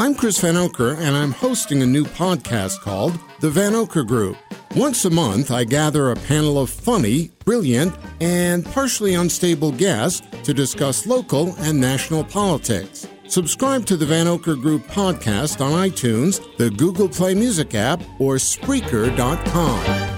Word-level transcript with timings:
I'm 0.00 0.14
Chris 0.14 0.40
Vanocur, 0.40 0.96
and 0.96 1.16
I'm 1.16 1.32
hosting 1.32 1.82
a 1.82 1.86
new 1.86 2.04
podcast 2.04 2.80
called 2.82 3.18
The 3.40 3.50
Vanocur 3.50 4.06
Group. 4.06 4.36
Once 4.76 5.04
a 5.04 5.10
month, 5.10 5.50
I 5.50 5.64
gather 5.64 6.12
a 6.12 6.14
panel 6.14 6.56
of 6.56 6.70
funny, 6.70 7.32
brilliant, 7.44 7.96
and 8.20 8.64
partially 8.64 9.14
unstable 9.14 9.72
guests 9.72 10.22
to 10.44 10.54
discuss 10.54 11.04
local 11.04 11.56
and 11.56 11.80
national 11.80 12.22
politics. 12.22 13.08
Subscribe 13.26 13.86
to 13.86 13.96
the 13.96 14.06
Vanocur 14.06 14.62
Group 14.62 14.86
podcast 14.86 15.60
on 15.60 15.72
iTunes, 15.72 16.40
the 16.58 16.70
Google 16.70 17.08
Play 17.08 17.34
Music 17.34 17.74
app, 17.74 18.00
or 18.20 18.36
Spreaker.com. 18.36 20.14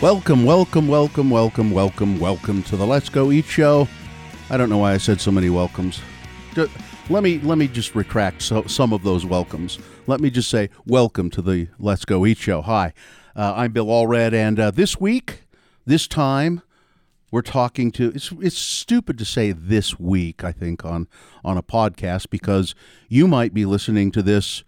Welcome, 0.00 0.44
welcome, 0.44 0.86
welcome, 0.86 1.30
welcome, 1.30 1.72
welcome, 1.72 2.20
welcome 2.20 2.62
to 2.62 2.76
the 2.76 2.86
Let's 2.86 3.08
Go 3.08 3.32
Eat 3.32 3.46
Show. 3.46 3.88
I 4.48 4.56
don't 4.56 4.70
know 4.70 4.78
why 4.78 4.92
I 4.92 4.98
said 4.98 5.20
so 5.20 5.32
many 5.32 5.50
welcomes. 5.50 6.00
Let 7.08 7.22
me 7.24 7.38
let 7.40 7.58
me 7.58 7.66
just 7.66 7.96
retract 7.96 8.42
so, 8.42 8.62
some 8.66 8.92
of 8.92 9.02
those 9.02 9.26
welcomes. 9.26 9.80
Let 10.06 10.20
me 10.20 10.30
just 10.30 10.48
say 10.48 10.70
welcome 10.86 11.30
to 11.30 11.42
the 11.42 11.66
Let's 11.80 12.04
Go 12.04 12.24
Eat 12.24 12.38
Show. 12.38 12.62
Hi, 12.62 12.92
uh, 13.34 13.54
I'm 13.56 13.72
Bill 13.72 13.86
Allred, 13.86 14.32
and 14.32 14.60
uh, 14.60 14.70
this 14.70 15.00
week, 15.00 15.42
this 15.84 16.06
time, 16.06 16.62
we're 17.32 17.42
talking 17.42 17.90
to. 17.92 18.12
It's 18.14 18.30
it's 18.40 18.56
stupid 18.56 19.18
to 19.18 19.24
say 19.24 19.50
this 19.50 19.98
week. 19.98 20.44
I 20.44 20.52
think 20.52 20.84
on 20.84 21.08
on 21.44 21.58
a 21.58 21.62
podcast 21.62 22.30
because 22.30 22.76
you 23.08 23.26
might 23.26 23.52
be 23.52 23.64
listening 23.64 24.12
to 24.12 24.22
this 24.22 24.62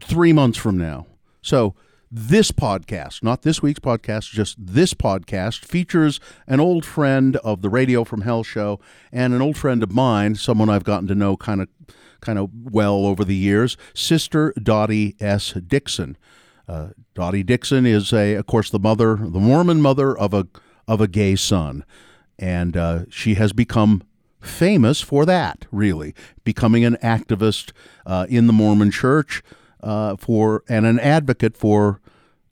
three 0.00 0.32
months 0.32 0.58
from 0.58 0.76
now. 0.76 1.06
So 1.40 1.76
this 2.10 2.52
podcast, 2.52 3.22
not 3.22 3.42
this 3.42 3.62
week's 3.62 3.80
podcast, 3.80 4.30
just 4.30 4.56
this 4.58 4.94
podcast 4.94 5.64
features 5.64 6.20
an 6.46 6.60
old 6.60 6.84
friend 6.84 7.36
of 7.38 7.62
the 7.62 7.68
Radio 7.68 8.04
from 8.04 8.22
Hell 8.22 8.42
show 8.42 8.78
and 9.12 9.34
an 9.34 9.42
old 9.42 9.56
friend 9.56 9.82
of 9.82 9.92
mine, 9.92 10.36
someone 10.36 10.68
I've 10.68 10.84
gotten 10.84 11.08
to 11.08 11.14
know 11.14 11.36
kind 11.36 11.60
of 11.60 11.68
kind 12.20 12.38
of 12.38 12.50
well 12.64 13.06
over 13.06 13.24
the 13.24 13.34
years, 13.34 13.76
Sister 13.94 14.52
Dottie 14.60 15.16
S. 15.20 15.52
Dixon. 15.52 16.16
Uh, 16.68 16.88
Dottie 17.14 17.42
Dixon 17.42 17.86
is 17.86 18.12
a, 18.12 18.34
of 18.34 18.46
course, 18.46 18.70
the 18.70 18.78
mother, 18.78 19.16
the 19.16 19.40
Mormon 19.40 19.80
mother 19.80 20.16
of 20.16 20.34
a 20.34 20.46
of 20.88 21.00
a 21.00 21.08
gay 21.08 21.36
son, 21.36 21.84
and 22.38 22.76
uh, 22.76 23.00
she 23.08 23.34
has 23.34 23.52
become 23.52 24.02
famous 24.40 25.00
for 25.00 25.24
that. 25.26 25.66
Really, 25.72 26.14
becoming 26.44 26.84
an 26.84 26.96
activist 27.02 27.72
uh, 28.04 28.26
in 28.28 28.46
the 28.46 28.52
Mormon 28.52 28.90
Church 28.90 29.42
uh, 29.86 30.16
for 30.16 30.64
and 30.68 30.84
an 30.84 30.98
advocate 30.98 31.56
for 31.56 32.00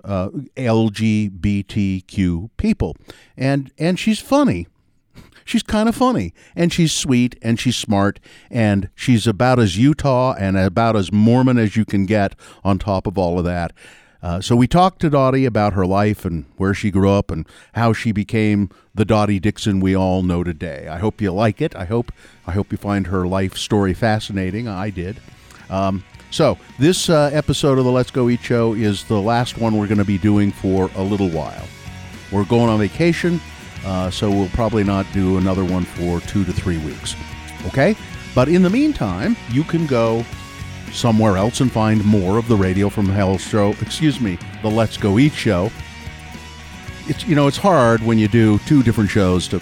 uh, 0.05 0.29
LGBTQ 0.57 2.51
people, 2.57 2.97
and 3.37 3.73
and 3.77 3.99
she's 3.99 4.21
funny. 4.21 4.69
She's 5.45 5.65
kind 5.65 5.91
of 5.91 5.97
funny, 5.97 6.33
and 6.57 6.73
she's 6.73 6.93
sweet, 6.93 7.37
and 7.43 7.61
she's 7.61 7.77
smart, 7.77 8.19
and 8.51 8.89
she's 8.95 9.27
about 9.27 9.59
as 9.59 9.77
Utah 9.77 10.35
and 10.39 10.57
about 10.57 10.97
as 10.97 11.13
Mormon 11.13 11.59
as 11.59 11.77
you 11.77 11.85
can 11.85 12.07
get. 12.07 12.35
On 12.63 12.79
top 12.79 13.07
of 13.07 13.19
all 13.19 13.39
of 13.39 13.45
that, 13.45 13.73
uh, 14.23 14.41
so 14.41 14.57
we 14.57 14.67
talked 14.67 15.01
to 15.01 15.11
Dottie 15.11 15.45
about 15.45 15.75
her 15.75 15.85
life 15.85 16.25
and 16.25 16.47
where 16.57 16.73
she 16.73 16.91
grew 16.91 17.11
up 17.11 17.31
and 17.31 17.47
how 17.75 17.93
she 17.93 18.11
became 18.13 18.71
the 18.95 19.05
Dottie 19.05 19.41
Dixon 19.41 19.81
we 19.81 19.95
all 19.95 20.23
know 20.23 20.43
today. 20.45 20.89
I 20.89 20.99
hope 20.99 21.21
you 21.21 21.31
like 21.33 21.61
it. 21.61 21.77
I 21.77 21.85
hope 21.85 22.11
I 22.47 22.53
hope 22.53 22.71
you 22.71 22.79
find 22.79 23.09
her 23.09 23.27
life 23.27 23.59
story 23.59 23.93
fascinating. 23.93 24.67
I 24.69 24.89
did. 24.89 25.21
Um, 25.69 26.05
so 26.35 26.59
this 26.81 27.09
uh, 27.09 27.31
episode 27.33 27.79
of 27.79 27.85
the 27.85 27.93
Let's 27.93 28.11
Go 28.11 28.29
Eat 28.29 28.41
Show 28.41 28.73
is 28.75 29.05
the 29.05 29.21
last 29.21 29.57
one 29.57 29.79
we're 29.79 29.87
going 29.87 29.99
to 29.99 30.05
be 30.05 30.19
doing 30.19 30.51
for 30.51 30.91
a 30.97 31.03
little 31.03 31.29
while. 31.31 31.65
We're 32.33 32.45
going 32.45 32.69
on 32.69 32.81
vacation, 32.81 33.41
uh, 33.87 34.11
so 34.11 34.29
we'll 34.31 34.49
probably 34.49 34.83
not 34.83 35.07
do 35.13 35.39
another 35.39 35.65
one 35.65 35.85
for 35.85 36.19
two 36.23 36.45
to 36.45 36.53
three 36.53 36.79
weeks. 36.79 37.15
Okay? 37.69 37.95
But 38.35 38.49
in 38.49 38.63
the 38.63 38.71
meantime, 38.71 39.37
you 39.53 39.63
can 39.63 39.87
go 39.87 40.25
somewhere 40.91 41.37
else 41.37 41.61
and 41.61 41.71
find 41.71 42.05
more 42.05 42.37
of 42.37 42.49
the 42.49 42.57
Radio 42.57 42.89
from 42.89 43.09
Hell 43.09 43.39
show. 43.39 43.71
Excuse 43.81 44.21
me, 44.21 44.37
the 44.63 44.69
Let's 44.69 44.97
Go 44.97 45.21
Eat 45.21 45.35
show. 45.35 45.71
It's 47.07 47.25
you 47.27 47.37
know 47.37 47.47
it's 47.47 47.59
hard 47.59 48.03
when 48.03 48.19
you 48.19 48.27
do 48.27 48.59
two 48.61 48.83
different 48.83 49.09
shows 49.09 49.47
to. 49.49 49.61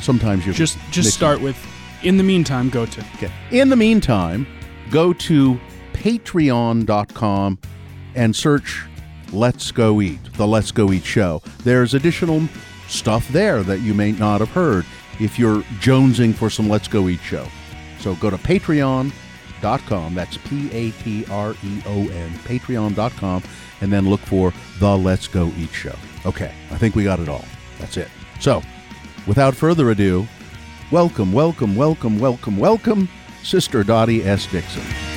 Sometimes 0.00 0.44
you 0.44 0.52
Just 0.52 0.78
just 0.90 1.10
them. 1.10 1.12
start 1.12 1.40
with. 1.40 1.56
In 2.02 2.16
the 2.16 2.24
meantime, 2.24 2.70
go 2.70 2.86
to. 2.86 3.00
Okay. 3.14 3.30
In 3.52 3.68
the 3.68 3.76
meantime, 3.76 4.48
go 4.90 5.12
to 5.12 5.60
patreon.com 5.98 7.58
and 8.14 8.34
search 8.34 8.84
Let's 9.32 9.70
Go 9.72 10.00
Eat, 10.00 10.20
the 10.34 10.46
Let's 10.46 10.70
Go 10.70 10.92
Eat 10.92 11.04
show. 11.04 11.42
There's 11.64 11.94
additional 11.94 12.48
stuff 12.86 13.28
there 13.28 13.62
that 13.64 13.80
you 13.80 13.92
may 13.94 14.12
not 14.12 14.40
have 14.40 14.50
heard 14.50 14.86
if 15.20 15.38
you're 15.38 15.62
jonesing 15.80 16.34
for 16.34 16.48
some 16.48 16.68
Let's 16.68 16.88
Go 16.88 17.08
Eat 17.08 17.20
show. 17.20 17.46
So 17.98 18.14
go 18.14 18.30
to 18.30 18.38
patreon.com, 18.38 20.14
that's 20.14 20.38
P 20.38 20.70
A 20.72 20.92
T 20.92 21.26
R 21.30 21.54
E 21.64 21.82
O 21.86 22.08
N, 22.08 22.30
patreon.com, 22.44 23.42
and 23.80 23.92
then 23.92 24.08
look 24.08 24.20
for 24.20 24.52
the 24.78 24.96
Let's 24.96 25.26
Go 25.26 25.52
Eat 25.58 25.70
show. 25.70 25.96
Okay, 26.24 26.52
I 26.70 26.78
think 26.78 26.94
we 26.94 27.04
got 27.04 27.18
it 27.18 27.28
all. 27.28 27.44
That's 27.78 27.96
it. 27.96 28.08
So, 28.40 28.62
without 29.26 29.54
further 29.54 29.90
ado, 29.90 30.26
welcome, 30.92 31.32
welcome, 31.32 31.74
welcome, 31.74 32.18
welcome, 32.18 32.56
welcome, 32.56 33.08
Sister 33.42 33.82
Dottie 33.82 34.22
S. 34.24 34.46
Dixon. 34.46 35.07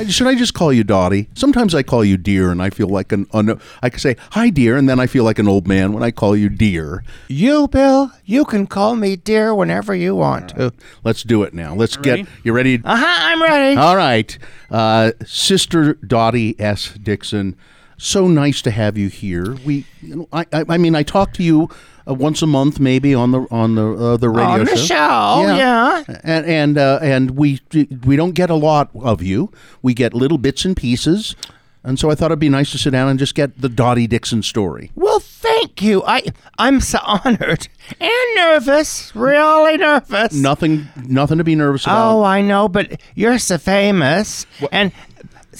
I- 0.00 0.06
Should 0.06 0.26
I 0.26 0.34
just 0.34 0.54
call 0.54 0.72
you 0.72 0.82
Dottie? 0.84 1.28
Sometimes 1.34 1.74
I 1.74 1.82
call 1.82 2.04
you 2.04 2.16
dear, 2.16 2.50
and 2.50 2.62
I 2.62 2.70
feel 2.70 2.88
like 2.88 3.12
an. 3.12 3.26
Un- 3.32 3.60
I 3.82 3.90
can 3.90 3.98
say 3.98 4.16
hi, 4.30 4.50
dear, 4.50 4.76
and 4.76 4.88
then 4.88 4.98
I 4.98 5.06
feel 5.06 5.24
like 5.24 5.38
an 5.38 5.46
old 5.48 5.66
man 5.68 5.92
when 5.92 6.02
I 6.02 6.10
call 6.10 6.36
you 6.36 6.48
dear. 6.48 7.04
You, 7.28 7.68
Bill, 7.68 8.10
you 8.24 8.44
can 8.44 8.66
call 8.66 8.96
me 8.96 9.16
dear 9.16 9.54
whenever 9.54 9.94
you 9.94 10.14
want 10.14 10.50
to. 10.50 10.72
Let's 11.04 11.22
do 11.22 11.42
it 11.42 11.52
now. 11.54 11.74
Let's 11.74 11.96
Ready? 11.98 12.22
get 12.22 12.32
you 12.44 12.52
ready. 12.52 12.80
Uh 12.84 12.96
huh, 12.96 13.16
I'm 13.18 13.42
ready. 13.42 13.76
All 13.76 13.96
right, 13.96 14.36
uh, 14.70 15.12
Sister 15.26 15.94
Dottie 15.94 16.58
S. 16.58 16.94
Dixon. 16.94 17.56
So 18.02 18.26
nice 18.26 18.62
to 18.62 18.70
have 18.70 18.96
you 18.96 19.08
here. 19.08 19.54
We, 19.66 19.84
you 20.00 20.16
know, 20.16 20.28
I, 20.32 20.46
I, 20.54 20.64
I 20.70 20.78
mean, 20.78 20.94
I 20.94 21.02
talk 21.02 21.34
to 21.34 21.42
you 21.42 21.68
uh, 22.10 22.14
once 22.14 22.42
a 22.42 22.46
month, 22.46 22.80
maybe 22.80 23.14
on 23.14 23.30
the 23.30 23.46
on 23.50 23.74
the 23.76 23.92
uh, 23.92 24.16
the 24.16 24.28
radio 24.28 24.64
show. 24.74 24.96
On 24.96 25.46
the 25.46 25.56
show, 25.56 25.56
yeah. 25.56 26.04
and 26.24 26.46
and 26.46 26.78
uh, 26.78 26.98
and 27.02 27.32
we 27.32 27.60
we 28.04 28.16
don't 28.16 28.32
get 28.32 28.50
a 28.50 28.54
lot 28.54 28.90
of 28.94 29.22
you. 29.22 29.52
We 29.82 29.94
get 29.94 30.12
little 30.14 30.38
bits 30.38 30.64
and 30.64 30.76
pieces, 30.76 31.36
and 31.82 31.98
so 31.98 32.10
I 32.10 32.14
thought 32.14 32.26
it'd 32.26 32.38
be 32.38 32.48
nice 32.48 32.72
to 32.72 32.78
sit 32.78 32.90
down 32.90 33.08
and 33.08 33.18
just 33.18 33.34
get 33.34 33.60
the 33.60 33.68
Dottie 33.68 34.06
Dixon 34.06 34.42
story. 34.42 34.90
Well, 34.94 35.20
thank 35.20 35.80
you. 35.82 36.02
I 36.04 36.24
I'm 36.58 36.80
so 36.80 36.98
honored 37.04 37.68
and 38.00 38.34
nervous, 38.36 39.14
really 39.14 39.76
nervous. 39.76 40.34
Nothing, 40.34 40.88
nothing 41.06 41.38
to 41.38 41.44
be 41.44 41.54
nervous 41.54 41.84
about. 41.84 42.16
Oh, 42.16 42.22
I 42.22 42.42
know, 42.42 42.68
but 42.68 43.00
you're 43.14 43.38
so 43.38 43.56
famous, 43.56 44.46
and 44.72 44.92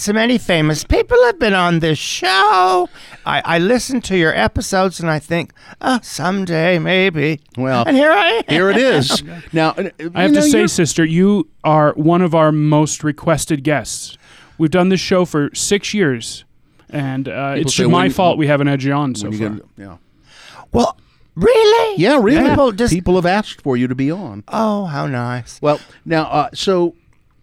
so 0.01 0.13
many 0.13 0.39
famous 0.39 0.83
people 0.85 1.17
have 1.25 1.39
been 1.39 1.53
on 1.55 1.81
this 1.81 1.99
show. 1.99 2.89
I, 3.27 3.43
I 3.45 3.59
listen 3.59 4.01
to 4.03 4.17
your 4.17 4.35
episodes 4.35 4.99
and 5.01 5.11
I 5.11 5.19
think, 5.19 5.53
oh, 5.81 6.01
someday 6.03 6.79
maybe. 6.79 7.41
Well, 7.57 7.85
and 7.87 7.97
here 7.97 8.11
I 8.11 8.29
am. 8.29 8.43
Here 8.49 8.71
it 8.71 8.77
is. 8.79 9.23
Now, 9.53 9.71
uh, 9.71 9.91
I 10.15 10.23
have 10.23 10.33
know, 10.33 10.41
to 10.41 10.43
say, 10.43 10.59
you're- 10.59 10.69
sister, 10.69 11.05
you 11.05 11.49
are 11.65 11.93
one 11.95 12.23
of 12.23 12.35
our 12.35 12.51
most 12.53 13.05
requested 13.05 13.63
guests. 13.63 14.17
We've 14.59 14.71
done 14.71 14.89
this 14.91 15.01
show 15.01 15.25
for 15.25 15.51
six 15.55 15.93
years, 15.95 16.45
and 16.89 17.29
uh, 17.29 17.55
it's 17.57 17.79
my 17.79 17.87
when- 17.87 18.11
fault 18.11 18.39
we 18.39 18.47
haven't 18.47 18.67
had 18.69 18.83
you 18.83 18.93
on 18.93 19.15
so 19.15 19.31
you 19.31 19.39
far. 19.39 19.49
get- 19.57 19.65
yeah. 19.77 19.97
Well, 20.73 20.97
really? 21.35 22.01
Yeah, 22.01 22.19
really. 22.23 22.49
People 22.49 22.73
just. 22.73 22.93
People 22.93 23.17
have 23.17 23.27
asked 23.27 23.61
for 23.63 23.77
you 23.77 23.89
to 23.89 23.95
be 23.95 24.11
on. 24.11 24.45
oh, 24.49 24.85
how 24.87 25.07
nice. 25.07 25.61
Well, 25.61 25.81
now, 26.05 26.25
uh, 26.25 26.49
so, 26.55 26.95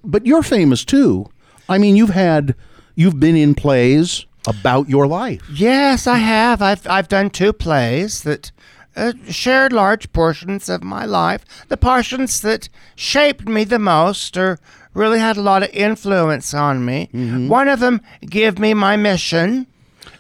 but 0.04 0.26
you're 0.26 0.44
famous 0.44 0.84
too. 0.86 1.30
I 1.70 1.78
mean, 1.78 1.96
you've 1.96 2.10
had, 2.10 2.56
you've 2.96 3.20
been 3.20 3.36
in 3.36 3.56
plays 3.56 4.26
about 4.48 4.90
your 4.90 5.08
life. 5.08 5.42
Yes, 5.52 6.08
I 6.08 6.18
have. 6.18 6.62
I've 6.62 6.88
I've 6.88 7.08
done 7.10 7.30
two 7.30 7.52
plays 7.54 8.24
that 8.24 8.52
uh, 8.96 9.14
shared 9.30 9.74
large 9.74 10.12
portions 10.14 10.70
of 10.70 10.84
my 10.84 11.06
life. 11.06 11.44
The 11.68 11.78
portions 11.78 12.42
that 12.42 12.70
shaped 12.96 13.48
me 13.48 13.64
the 13.66 13.80
most, 13.80 14.38
or 14.38 14.58
really 14.94 15.20
had 15.20 15.38
a 15.38 15.42
lot 15.42 15.64
of 15.64 15.70
influence 15.72 16.54
on 16.54 16.86
me. 16.86 17.10
One 17.48 17.68
of 17.68 17.80
them 17.80 18.02
gave 18.22 18.58
me 18.58 18.74
my 18.74 18.96
mission 18.96 19.68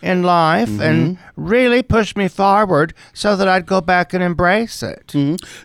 in 0.02 0.22
life 0.24 0.80
and 0.80 1.18
really 1.36 1.82
pushed 1.82 2.16
me 2.18 2.28
forward 2.28 2.94
so 3.14 3.36
that 3.36 3.48
I'd 3.48 3.66
go 3.66 3.82
back 3.82 4.14
and 4.14 4.22
embrace 4.24 4.84
it. 4.84 5.12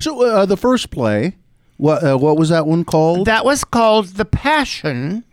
So, 0.01 0.23
uh, 0.25 0.47
the 0.47 0.57
first 0.57 0.91
play, 0.91 1.37
what 1.77 2.03
uh, 2.05 2.17
what 2.17 2.39
was 2.39 2.49
that 2.51 2.67
one 2.67 2.85
called? 2.85 3.27
That 3.27 3.45
was 3.45 3.65
called 3.65 4.07
The 4.17 4.25
Passion 4.25 5.25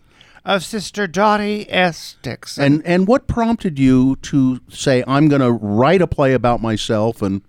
of 0.45 0.63
Sister 0.63 1.07
Dottie 1.07 1.69
S. 1.71 2.15
Dixon. 2.21 2.63
and 2.63 2.81
and 2.85 3.07
what 3.07 3.27
prompted 3.27 3.77
you 3.79 4.15
to 4.23 4.61
say 4.69 5.03
I'm 5.07 5.27
going 5.27 5.41
to 5.41 5.51
write 5.51 6.01
a 6.01 6.07
play 6.07 6.33
about 6.33 6.61
myself 6.61 7.21
and 7.21 7.41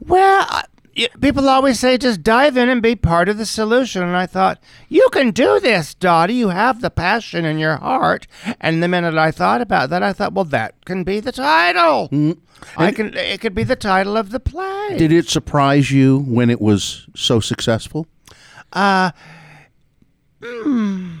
Well, 0.00 0.46
I- 0.48 0.64
people 1.20 1.48
always 1.48 1.78
say 1.78 1.96
just 1.98 2.22
dive 2.24 2.56
in 2.56 2.68
and 2.68 2.82
be 2.82 2.96
part 2.96 3.28
of 3.28 3.38
the 3.38 3.46
solution. 3.46 4.02
And 4.02 4.16
I 4.16 4.26
thought, 4.26 4.58
you 4.88 5.08
can 5.12 5.30
do 5.30 5.60
this, 5.60 5.94
Dottie. 5.94 6.34
You 6.34 6.48
have 6.48 6.80
the 6.80 6.90
passion 6.90 7.44
in 7.44 7.58
your 7.58 7.76
heart. 7.76 8.26
And 8.60 8.82
the 8.82 8.88
minute 8.88 9.14
I 9.14 9.30
thought 9.30 9.60
about 9.60 9.90
that, 9.90 10.02
I 10.02 10.12
thought, 10.12 10.32
well, 10.32 10.44
that 10.46 10.84
can 10.84 11.04
be 11.04 11.20
the 11.20 11.30
title. 11.30 12.08
Mm-hmm. 12.10 12.32
I 12.80 12.90
can. 12.90 13.14
It 13.16 13.40
could 13.40 13.54
be 13.54 13.62
the 13.62 13.76
title 13.76 14.16
of 14.16 14.30
the 14.30 14.40
play. 14.40 14.96
Did 14.98 15.12
it 15.12 15.28
surprise 15.28 15.92
you 15.92 16.18
when 16.26 16.50
it 16.50 16.60
was 16.60 17.06
so 17.14 17.38
successful? 17.38 18.08
I, 18.72 19.12
th- 20.42 21.17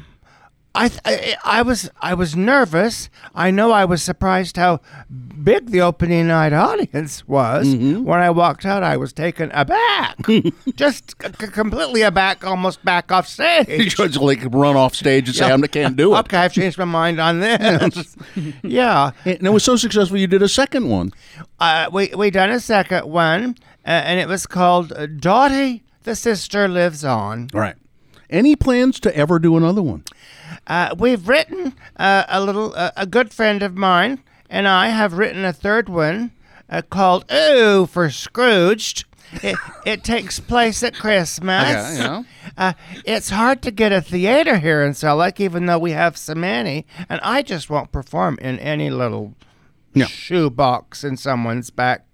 I 0.80 1.34
I 1.44 1.62
was 1.62 1.90
I 2.00 2.14
was 2.14 2.36
nervous. 2.36 3.10
I 3.34 3.50
know 3.50 3.72
I 3.72 3.84
was 3.84 4.00
surprised 4.02 4.56
how 4.56 4.80
big 5.42 5.70
the 5.70 5.80
opening 5.80 6.28
night 6.28 6.52
audience 6.52 7.26
was. 7.26 7.66
Mm-hmm. 7.66 8.04
When 8.04 8.20
I 8.20 8.30
walked 8.30 8.64
out, 8.64 8.82
I 8.82 8.96
was 8.96 9.12
taken 9.12 9.50
aback, 9.52 10.16
just 10.76 11.16
c- 11.20 11.30
completely 11.48 12.02
aback, 12.02 12.44
almost 12.46 12.84
back 12.84 13.10
off 13.10 13.26
stage. 13.26 13.68
You 13.68 13.90
stage. 13.90 14.12
just 14.12 14.20
like 14.22 14.40
run 14.52 14.76
off 14.76 14.94
stage 14.94 15.26
and 15.28 15.36
say, 15.36 15.50
"I 15.52 15.66
can't 15.66 15.96
do 15.96 16.14
it." 16.14 16.18
Okay, 16.20 16.36
I've 16.36 16.52
changed 16.52 16.78
my 16.78 16.84
mind 16.84 17.18
on 17.20 17.40
this. 17.40 18.16
yeah, 18.62 19.10
And 19.24 19.46
it 19.46 19.50
was 19.52 19.64
so 19.64 19.76
successful, 19.76 20.16
you 20.16 20.26
did 20.28 20.42
a 20.42 20.48
second 20.48 20.88
one. 20.88 21.10
uh, 21.60 21.88
we 21.92 22.12
we 22.16 22.30
done 22.30 22.50
a 22.50 22.60
second 22.60 23.04
one, 23.10 23.56
uh, 23.84 23.90
and 23.90 24.20
it 24.20 24.28
was 24.28 24.46
called 24.46 24.92
uh, 24.92 25.06
Dottie, 25.06 25.82
the 26.04 26.14
sister 26.14 26.68
lives 26.68 27.04
on. 27.04 27.48
All 27.52 27.60
right. 27.60 27.76
Any 28.30 28.56
plans 28.56 29.00
to 29.00 29.16
ever 29.16 29.38
do 29.38 29.56
another 29.56 29.82
one? 29.82 30.04
Uh, 30.68 30.94
we've 30.98 31.26
written 31.28 31.74
uh, 31.96 32.24
a 32.28 32.40
little. 32.40 32.74
Uh, 32.76 32.90
a 32.96 33.06
good 33.06 33.32
friend 33.32 33.62
of 33.62 33.76
mine 33.76 34.22
and 34.50 34.68
I 34.68 34.88
have 34.88 35.14
written 35.14 35.44
a 35.44 35.52
third 35.52 35.88
one 35.88 36.30
uh, 36.70 36.82
called 36.82 37.24
"Ooh" 37.32 37.86
for 37.86 38.10
Scrooged. 38.10 39.04
It, 39.42 39.56
it 39.84 40.04
takes 40.04 40.40
place 40.40 40.82
at 40.82 40.94
Christmas. 40.94 41.98
Okay, 41.98 42.02
yeah. 42.02 42.22
Uh, 42.56 42.72
it's 43.04 43.28
hard 43.28 43.60
to 43.62 43.70
get 43.70 43.92
a 43.92 44.00
theater 44.00 44.56
here 44.58 44.82
in 44.82 44.94
Salt 44.94 45.18
Lake, 45.18 45.38
even 45.38 45.66
though 45.66 45.78
we 45.78 45.90
have 45.90 46.16
so 46.16 46.34
many, 46.34 46.86
and 47.10 47.20
I 47.22 47.42
just 47.42 47.68
won't 47.68 47.92
perform 47.92 48.38
in 48.40 48.58
any 48.58 48.88
little 48.88 49.34
Yeah. 49.92 50.06
shoebox 50.06 51.04
in 51.04 51.18
someone's 51.18 51.68
back 51.68 52.06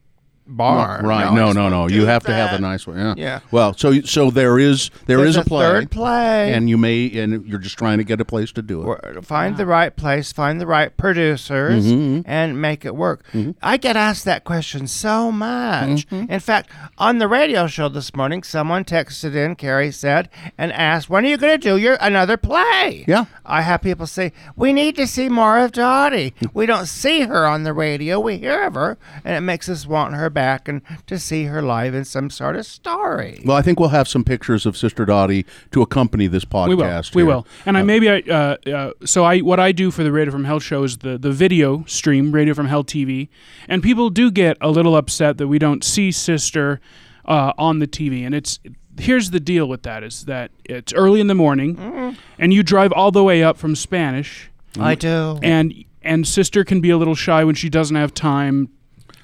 bar. 0.46 1.00
right? 1.02 1.26
I 1.26 1.34
No, 1.34 1.52
no, 1.52 1.68
no. 1.68 1.88
You 1.88 2.06
have 2.06 2.24
to 2.24 2.32
have 2.34 2.52
a 2.52 2.60
nice 2.60 2.86
one. 2.86 2.96
Yeah. 2.98 3.14
Yeah. 3.16 3.40
Well, 3.50 3.74
so 3.74 4.00
so 4.02 4.30
there 4.30 4.58
is 4.58 4.90
there 5.06 5.18
There's 5.18 5.30
is 5.30 5.36
a 5.38 5.44
play, 5.44 5.64
third 5.66 5.90
play. 5.90 6.52
and 6.52 6.68
you 6.68 6.76
may 6.76 7.10
and 7.18 7.46
you're 7.46 7.58
just 7.58 7.78
trying 7.78 7.98
to 7.98 8.04
get 8.04 8.20
a 8.20 8.24
place 8.24 8.52
to 8.52 8.62
do 8.62 8.82
it. 8.82 8.84
Wor- 8.86 9.22
find 9.22 9.56
the 9.56 9.66
right 9.66 9.94
place, 9.94 10.32
find 10.32 10.60
the 10.60 10.66
right 10.66 10.94
producers, 10.96 11.84
Mm-hmm, 11.86 12.22
and 12.30 12.60
make 12.60 12.84
it 12.84 12.94
work. 12.94 13.24
I 13.62 13.76
get 13.76 13.96
asked 13.96 14.24
that 14.26 14.44
question 14.44 14.86
so 14.86 15.32
much. 15.32 16.06
Mm-hmm. 16.08 16.30
In 16.30 16.40
fact, 16.40 16.70
on 16.98 17.18
the 17.18 17.28
radio 17.28 17.66
show 17.66 17.88
this 17.88 18.14
morning, 18.14 18.42
someone 18.42 18.84
texted 18.84 19.34
in, 19.34 19.56
Carrie 19.56 19.90
said, 19.92 20.28
and 20.58 20.72
asked, 20.72 21.08
"When 21.10 21.24
are 21.24 21.28
you 21.28 21.36
going 21.36 21.58
to 21.58 21.68
do 21.70 21.76
your 21.76 21.96
another 22.00 22.36
play?" 22.36 23.04
Yeah. 23.08 23.24
I 23.46 23.62
have 23.62 23.82
people 23.82 24.06
say, 24.06 24.32
"We 24.56 24.72
need 24.72 24.96
to 24.96 25.06
see 25.06 25.28
more 25.28 25.58
of 25.58 25.72
Dottie. 25.72 26.34
we 26.52 26.66
don't 26.66 26.86
see 26.86 27.20
her 27.22 27.46
on 27.46 27.62
the 27.64 27.72
radio; 27.72 28.20
we 28.20 28.38
hear 28.38 28.62
of 28.64 28.74
her, 28.74 28.98
and 29.24 29.34
it 29.36 29.40
makes 29.40 29.68
us 29.68 29.86
want 29.86 30.14
her 30.14 30.30
back 30.34 30.68
and 30.68 30.82
to 31.06 31.18
see 31.18 31.44
her 31.44 31.62
live 31.62 31.94
in 31.94 32.04
some 32.04 32.28
sort 32.28 32.56
of 32.56 32.66
story." 32.66 33.40
Well, 33.44 33.56
I 33.56 33.62
think 33.62 33.80
we'll 33.80 33.88
have 33.90 34.08
some 34.08 34.24
pictures 34.24 34.66
of 34.66 34.76
Sister 34.76 35.04
Dottie 35.04 35.46
to 35.70 35.80
accompany 35.80 36.26
this 36.26 36.44
podcast. 36.44 37.14
We 37.14 37.22
will. 37.22 37.28
We 37.28 37.34
will. 37.34 37.46
And 37.64 37.78
I 37.78 37.82
maybe 37.82 38.10
I 38.10 38.18
uh, 38.28 38.56
uh, 38.68 38.92
so 39.04 39.24
I 39.24 39.38
what 39.38 39.60
I 39.60 39.72
do 39.72 39.90
for 39.90 40.02
the 40.02 40.12
Radio 40.12 40.32
from 40.32 40.44
Hell 40.44 40.60
show 40.60 40.82
is 40.84 40.98
the 40.98 41.16
the 41.16 41.32
video 41.32 41.84
stream 41.86 42.32
Radio 42.32 42.52
from 42.52 42.66
Hell 42.66 42.84
TV, 42.84 43.28
and 43.68 43.82
people 43.82 44.10
do 44.10 44.30
get 44.30 44.58
a 44.60 44.70
little 44.70 44.96
upset 44.96 45.38
that 45.38 45.48
we 45.48 45.58
don't 45.58 45.82
see 45.84 46.10
Sister 46.12 46.80
uh, 47.24 47.52
on 47.56 47.78
the 47.78 47.86
TV, 47.86 48.26
and 48.26 48.34
it's. 48.34 48.58
Here's 48.96 49.30
the 49.32 49.40
deal 49.40 49.68
with 49.68 49.82
that 49.82 50.04
is 50.04 50.26
that 50.26 50.52
it's 50.64 50.92
early 50.92 51.20
in 51.20 51.26
the 51.26 51.34
morning, 51.34 52.16
and 52.38 52.52
you 52.52 52.62
drive 52.62 52.92
all 52.92 53.10
the 53.10 53.24
way 53.24 53.42
up 53.42 53.56
from 53.56 53.74
Spanish, 53.74 54.52
I 54.78 54.94
do. 54.94 55.40
and 55.42 55.74
and 56.00 56.28
sister 56.28 56.62
can 56.62 56.80
be 56.80 56.90
a 56.90 56.96
little 56.96 57.16
shy 57.16 57.42
when 57.42 57.56
she 57.56 57.68
doesn't 57.68 57.96
have 57.96 58.14
time 58.14 58.68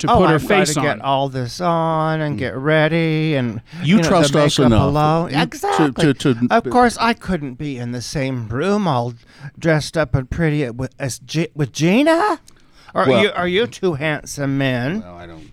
to 0.00 0.10
Oh, 0.10 0.18
put 0.18 0.28
her 0.30 0.34
I've 0.36 0.42
got 0.42 0.48
face 0.48 0.74
to 0.74 0.80
on. 0.80 0.86
get 0.86 1.00
all 1.00 1.28
this 1.28 1.60
on 1.60 2.20
and 2.20 2.36
get 2.38 2.54
ready 2.56 3.34
and 3.36 3.62
You 3.82 3.96
know, 3.96 4.02
the 4.02 4.08
trust 4.08 4.36
us 4.36 4.58
enough 4.58 4.82
alone. 4.82 5.34
Exactly. 5.34 6.12
to- 6.12 6.34
to- 6.34 6.46
of 6.50 6.64
course, 6.70 6.96
I 7.00 7.12
couldn't 7.14 7.54
be 7.54 7.78
in 7.78 7.92
the 7.92 8.02
same 8.02 8.48
room, 8.48 8.86
all 8.88 9.14
dressed 9.58 9.96
up 9.96 10.14
and 10.14 10.28
pretty 10.28 10.68
with 10.70 10.94
as 10.98 11.18
G- 11.20 11.48
with 11.54 11.72
Gina. 11.72 12.40
Or 12.94 13.06
Well- 13.06 13.18
are 13.18 13.22
you 13.22 13.30
are 13.32 13.48
you 13.48 13.66
two 13.66 13.94
handsome 13.94 14.58
men? 14.58 15.00
Well, 15.00 15.16
I 15.16 15.26
don't. 15.26 15.50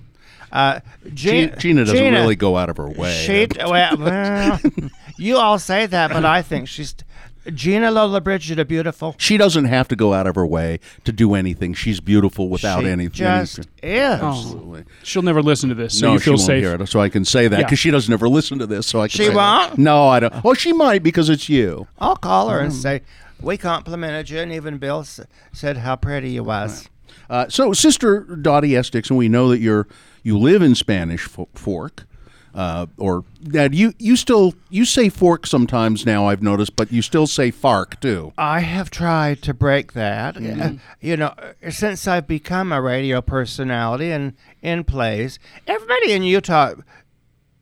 Uh, 0.51 0.79
Gina, 1.13 1.47
Gina, 1.47 1.57
Gina 1.57 1.85
doesn't 1.85 2.13
really 2.13 2.35
go 2.37 2.55
out 2.57 2.69
of 2.69 2.77
her 2.77 2.87
way. 2.89 3.11
She, 3.25 3.47
well, 3.65 3.97
well, 3.97 4.59
you 5.17 5.35
all 5.37 5.59
say 5.59 5.85
that, 5.87 6.09
but 6.11 6.23
I 6.23 6.41
think 6.41 6.69
she's 6.69 6.95
Gina 7.53 7.91
Lollobrigida, 7.91 8.59
a 8.59 8.65
beautiful. 8.65 9.15
She 9.17 9.37
doesn't 9.37 9.65
have 9.65 9.87
to 9.89 9.95
go 9.95 10.13
out 10.13 10.27
of 10.27 10.35
her 10.35 10.45
way 10.45 10.79
to 11.05 11.11
do 11.11 11.33
anything. 11.35 11.73
She's 11.73 11.99
beautiful 11.99 12.49
without 12.49 12.81
she 12.81 12.87
anything. 12.89 13.13
just 13.13 13.59
is. 13.59 13.65
Absolutely. 13.83 14.83
She'll 15.03 15.21
never 15.21 15.41
listen 15.41 15.69
to 15.69 15.75
this, 15.75 15.99
so 15.99 16.07
no, 16.07 16.13
you 16.13 16.19
she 16.19 16.23
feel 16.25 16.33
won't 16.33 16.41
safe. 16.41 16.63
hear 16.63 16.75
it, 16.75 16.87
so 16.87 16.99
I 16.99 17.09
can 17.09 17.25
say 17.25 17.47
that 17.47 17.59
Yeah. 17.59 17.65
because 17.65 17.79
she 17.79 17.91
doesn't 17.91 18.11
ever 18.13 18.27
listen 18.29 18.59
to 18.59 18.65
this. 18.65 18.87
So 18.87 18.99
I 19.01 19.07
can 19.07 19.17
She 19.17 19.23
say 19.25 19.33
that. 19.33 19.67
won't? 19.69 19.77
No, 19.79 20.07
I 20.07 20.19
don't. 20.19 20.33
Oh, 20.43 20.53
she 20.53 20.73
might 20.73 21.03
because 21.03 21.29
it's 21.29 21.47
you. 21.49 21.87
I'll 21.99 22.15
call 22.15 22.49
her 22.49 22.59
and 22.59 22.71
Mm. 22.71 22.81
say, 22.81 23.01
We 23.39 23.55
complimented 23.55 24.31
you, 24.31 24.39
and 24.39 24.51
even 24.51 24.79
Bill 24.79 25.01
s- 25.01 25.19
said 25.53 25.77
how 25.77 25.95
pretty 25.95 26.31
you 26.31 26.43
was. 26.43 26.89
Uh, 27.29 27.45
so, 27.49 27.71
Sister 27.71 28.21
Dottie 28.21 28.75
S. 28.75 28.89
and 28.91 29.15
we 29.17 29.29
know 29.29 29.49
that 29.49 29.59
you're 29.59 29.87
you 30.23 30.39
live 30.39 30.63
in 30.63 30.73
Spanish 30.73 31.25
Fo- 31.25 31.47
Fork, 31.53 32.06
uh, 32.57 32.87
or 32.97 33.23
Dad, 33.43 33.73
you 33.75 33.93
you 33.99 34.15
still 34.15 34.53
you 34.69 34.83
say 34.83 35.09
fork 35.09 35.45
sometimes 35.47 36.05
now. 36.05 36.27
I've 36.27 36.41
noticed, 36.41 36.75
but 36.75 36.91
you 36.91 37.01
still 37.03 37.27
say 37.27 37.51
fark 37.51 37.99
too. 38.01 38.33
I 38.37 38.59
have 38.61 38.89
tried 38.89 39.41
to 39.43 39.53
break 39.53 39.93
that. 39.93 40.35
Mm-hmm. 40.35 40.61
Uh, 40.61 40.71
you 40.99 41.15
know, 41.15 41.27
uh, 41.37 41.69
since 41.69 42.07
I've 42.07 42.27
become 42.27 42.71
a 42.71 42.81
radio 42.81 43.21
personality 43.21 44.11
and 44.11 44.33
in 44.61 44.83
plays, 44.83 45.37
everybody 45.67 46.11
in 46.13 46.23
Utah 46.23 46.73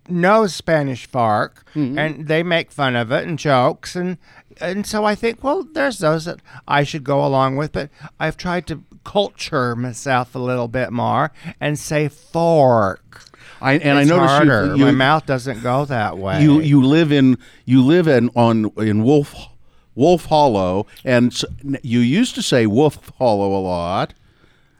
knows 0.07 0.53
Spanish 0.55 1.07
Fark, 1.07 1.63
Mm-hmm. 1.75 1.97
and 1.99 2.27
they 2.29 2.41
make 2.41 2.71
fun 2.71 2.95
of 2.95 3.11
it 3.11 3.27
and 3.27 3.37
jokes, 3.37 3.97
and 3.97 4.17
and 4.61 4.87
so 4.87 5.03
I 5.03 5.13
think, 5.15 5.43
well, 5.43 5.63
there's 5.73 5.99
those 5.99 6.23
that 6.23 6.39
I 6.69 6.83
should 6.85 7.03
go 7.03 7.25
along 7.25 7.57
with, 7.57 7.73
but 7.73 7.89
I've 8.17 8.37
tried 8.37 8.65
to 8.67 8.83
culture 9.03 9.75
myself 9.75 10.33
a 10.35 10.39
little 10.39 10.69
bit 10.69 10.91
more 10.93 11.33
and 11.59 11.77
say 11.77 12.07
fork. 12.07 13.24
I 13.65 13.73
and 13.73 13.99
it's 13.99 14.11
I 14.11 14.15
noticed 14.15 14.33
harder. 14.33 14.65
you, 14.67 14.75
you 14.77 14.85
My 14.85 14.91
mouth 14.91 15.25
doesn't 15.25 15.61
go 15.63 15.85
that 15.85 16.17
way. 16.17 16.41
you 16.43 16.59
you 16.61 16.83
live 16.83 17.11
in 17.11 17.37
you 17.65 17.81
live 17.83 18.07
in 18.07 18.29
on 18.35 18.71
in 18.77 19.03
Wolf 19.03 19.33
Wolf 19.95 20.25
Hollow, 20.25 20.85
and 21.03 21.31
s- 21.31 21.45
you 21.81 21.99
used 21.99 22.35
to 22.35 22.41
say 22.41 22.65
Wolf 22.65 23.11
Hollow 23.17 23.49
a 23.57 23.61
lot. 23.61 24.13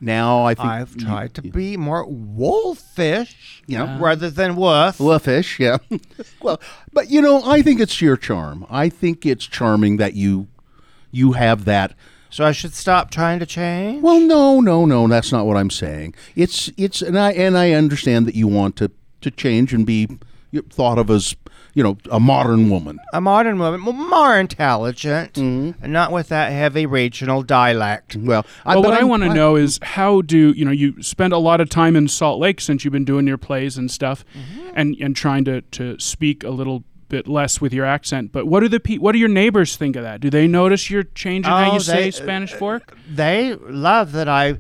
Now 0.02 0.44
I 0.46 0.54
think 0.56 0.68
I've 0.68 0.94
you- 0.96 1.06
tried 1.06 1.34
to 1.36 1.42
be 1.42 1.78
more 1.78 2.06
wolfish 2.06 3.64
Yeah. 3.66 3.98
rather 4.00 4.30
than 4.30 4.56
wolf. 4.56 5.00
Wolfish, 5.00 5.60
yeah. 5.60 5.78
well, 6.42 6.60
but 6.94 7.10
you 7.10 7.22
know, 7.22 7.42
I 7.50 7.62
think 7.62 7.80
it's 7.80 8.02
your 8.02 8.18
charm. 8.18 8.66
I 8.70 8.90
think 8.90 9.26
it's 9.26 9.46
charming 9.46 9.98
that 9.98 10.14
you 10.14 10.48
you 11.12 11.32
have 11.34 11.66
that. 11.66 11.94
So 12.30 12.44
I 12.46 12.52
should 12.52 12.74
stop 12.74 13.12
trying 13.12 13.40
to 13.40 13.46
change? 13.46 14.02
Well, 14.04 14.20
no, 14.20 14.60
no, 14.60 14.86
no, 14.86 15.08
that's 15.08 15.32
not 15.32 15.46
what 15.46 15.56
I'm 15.58 15.70
saying. 15.70 16.16
It's 16.36 16.70
it's 16.78 17.02
and 17.02 17.18
I 17.18 17.32
and 17.34 17.58
I 17.58 17.72
understand 17.72 18.28
that 18.28 18.36
you 18.36 18.48
want 18.48 18.76
to 18.78 18.92
to 19.22 19.32
change 19.32 19.74
and 19.74 19.86
be 19.86 20.08
thought 20.70 20.98
of 20.98 21.10
as 21.10 21.36
you 21.74 21.84
know 21.84 21.98
a 22.12 22.20
modern 22.20 22.70
woman. 22.70 23.00
A 23.14 23.22
modern 23.22 23.58
woman, 23.60 23.80
more 23.82 24.38
intelligent, 24.38 25.34
Mm-hmm. 25.34 25.84
and 25.84 25.94
not 25.94 26.12
with 26.12 26.30
that 26.30 26.52
heavy 26.52 26.86
regional 26.86 27.42
dialect. 27.44 28.16
Well, 28.16 28.46
Well, 28.66 28.76
but 28.82 28.84
what 28.90 28.94
I 28.94 28.98
I'm- 29.00 29.08
want 29.10 29.24
to 29.24 29.34
know 29.34 29.56
is 29.56 29.80
how 29.82 30.22
do 30.22 30.54
you 30.56 30.66
know 30.66 30.72
you 30.72 31.02
spend 31.04 31.32
a 31.34 31.38
lot 31.38 31.62
of 31.62 31.70
time 31.70 31.96
in 31.96 32.08
Salt 32.08 32.40
Lake 32.40 32.60
since 32.62 32.84
you've 32.84 32.92
been 32.94 33.06
doing 33.06 33.28
your 33.28 33.38
plays 33.38 33.78
and 33.78 33.90
stuff, 33.90 34.26
Mm-hmm. 34.38 34.70
and 34.76 34.96
and 35.00 35.16
trying 35.16 35.46
to 35.46 35.62
to 35.62 35.98
speak 36.00 36.44
a 36.44 36.50
little 36.50 36.84
bit 37.16 37.28
less 37.28 37.62
with 37.62 37.74
your 37.74 37.86
accent. 37.86 38.32
But 38.32 38.46
what 38.48 38.60
do 38.62 38.68
the 38.68 38.80
pe- 38.80 38.98
what 38.98 39.14
do 39.14 39.20
your 39.20 39.30
neighbors 39.30 39.76
think 39.78 39.96
of 39.96 40.04
that? 40.04 40.20
Do 40.22 40.30
they 40.30 40.48
notice 40.48 40.90
you're 40.90 41.04
changing 41.04 41.50
how 41.52 41.72
Oh, 41.72 41.74
you 41.76 41.80
say 41.80 42.12
Spanish 42.12 42.52
fork? 42.54 42.98
They 43.10 43.56
love 43.56 44.12
that 44.14 44.28
I 44.28 44.58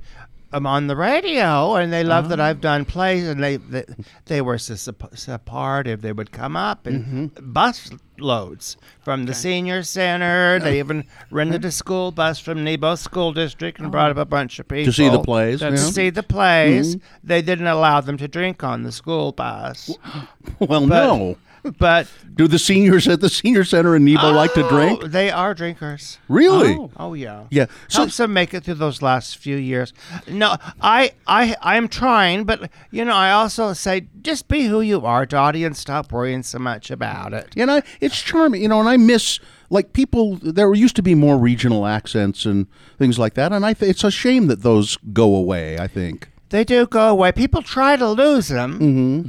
am 0.54 0.66
on 0.66 0.88
the 0.88 0.96
radio, 0.96 1.76
and 1.76 1.92
they 1.92 2.04
love 2.06 2.26
Ah. 2.26 2.28
that 2.30 2.40
I've 2.40 2.62
done 2.62 2.86
plays, 2.86 3.28
and 3.28 3.44
they 3.44 3.58
they, 3.58 3.84
they 4.26 4.42
were 4.42 4.58
so 4.58 4.76
sup- 4.76 5.18
supportive. 5.18 6.02
They 6.02 6.14
would 6.14 6.32
come 6.32 6.56
up 6.56 6.88
and 6.88 7.04
Mm-hmm. 7.04 7.52
bust 7.52 7.94
boatloads 8.18 8.78
from 9.04 9.26
the 9.26 9.34
senior 9.34 9.84
center. 9.84 10.58
They 10.60 10.80
even 10.80 11.04
rented 11.30 11.66
a 11.66 11.72
school 11.72 12.12
bus 12.12 12.40
from 12.40 12.64
Nebo 12.64 12.96
School 12.96 13.34
District 13.34 13.78
and 13.82 13.92
brought 13.92 14.12
up 14.12 14.18
a 14.18 14.24
bunch 14.24 14.58
of 14.60 14.70
people 14.70 14.86
to 14.86 14.94
see 14.94 15.10
the 15.10 15.20
plays. 15.22 15.60
To 15.60 15.72
yeah. 15.72 15.76
see 15.76 16.10
the 16.10 16.24
plays. 16.24 16.96
They 17.22 17.42
didn't 17.42 17.68
allow 17.68 18.00
them 18.00 18.16
to 18.18 18.30
drink 18.30 18.64
on 18.64 18.84
the 18.84 18.94
school 18.94 19.34
bus. 19.34 19.92
Well, 20.60 20.88
but- 20.88 21.08
no. 21.08 21.38
But 21.80 22.08
Do 22.34 22.48
the 22.48 22.60
seniors 22.60 23.08
at 23.08 23.22
the 23.22 23.30
senior 23.30 23.64
center 23.64 23.96
in 23.96 24.06
Nebo 24.06 24.32
like 24.32 24.54
to 24.54 24.66
oh, 24.66 24.70
drink? 24.70 25.02
Oh, 25.04 25.08
They 25.08 25.32
are 25.32 25.54
drinkers. 25.54 26.20
Really? 26.28 26.76
Oh. 26.76 26.92
Oh 26.98 27.14
yeah. 27.14 27.46
Yeah. 27.50 27.66
So 27.88 28.00
helps 28.00 28.18
them 28.18 28.34
make 28.34 28.54
it 28.54 28.64
through 28.64 28.76
those 28.76 29.02
last 29.02 29.38
few 29.38 29.56
years. 29.58 29.94
No, 30.28 30.56
I, 30.82 31.14
I, 31.28 31.56
I'm 31.62 31.88
trying, 31.88 32.44
but 32.44 32.70
you 32.92 33.04
know, 33.04 33.14
I 33.14 33.32
also 33.32 33.74
say 33.74 34.08
just 34.22 34.48
be 34.48 34.66
who 34.66 34.82
you 34.82 35.06
are, 35.06 35.26
Dottie, 35.26 35.64
and 35.64 35.76
stop 35.76 36.12
worrying 36.12 36.44
so 36.44 36.60
much 36.60 36.92
about 36.92 37.34
it. 37.34 37.54
and 37.56 37.72
I, 37.72 37.84
it's 38.00 38.22
charming, 38.22 38.62
you 38.62 38.68
know, 38.68 38.80
and 38.80 38.90
I 38.90 38.98
miss 38.98 39.40
like 39.70 39.94
people. 39.94 40.36
There 40.36 40.74
used 40.74 40.96
to 40.98 41.04
be 41.04 41.16
more 41.16 41.38
regional 41.38 41.86
accents 41.86 42.46
and 42.46 42.68
things 42.98 43.18
like 43.18 43.34
that, 43.36 43.52
and 43.52 43.66
I 43.66 43.74
th- 43.74 43.90
it's 43.90 44.04
a 44.04 44.12
shame 44.12 44.48
that 44.48 44.62
those 44.62 44.98
go 45.14 45.36
away. 45.36 45.80
I 45.80 45.88
think. 45.88 46.30
They 46.50 46.64
do 46.64 46.86
go 46.88 47.10
away. 47.10 47.32
People 47.32 47.62
try 47.62 47.96
to 47.96 48.08
lose 48.08 48.48
them, 48.50 48.80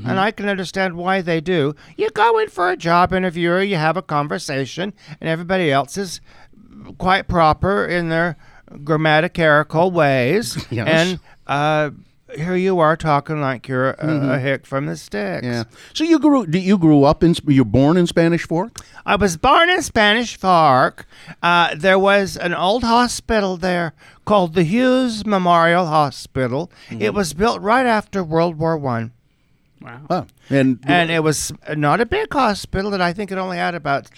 and 0.07 0.21
I 0.21 0.31
can 0.31 0.49
understand 0.49 0.97
why 0.97 1.23
they 1.23 1.41
do. 1.41 1.75
You 1.97 2.11
go 2.11 2.39
in 2.39 2.49
for 2.49 2.71
a 2.71 2.77
job 2.77 3.13
interview, 3.13 3.51
or 3.51 3.63
you 3.63 3.77
have 3.77 3.97
a 3.97 4.03
conversation, 4.03 4.93
and 5.21 5.29
everybody 5.29 5.73
else 5.73 5.97
is 5.97 6.21
quite 6.99 7.27
proper 7.27 7.87
in 7.87 8.11
their 8.11 8.37
grammatical 8.85 9.91
ways, 9.91 10.65
Yes. 10.71 10.89
and 10.89 11.21
uh, 11.47 11.91
here 12.35 12.57
you 12.57 12.81
are 12.81 12.97
talking 12.97 13.41
like 13.41 13.69
you're 13.69 13.91
a, 13.93 14.35
a 14.35 14.39
hick 14.39 14.67
from 14.67 14.87
the 14.87 14.97
sticks. 14.97 15.45
Yeah. 15.47 15.65
So 15.95 16.03
you 16.05 16.19
grew. 16.19 16.45
You 16.51 16.77
grew 16.77 17.05
up 17.05 17.23
in. 17.23 17.35
You're 17.47 17.65
born 17.65 17.97
in 17.97 18.07
Spanish 18.09 18.47
Fork. 18.47 18.79
I 19.07 19.15
was 19.17 19.37
born 19.37 19.71
in 19.71 19.81
Spanish 19.83 20.37
Fork. 20.37 21.07
Uh, 21.43 21.75
there 21.77 21.99
was 21.99 22.37
an 22.37 22.53
old 22.53 22.83
hospital 22.83 23.57
there 23.57 23.95
called 24.27 24.53
the 24.53 24.65
Hughes 24.65 25.25
Memorial 25.25 25.87
Hospital. 25.87 26.71
Mm-hmm. 26.91 27.01
It 27.01 27.15
was 27.15 27.33
built 27.33 27.63
right 27.63 27.87
after 27.87 28.23
World 28.23 28.59
War 28.59 28.77
One, 28.77 29.13
Wow. 29.81 30.01
Oh, 30.11 30.27
and 30.51 30.81
and 30.85 31.11
it 31.11 31.23
was 31.23 31.53
uh, 31.67 31.75
not 31.75 32.01
a 32.01 32.07
big 32.07 32.33
hospital. 32.33 32.91
That 32.91 33.01
I 33.01 33.13
think 33.13 33.31
it 33.31 33.39
only 33.39 33.57
had 33.57 33.75
about 33.75 34.09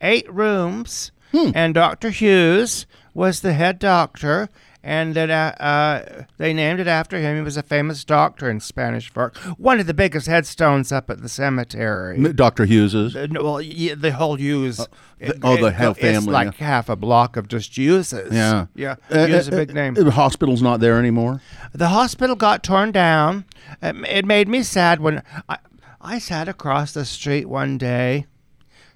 eight 0.00 0.32
rooms. 0.32 1.10
Hmm. 1.32 1.50
And 1.54 1.74
Dr. 1.74 2.10
Hughes 2.10 2.86
was 3.12 3.40
the 3.40 3.52
head 3.52 3.78
doctor. 3.78 4.48
And 4.88 5.14
that 5.16 5.30
uh, 5.30 5.60
uh, 5.60 6.22
they 6.38 6.52
named 6.54 6.78
it 6.78 6.86
after 6.86 7.18
him. 7.18 7.34
He 7.34 7.42
was 7.42 7.56
a 7.56 7.62
famous 7.64 8.04
doctor 8.04 8.48
in 8.48 8.60
Spanish 8.60 9.10
Fork. 9.10 9.36
One 9.58 9.80
of 9.80 9.88
the 9.88 9.94
biggest 9.94 10.28
headstones 10.28 10.92
up 10.92 11.10
at 11.10 11.22
the 11.22 11.28
cemetery. 11.28 12.32
Dr. 12.32 12.66
Hughes's. 12.66 13.16
Uh, 13.16 13.26
well, 13.32 13.60
yeah, 13.60 13.96
the 13.96 14.12
whole 14.12 14.36
Hughes. 14.36 14.76
the- 14.76 15.40
oh, 15.42 15.56
the 15.56 15.72
whole 15.72 15.90
It's 15.90 15.98
family, 16.00 16.30
like 16.32 16.54
half 16.54 16.88
a 16.88 16.94
block 16.94 17.36
of 17.36 17.48
just 17.48 17.76
uses. 17.76 18.32
Yeah. 18.32 18.66
yeah. 18.76 18.94
Uh, 19.10 19.26
Hughes 19.26 19.48
uh, 19.48 19.54
a 19.54 19.56
big 19.56 19.70
uh, 19.72 19.74
name. 19.74 19.94
The 19.94 20.08
hospital's 20.12 20.62
not 20.62 20.78
there 20.78 21.00
anymore. 21.00 21.40
The 21.72 21.88
hospital 21.88 22.36
got 22.36 22.62
torn 22.62 22.92
down. 22.92 23.44
Um, 23.82 24.04
It 24.04 24.24
made 24.24 24.46
me 24.46 24.62
sad 24.62 25.00
when 25.00 25.20
I, 25.48 25.58
I 26.00 26.20
sat 26.20 26.48
across 26.48 26.92
the 26.92 27.04
street 27.04 27.46
one 27.48 27.76
day 27.76 28.26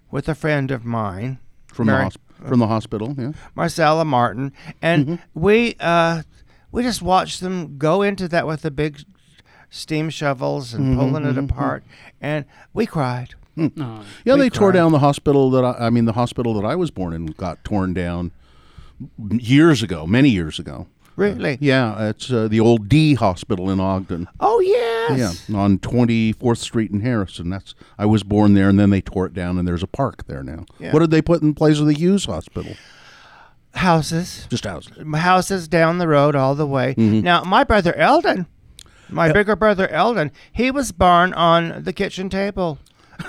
with 0.09 0.29
a 0.29 0.37
friend 0.37 0.71
of 0.71 0.85
mine, 0.85 1.41
From 1.67 1.89
the 1.89 1.93
Mary- 1.95 2.05
hosp- 2.05 2.17
from 2.47 2.59
the 2.61 2.67
hospital, 2.67 3.15
yeah. 3.19 3.33
Marcella 3.55 4.05
Martin, 4.05 4.53
and 4.83 5.07
Mm-hmm. 5.07 5.41
we 5.41 5.77
uh, 5.81 6.23
we 6.73 6.83
just 6.83 7.03
watched 7.03 7.41
them 7.41 7.77
go 7.79 8.03
into 8.03 8.29
that 8.29 8.47
with 8.47 8.63
the 8.63 8.71
big 8.71 9.01
steam 9.71 10.11
shovels 10.11 10.75
and 10.75 10.85
Mm-hmm, 10.97 10.99
pulling 10.99 11.25
it 11.25 11.39
apart, 11.39 11.85
and 12.21 12.45
we 12.73 12.87
cried. 12.87 13.35
Oh. 13.59 14.05
Yeah, 14.25 14.35
We 14.35 14.41
they 14.41 14.49
tore 14.51 14.73
down 14.73 14.93
the 14.93 15.01
hospital 15.01 15.51
that 15.51 15.65
I, 15.65 15.87
I 15.87 15.91
mean, 15.91 16.05
the 16.07 16.13
hospital 16.15 16.55
that 16.55 16.65
I 16.65 16.77
was 16.77 16.91
born 16.91 17.13
in 17.13 17.27
got 17.27 17.63
torn 17.65 17.93
down 17.93 18.31
years 19.31 19.83
ago, 19.83 20.07
many 20.07 20.29
years 20.31 20.59
ago. 20.59 20.87
Really? 21.21 21.59
Yeah, 21.61 22.09
it's 22.09 22.33
uh, 22.33 22.49
the 22.49 22.61
old 22.61 22.89
Dee 22.89 23.13
Hospital 23.13 23.69
in 23.69 23.79
Ogden. 23.79 24.27
Oh 24.41 24.59
yes. 24.61 25.47
Yeah, 25.51 25.57
on 25.59 25.79
Twenty 25.79 26.33
Fourth 26.33 26.61
Street 26.61 26.91
in 26.91 27.01
Harrison. 27.01 27.51
That's 27.51 27.75
I 27.99 28.07
was 28.07 28.23
born 28.23 28.55
there, 28.55 28.71
and 28.71 28.81
then 28.81 28.89
they 28.89 29.03
tore 29.03 29.27
it 29.27 29.35
down, 29.35 29.59
and 29.59 29.69
there's 29.69 29.83
a 29.83 29.87
park 29.87 30.27
there 30.27 30.43
now. 30.43 30.65
Yeah. 30.79 30.93
What 30.93 31.01
did 31.01 31.11
they 31.11 31.21
put 31.21 31.43
in 31.43 31.53
place 31.53 31.79
of 31.79 31.85
the 31.85 31.93
Hughes 31.93 32.25
Hospital? 32.25 32.75
Houses. 33.75 34.47
Just 34.49 34.65
houses. 34.65 34.93
houses 35.15 35.69
down 35.69 35.99
the 35.99 36.09
road 36.09 36.35
all 36.35 36.55
the 36.55 36.67
way. 36.67 36.95
Mm-hmm. 36.95 37.21
Now, 37.21 37.45
my 37.45 37.65
brother 37.65 37.95
Eldon, 37.97 38.47
my 39.11 39.31
bigger 39.31 39.55
brother 39.55 39.89
Eldon, 39.89 40.33
he 40.51 40.71
was 40.71 40.91
born 40.91 41.35
on 41.35 41.85
the 41.85 41.93
kitchen 41.93 42.31
table 42.31 42.79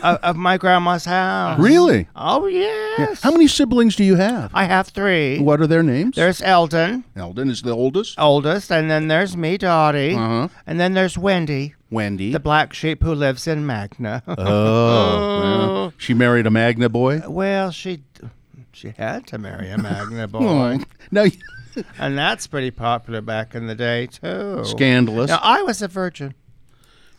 of, 0.03 0.17
of 0.24 0.36
my 0.36 0.57
grandma's 0.57 1.05
house. 1.05 1.60
Really? 1.60 2.07
Oh 2.15 2.45
yes. 2.48 3.21
How 3.21 3.31
many 3.31 3.48
siblings 3.48 3.95
do 3.95 4.03
you 4.03 4.15
have? 4.15 4.51
I 4.53 4.65
have 4.65 4.88
three. 4.88 5.39
What 5.39 5.62
are 5.62 5.67
their 5.67 5.83
names? 5.83 6.15
There's 6.15 6.41
Eldon, 6.41 7.03
Eldon 7.15 7.50
is 7.50 7.62
the 7.62 7.71
oldest. 7.71 8.19
oldest, 8.19 8.71
and 8.71 8.89
then 8.89 9.07
there's 9.07 9.36
me, 9.38 9.57
Dottie, 9.57 10.13
Uh-huh. 10.15 10.48
and 10.67 10.79
then 10.79 10.93
there's 10.93 11.17
Wendy, 11.17 11.75
Wendy. 11.89 12.31
the 12.31 12.39
black 12.39 12.74
sheep 12.74 13.03
who 13.03 13.13
lives 13.13 13.48
in 13.48 13.65
Magna. 13.65 14.24
oh, 14.27 15.83
yeah. 15.86 15.91
she 15.98 16.13
married 16.13 16.45
a 16.48 16.51
Magna 16.51 16.89
boy. 16.89 17.21
well, 17.27 17.71
she 17.71 18.03
she 18.74 18.93
had 18.98 19.27
to 19.27 19.38
marry 19.38 19.69
a 19.69 19.77
Magna 19.77 20.27
boy, 20.27 20.43
Oh, 20.43 20.79
no, 21.12 21.25
and 21.98 22.17
that's 22.17 22.48
pretty 22.48 22.71
popular 22.71 23.21
back 23.21 23.55
in 23.55 23.67
the 23.67 23.75
day 23.75 24.07
too. 24.07 24.63
scandalous. 24.65 25.29
Now 25.29 25.39
I 25.41 25.62
was 25.63 25.81
a 25.81 25.88
virgin. 25.88 26.33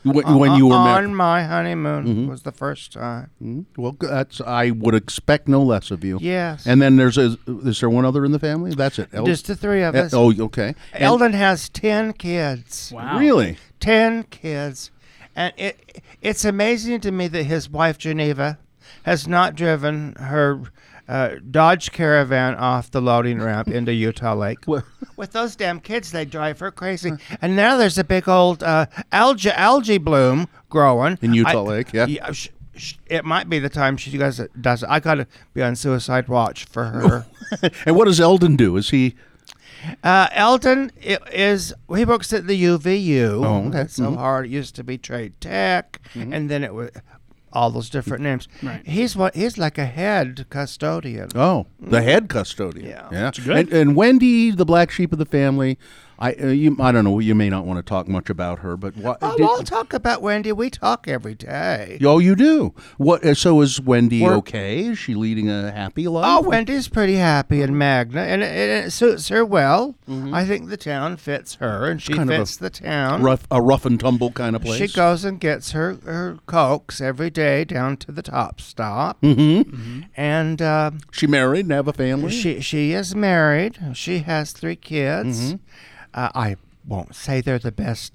When, 0.05 0.39
when 0.39 0.55
you 0.57 0.67
were 0.67 0.75
uh, 0.75 0.79
uh, 0.79 0.81
on 0.81 1.03
married. 1.05 1.17
my 1.17 1.45
honeymoon 1.45 2.05
mm-hmm. 2.07 2.27
was 2.29 2.43
the 2.43 2.53
first 2.53 2.93
time. 2.93 3.31
Mm-hmm. 3.43 3.81
Well, 3.81 3.97
that's 3.99 4.41
I 4.41 4.71
would 4.71 4.95
expect 4.95 5.49
no 5.49 5.63
less 5.63 5.91
of 5.91 6.05
you. 6.05 6.19
Yes. 6.21 6.67
And 6.67 6.81
then 6.83 6.97
there's 6.97 7.19
a, 7.19 7.37
is 7.47 7.81
there 7.81 7.91
one 7.91 8.05
other 8.05 8.25
in 8.25 8.33
the 8.33 8.39
family? 8.39 8.75
That's 8.75 8.99
it. 8.99 9.09
El- 9.13 9.27
Just 9.27 9.47
the 9.47 9.57
three 9.57 9.83
of 9.83 9.95
Eh, 9.95 10.03
us. 10.03 10.15
oh, 10.15 10.33
okay. 10.45 10.75
And- 10.93 11.03
Eldon 11.05 11.33
has 11.33 11.69
ten 11.69 12.13
kids. 12.13 12.91
Wow. 12.95 13.19
Really? 13.19 13.59
Ten 13.81 14.25
kids, 14.25 14.91
and 15.35 15.53
it 15.57 16.03
it's 16.21 16.45
amazing 16.45 17.01
to 17.01 17.11
me 17.13 17.29
that 17.29 17.45
his 17.45 17.69
wife 17.69 17.99
Geneva 17.99 18.59
has 19.05 19.27
not 19.27 19.55
driven 19.55 20.15
her. 20.17 20.63
Uh, 21.13 21.37
Dodge 21.51 21.93
Caravan 21.93 22.55
off 22.55 22.91
the 22.91 23.03
loading 23.03 23.39
ramp 23.39 23.69
into 23.79 23.93
Utah 23.93 24.35
Lake. 24.35 24.61
With 24.67 25.33
those 25.33 25.55
damn 25.57 25.79
kids, 25.79 26.11
they 26.11 26.25
drive 26.25 26.59
her 26.61 26.71
crazy. 26.71 27.13
And 27.43 27.55
now 27.55 27.77
there's 27.77 27.99
a 27.99 28.05
big 28.05 28.29
old 28.31 28.63
uh, 28.63 28.87
algae 29.13 29.51
algae 29.51 29.99
bloom 29.99 30.49
growing 30.71 31.19
In 31.21 31.35
Utah 31.35 31.51
I- 31.51 31.69
Lake, 31.69 31.93
yeah. 31.93 32.07
sh- 32.33 32.49
sh- 32.77 32.95
it 33.07 33.27
might 33.27 33.51
be 33.51 33.59
the 33.59 33.69
time 33.69 33.99
she 33.99 34.17
does 34.17 34.41
it. 34.41 34.51
Does 34.63 34.83
it. 34.83 34.89
I 34.89 35.01
gotta 35.01 35.27
be 35.53 35.63
on 35.63 35.77
suicide 35.77 36.29
watch 36.29 36.65
for 36.65 36.85
her. 36.87 37.27
and 37.87 37.95
what 37.95 38.07
does 38.07 38.19
Eldon 38.19 38.57
do? 38.57 38.79
Is 38.79 38.89
he? 38.89 39.15
Uh, 40.03 40.29
Eldon 40.33 40.93
i- 41.07 41.19
is 41.33 41.75
he 41.95 42.05
works 42.07 42.33
at 42.33 42.47
the 42.47 42.63
UVU. 42.65 43.45
Oh, 43.45 43.69
okay. 43.69 43.81
It's 43.83 43.97
so 43.97 44.15
hard. 44.15 44.47
It 44.47 44.51
used 44.51 44.77
to 44.77 44.85
be 44.85 44.97
Trade 44.97 45.35
Tech, 45.41 46.01
and 46.15 46.49
then 46.49 46.63
it 46.65 46.73
was 46.73 46.91
all 47.53 47.71
those 47.71 47.91
different 47.91 48.23
names. 48.23 48.49
Right. 48.63 48.87
He's 48.87 49.17
what 49.17 49.35
he's 49.35 49.59
like 49.59 49.79
a 49.79 49.87
head 49.87 50.47
custodian. 50.51 51.31
Oh, 51.35 51.67
the 51.81 51.99
mm. 51.99 52.05
head 52.05 52.29
custodian. 52.29 52.89
Yeah. 52.89 53.09
yeah. 53.11 53.21
That's 53.21 53.39
good. 53.39 53.57
And, 53.57 53.73
and 53.73 53.97
Wendy, 53.97 54.51
the 54.51 54.65
black 54.65 54.91
sheep 54.91 55.13
of 55.13 55.19
the 55.19 55.27
family. 55.27 55.79
I 56.23 56.35
uh, 56.35 56.47
you 56.47 56.77
I 56.79 56.93
don't 56.93 57.03
know. 57.03 57.19
You 57.19 57.35
may 57.35 57.51
not 57.51 57.65
want 57.67 57.79
to 57.79 57.83
talk 57.83 58.07
much 58.07 58.31
about 58.31 58.61
her, 58.61 58.77
but 58.77 58.97
what? 58.97 59.19
Oh, 59.21 59.37
did- 59.37 59.45
I'll 59.45 59.63
talk 59.65 59.93
about 59.93 60.23
Wendy. 60.23 60.53
We 60.53 60.71
talk 60.71 61.09
every 61.09 61.35
day. 61.35 61.99
oh, 62.05 62.21
you 62.21 62.37
do. 62.37 62.75
What? 62.97 63.25
uh, 63.25 63.35
So 63.35 63.61
is 63.61 63.81
Wendy 63.81 64.23
We're- 64.23 64.37
okay? 64.37 64.87
Is 64.87 64.99
she 65.01 65.15
leading 65.17 65.51
a 65.51 65.73
happy 65.73 66.07
life? 66.07 66.25
Oh, 66.29 66.49
Wendy's 66.49 66.87
pretty 66.87 67.17
happy 67.17 67.61
in 67.61 67.77
Magna, 67.77 68.21
and 68.21 68.41
it, 68.41 68.53
it, 68.57 68.87
it 68.87 68.91
suits 68.93 69.29
her 69.31 69.45
well. 69.45 69.97
I 70.33 70.45
think 70.45 70.69
the 70.69 70.77
town 70.77 71.17
fits 71.17 71.57
her, 71.57 71.91
and 71.91 72.01
she 72.01 72.13
Mm-hmm. 72.13 72.29
kind 72.29 72.31
fits 72.31 72.57
the 72.57 72.71
town. 72.71 73.23
rough, 73.23 73.47
a 73.51 73.61
rough 73.61 73.85
and 73.85 73.99
tumble 73.99 74.31
kind 74.31 74.55
of 74.55 74.63
place. 74.63 74.79
She 74.91 74.95
goes 74.97 75.25
and 75.25 75.41
gets 75.41 75.73
her, 75.73 75.99
her 76.05 76.39
cokes 76.47 77.01
every 77.01 77.31
day 77.31 77.65
down 77.65 77.97
to 77.97 78.13
the 78.13 78.23
top 78.23 78.61
stop, 78.61 79.21
Mm-hmm. 79.23 80.03
and 80.17 80.63
uh, 80.63 80.93
She 81.11 81.27
married 81.27 81.65
and 81.65 81.73
have 81.73 81.89
a 81.89 81.93
family. 81.93 82.31
she 82.31 82.61
she 82.61 82.93
is 82.93 83.15
married. 83.17 83.79
She 83.95 84.21
has 84.21 84.53
three 84.53 84.77
kids. 84.77 85.57
Uh, 86.15 86.29
I 86.35 86.57
won't 86.87 87.15
say 87.15 87.41
they're 87.41 87.59
the 87.59 87.73
best 87.73 88.13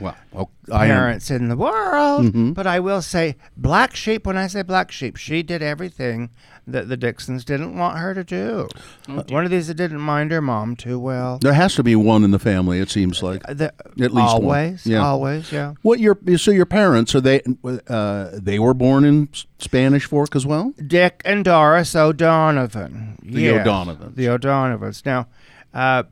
well, 0.00 0.16
well, 0.32 0.48
I 0.72 0.84
am. 0.86 0.90
parents 0.92 1.28
in 1.28 1.48
the 1.48 1.56
world, 1.56 2.26
Mm-hmm. 2.26 2.52
but 2.52 2.68
I 2.68 2.78
will 2.78 3.02
say 3.02 3.34
black 3.56 3.96
sheep. 3.96 4.26
When 4.26 4.36
I 4.36 4.46
say 4.46 4.62
black 4.62 4.92
sheep, 4.92 5.16
she 5.16 5.42
did 5.42 5.60
everything 5.60 6.30
that 6.68 6.88
the 6.88 6.96
Dixons 6.96 7.44
didn't 7.44 7.76
want 7.76 7.98
her 7.98 8.14
to 8.14 8.22
do. 8.22 8.68
Oh, 9.08 9.24
One 9.30 9.44
of 9.44 9.50
these 9.50 9.66
that 9.66 9.74
didn't 9.74 9.98
mind 10.00 10.30
her 10.30 10.40
mom 10.40 10.76
too 10.76 11.00
well. 11.00 11.38
There 11.42 11.54
has 11.54 11.74
to 11.76 11.82
be 11.82 11.96
one 11.96 12.22
in 12.22 12.30
the 12.30 12.38
family. 12.38 12.78
It 12.78 12.90
seems 12.90 13.24
like. 13.24 13.42
The- 13.42 13.72
At 14.00 14.12
least 14.12 14.14
one. 14.14 14.26
always, 14.28 14.86
Yeah. 14.86 15.04
always, 15.04 15.50
yeah. 15.50 15.72
What 15.82 15.98
your 15.98 16.16
so 16.36 16.52
your 16.52 16.66
parents 16.66 17.12
are 17.16 17.20
they? 17.20 17.42
Uh, 17.88 18.28
they 18.34 18.60
were 18.60 18.74
born 18.74 19.04
in 19.04 19.30
Spanish 19.58 20.04
Fork 20.04 20.36
as 20.36 20.46
well. 20.46 20.74
Dick 20.86 21.22
and 21.24 21.44
Doris 21.44 21.96
O'Donovan. 21.96 23.18
The 23.22 23.40
Yes, 23.42 23.66
O'Donovans. 23.66 24.14
The 24.14 24.28
O'Donovans. 24.28 25.04
Now, 25.04 25.26
uh, 25.74 26.04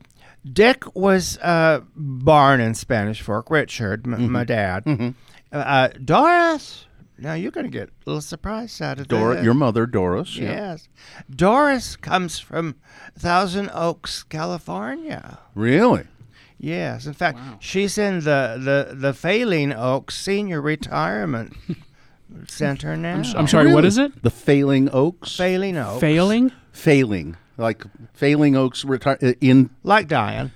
Dick 0.53 0.95
was 0.95 1.37
uh, 1.39 1.81
born 1.95 2.59
in 2.59 2.73
Spanish 2.75 3.21
Fork. 3.21 3.49
Richard, 3.49 4.05
m- 4.05 4.13
Mm-hmm. 4.13 4.31
my 4.31 4.43
dad. 4.43 5.13
Uh, 5.51 5.87
Doris, 6.03 6.85
Now 7.17 7.33
you're 7.33 7.51
going 7.51 7.65
to 7.65 7.71
get 7.71 7.89
a 7.89 7.91
little 8.05 8.21
surprised 8.21 8.81
out 8.81 8.99
of 8.99 9.07
Dor- 9.07 9.35
this. 9.35 9.43
your 9.43 9.53
mother, 9.53 9.85
Doris. 9.85 10.35
yeah. 10.37 10.51
Yes. 10.71 10.89
Doris 11.33 11.95
comes 11.95 12.37
from 12.39 12.75
Thousand 13.17 13.69
Oaks, 13.73 14.23
California. 14.23 15.39
Really? 15.55 16.03
Yes. 16.59 17.05
In 17.05 17.13
fact, 17.13 17.39
she's 17.59 17.97
in 17.97 18.19
the, 18.21 18.57
the, 18.89 18.95
the 18.95 19.13
Failing 19.13 19.71
Oaks 19.73 20.15
Senior 20.17 20.61
Retirement 20.61 21.53
Center 22.47 22.95
now. 22.97 23.21
I'm 23.35 23.47
sorry, 23.47 23.67
what 23.67 23.75
Really? 23.77 23.87
is 23.87 23.97
it? 23.97 24.21
The 24.23 24.29
Failing 24.29 24.89
Oaks. 24.91 25.35
Failing 25.37 25.77
Oaks. 25.77 26.01
Failing? 26.01 26.51
failing, 26.71 27.35
like 27.57 27.83
Failing 28.13 28.55
Oaks 28.55 28.85
retire 28.85 29.17
uh, 29.21 29.33
in. 29.41 29.69
Like 29.83 30.07
dying. 30.07 30.51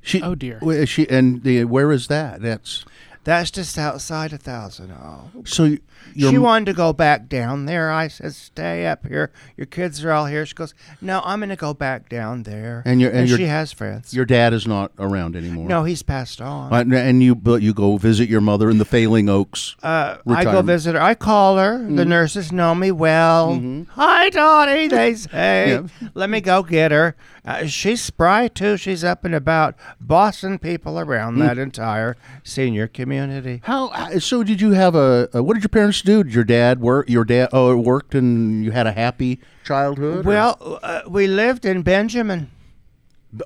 She, 0.00 0.20
Oh, 0.20 0.34
dear. 0.34 0.86
She 0.86 1.08
and 1.08 1.42
the, 1.44 1.64
where 1.64 1.92
is 1.92 2.08
that? 2.08 2.42
That's 2.42 2.84
That's 3.24 3.50
just 3.50 3.78
outside 3.78 4.32
a 4.32 4.38
Thousand 4.38 4.92
Oaks. 4.92 5.54
so. 5.54 5.76
She 6.16 6.38
wanted 6.38 6.66
to 6.66 6.72
go 6.74 6.92
back 6.92 7.28
down 7.28 7.66
there. 7.66 7.90
I 7.90 8.08
said, 8.08 8.34
"Stay 8.34 8.86
up 8.86 9.06
here. 9.06 9.30
Your 9.56 9.66
kids 9.66 10.04
are 10.04 10.12
all 10.12 10.26
here." 10.26 10.44
She 10.46 10.54
goes, 10.54 10.74
"No, 11.00 11.22
I'm 11.24 11.40
going 11.40 11.48
to 11.50 11.56
go 11.56 11.72
back 11.74 12.08
down 12.08 12.42
there." 12.44 12.82
And 12.84 13.00
your- 13.00 13.10
and 13.10 13.28
your- 13.28 13.38
she 13.38 13.46
has 13.46 13.72
friends. 13.72 14.12
your 14.14 14.24
dad 14.24 14.52
is 14.52 14.66
not 14.66 14.92
around 14.98 15.36
anymore. 15.36 15.68
no, 15.68 15.84
he's 15.84 16.02
passed 16.02 16.40
on. 16.40 16.72
Uh, 16.72 16.96
and 16.96 17.22
you 17.22 17.34
but 17.34 17.62
you 17.62 17.72
go 17.74 17.96
visit 17.96 18.28
your 18.28 18.40
mother 18.40 18.68
in 18.70 18.78
the 18.78 18.84
Failing 18.84 19.28
Oaks. 19.28 19.76
Uh, 19.82 20.16
I 20.26 20.44
go 20.44 20.50
Mm-hmm. 20.58 20.66
visit 20.66 20.94
her. 20.94 21.02
I 21.02 21.14
call 21.14 21.56
her. 21.58 21.78
The 21.78 22.04
nurses 22.04 22.52
know 22.52 22.74
me 22.74 22.90
well. 22.90 23.60
Hi, 23.90 24.28
Dottie. 24.30 24.88
They 24.88 25.14
say. 25.16 25.70
Yeah. 25.70 26.08
Let 26.14 26.30
me 26.30 26.40
go 26.40 26.62
get 26.62 26.92
her. 26.92 27.16
Uh, 27.44 27.66
she's 27.66 28.00
spry 28.00 28.46
too. 28.48 28.76
She's 28.76 29.02
up 29.02 29.24
and 29.24 29.34
about, 29.34 29.74
bossing 30.00 30.58
people 30.58 30.98
around 30.98 31.36
Mm. 31.36 31.38
that 31.40 31.58
entire 31.58 32.16
senior 32.44 32.86
community. 32.86 33.60
How 33.64 33.88
uh, 33.88 34.18
so? 34.20 34.42
Did 34.44 34.60
you 34.60 34.72
have 34.72 34.94
a, 34.94 35.28
a? 35.32 35.42
What 35.42 35.54
did 35.54 35.62
your 35.64 35.68
parents 35.68 35.91
Did 36.00 36.32
your 36.32 36.44
dad 36.44 36.80
work? 36.80 37.10
Your 37.10 37.24
dad 37.24 37.50
oh 37.52 37.76
worked 37.76 38.14
and 38.14 38.64
you 38.64 38.70
had 38.70 38.86
a 38.86 38.92
happy 38.92 39.40
childhood. 39.64 40.24
Well, 40.24 40.78
uh, 40.82 41.02
we 41.06 41.26
lived 41.26 41.66
in 41.66 41.82
Benjamin. 41.82 42.50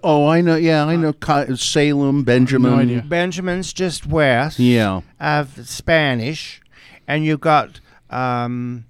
oh, 0.05 0.29
I 0.29 0.41
know. 0.41 0.57
Yeah, 0.57 0.85
I 0.85 0.97
know. 0.97 1.13
Salem, 1.57 2.23
Benjamin. 2.23 2.71
No 2.71 2.79
idea. 2.79 3.03
Benjamin's 3.03 3.73
just 3.73 4.07
west. 4.07 4.59
Yeah. 4.59 5.01
of 5.19 5.69
Spanish, 5.69 6.61
and 7.09 7.25
you 7.25 7.37
got 7.39 7.81
um, 8.11 8.85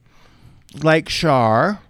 Lake 0.83 1.09
Shore 1.09 1.81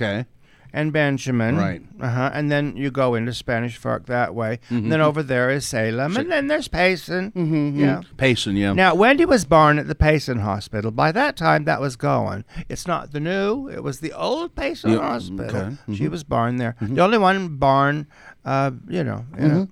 Okay. 0.00 0.24
And 0.72 0.92
Benjamin. 0.92 1.56
Right. 1.56 1.82
Uh-huh. 2.00 2.30
And 2.32 2.50
then 2.50 2.76
you 2.76 2.90
go 2.90 3.14
into 3.14 3.32
Spanish 3.34 3.76
Fork 3.76 4.06
that 4.06 4.34
way. 4.34 4.60
And 4.68 4.90
then 4.92 5.00
over 5.00 5.22
there 5.22 5.50
is 5.50 5.66
Salem. 5.66 6.16
And 6.16 6.30
then 6.30 6.46
there's 6.46 6.68
Payson. 6.68 7.32
Mm-hmm. 7.32 7.80
Yeah. 7.80 8.02
Payson. 8.16 8.56
Yeah. 8.56 8.72
Now, 8.72 8.94
Wendy 8.94 9.24
was 9.24 9.44
born 9.44 9.78
at 9.78 9.86
the 9.88 9.94
Payson 9.94 10.38
Hospital. 10.40 10.90
By 10.90 11.12
that 11.12 11.36
time, 11.36 11.64
that 11.64 11.80
was 11.80 11.96
going. 11.96 12.44
It's 12.68 12.86
not 12.86 13.12
the 13.12 13.20
new, 13.20 13.68
it 13.68 13.82
was 13.82 14.00
the 14.00 14.12
old 14.12 14.54
Payson 14.54 14.92
Yeah, 14.92 14.98
Hospital. 14.98 15.56
okay. 15.56 15.76
She 15.94 16.08
was 16.08 16.24
born 16.24 16.56
there. 16.56 16.76
The 16.80 17.00
only 17.02 17.18
one 17.18 17.56
born, 17.56 18.06
uh, 18.44 18.70
you 18.88 19.04
know. 19.04 19.24
N- 19.36 19.68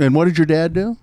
and 0.00 0.14
what 0.14 0.24
did 0.26 0.38
your 0.38 0.46
dad 0.46 0.72
do? 0.72 0.96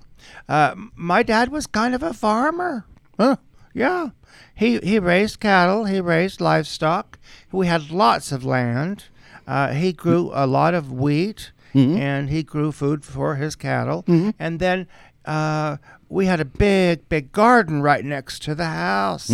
uh, 0.50 0.76
my 0.96 1.24
dad 1.24 1.50
was 1.50 1.68
kind 1.68 1.94
of 1.96 2.04
a 2.04 2.14
farmer. 2.14 2.86
Huh. 3.20 3.38
Yeah. 3.74 4.10
He 4.56 4.80
he 4.80 4.98
raised 5.00 5.40
cattle, 5.40 5.86
he 5.86 6.02
raised 6.02 6.42
livestock. 6.42 7.20
We 7.52 7.68
had 7.68 7.92
lots 7.92 8.32
of 8.32 8.44
land. 8.44 9.06
Uh, 9.48 9.72
he 9.74 9.94
grew 9.94 10.30
a 10.34 10.46
lot 10.46 10.74
of 10.74 10.92
wheat 10.92 11.52
and 11.74 12.30
he 12.30 12.44
grew 12.44 12.72
food 12.72 13.06
for 13.06 13.36
his 13.36 13.56
cattle. 13.56 14.04
And 14.40 14.60
then 14.60 14.88
uh, 15.26 15.78
we 16.10 16.26
had 16.26 16.40
a 16.40 16.46
big, 16.46 17.08
big 17.08 17.32
garden 17.32 17.82
right 17.82 18.04
next 18.04 18.42
to 18.44 18.56
the 18.56 18.66
house. 18.66 19.30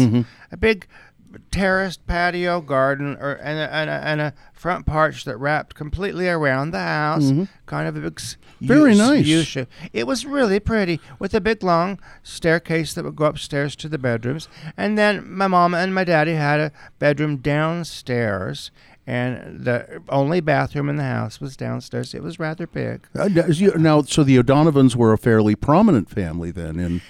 A 0.52 0.58
big 0.58 0.88
terraced 1.50 2.06
patio 2.06 2.62
garden 2.62 3.18
or 3.20 3.34
and 3.34 3.58
a, 3.58 3.74
and, 3.74 3.90
a, 3.90 3.94
and 3.94 4.22
a 4.22 4.34
front 4.54 4.86
porch 4.86 5.26
that 5.26 5.36
wrapped 5.38 5.74
completely 5.76 6.28
around 6.30 6.72
the 6.72 6.80
house. 6.80 7.32
Kind 7.66 7.88
of 7.88 7.96
a 7.96 8.02
big 8.02 8.20
Very 8.62 8.96
nice. 8.96 9.26
U-shape. 9.26 9.68
It 9.94 10.06
was 10.06 10.26
really 10.26 10.60
pretty 10.60 11.00
with 11.20 11.34
a 11.34 11.42
big 11.42 11.64
long 11.64 12.00
staircase 12.24 12.94
that 12.94 13.04
would 13.04 13.16
go 13.16 13.26
upstairs 13.26 13.76
to 13.78 13.90
the 13.90 13.98
bedrooms. 13.98 14.48
And 14.78 14.96
then 14.98 15.32
my 15.32 15.48
mama 15.48 15.78
and 15.78 15.94
my 15.96 16.04
daddy 16.04 16.34
had 16.36 16.60
a 16.60 16.72
bedroom 17.00 17.38
downstairs. 17.38 18.70
And 19.06 19.66
the 19.66 20.02
only 20.08 20.40
bathroom 20.40 20.88
in 20.88 20.96
the 20.96 21.04
house 21.04 21.42
was 21.42 21.58
downstairs. 21.58 22.14
It 22.14 22.24
was 22.24 22.40
rather 22.40 22.66
big. 22.66 23.06
Uh, 23.14 23.28
now, 23.76 24.02
so 24.04 24.24
the 24.24 24.38
O'Donovans 24.40 24.96
were 24.96 25.12
a 25.12 25.18
fairly 25.18 25.56
prominent 25.56 26.10
family 26.10 26.52
then, 26.52 26.80
in 26.80 27.02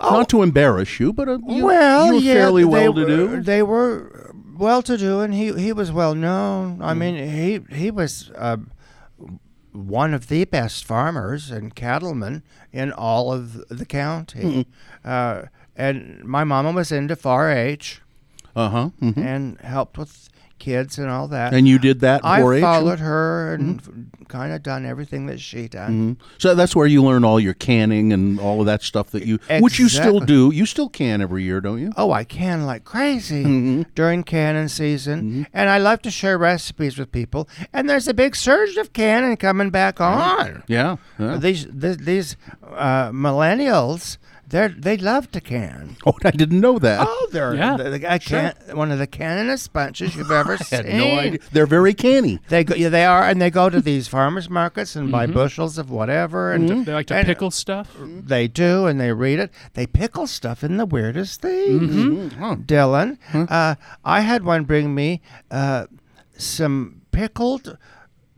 not 0.00 0.28
to 0.30 0.42
embarrass 0.42 0.98
you, 1.00 1.12
but 1.12 1.28
uh 1.28 1.38
you, 1.46 1.64
Oh. 1.64 1.66
well, 1.66 2.06
you 2.06 2.12
were 2.14 2.20
yeah, 2.20 2.34
fairly 2.34 2.62
they 2.62 2.68
well 2.68 2.94
to 2.94 3.00
were- 3.00 3.06
do. 3.36 3.42
They 3.42 3.62
were 3.62 4.32
well 4.56 4.80
to 4.82 4.96
do, 4.96 5.20
and 5.20 5.34
he 5.34 5.52
he 5.60 5.72
was 5.74 5.92
well 5.92 6.14
known. 6.14 6.78
Mm. 6.78 6.84
I 6.84 6.94
mean, 6.94 7.16
he 7.28 7.60
he 7.76 7.90
was 7.90 8.30
uh, 8.36 8.56
one 9.72 10.14
of 10.14 10.28
the 10.28 10.44
best 10.44 10.84
farmers 10.84 11.50
and 11.50 11.74
cattlemen 11.74 12.42
in 12.72 12.92
all 12.92 13.32
of 13.32 13.68
the 13.68 13.84
county. 13.84 14.66
Uh, 15.04 15.42
and 15.76 16.24
my 16.24 16.44
mama 16.44 16.72
was 16.72 16.90
into 16.90 17.14
4-H 17.14 18.00
Uh 18.56 18.68
huh. 18.70 18.90
and 19.00 19.60
helped 19.60 19.96
with 19.98 20.28
kids 20.58 20.98
and 20.98 21.08
all 21.08 21.28
that. 21.28 21.54
And 21.54 21.66
you 21.68 21.78
did 21.78 22.00
that 22.00 22.20
I 22.24 22.40
4-H? 22.40 22.60
followed 22.62 22.98
her 23.00 23.54
and 23.54 23.82
Mm-hmm. 23.82 24.24
kind 24.28 24.52
of 24.52 24.62
done 24.62 24.84
everything 24.84 25.26
that 25.26 25.40
she 25.40 25.68
done. 25.68 26.18
So 26.38 26.54
that's 26.54 26.74
where 26.76 26.86
you 26.86 27.02
learn 27.02 27.24
all 27.24 27.38
your 27.40 27.54
canning 27.54 28.12
and 28.12 28.38
all 28.40 28.60
of 28.60 28.66
that 28.66 28.82
stuff 28.82 29.10
that 29.10 29.24
you, 29.24 29.38
which 29.60 29.78
you 29.78 29.88
still 29.88 30.20
do. 30.20 30.50
You 30.52 30.66
still 30.66 30.88
can 30.88 31.20
every 31.22 31.42
year, 31.44 31.60
don't 31.60 31.78
you? 31.80 31.92
Oh, 31.96 32.12
I 32.12 32.24
can 32.24 32.66
like 32.66 32.84
crazy 32.84 33.44
Mm-hmm. 33.44 33.82
during 33.94 34.22
canning 34.24 34.68
season, 34.68 35.46
and 35.52 35.68
I 35.70 35.78
love 35.78 36.02
to 36.02 36.10
share 36.10 36.36
recipes 36.38 36.98
with 36.98 37.10
people. 37.12 37.48
And 37.72 37.88
there's 37.88 38.08
a 38.08 38.14
big 38.14 38.36
surge 38.36 38.76
of 38.76 38.92
canning 38.92 39.36
coming 39.36 39.70
back 39.70 40.00
on. 40.00 40.62
Yeah. 40.66 40.96
yeah. 41.18 41.36
These 41.38 41.66
th- 41.80 41.98
these 41.98 42.36
uh, 42.62 43.10
millennials, 43.10 44.18
they 44.48 44.68
they 44.68 44.96
love 44.96 45.30
to 45.32 45.40
can. 45.40 45.96
Oh, 46.06 46.14
I 46.24 46.30
didn't 46.30 46.60
know 46.60 46.78
that. 46.78 47.06
Oh, 47.06 47.28
they're 47.32 47.54
Yeah, 47.54 47.76
the, 47.76 47.90
the, 47.90 48.10
I 48.10 48.18
can't, 48.18 48.56
one 48.74 48.90
of 48.90 48.98
the 48.98 49.06
canniest 49.06 49.72
bunches 49.74 50.16
you've 50.16 50.30
ever 50.30 50.52
I 50.54 50.56
seen. 50.56 50.84
had 50.84 50.94
no 50.94 51.18
idea. 51.18 51.40
They're 51.52 51.66
very 51.66 51.92
canny. 51.92 52.38
They 52.48 52.64
go, 52.64 52.74
yeah, 52.74 52.88
they 52.88 53.04
are, 53.04 53.24
and 53.24 53.42
they 53.42 53.50
go 53.50 53.68
to 53.68 53.80
these 53.80 54.08
farmers 54.08 54.48
markets 54.48 54.96
and 54.96 55.12
buy 55.12 55.26
mm-hmm. 55.26 55.34
bushels 55.34 55.76
of 55.76 55.90
whatever, 55.90 56.52
and 56.52 56.68
mm-hmm. 56.68 56.84
They 56.84 56.94
like 56.94 57.06
to 57.08 57.16
and 57.16 57.26
pickle 57.26 57.50
stuff. 57.50 57.94
They 58.00 58.48
do, 58.48 58.86
and 58.86 58.98
they 58.98 59.12
read 59.12 59.38
it. 59.38 59.50
They 59.74 59.86
pickle 59.86 60.26
stuff 60.26 60.64
in 60.64 60.78
the 60.78 60.86
weirdest 60.86 61.42
things. 61.42 61.94
Mm-hmm. 61.94 62.62
Dylan, 62.62 63.18
uh, 63.34 63.74
I 64.04 64.20
had 64.20 64.44
one 64.44 64.64
bring 64.64 64.94
me 64.94 65.20
uh, 65.50 65.86
some 66.38 67.02
pickled 67.12 67.76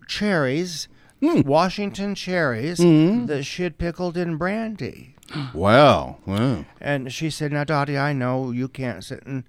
cherries, 0.08 0.88
hmm. 1.20 1.42
Washington 1.42 2.16
cherries 2.16 2.78
that 2.78 3.44
she 3.44 3.62
had 3.62 3.78
pickled 3.78 4.16
in 4.16 4.36
brandy. 4.36 5.09
Wow. 5.54 6.18
Wow. 6.26 6.64
And 6.80 7.12
she 7.12 7.30
said, 7.30 7.52
"Now, 7.52 7.64
Dottie, 7.64 7.98
I 7.98 8.12
know 8.12 8.50
you 8.50 8.68
can't 8.68 9.04
sit 9.04 9.24
and 9.24 9.44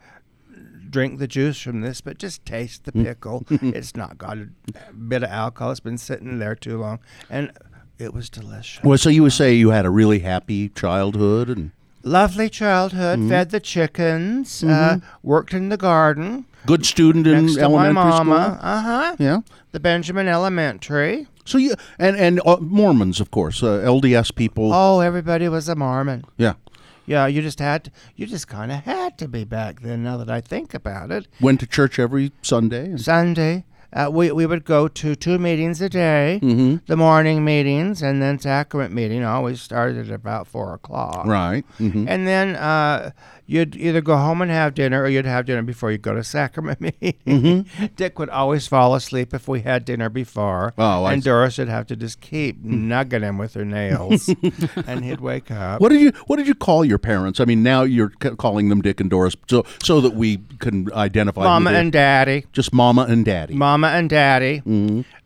drink 0.90 1.20
the 1.20 1.28
juice 1.28 1.60
from 1.60 1.82
this, 1.82 2.02
but 2.02 2.18
just 2.18 2.46
taste 2.46 2.86
the 2.86 2.92
pickle. 2.92 3.46
it's 3.50 3.96
not 3.96 4.18
got 4.18 4.38
a 4.38 4.50
bit 4.94 5.24
of 5.24 5.30
alcohol. 5.30 5.72
It's 5.72 5.80
been 5.80 5.98
sitting 5.98 6.40
there 6.40 6.56
too 6.56 6.80
long, 6.80 7.00
and 7.30 7.52
it 7.98 8.14
was 8.14 8.30
delicious." 8.30 8.84
Well, 8.84 8.98
so 8.98 9.10
you 9.10 9.24
would 9.24 9.34
say 9.34 9.54
you 9.54 9.70
had 9.70 9.86
a 9.86 9.90
really 9.90 10.20
happy 10.20 10.70
childhood, 10.70 11.50
and 11.50 11.72
Lovely 12.04 12.50
childhood. 12.50 13.20
Mm-hmm. 13.20 13.30
Fed 13.30 13.50
the 13.52 13.60
chickens. 13.60 14.64
Uh, 14.64 15.00
worked 15.24 15.54
in 15.54 15.70
the 15.70 15.78
garden 15.78 16.46
good 16.66 16.86
student 16.86 17.28
in 17.28 17.48
to 17.48 17.70
my 17.70 17.92
mama. 17.92 18.16
school. 18.16 18.34
Uh 18.34 18.82
huh. 18.82 19.16
Yeah. 19.20 19.40
The 19.72 19.80
Benjamin 19.80 20.28
Elementary. 20.28 21.28
So 21.46 21.58
you 21.58 21.76
and 22.00 22.16
and 22.18 22.42
uh, 22.46 22.58
Mormons, 22.62 23.20
of 23.20 23.32
course, 23.32 23.64
uh, 23.64 23.82
LDS 23.86 24.34
people. 24.36 24.72
Oh, 24.74 25.00
everybody 25.00 25.48
was 25.50 25.68
a 25.70 25.76
Mormon. 25.76 26.24
Yeah. 26.38 26.54
Yeah, 27.08 27.26
you 27.28 27.42
just 27.42 27.60
had 27.60 27.86
to, 27.86 27.92
you 28.16 28.28
just 28.28 28.48
kind 28.48 28.72
of 28.72 28.84
had 28.86 29.18
to 29.18 29.28
be 29.28 29.44
back 29.44 29.82
then. 29.82 30.04
Now 30.04 30.18
that 30.18 30.30
I 30.30 30.40
think 30.40 30.74
about 30.74 31.12
it, 31.12 31.28
Went 31.42 31.60
to 31.62 31.66
church 31.68 31.98
every 32.00 32.32
Sunday. 32.42 32.96
Sunday. 32.98 33.66
Uh, 33.94 34.10
we, 34.10 34.32
we 34.32 34.46
would 34.46 34.64
go 34.64 34.88
to 34.88 35.16
two 35.16 35.38
meetings 35.38 35.82
a 35.82 35.90
day, 35.90 36.40
Mm-hmm. 36.42 36.76
the 36.88 36.96
morning 36.96 37.44
meetings, 37.44 38.02
and 38.02 38.22
then 38.22 38.40
sacrament 38.40 38.94
meeting 38.94 39.26
always 39.26 39.60
started 39.62 40.08
at 40.08 40.14
about 40.16 40.48
four 40.48 40.74
o'clock. 40.74 41.26
Right. 41.26 41.66
hmm 41.78 42.06
And 42.08 42.26
then 42.26 42.56
uh, 42.56 43.12
you'd 43.52 43.76
either 43.76 44.02
go 44.02 44.16
home 44.18 44.42
and 44.42 44.50
have 44.50 44.74
dinner, 44.74 45.04
or 45.04 45.08
you'd 45.10 45.26
have 45.26 45.46
dinner 45.46 45.62
before 45.62 45.92
you 45.92 45.98
go 45.98 46.16
to 46.16 46.24
sacrament 46.24 46.80
meeting. 46.82 47.14
Mm-hmm. 47.28 47.86
Dick 47.96 48.18
would 48.18 48.30
always 48.30 48.68
fall 48.68 48.96
asleep 48.96 49.34
if 49.34 49.48
we 49.48 49.62
had 49.62 49.86
dinner 49.86 50.10
before, 50.10 50.74
Oh, 50.78 51.06
and. 51.06 51.22
Doris 51.22 51.58
would 51.58 51.68
have 51.70 51.86
to 51.88 51.96
just 51.96 52.22
keep 52.22 52.64
nugging 52.64 53.22
him 53.22 53.38
with 53.38 53.54
her 53.54 53.66
nails, 53.66 54.28
and 54.88 55.04
he'd 55.06 55.22
wake 55.22 55.52
up. 55.52 55.82
What 55.82 55.90
did 55.90 56.02
you 56.02 56.12
What 56.28 56.38
did 56.38 56.48
you 56.48 56.56
call 56.56 56.84
your 56.86 56.98
parents? 56.98 57.40
I 57.40 57.46
mean, 57.46 57.62
now 57.64 57.84
you're 57.84 58.12
c- 58.24 58.32
calling 58.38 58.70
them 58.70 58.82
Dick 58.82 59.00
and 59.00 59.10
Doris, 59.10 59.36
so 59.48 59.64
so 59.84 60.02
that 60.02 60.14
we 60.16 60.40
can 60.60 60.92
identify. 60.94 61.44
Mama 61.44 61.72
and 61.72 61.92
Daddy. 61.92 62.46
just 62.54 62.74
Mama 62.74 63.06
and 63.10 63.24
Daddy. 63.26 63.54
Mama 63.54 63.88
and 63.88 64.10
Daddy. 64.10 64.62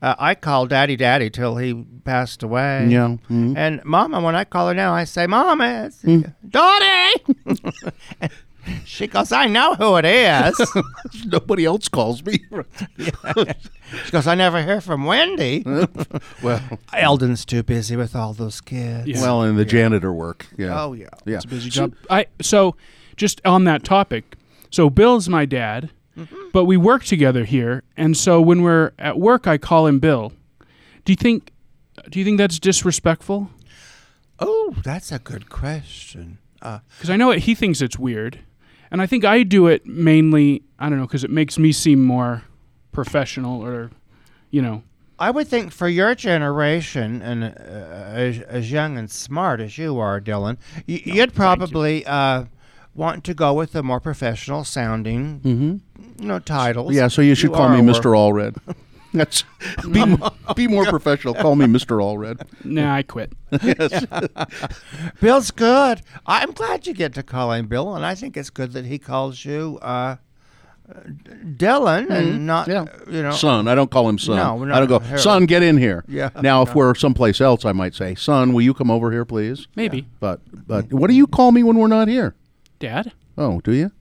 Uh, 0.02 0.16
I 0.20 0.36
called 0.36 0.70
Daddy 0.70 0.96
Daddy 0.96 1.30
till 1.30 1.56
he 1.58 1.74
passed 2.04 2.44
away. 2.44 2.88
Yeah. 2.90 3.18
mhm. 3.30 3.56
And 3.58 3.84
Mama, 3.84 4.22
when 4.22 4.36
I 4.36 4.44
call 4.44 4.68
her 4.68 4.74
now, 4.74 4.94
I 4.94 5.04
say, 5.06 5.26
Mama, 5.26 5.86
it's 5.88 6.02
Dottie. 6.48 7.26
She 8.84 9.06
goes, 9.08 9.32
I 9.32 9.46
know 9.46 9.76
who 9.76 9.96
it 9.98 10.06
is. 10.06 10.60
Nobody 11.26 11.66
else 11.66 11.88
calls 11.88 12.26
me. 12.26 12.40
she 12.98 14.12
goes, 14.12 14.26
I 14.26 14.36
never 14.36 14.64
hear 14.64 14.82
from 14.82 15.06
Wendy. 15.06 15.64
well, 16.42 16.62
Eldon's 16.94 17.46
too 17.46 17.62
busy 17.64 17.96
with 17.96 18.16
all 18.16 18.34
those 18.34 18.62
kids. 18.62 19.08
Yeah. 19.08 19.22
well, 19.22 19.44
and 19.44 19.58
the 19.58 19.66
janitor 19.66 20.12
work. 20.12 20.48
Yeah. 20.58 20.82
Oh, 20.82 20.94
yeah. 20.94 21.10
yeah. 21.26 21.36
It's 21.36 21.46
a 21.46 21.48
busy 21.48 21.70
job. 21.70 21.94
I 22.10 22.26
so 22.42 22.76
just 23.16 23.40
on 23.46 23.66
that 23.66 23.84
topic. 23.84 24.36
So 24.72 24.90
Bill's 24.90 25.30
my 25.30 25.46
dad, 25.46 25.92
but 26.54 26.66
we 26.66 26.78
work 26.78 27.04
together 27.04 27.44
here, 27.46 27.84
and 27.98 28.16
so 28.16 28.40
when 28.42 28.62
we're 28.62 28.92
at 29.00 29.20
work, 29.20 29.48
I 29.48 29.58
call 29.58 29.88
him 29.88 30.00
Bill. 30.00 30.32
Do 31.04 31.12
you 31.12 31.18
think? 31.18 31.52
Do 32.10 32.20
you 32.20 32.26
think 32.26 32.38
that's 32.38 32.60
disrespectful? 32.60 33.50
Oh, 34.40 34.76
that's 34.84 35.12
a 35.12 35.20
good 35.20 35.50
question. 35.50 36.40
Uh, 36.62 36.80
Because 36.98 37.10
I 37.10 37.16
know 37.18 37.32
it, 37.32 37.40
he 37.44 37.56
thinks 37.56 37.82
it's 37.82 37.98
weird, 37.98 38.40
and 38.92 39.02
I 39.02 39.06
think 39.08 39.24
I 39.26 39.44
do 39.44 39.68
it 39.68 39.86
mainly. 39.86 40.64
I 40.80 40.90
don't 40.90 40.98
know 41.00 41.06
because 41.08 41.24
it 41.24 41.30
makes 41.32 41.58
me 41.58 41.72
seem 41.72 42.04
more 42.04 42.44
professional, 42.92 43.62
or 43.62 43.92
you 44.52 44.62
know. 44.62 44.84
I 45.18 45.32
would 45.32 45.48
think 45.48 45.72
for 45.72 45.88
your 45.88 46.14
generation 46.14 47.22
and 47.22 47.46
uh, 47.46 47.48
as, 47.48 48.40
as 48.42 48.70
young 48.70 48.98
and 48.98 49.10
smart 49.10 49.62
as 49.62 49.78
you 49.78 49.98
are, 49.98 50.20
Dylan, 50.20 50.58
y- 50.90 51.02
you'd 51.06 51.34
probably 51.34 52.06
uh, 52.06 52.44
want 52.96 53.24
to 53.26 53.34
go 53.34 53.54
with 53.54 53.74
the 53.74 53.84
more 53.84 54.00
professional 54.00 54.64
sounding, 54.64 55.40
Mm-hmm. 55.42 56.22
you 56.24 56.28
know, 56.28 56.40
titles. 56.40 56.94
Yeah, 56.96 57.08
so 57.10 57.22
you 57.22 57.36
should 57.36 57.52
call 57.54 57.70
me 57.70 57.80
Mr. 57.82 58.14
Allred. 58.16 58.58
That's 59.14 59.44
be, 59.90 60.04
be 60.56 60.68
more 60.68 60.86
professional. 60.86 61.34
Call 61.36 61.56
me 61.56 61.66
Mr. 61.68 62.00
Allred. 62.02 62.42
Nah, 62.66 62.96
I 62.96 63.04
quit. 63.04 63.32
Bill's 65.22 65.52
good. 65.52 66.02
I'm 66.26 66.52
glad 66.52 66.86
you 66.86 66.94
get 66.94 67.14
to 67.14 67.24
call 67.24 67.52
him 67.54 67.68
Bill, 67.68 67.96
and 67.96 68.06
I 68.06 68.14
think 68.16 68.36
it's 68.36 68.50
good 68.50 68.74
that 68.74 68.86
he 68.86 69.00
calls 69.00 69.46
you 69.46 69.80
uh, 69.82 70.18
Dylan 71.58 72.10
and 72.10 72.46
not, 72.46 72.68
Yeah. 72.68 72.86
you 73.10 73.24
know, 73.24 73.32
Son, 73.32 73.68
I 73.70 73.76
don't 73.76 73.90
call 73.90 74.08
him 74.10 74.18
son. 74.20 74.36
No, 74.36 74.74
I 74.74 74.80
don't 74.80 74.88
go, 74.90 74.98
no, 75.00 75.18
son, 75.18 75.46
get 75.46 75.64
in 75.64 75.78
here. 75.78 76.04
Yeah. 76.08 76.30
Now, 76.42 76.62
if 76.64 76.76
we're 76.76 76.94
someplace 76.96 77.40
else, 77.42 77.66
I 77.66 77.72
might 77.72 77.96
say, 77.96 78.16
son, 78.16 78.54
will 78.54 78.62
you 78.62 78.74
come 78.74 78.92
over 78.92 79.12
here, 79.12 79.26
please? 79.26 79.68
Maybe, 79.76 80.08
But, 80.20 80.42
but 80.68 80.92
what 80.94 81.10
do 81.10 81.16
you 81.16 81.28
call 81.28 81.52
me 81.52 81.64
when 81.64 81.78
we're 81.78 81.88
not 81.88 82.08
here? 82.08 82.36
Dad. 82.80 83.12
Oh, 83.38 83.62
do 83.62 83.72
you? 83.72 83.92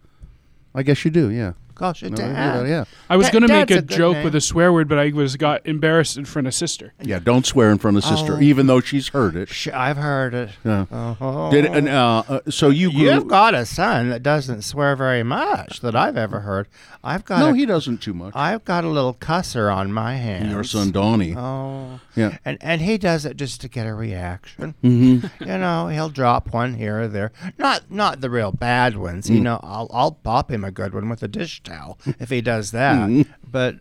I 0.74 0.82
guess 0.82 1.04
you 1.04 1.10
do. 1.10 1.30
Yeah. 1.30 1.52
Calls 1.74 2.02
you 2.02 2.10
No, 2.10 2.16
dad. 2.16 2.66
yeah, 2.66 2.68
yeah. 2.68 2.84
I 3.10 3.16
was 3.16 3.26
Da- 3.26 3.32
gonna 3.32 3.48
make 3.48 3.68
Dad's 3.68 3.72
a, 3.72 3.78
a 3.78 3.82
good 3.82 3.96
joke 3.96 4.14
name. 4.16 4.24
with 4.24 4.34
a 4.34 4.40
swear 4.40 4.72
word, 4.72 4.88
but 4.88 4.98
I 4.98 5.10
was 5.12 5.36
got 5.36 5.66
embarrassed 5.66 6.16
in 6.16 6.24
front 6.24 6.46
of 6.48 6.54
sister. 6.54 6.92
Yeah. 7.02 7.18
Don't 7.18 7.44
swear 7.46 7.70
in 7.70 7.78
front 7.78 7.96
of 7.96 8.04
sister, 8.04 8.34
Oh. 8.36 8.40
even 8.40 8.66
though 8.66 8.80
she's 8.80 9.08
heard 9.08 9.36
it. 9.36 9.48
Sh- 9.48 9.68
I've 9.74 9.96
heard 9.96 10.34
it. 10.34 10.50
Yeah. 10.64 10.86
Oh. 10.90 11.50
Did 11.50 11.66
and 11.66 11.88
uh, 11.88 12.22
uh, 12.28 12.40
so 12.50 12.68
you 12.70 12.90
grew? 12.90 13.00
You've 13.02 13.28
got 13.28 13.54
a 13.54 13.66
son 13.66 14.10
that 14.10 14.22
doesn't 14.22 14.62
swear 14.62 14.96
very 14.96 15.22
much 15.22 15.80
that 15.80 15.94
I've 15.96 16.16
ever 16.16 16.40
heard. 16.40 16.68
I've 17.02 17.24
got 17.24 17.40
no, 17.40 17.50
a, 17.50 17.54
he 17.54 17.66
doesn't 17.66 17.98
too 17.98 18.14
much. 18.14 18.34
I've 18.34 18.64
got 18.64 18.84
a 18.84 18.88
little 18.88 19.14
cusser 19.14 19.74
on 19.74 19.92
my 19.92 20.14
hands. 20.16 20.50
Your 20.52 20.64
son 20.64 20.90
Donnie. 20.90 21.34
Oh. 21.36 22.00
Yeah. 22.16 22.38
And 22.44 22.58
and 22.60 22.80
he 22.80 22.96
does 22.98 23.24
it 23.26 23.36
just 23.36 23.60
to 23.62 23.68
get 23.68 23.86
a 23.86 23.94
reaction. 23.94 24.74
Mm-hmm. 24.82 25.26
You 25.44 25.58
know, 25.58 25.88
he'll 25.88 26.08
drop 26.08 26.52
one 26.54 26.74
here 26.74 27.02
or 27.02 27.08
there. 27.08 27.30
Not 27.58 27.90
not 27.90 28.20
the 28.20 28.30
real 28.30 28.52
bad 28.52 28.96
ones. 28.96 29.28
Mm. 29.28 29.34
You 29.34 29.40
know, 29.40 29.60
I'll 29.62 29.90
I'll 29.92 30.12
pop 30.12 30.50
him 30.50 30.64
a 30.64 30.70
good 30.70 30.94
one 30.94 31.08
with 31.08 31.22
a 31.22 31.28
dish 31.28 31.62
towel 31.64 31.98
if 32.20 32.30
he 32.30 32.40
does 32.40 32.70
that. 32.70 32.96
Mm-hmm. 33.08 33.22
But 33.50 33.76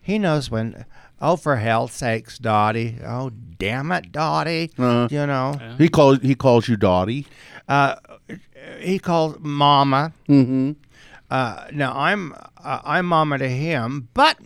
he 0.00 0.18
knows 0.18 0.50
when. 0.50 0.84
Oh, 1.24 1.36
for 1.36 1.54
hell's 1.56 1.92
sakes, 1.92 2.36
Dottie! 2.36 2.98
Oh, 3.06 3.30
damn 3.30 3.92
it, 3.92 4.10
Dottie! 4.10 4.72
Uh-huh. 4.76 5.06
you 5.08 5.24
know, 5.24 5.54
He 5.78 5.88
calls 5.88 6.18
he 6.20 6.34
calls 6.34 6.66
you 6.68 6.76
Dottie. 6.76 7.26
uh, 7.68 7.94
he 8.80 8.98
calls 8.98 9.36
Mama. 9.38 10.12
Mm-hmm. 10.28 10.72
Uh, 11.30 11.66
now 11.72 11.96
I'm 11.96 12.34
uh, 12.62 12.80
I'm 12.84 13.06
Mama 13.06 13.38
to 13.38 13.48
him, 13.48 14.08
but 14.14 14.36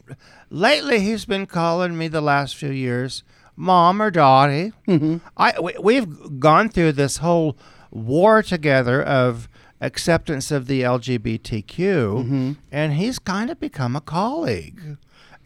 lately 0.50 1.00
he's 1.00 1.24
been 1.24 1.46
calling 1.46 1.96
me 1.96 2.08
the 2.08 2.20
last 2.20 2.56
few 2.56 2.70
years 2.70 3.24
Mom 3.56 4.02
or 4.02 4.10
Dottie. 4.10 4.72
Mm-hmm. 4.86 5.16
I 5.36 5.58
we, 5.58 5.72
we've 5.80 6.38
gone 6.38 6.68
through 6.68 6.92
this 6.92 7.16
whole 7.18 7.56
war 7.90 8.42
together 8.42 9.02
of 9.02 9.48
acceptance 9.80 10.50
of 10.50 10.66
the 10.66 10.82
LGBTQ, 10.82 12.56
and 12.72 12.92
he's 12.94 13.18
kind 13.18 13.50
of 13.50 13.60
become 13.60 13.96
a 13.96 14.00
colleague. 14.00 14.96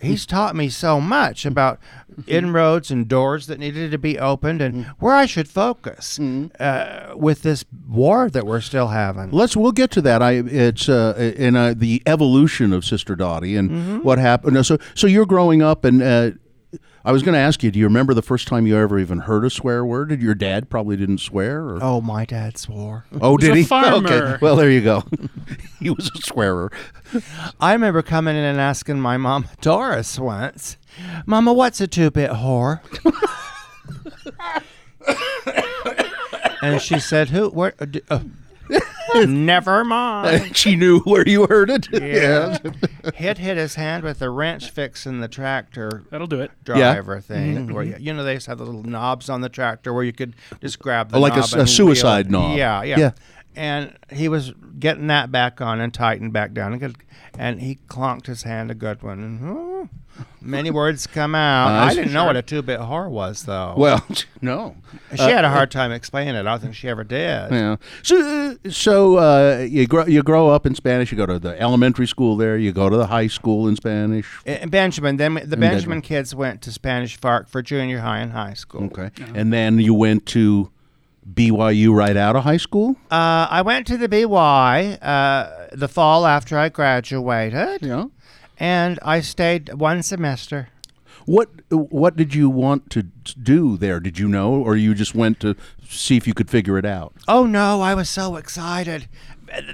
He's 0.03 0.25
taught 0.25 0.57
me 0.57 0.71
so 0.71 0.99
much 0.99 1.45
about 1.45 1.79
inroads 2.27 2.90
and 2.90 3.07
doors 3.07 3.49
that 3.49 3.59
needed 3.59 3.90
to 3.90 3.99
be 3.99 4.19
opened 4.19 4.62
and 4.62 4.87
where 4.99 5.14
I 5.14 5.27
should 5.27 5.47
focus 5.47 6.19
uh, 6.19 7.12
with 7.16 7.43
this 7.43 7.66
war 7.87 8.31
that 8.31 8.47
we're 8.47 8.62
still 8.62 8.88
having. 8.88 9.31
Let's 9.31 9.59
we'll 9.59 9.73
get 9.73 9.90
to 9.90 10.01
that. 10.01 10.23
I 10.23 10.33
it's 10.37 10.88
uh, 10.88 11.35
in 11.37 11.55
uh, 11.55 11.75
the 11.77 12.03
evolution 12.07 12.73
of 12.73 12.83
Sister 12.87 13.14
Dottie 13.14 13.57
and 13.57 13.71
Mm-hmm. 13.71 13.99
what 13.99 14.19
happened. 14.19 14.64
So 14.64 14.79
so 14.95 15.07
you're 15.07 15.27
growing 15.27 15.61
up 15.61 15.85
and. 15.85 16.38
I 17.04 17.12
was 17.12 17.22
going 17.22 17.32
to 17.32 17.38
ask 17.40 17.62
you, 17.62 17.70
do 17.70 17.78
you 17.78 17.86
remember 17.86 18.12
the 18.12 18.22
first 18.22 18.46
time 18.46 18.66
you 18.66 18.76
ever 18.76 18.98
even 18.98 19.20
heard 19.20 19.44
a 19.44 19.50
swear 19.50 19.84
word? 19.84 20.10
Did 20.10 20.20
your 20.20 20.34
dad 20.34 20.68
probably 20.68 20.96
didn't 20.96 21.18
swear? 21.18 21.62
Or? 21.62 21.78
Oh, 21.82 22.00
my 22.02 22.26
dad 22.26 22.58
swore. 22.58 23.06
Oh, 23.20 23.32
was 23.32 23.44
did 23.44 23.56
he? 23.56 23.62
farmer. 23.62 24.06
Okay. 24.06 24.38
Well, 24.40 24.56
there 24.56 24.70
you 24.70 24.82
go. 24.82 25.04
he 25.80 25.88
was 25.90 26.10
a 26.14 26.20
swearer. 26.20 26.70
I 27.58 27.72
remember 27.72 28.02
coming 28.02 28.36
in 28.36 28.44
and 28.44 28.60
asking 28.60 29.00
my 29.00 29.16
mom, 29.16 29.48
Doris, 29.62 30.18
once, 30.18 30.76
Mama, 31.26 31.52
what's 31.52 31.80
a 31.80 31.86
two 31.86 32.10
bit 32.10 32.30
whore? 32.30 32.80
and 36.62 36.80
she 36.80 36.98
said, 36.98 37.30
Who? 37.30 37.48
Where? 37.50 37.74
Uh, 37.78 37.86
uh, 38.08 38.20
never 39.26 39.85
mind. 39.85 40.56
she 40.56 40.76
knew 40.76 41.00
where 41.00 41.26
you 41.28 41.46
heard 41.46 41.70
it. 41.70 41.88
Yeah. 41.92 42.59
He'd 43.16 43.38
hit 43.38 43.56
his 43.56 43.74
hand 43.74 44.04
with 44.04 44.22
a 44.22 44.30
wrench 44.30 44.70
fixing 44.70 45.20
the 45.20 45.28
tractor 45.28 46.04
That'll 46.11 46.26
do 46.26 46.40
it. 46.40 46.50
driver 46.64 47.16
mm-hmm. 47.16 47.20
thing. 47.20 47.74
Where 47.74 47.85
you, 47.85 47.96
you 47.98 48.12
know, 48.12 48.24
they 48.24 48.35
used 48.35 48.44
to 48.46 48.52
have 48.52 48.59
the 48.59 48.64
little 48.64 48.83
knobs 48.83 49.28
on 49.28 49.40
the 49.40 49.48
tractor 49.48 49.92
where 49.92 50.04
you 50.04 50.12
could 50.12 50.35
just 50.61 50.78
grab 50.78 51.11
the 51.11 51.16
Oh, 51.16 51.20
like 51.20 51.33
a 51.33 51.37
knob 51.37 51.44
s- 51.44 51.54
a 51.54 51.59
and 51.61 51.68
suicide 51.68 52.30
wheel 52.30 52.40
knob. 52.40 52.59
Yeah, 52.59 52.83
yeah, 52.83 52.98
Yeah. 52.98 53.11
And 53.56 53.98
he 54.10 54.28
was 54.28 54.52
getting 54.78 55.08
that 55.08 55.32
back 55.32 55.60
on 55.60 55.80
and 55.80 55.92
tightened 55.92 56.32
back 56.32 56.52
down, 56.52 56.72
and, 56.72 56.96
and 57.38 57.60
he 57.60 57.78
clonked 57.88 58.26
his 58.26 58.44
hand 58.44 58.70
a 58.70 58.74
good 58.74 59.02
one. 59.02 59.18
And, 59.20 59.40
oh, 59.44 59.88
many 60.40 60.70
words 60.70 61.06
come 61.06 61.34
out. 61.34 61.50
Uh, 61.70 61.84
I 61.84 61.94
didn't 61.94 62.12
know 62.12 62.24
what 62.24 62.36
a 62.36 62.42
two-bit 62.42 62.80
whore 62.80 63.10
was, 63.10 63.44
though. 63.44 63.74
Well, 63.76 64.04
no. 64.40 64.76
she 65.14 65.22
had 65.22 65.44
a 65.44 65.50
hard 65.50 65.70
time 65.70 65.92
explaining 65.92 66.34
it. 66.34 66.40
I 66.40 66.42
don't 66.42 66.60
think 66.60 66.74
she 66.74 66.88
ever 66.88 67.04
did. 67.04 67.52
Yeah. 67.52 67.76
So, 68.02 68.56
uh, 68.64 68.70
so 68.70 69.16
uh, 69.16 69.66
you 69.68 69.86
grow 69.86 70.06
you 70.06 70.22
grow 70.22 70.48
up 70.48 70.66
in 70.66 70.74
Spanish. 70.74 71.12
You 71.12 71.18
go 71.18 71.26
to 71.26 71.38
the 71.38 71.60
elementary 71.60 72.06
school 72.06 72.36
there. 72.36 72.56
You 72.56 72.72
go 72.72 72.88
to 72.88 72.96
the 72.96 73.06
high 73.06 73.28
school 73.28 73.68
in 73.68 73.76
Spanish. 73.76 74.28
And 74.46 74.70
Benjamin, 74.70 75.16
then 75.16 75.34
the 75.34 75.40
Benjamin. 75.40 75.70
Benjamin 75.70 76.02
kids 76.02 76.34
went 76.34 76.62
to 76.62 76.72
Spanish 76.72 77.16
Fark 77.16 77.48
for 77.48 77.62
junior 77.62 78.00
high 78.00 78.18
and 78.18 78.32
high 78.32 78.54
school. 78.54 78.84
Okay. 78.84 79.10
And 79.34 79.52
then 79.52 79.78
you 79.78 79.94
went 79.94 80.26
to 80.26 80.70
BYU 81.35 81.95
right 81.95 82.16
out 82.16 82.37
of 82.37 82.45
high 82.45 82.57
school. 82.57 82.97
Uh, 83.11 83.47
I 83.51 83.62
went 83.62 83.87
to 83.88 83.97
the 83.97 84.09
BY 84.09 84.95
uh, 85.03 85.69
the 85.73 85.88
fall 85.88 86.27
after 86.27 86.59
I 86.59 86.69
graduated, 86.69 87.83
Yeah. 87.83 88.07
and 88.59 88.99
I 89.03 89.21
stayed 89.21 89.75
one 89.75 90.03
semester. 90.03 90.69
What 91.27 91.49
What 91.71 92.16
did 92.16 92.35
you 92.35 92.49
want 92.51 92.90
to 92.90 93.03
do 93.03 93.77
there? 93.77 94.01
Did 94.01 94.19
you 94.19 94.27
know, 94.27 94.55
or 94.55 94.75
you 94.77 94.95
just 94.95 95.14
went 95.14 95.38
to 95.40 95.55
see 95.88 96.16
if 96.16 96.27
you 96.27 96.35
could 96.35 96.51
figure 96.51 96.79
it 96.79 96.87
out? 96.87 97.12
Oh 97.29 97.45
no, 97.47 97.81
I 97.83 97.95
was 97.95 98.09
so 98.11 98.37
excited. 98.37 99.07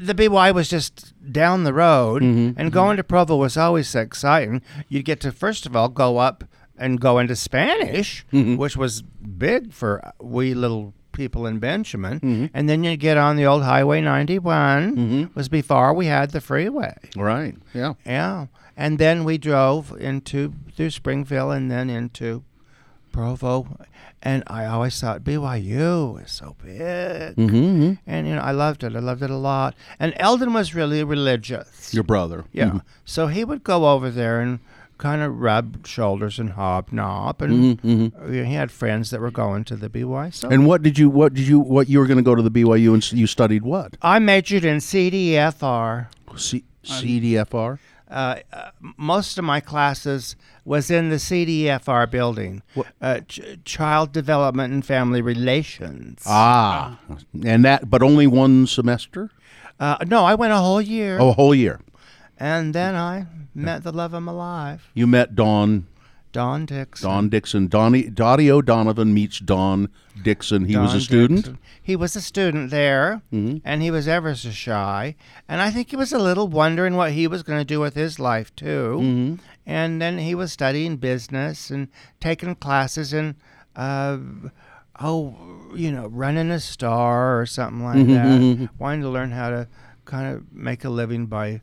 The 0.01 0.15
BY 0.15 0.53
was 0.53 0.69
just 0.69 1.15
down 1.33 1.65
the 1.65 1.73
road, 1.73 2.23
and 2.23 2.73
going 2.73 2.97
to 2.97 3.05
Provo 3.05 3.37
was 3.37 3.57
always 3.57 3.89
so 3.89 4.01
exciting. 4.01 4.61
You'd 4.89 5.05
get 5.05 5.21
to 5.21 5.33
first 5.33 5.67
of 5.67 5.77
all 5.77 5.89
go 5.89 6.19
up 6.19 6.45
and 6.79 7.01
go 7.01 7.19
into 7.19 7.37
Spanish, 7.37 8.25
which 8.33 8.77
was 8.77 9.03
big 9.03 9.73
for 9.73 10.03
we 10.21 10.53
little 10.53 10.95
people 11.17 11.47
in 11.47 11.59
Benjamin, 11.59 12.51
and 12.55 12.69
then 12.69 12.85
you 12.85 12.97
get 12.97 13.17
on 13.17 13.37
the 13.37 13.47
old 13.47 13.65
Highway 13.65 14.01
91. 14.01 15.31
Was 15.35 15.49
before 15.49 15.93
we 15.95 16.07
had 16.07 16.31
the 16.31 16.41
freeway. 16.41 16.95
Right. 17.17 17.57
Yeah. 17.75 17.95
Yeah, 18.05 18.47
and 18.77 18.99
then 18.99 19.25
we 19.25 19.39
drove 19.39 19.93
into 19.99 20.53
through 20.77 20.91
Springville 20.91 21.51
and 21.51 21.71
then 21.71 21.91
into 21.91 22.45
Provo, 23.13 23.79
and 24.23 24.43
I 24.47 24.67
always 24.67 25.01
thought 25.01 25.25
BYU 25.25 26.23
is 26.23 26.31
so 26.33 26.55
big, 26.63 27.37
Mm-hmm. 27.37 27.95
and 28.07 28.27
you 28.29 28.35
know 28.35 28.43
I 28.43 28.51
loved 28.51 28.85
it. 28.85 28.95
I 28.95 28.99
loved 28.99 29.23
it 29.23 29.31
a 29.31 29.37
lot. 29.37 29.75
And 29.99 30.13
Eldon 30.19 30.53
was 30.53 30.75
really 30.75 31.03
religious. 31.03 31.95
Your 31.95 32.05
brother. 32.05 32.45
yeah, 32.53 32.71
Mhm. 32.71 32.83
so 33.07 33.29
he 33.29 33.43
would 33.45 33.65
go 33.65 33.89
over 33.89 34.11
there 34.11 34.41
and 34.41 34.59
kind 34.99 35.21
of 35.23 35.39
rubbed 35.41 35.87
shoulders 35.87 36.39
and 36.39 36.51
hobnob, 36.53 37.43
and 37.43 38.13
uh, 38.19 38.29
he 38.29 38.53
had 38.55 38.71
friends 38.71 39.11
that 39.11 39.21
were 39.21 39.31
going 39.31 39.65
to 39.65 39.77
the 39.77 39.89
BY. 39.89 40.31
So 40.31 40.49
And 40.49 40.67
what 40.67 40.83
did 40.83 40.99
you? 40.99 41.11
What 41.11 41.35
did 41.35 41.47
you? 41.47 41.59
What 41.61 41.89
you 41.89 41.99
were 41.99 42.07
going 42.07 42.17
to 42.19 42.23
go 42.23 42.35
to 42.35 42.43
the 42.43 42.51
BYU 42.51 42.95
and 42.95 43.13
you 43.13 43.27
studied 43.27 43.63
what? 43.63 43.97
I 44.03 44.19
majored 44.19 44.65
in 44.65 44.79
CDFR. 44.79 46.09
C- 46.37 46.65
CDFR. 46.85 47.79
uh, 48.09 48.37
uh, 48.53 48.71
most 48.97 49.39
of 49.39 49.45
my 49.45 49.59
classes 49.61 50.37
was 50.65 50.91
in 50.91 51.09
the 51.11 51.17
CDFR 51.17 52.09
building, 52.11 52.63
uh, 53.01 53.21
Ch- 53.29 53.41
Child 53.65 54.13
Development 54.13 54.73
and 54.73 54.85
Family 54.85 55.21
Relations. 55.23 56.23
Ah, 56.27 56.99
and 57.45 57.65
that, 57.65 57.91
but 57.91 58.03
only 58.03 58.27
one 58.27 58.67
semester? 58.67 59.31
Uh, 59.81 59.97
no, 60.07 60.25
I 60.25 60.35
went 60.37 60.53
a 60.53 60.59
whole 60.59 60.81
year, 60.81 61.19
Oh, 61.21 61.31
a 61.31 61.33
whole 61.33 61.55
year. 61.55 61.81
And 62.39 62.75
then 62.75 62.95
I 62.95 63.27
met 63.55 63.83
the 63.83 63.93
love 63.93 64.15
of 64.15 64.23
my 64.23 64.33
life, 64.33 64.91
You 64.95 65.07
met 65.07 65.35
Don 65.35 65.87
Don 66.37 66.67
Dixon. 66.67 67.09
Don 67.09 67.29
Dixon. 67.31 67.67
Donnie 67.69 68.11
Dottie 68.11 68.51
O'Donovan 68.51 69.15
meets 69.15 69.39
Don 69.39 69.89
Dixon. 70.23 70.67
He 70.67 70.77
was 70.77 70.91
Don 70.91 70.99
a 70.99 71.01
student. 71.01 71.37
Dixon. 71.37 71.59
He 71.83 71.97
was 71.97 72.15
a 72.15 72.21
student 72.21 72.71
there, 72.71 73.23
mm-hmm. 73.33 73.59
and 73.65 73.81
he 73.81 73.91
was 73.91 74.07
ever 74.07 74.35
so 74.35 74.51
shy. 74.51 75.17
And 75.49 75.63
I 75.63 75.71
think 75.71 75.89
he 75.89 75.97
was 75.97 76.13
a 76.13 76.19
little 76.19 76.47
wondering 76.47 76.95
what 76.95 77.13
he 77.13 77.27
was 77.27 77.43
going 77.43 77.59
to 77.59 77.65
do 77.65 77.81
with 77.81 77.95
his 77.95 78.19
life 78.19 78.55
too. 78.55 78.99
Mm-hmm. 79.01 79.35
And 79.65 80.03
then 80.03 80.19
he 80.19 80.35
was 80.35 80.53
studying 80.53 80.99
business 80.99 81.71
and 81.71 81.89
taking 82.21 82.55
classes 82.57 83.15
in, 83.15 83.37
uh, 83.75 84.19
oh, 85.01 85.35
you 85.75 85.91
know, 85.91 86.07
running 86.09 86.51
a 86.51 86.61
star 86.61 87.41
or 87.41 87.47
something 87.47 87.83
like 87.83 87.97
mm-hmm, 87.97 88.65
that. 88.65 88.71
Wanting 88.79 89.01
to 89.01 89.09
learn 89.09 89.31
how 89.31 89.49
to 89.49 89.69
kind 90.05 90.35
of 90.35 90.53
make 90.53 90.85
a 90.85 90.91
living 90.91 91.25
by, 91.25 91.63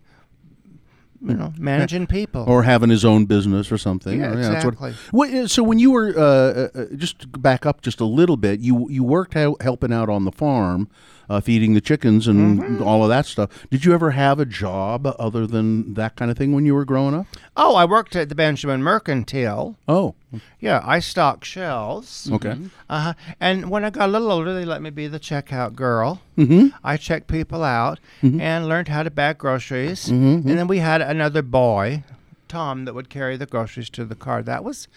you 1.25 1.33
know, 1.35 1.53
managing 1.57 2.05
people. 2.07 2.43
Or 2.47 2.63
having 2.63 2.89
his 2.89 3.05
own 3.05 3.25
business 3.25 3.71
or 3.71 3.77
something. 3.77 4.19
Yeah, 4.19 4.31
Or, 4.31 4.35
that's 4.35 4.65
what- 4.65 4.73
exactly. 5.13 5.41
Uh, 5.43 5.47
so 5.47 5.63
when 5.63 5.79
you 5.79 5.91
were 5.91 6.13
uh, 6.17 6.79
uh, 6.79 6.85
just 6.95 7.19
to 7.21 7.27
back 7.27 7.65
up 7.65 7.81
just 7.81 7.99
a 7.99 8.05
little 8.05 8.37
bit, 8.37 8.59
you 8.59 8.87
you 8.89 9.03
worked 9.03 9.35
out 9.35 9.61
helping 9.61 9.93
out 9.93 10.09
on 10.09 10.25
the 10.25 10.31
farm, 10.31 10.87
uh, 11.29 11.39
feeding 11.41 11.73
the 11.73 11.81
chickens 11.81 12.27
and 12.27 12.59
Mm-hmm. 12.59 12.83
all 12.83 13.03
of 13.03 13.09
that 13.09 13.25
stuff. 13.25 13.49
Did 13.71 13.85
you 13.85 13.93
ever 13.93 14.11
have 14.11 14.39
a 14.39 14.45
job 14.45 15.07
other 15.19 15.47
than 15.47 15.93
that 15.95 16.15
kind 16.15 16.29
of 16.31 16.37
thing 16.37 16.53
when 16.53 16.65
you 16.65 16.73
were 16.75 16.85
growing 16.85 17.13
up? 17.15 17.27
oh, 17.55 17.75
I 17.75 17.85
worked 17.85 18.15
at 18.15 18.29
the 18.29 18.35
Benjamin 18.35 18.81
Mercantile. 18.83 19.75
Oh, 19.87 20.15
Yeah, 20.59 20.81
I 20.83 20.99
stocked 20.99 21.45
shelves. 21.45 22.29
okay. 22.31 22.57
Uh-huh. 22.89 23.13
And 23.39 23.69
when 23.69 23.85
I 23.85 23.89
got 23.91 24.09
a 24.09 24.11
little 24.11 24.31
older, 24.31 24.53
they 24.53 24.65
let 24.65 24.81
me 24.81 24.89
be 24.89 25.07
the 25.07 25.19
checkout 25.19 25.75
girl. 25.75 26.21
Mm-hmm. 26.37 26.75
I 26.83 26.97
checked 26.97 27.27
people 27.27 27.63
out 27.63 27.99
and 28.21 28.67
learned 28.67 28.87
how 28.87 29.03
to 29.03 29.11
bag 29.11 29.37
groceries. 29.37 30.09
And 30.09 30.43
then 30.45 30.67
we 30.67 30.79
had 30.79 31.01
another 31.01 31.41
boy, 31.43 32.03
Tom, 32.47 32.85
that 32.85 32.93
would 32.95 33.09
carry 33.09 33.37
the 33.37 33.45
groceries 33.45 33.89
to 33.91 34.03
the 34.05 34.15
car. 34.15 34.41
That 34.43 34.63
was 34.63 34.87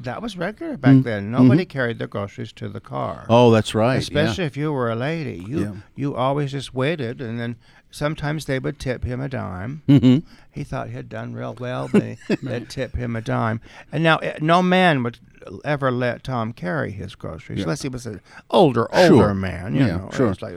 that 0.00 0.22
was 0.22 0.36
regular 0.36 0.76
back 0.76 1.02
then. 1.02 1.30
Nobody 1.30 1.64
carried 1.64 1.98
their 1.98 2.06
groceries 2.08 2.52
to 2.54 2.68
the 2.68 2.80
car. 2.80 3.26
Oh, 3.28 3.50
that's 3.50 3.74
right. 3.74 3.94
yeah. 3.94 3.98
Especially 3.98 4.44
if 4.44 4.56
you 4.56 4.72
were 4.72 4.90
a 4.90 4.96
lady. 4.96 5.42
You 5.46 5.60
Yeah. 5.60 5.72
you 5.96 6.14
always 6.14 6.52
just 6.52 6.72
waited 6.74 7.20
and 7.20 7.38
then 7.40 7.56
sometimes 7.90 8.44
they 8.44 8.58
would 8.58 8.78
tip 8.78 9.02
him 9.04 9.20
a 9.20 9.28
dime. 9.28 9.82
Mhm. 9.88 10.22
He 10.50 10.62
thought 10.64 10.88
he 10.88 10.94
had 10.94 11.08
done 11.08 11.32
real 11.34 11.56
well. 11.58 11.88
They, 11.88 12.18
they'd 12.42 12.68
tip 12.68 12.94
him 12.96 13.16
a 13.16 13.20
dime. 13.20 13.60
And 13.90 14.02
now, 14.02 14.18
eh, 14.18 14.38
no 14.40 14.62
man 14.62 15.02
would 15.02 15.18
ever 15.64 15.90
let 15.90 16.22
Tom 16.24 16.52
carry 16.52 16.90
his 16.92 17.14
groceries 17.14 17.62
unless 17.62 17.82
he 17.82 17.88
was 17.88 18.04
an 18.06 18.20
older, 18.50 18.92
older 18.94 19.06
Sure. 19.08 19.34
man. 19.34 19.74
You 19.74 19.80
Yeah, 19.86 19.96
know, 19.96 20.10
sure. 20.12 20.30
It's 20.30 20.42
like 20.42 20.54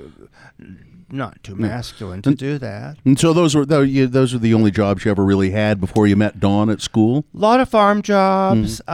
not 1.12 1.44
too 1.44 1.56
masculine 1.56 2.22
to 2.24 2.34
do 2.36 2.58
that. 2.58 2.98
And 3.06 3.20
so 3.20 3.34
those 3.34 3.54
were 3.56 3.66
those 3.66 4.34
were 4.34 4.40
the 4.40 4.54
only 4.54 4.72
jobs 4.72 5.04
you 5.06 5.12
ever 5.12 5.24
really 5.26 5.52
had 5.52 5.80
before 5.80 6.08
you 6.08 6.16
met 6.16 6.40
Don 6.40 6.70
at 6.70 6.82
school. 6.82 7.26
A 7.36 7.38
lot 7.38 7.60
of 7.60 7.70
farm 7.70 8.02
jobs. 8.02 8.82
Mm-hmm. 8.88 8.90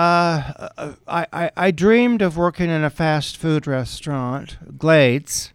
Uh, 0.81 0.93
I, 1.07 1.27
I, 1.31 1.51
I 1.55 1.71
dreamed 1.71 2.21
of 2.21 2.37
working 2.37 2.69
in 2.69 2.83
a 2.83 2.89
fast 2.89 3.37
food 3.37 3.67
restaurant, 3.67 4.57
Glades, 4.77 5.53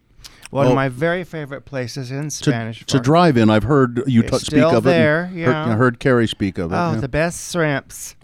one 0.51 0.67
Oh. 0.67 0.71
of 0.71 0.75
my 0.75 0.89
very 0.89 1.25
favorite 1.25 1.65
places 1.65 2.11
in 2.11 2.29
Spanish. 2.31 2.83
it's 2.83 2.95
a 2.95 3.01
drive-in. 3.01 3.49
I've 3.51 3.63
heard 3.65 4.03
you 4.07 4.23
t- 4.23 4.29
speak 4.29 4.41
still 4.41 4.69
of 4.77 4.87
it. 4.87 4.91
and 4.91 5.01
there, 5.01 5.27
heard- 5.27 5.37
yeah. 5.37 5.67
I 5.67 5.73
heard 5.75 5.99
Carrie 5.99 6.29
speak 6.29 6.59
of 6.59 6.73
it. 6.73 6.77
Oh, 6.77 6.93
yeah. 6.93 7.01
the 7.01 7.09
best 7.09 7.51
shrimps. 7.53 8.17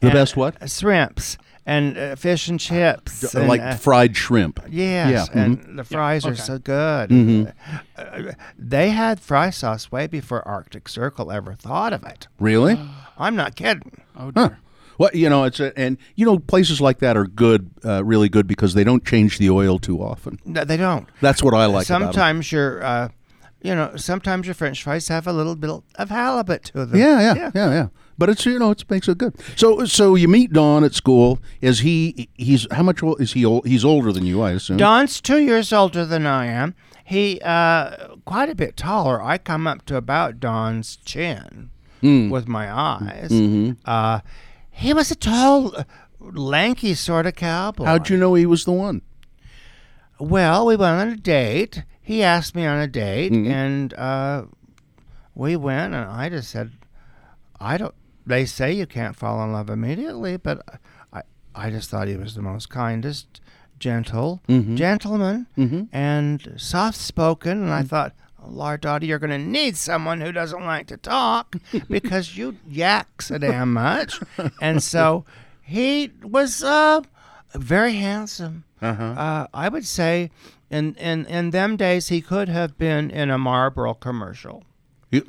The 0.00 0.08
And- 0.08 0.14
best 0.14 0.36
what? 0.36 0.68
Shrimps 0.70 1.38
and 1.68 1.96
uh, 1.98 2.16
fish 2.16 2.48
and 2.48 2.58
chips. 2.58 3.34
and, 3.34 3.46
like 3.46 3.60
uh, 3.60 3.74
fried 3.76 4.16
shrimp. 4.16 4.58
Yes, 4.70 5.10
Yeah, 5.10 5.24
mm-hmm. 5.26 5.38
and 5.68 5.78
the 5.78 5.84
fries 5.84 6.24
are 6.24 6.32
okay. 6.32 6.40
so 6.42 6.58
good. 6.58 7.10
Mhm. 7.10 7.52
Uh, 7.96 8.32
they 8.58 8.90
had 8.90 9.20
fry 9.20 9.50
sauce 9.50 9.92
way 9.92 10.06
before 10.06 10.46
Arctic 10.48 10.88
Circle 10.88 11.30
ever 11.30 11.54
thought 11.54 11.92
of 11.92 12.04
it. 12.04 12.28
Really? 12.40 12.74
I'm 13.18 13.36
not 13.36 13.54
kidding. 13.54 14.00
Oh 14.16 14.32
Huh. 14.34 14.48
dear. 14.48 14.58
Well, 14.98 15.10
you 15.14 15.28
know, 15.28 15.44
it's 15.44 15.60
a, 15.60 15.78
and 15.78 15.96
you 16.16 16.26
know 16.26 16.38
places 16.40 16.80
like 16.80 16.98
that 16.98 17.16
are 17.16 17.26
good, 17.26 17.70
uh, 17.84 18.02
really 18.04 18.28
good 18.28 18.46
because 18.48 18.74
they 18.74 18.82
don't 18.82 19.04
change 19.04 19.38
the 19.38 19.48
oil 19.50 19.78
too 19.78 20.02
often. 20.02 20.40
No, 20.44 20.64
they 20.64 20.76
don't. 20.76 21.06
That's 21.20 21.40
what 21.42 21.54
I 21.54 21.66
like 21.66 21.86
about 21.88 22.00
'em. 22.00 22.02
sometimes 22.12 22.50
your, 22.50 22.82
uh, 22.82 23.08
you 23.62 23.74
know, 23.76 23.92
sometimes 23.96 24.46
your 24.48 24.54
French 24.54 24.82
fries 24.82 25.06
have 25.08 25.26
a 25.28 25.32
little 25.32 25.54
bit 25.54 25.70
of 25.70 26.10
halibut 26.10 26.64
to 26.72 26.84
them. 26.86 26.98
Yeah, 26.98 27.20
Yeah, 27.20 27.34
yeah, 27.34 27.50
yeah, 27.54 27.70
yeah, 27.70 27.86
But 28.18 28.28
it's 28.28 28.44
you 28.44 28.58
know 28.58 28.72
it 28.72 28.84
makes 28.90 29.06
it 29.08 29.16
good. 29.18 29.34
So 29.56 29.84
so 29.84 30.16
you 30.16 30.26
meet 30.28 30.52
Don 30.52 30.82
at 30.84 30.92
school. 30.94 31.38
Is 31.60 31.78
he 31.80 32.28
he's 32.34 32.66
how 32.72 32.82
much 32.82 33.02
old 33.02 33.20
is 33.20 33.32
he? 33.34 33.44
Old? 33.44 33.64
He's 33.66 33.84
older 33.84 34.12
than 34.12 34.26
you, 34.26 34.42
I 34.42 34.50
assume. 34.52 34.76
Don's 34.76 35.20
two 35.20 35.38
years 35.38 35.72
older 35.72 36.04
than 36.04 36.26
I 36.26 36.46
am. 36.46 36.74
He 37.04 37.40
uh, 37.44 38.16
quite 38.26 38.50
a 38.50 38.54
bit 38.56 38.76
taller. 38.76 39.22
I 39.22 39.38
come 39.38 39.66
up 39.68 39.86
to 39.86 39.96
about 39.96 40.40
Don's 40.40 40.96
chin 40.96 41.70
Hmm. 42.00 42.28
with 42.30 42.46
my 42.46 42.70
eyes. 42.72 43.30
Mm-hmm. 43.30 43.72
Uh, 43.84 44.20
he 44.70 44.92
was 44.94 45.10
a 45.10 45.16
tall, 45.16 45.72
lanky 46.20 46.94
sort 46.94 47.26
of 47.26 47.34
cowboy. 47.34 47.84
How'd 47.86 48.08
you 48.08 48.16
know 48.16 48.34
he 48.34 48.46
was 48.46 48.64
the 48.64 48.72
one? 48.72 49.02
Well, 50.20 50.66
we 50.66 50.76
went 50.76 51.00
on 51.00 51.08
a 51.08 51.16
date. 51.16 51.84
He 52.02 52.22
asked 52.22 52.54
me 52.54 52.66
on 52.66 52.78
a 52.78 52.86
date, 52.88 53.32
Mhm. 53.32 53.48
and 53.50 53.94
uh, 53.94 54.42
we 55.34 55.56
went, 55.56 55.94
and 55.94 56.08
I 56.10 56.28
just 56.28 56.50
said, 56.50 56.72
"I 57.60 57.76
don't." 57.78 57.94
They 58.28 58.44
say 58.44 58.72
you 58.72 58.86
can't 58.86 59.16
fall 59.16 59.42
in 59.44 59.52
love 59.52 59.70
immediately, 59.70 60.36
but 60.36 60.62
I, 61.12 61.22
I 61.54 61.70
just 61.70 61.88
thought 61.90 62.08
he 62.08 62.16
was 62.16 62.34
the 62.34 62.42
most 62.42 62.68
kindest, 62.68 63.40
gentle 63.78 64.40
Mhm. 64.48 64.76
gentleman, 64.76 65.46
Mm-hmm. 65.56 65.82
and 65.92 66.54
soft-spoken. 66.56 67.62
And 67.62 67.72
I 67.72 67.82
thought, 67.82 68.12
oh, 68.42 68.48
Lord, 68.50 68.80
Dottie, 68.82 69.06
you're 69.06 69.18
going 69.18 69.30
to 69.30 69.38
need 69.38 69.76
someone 69.76 70.20
who 70.20 70.32
doesn't 70.32 70.64
like 70.64 70.86
to 70.88 70.96
talk 70.96 71.56
because 71.88 72.36
you 72.36 72.56
yak 72.68 73.22
so 73.22 73.38
damn 73.38 73.72
much. 73.72 74.20
and 74.60 74.82
so 74.82 75.24
he 75.62 76.10
was 76.22 76.62
uh, 76.62 77.00
very 77.54 77.94
handsome. 77.94 78.64
Uh-huh. 78.82 79.02
Uh, 79.04 79.46
I 79.54 79.68
would 79.68 79.86
say 79.86 80.30
in, 80.70 80.94
in, 80.96 81.24
in 81.26 81.50
them 81.50 81.76
days 81.76 82.08
he 82.08 82.20
could 82.20 82.48
have 82.48 82.76
been 82.78 83.10
in 83.10 83.30
a 83.30 83.38
Marlboro 83.38 83.94
commercial. 83.94 84.64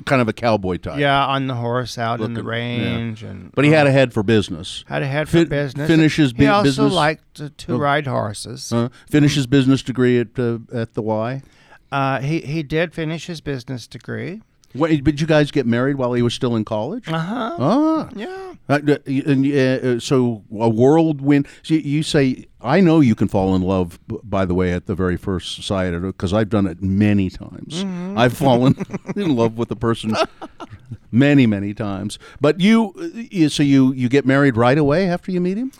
Kind 0.04 0.20
of 0.20 0.28
a 0.28 0.32
cowboy 0.34 0.76
type. 0.76 0.98
Yeah, 0.98 1.24
on 1.26 1.46
the 1.46 1.54
horse 1.54 1.96
out 1.96 2.20
in 2.20 2.34
the 2.34 2.42
Looking- 2.42 2.60
yeah. 2.80 2.86
range, 2.86 3.22
and 3.22 3.50
But 3.54 3.64
he 3.64 3.72
uh, 3.74 3.78
had 3.78 3.86
a 3.86 3.90
head 3.90 4.12
for 4.12 4.22
business. 4.22 4.84
had 4.88 5.02
a 5.02 5.06
head 5.06 5.26
Fi- 5.28 5.44
for 5.44 5.48
business. 5.48 5.88
finish 5.88 6.16
his 6.16 6.32
he 6.36 6.46
also 6.46 6.64
business- 6.64 6.92
liked 6.92 7.34
to, 7.36 7.48
to 7.48 7.74
Oh. 7.74 7.78
ride 7.78 8.06
horses. 8.06 8.70
Uh, 8.72 8.90
finished 9.08 9.36
his 9.36 9.46
business 9.46 9.82
degree 9.82 10.18
at 10.20 10.38
uh, 10.38 10.58
at 10.74 10.92
the 10.94 11.00
Y. 11.02 11.42
Uh, 11.90 12.20
he 12.20 12.40
he 12.40 12.62
did 12.62 12.92
finish 12.92 13.26
his 13.26 13.40
business 13.40 13.86
degree. 13.86 14.42
Wait, 14.74 15.02
did 15.02 15.20
you 15.20 15.26
guys 15.26 15.50
get 15.50 15.66
married 15.66 15.96
while 15.96 16.12
he 16.12 16.22
was 16.22 16.32
still 16.32 16.54
in 16.54 16.64
college? 16.64 17.08
Uh 17.08 17.18
huh. 17.18 17.56
Ah, 17.58 18.08
Yeah. 18.14 18.54
Uh, 18.68 18.78
and, 19.06 19.44
uh, 19.52 19.98
so 19.98 20.44
a 20.52 20.68
whirlwind. 20.68 21.48
So 21.64 21.74
you 21.74 22.04
say, 22.04 22.46
I 22.60 22.80
know 22.80 23.00
you 23.00 23.16
can 23.16 23.26
fall 23.26 23.56
in 23.56 23.62
love. 23.62 23.98
By 24.06 24.44
the 24.44 24.54
way, 24.54 24.72
at 24.72 24.86
the 24.86 24.94
very 24.94 25.16
first 25.16 25.64
sight, 25.64 25.90
because 26.00 26.32
I've 26.32 26.50
done 26.50 26.66
it 26.68 26.80
many 26.80 27.30
times. 27.30 27.82
Mm-hmm. 27.82 28.16
I've 28.16 28.36
fallen 28.36 28.76
in 29.16 29.34
love 29.34 29.58
with 29.58 29.72
a 29.72 29.76
person 29.76 30.14
many, 31.10 31.48
many 31.48 31.74
times. 31.74 32.18
But 32.40 32.60
you, 32.60 32.94
uh, 32.96 33.08
you, 33.30 33.48
so 33.48 33.64
you 33.64 33.92
you 33.92 34.08
get 34.08 34.24
married 34.24 34.56
right 34.56 34.78
away 34.78 35.08
after 35.08 35.32
you 35.32 35.40
meet 35.40 35.56
him? 35.58 35.72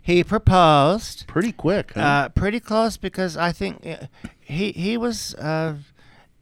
He 0.00 0.24
proposed. 0.24 1.26
Pretty 1.26 1.52
quick. 1.52 1.92
Huh? 1.94 2.00
Uh, 2.00 2.28
pretty 2.30 2.60
close 2.60 2.96
because 2.96 3.36
I 3.36 3.52
think 3.52 3.86
uh, 3.86 4.06
he 4.40 4.72
he 4.72 4.96
was 4.96 5.34
uh, 5.34 5.74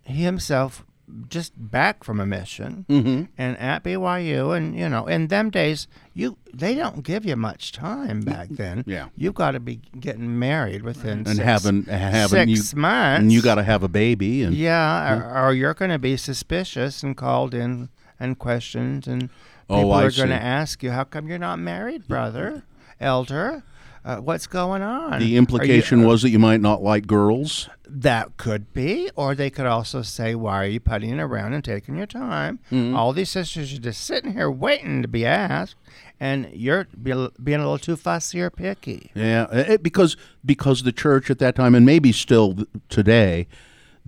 he 0.05 0.23
himself 0.23 0.85
just 1.29 1.53
back 1.57 2.03
from 2.03 2.19
a 2.19 2.27
mission 2.27 2.85
mm-hmm. 2.89 3.25
and 3.39 3.57
at 3.59 3.85
BYU 3.85 4.57
and 4.57 4.77
you 4.77 4.89
know 4.89 5.07
in 5.07 5.29
them 5.29 5.51
days 5.51 5.87
you 6.15 6.37
they 6.53 6.75
don't 6.75 7.05
give 7.05 7.25
you 7.25 7.37
much 7.37 7.73
time 7.73 8.21
back 8.21 8.49
then. 8.51 8.83
Yeah. 8.87 9.09
You've 9.17 9.35
got 9.35 9.53
to 9.53 9.61
be 9.61 9.81
getting 10.01 10.39
married 10.39 10.83
within 10.83 11.19
And 11.19 11.37
six, 11.37 11.39
having 11.39 11.85
having 11.85 12.49
six 12.49 12.73
you, 12.73 12.81
months. 12.81 13.21
and 13.21 13.33
you 13.33 13.43
got 13.43 13.57
to 13.57 13.63
have 13.63 13.83
a 13.83 13.89
baby. 13.89 14.43
And 14.43 14.55
yeah, 14.55 15.19
or, 15.19 15.49
or 15.49 15.55
you're 15.55 15.75
going 15.75 15.91
to 15.91 15.99
be 15.99 16.17
suspicious 16.17 17.03
and 17.03 17.17
called 17.17 17.55
in 17.55 17.89
and 18.19 18.39
questioned, 18.39 19.07
and 19.07 19.29
Oh, 19.69 19.77
people 19.77 19.93
I 19.93 20.05
are 20.05 20.11
going 20.11 20.29
to 20.29 20.43
ask 20.43 20.83
you, 20.83 20.93
"How 20.93 21.05
come 21.05 21.29
you're 21.29 21.39
not 21.39 21.59
married, 21.59 22.07
brother, 22.07 22.63
elder? 23.01 23.63
Uh, 24.07 24.19
what's 24.19 24.47
going 24.47 24.83
on?" 24.83 25.19
The 25.19 25.27
you- 25.27 25.39
implication 25.39 26.05
was 26.07 26.23
that 26.23 26.31
you 26.31 26.39
might 26.39 26.61
not 26.61 26.83
like 26.83 27.07
girls. 27.07 27.69
that 27.89 28.37
could 28.37 28.73
be, 28.75 29.11
or 29.15 29.35
they 29.35 29.49
could 29.49 29.65
also 29.67 30.03
say, 30.03 30.35
"Why 30.35 30.65
are 30.65 30.67
you 30.67 30.81
putting 30.81 31.21
around 31.21 31.53
and 31.55 31.63
taking 31.65 31.97
your 31.97 32.07
time? 32.07 32.59
Mm-hmm. 32.71 32.97
All 32.97 33.13
these 33.13 33.31
sisters 33.31 33.73
are 33.73 33.79
just 33.81 34.05
sitting 34.05 34.33
here 34.33 34.51
waiting 34.51 35.03
to 35.03 35.09
be 35.09 35.25
asked, 35.25 35.77
and 36.19 36.49
you're 36.53 36.89
be, 37.01 37.13
being 37.43 37.61
a 37.61 37.63
little 37.63 37.79
too 37.79 37.97
fussy 37.97 38.41
or 38.41 38.51
picky." 38.51 39.11
Yeah, 39.15 39.47
it, 39.53 39.83
because 39.83 40.17
because 40.45 40.83
the 40.83 40.93
church 40.93 41.31
at 41.31 41.39
that 41.39 41.55
time, 41.55 41.75
and 41.75 41.87
maybe 41.87 42.13
still 42.13 42.67
today, 42.89 43.47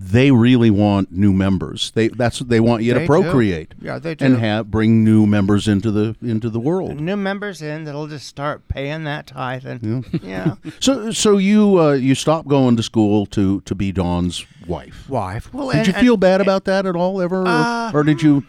they 0.01 0.31
really 0.31 0.71
want 0.71 1.11
new 1.11 1.33
members. 1.33 1.91
They 1.91 2.07
that's 2.07 2.41
what 2.41 2.49
they 2.49 2.61
want 2.61 2.85
you 2.85 2.93
They 2.95 3.01
to 3.01 3.05
do. 3.05 3.07
procreate. 3.09 3.75
Yeah, 3.81 3.99
they 3.99 4.15
do. 4.15 4.25
And 4.27 4.39
have 4.39 4.71
bring 4.71 5.03
new 5.03 5.27
members 5.27 5.67
into 5.67 5.91
the 5.91 6.15
into 6.23 6.49
the 6.51 6.61
world. 6.61 7.01
New 7.01 7.17
members 7.17 7.61
in 7.61 7.83
that'll 7.83 8.07
just 8.07 8.27
start 8.29 8.69
paying 8.69 9.03
that 9.05 9.27
tithe 9.27 9.67
and 9.67 10.07
yeah. 10.23 10.55
So 10.81 11.11
so 11.11 11.37
you 11.39 11.81
uh, 11.81 11.93
you 11.95 12.15
stopped 12.15 12.47
going 12.47 12.77
to 12.77 12.83
school 12.83 13.27
to 13.27 13.61
to 13.63 13.75
be 13.75 13.91
Don's 13.91 14.47
wife. 14.69 15.09
Wife. 15.09 15.53
Well, 15.53 15.71
Did 15.71 15.79
and- 15.79 15.87
you 15.89 15.93
and- 15.95 16.03
feel 16.05 16.17
bad 16.17 16.41
about 16.41 16.65
that 16.67 16.87
at 16.87 16.95
all 16.95 17.21
ever, 17.21 17.43
or, 17.43 17.49
Uh, 17.49 17.91
or 17.93 18.05
did 18.05 18.23
you 18.23 18.45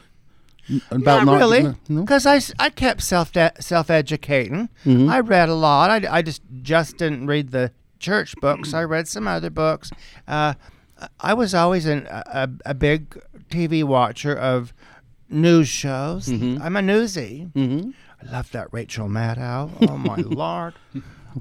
about 0.92 1.26
not 1.26 1.40
really, 1.40 1.76
No? 1.88 2.02
because 2.02 2.28
I 2.28 2.70
kept 2.70 3.02
self 3.02 3.32
self 3.60 3.90
educating. 3.90 4.70
Mm-hmm. 4.86 5.10
I 5.10 5.20
read 5.22 5.50
a 5.50 5.56
lot. 5.56 5.90
I, 5.90 6.18
I 6.18 6.22
just 6.22 6.44
just 6.62 6.98
didn't 6.98 7.26
read 7.26 7.50
the 7.50 7.72
church 7.98 8.36
books. 8.40 8.72
I 8.76 8.84
read 8.84 9.08
some 9.08 9.28
other 9.28 9.50
books. 9.50 9.90
Uh, 10.28 10.54
I 11.20 11.34
was 11.34 11.54
always 11.54 11.86
an, 11.86 12.08
a, 12.10 12.50
a 12.66 12.74
big 12.74 13.22
TV 13.50 13.84
watcher 13.84 14.36
of 14.36 14.74
news 15.30 15.68
shows. 15.68 16.28
Mm-hmm. 16.28 16.62
I'm 16.62 16.76
a 16.76 16.82
newsie. 16.82 17.94
I 18.22 18.32
love 18.32 18.52
that 18.52 18.68
Rachel 18.72 19.08
Maddow. 19.08 19.72
Oh 19.90 19.98
my 19.98 20.16
lord. 20.18 20.74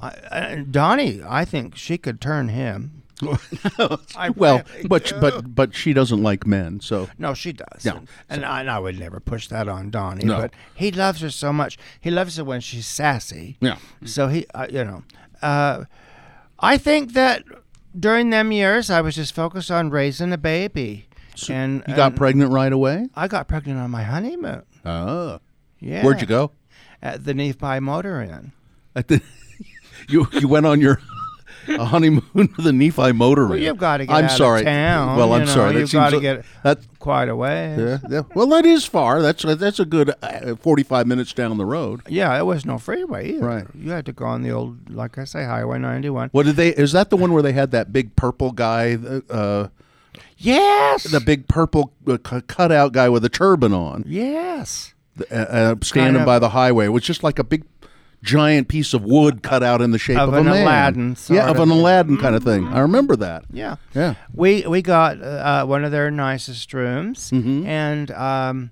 I, 0.01 0.16
I, 0.31 0.64
Donnie, 0.71 1.23
I 1.27 1.44
think 1.44 1.77
she 1.77 1.99
could 1.99 2.21
turn 2.21 2.49
him. 2.49 3.03
I 4.16 4.31
Well, 4.31 4.62
but 4.87 5.12
but 5.21 5.55
but 5.55 5.75
she 5.75 5.92
doesn't 5.92 6.23
like 6.23 6.47
men, 6.47 6.79
so 6.81 7.09
No, 7.18 7.35
she 7.35 7.53
does. 7.53 7.85
Yeah, 7.85 7.97
And, 7.97 8.09
and 8.29 8.44
I, 8.44 8.61
and 8.61 8.71
I 8.71 8.79
would 8.79 8.99
never 8.99 9.18
push 9.18 9.49
that 9.49 9.66
on 9.68 9.90
Donnie. 9.90 10.25
No. 10.25 10.37
But 10.42 10.53
he 10.75 10.92
loves 10.92 11.21
her 11.23 11.31
so 11.31 11.53
much. 11.53 11.79
He 12.01 12.12
loves 12.12 12.37
her 12.37 12.44
when 12.44 12.61
she's 12.61 12.87
sassy. 12.87 13.57
yeah. 13.61 13.79
So 14.05 14.29
he, 14.29 14.47
uh, 14.55 14.68
you 14.71 14.85
know, 14.85 15.03
uh, 15.42 15.85
I 16.61 16.79
think 16.79 17.14
that 17.14 17.42
during 17.98 18.30
them 18.30 18.52
years, 18.52 18.90
I 18.90 19.00
was 19.00 19.14
just 19.14 19.34
focused 19.34 19.70
on 19.70 19.90
raising 19.90 20.32
a 20.32 20.38
baby. 20.38 21.06
and 21.48 21.82
You 21.88 21.94
got 21.96 22.08
and 22.12 22.16
pregnant 22.16 22.52
right 22.52 22.72
away. 22.72 23.06
I 23.14 23.28
got 23.28 23.48
pregnant 23.48 23.78
on 23.80 23.90
my 23.90 24.02
honeymoon. 24.02 24.62
Oh, 24.84 25.38
Yeah. 25.80 26.02
where'd 26.04 26.20
you 26.20 26.26
go? 26.26 26.52
At 27.02 27.24
the 27.24 27.34
Nephi 27.34 27.80
Motor 27.80 28.20
Inn. 28.22 28.52
At 28.96 29.08
the, 29.08 29.20
you 30.08 30.26
you 30.32 30.48
went 30.48 30.66
on 30.66 30.80
your 30.80 31.00
a 31.68 31.85
honeymoon 31.85 32.48
to 32.57 32.62
the 32.62 32.72
Nephi 32.72 33.12
Motor 33.12 33.46
Well, 33.48 33.59
you've 33.59 33.78
got 33.78 33.98
to 33.98 34.07
get 34.07 34.14
I'm 34.16 34.24
out 34.26 34.31
sorry. 34.33 34.61
of 34.61 34.66
town. 34.66 35.16
Well, 35.16 35.33
I'm 35.33 35.40
know, 35.40 35.46
sorry. 35.46 35.74
That 35.74 35.81
You've 35.81 35.92
got 35.92 36.11
to 36.11 36.20
get 36.20 36.44
that. 36.62 36.78
quite 36.98 37.28
a 37.28 37.37
way. 37.37 37.76
Yeah, 37.78 37.98
yeah. 38.09 38.22
Well, 38.35 38.46
that 38.48 38.64
is 38.66 38.85
far. 38.87 39.20
That's 39.22 39.42
that's 39.42 39.78
a 39.81 39.85
good 39.85 40.14
uh, 40.22 40.57
45 40.57 41.07
minutes 41.07 41.33
down 41.33 41.57
the 41.59 41.66
road. 41.66 42.02
Yeah, 42.09 42.38
it 42.38 42.44
was 42.44 42.64
no 42.66 42.78
freeway 42.78 43.31
either. 43.33 43.46
Right. 43.46 43.66
You 43.74 43.90
had 43.90 44.07
to 44.07 44.12
go 44.12 44.24
on 44.26 44.42
the 44.42 44.50
old, 44.50 44.90
like 44.90 45.18
I 45.18 45.24
say, 45.24 45.44
Highway 45.44 45.78
91. 45.78 46.31
What 46.33 46.46
did 46.46 46.57
they? 46.57 46.70
Is 46.70 46.92
that 46.92 47.11
the 47.11 47.16
one 47.16 47.33
where 47.33 47.42
they 47.42 47.52
had 47.52 47.70
that 47.72 47.92
big 47.92 48.16
purple 48.16 48.52
guy? 48.52 48.96
Uh, 49.31 49.68
Yes. 50.37 51.04
the 51.04 51.20
big 51.20 51.48
purple 51.48 51.92
uh, 52.07 52.16
cu- 52.18 52.42
cutout 52.42 52.92
guy 52.92 53.09
with 53.09 53.24
a 53.24 53.28
turban 53.28 53.72
on, 53.72 54.04
yes. 54.07 54.94
uh, 55.31 55.35
uh, 55.35 55.74
standing 55.83 56.14
Kind 56.14 56.16
of- 56.18 56.26
by 56.26 56.38
the 56.38 56.50
highway. 56.50 56.87
It 56.87 56.90
was 56.90 57.02
just 57.02 57.22
like 57.24 57.38
a 57.38 57.44
big, 57.44 57.64
giant 58.22 58.68
piece 58.68 58.94
of 58.94 59.02
wood 59.04 59.42
cut 59.42 59.62
out 59.62 59.81
in 59.81 59.90
the 59.92 59.98
shape 59.98 60.18
of, 60.18 60.28
Of 60.31 60.35
a 60.35 60.38
an 60.38 60.44
man. 60.46 60.62
Aladdin 60.62 61.16
yeah, 61.28 61.48
of 61.50 61.57
of. 61.57 61.62
an 61.62 61.70
Aladdin 61.70 62.16
kind 62.18 62.35
of 62.35 62.42
thing. 62.44 62.66
I 62.68 62.81
remember 62.81 63.14
that. 63.16 63.44
Yeah. 63.52 63.76
Yeah. 63.94 64.14
We 64.35 64.66
we 64.66 64.83
got 64.83 65.22
uh, 65.22 65.64
one 65.66 65.85
of 65.85 65.92
their 65.92 66.11
nicest 66.11 66.72
rooms, 66.74 67.31
Mm-hmm. 67.31 67.66
and 67.66 68.11
um, 68.11 68.70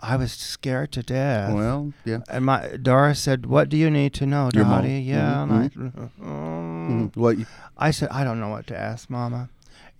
I 0.00 0.16
was 0.16 0.32
scared 0.32 0.92
to 0.92 1.02
death. 1.02 1.52
Well, 1.54 1.92
yeah. 2.04 2.18
and 2.28 2.44
my 2.44 2.76
Doris 2.80 3.20
said, 3.20 3.46
"What 3.46 3.68
do 3.68 3.76
you 3.76 3.90
need 3.90 4.12
to 4.14 4.26
know, 4.26 4.50
Your 4.54 4.64
mom. 4.64 4.82
Dottie?" 4.82 5.00
Yeah, 5.00 5.42
and 5.42 5.52
I, 5.52 5.68
"Mm." 5.68 6.10
Mm, 6.20 7.16
What? 7.16 7.38
you- 7.38 7.46
I 7.76 7.90
said, 7.90 8.08
"I 8.10 8.22
don't 8.24 8.38
know 8.38 8.50
what 8.50 8.66
to 8.68 8.78
ask, 8.78 9.08
Mama," 9.10 9.48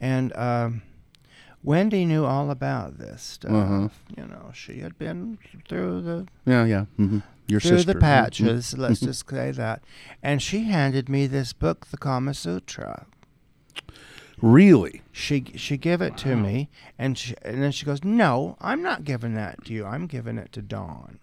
and 0.00 0.32
um, 0.36 0.82
Wendy 1.62 2.04
knew 2.04 2.24
all 2.24 2.50
about 2.50 2.98
this 2.98 3.22
stuff. 3.22 3.50
Uh-huh. 3.50 3.88
You 4.16 4.26
know, 4.26 4.50
she 4.52 4.80
had 4.80 4.98
been 4.98 5.38
through 5.68 6.02
the 6.02 6.26
Yeah, 6.46 6.64
yeah. 6.64 6.84
hmm 6.96 7.18
Your 7.46 7.60
through 7.60 7.78
sister. 7.78 7.92
the 7.92 8.00
patches. 8.00 8.76
Let's 8.76 9.00
mm-hmm. 9.00 9.06
just 9.06 9.28
say 9.28 9.50
that, 9.50 9.82
and 10.22 10.40
she 10.42 10.64
handed 10.64 11.08
me 11.08 11.26
this 11.26 11.52
book, 11.52 11.86
the 11.86 11.98
Kama 11.98 12.34
Sutra. 12.34 13.06
Really? 14.40 15.02
she 15.14 15.44
she 15.54 15.76
gave 15.76 16.02
it 16.02 16.16
to 16.18 16.34
me 16.34 16.68
and 16.98 17.16
she, 17.16 17.36
and 17.42 17.62
then 17.62 17.70
she 17.70 17.86
goes 17.86 18.02
no 18.02 18.56
i'm 18.60 18.82
not 18.82 19.04
giving 19.04 19.34
that 19.34 19.64
to 19.64 19.72
you 19.72 19.86
i'm 19.86 20.06
giving 20.08 20.38
it 20.38 20.50
to 20.50 20.60
Don 20.60 21.20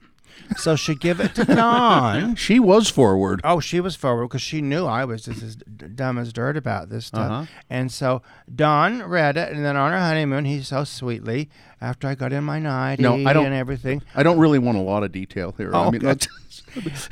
so 0.58 0.76
she 0.76 0.96
give 0.96 1.20
it 1.20 1.34
to 1.36 1.46
Don. 1.46 2.36
She 2.48 2.60
was 2.60 2.90
forward. 2.90 3.42
oh 3.44 3.60
she 3.60 3.80
was 3.80 3.96
forward 3.96 4.28
because 4.28 4.42
she 4.42 4.62
knew 4.62 4.86
i 4.86 5.06
was 5.06 5.24
just 5.26 5.42
as 5.44 5.56
d- 5.56 5.88
dumb 5.96 6.18
as 6.18 6.34
dirt 6.34 6.58
about 6.58 6.90
this 6.90 7.06
stuff 7.08 7.32
Uh-huh. 7.32 7.46
and 7.70 7.92
so 7.92 8.22
Don 8.54 9.04
read 9.04 9.38
it 9.38 9.52
and 9.54 9.64
then 9.66 9.76
on 9.78 9.92
our 9.92 10.00
honeymoon 10.00 10.46
he 10.46 10.62
so 10.62 10.84
sweetly 10.84 11.50
after 11.80 12.08
i 12.08 12.16
got 12.16 12.34
in 12.34 12.44
my 12.44 12.60
nightie 12.60 13.02
No, 13.04 13.16
I 13.26 13.34
don't- 13.34 13.46
and 13.46 13.56
everything 13.56 14.02
I 14.16 14.24
don't 14.24 14.40
really 14.40 14.60
want 14.60 14.78
a 14.78 14.82
lot 14.82 15.04
of 15.04 15.12
detail 15.12 15.54
here. 15.58 15.74
I 15.76 15.86
Oh, 15.86 15.92
mean, 15.92 16.06
okay. 16.06 16.28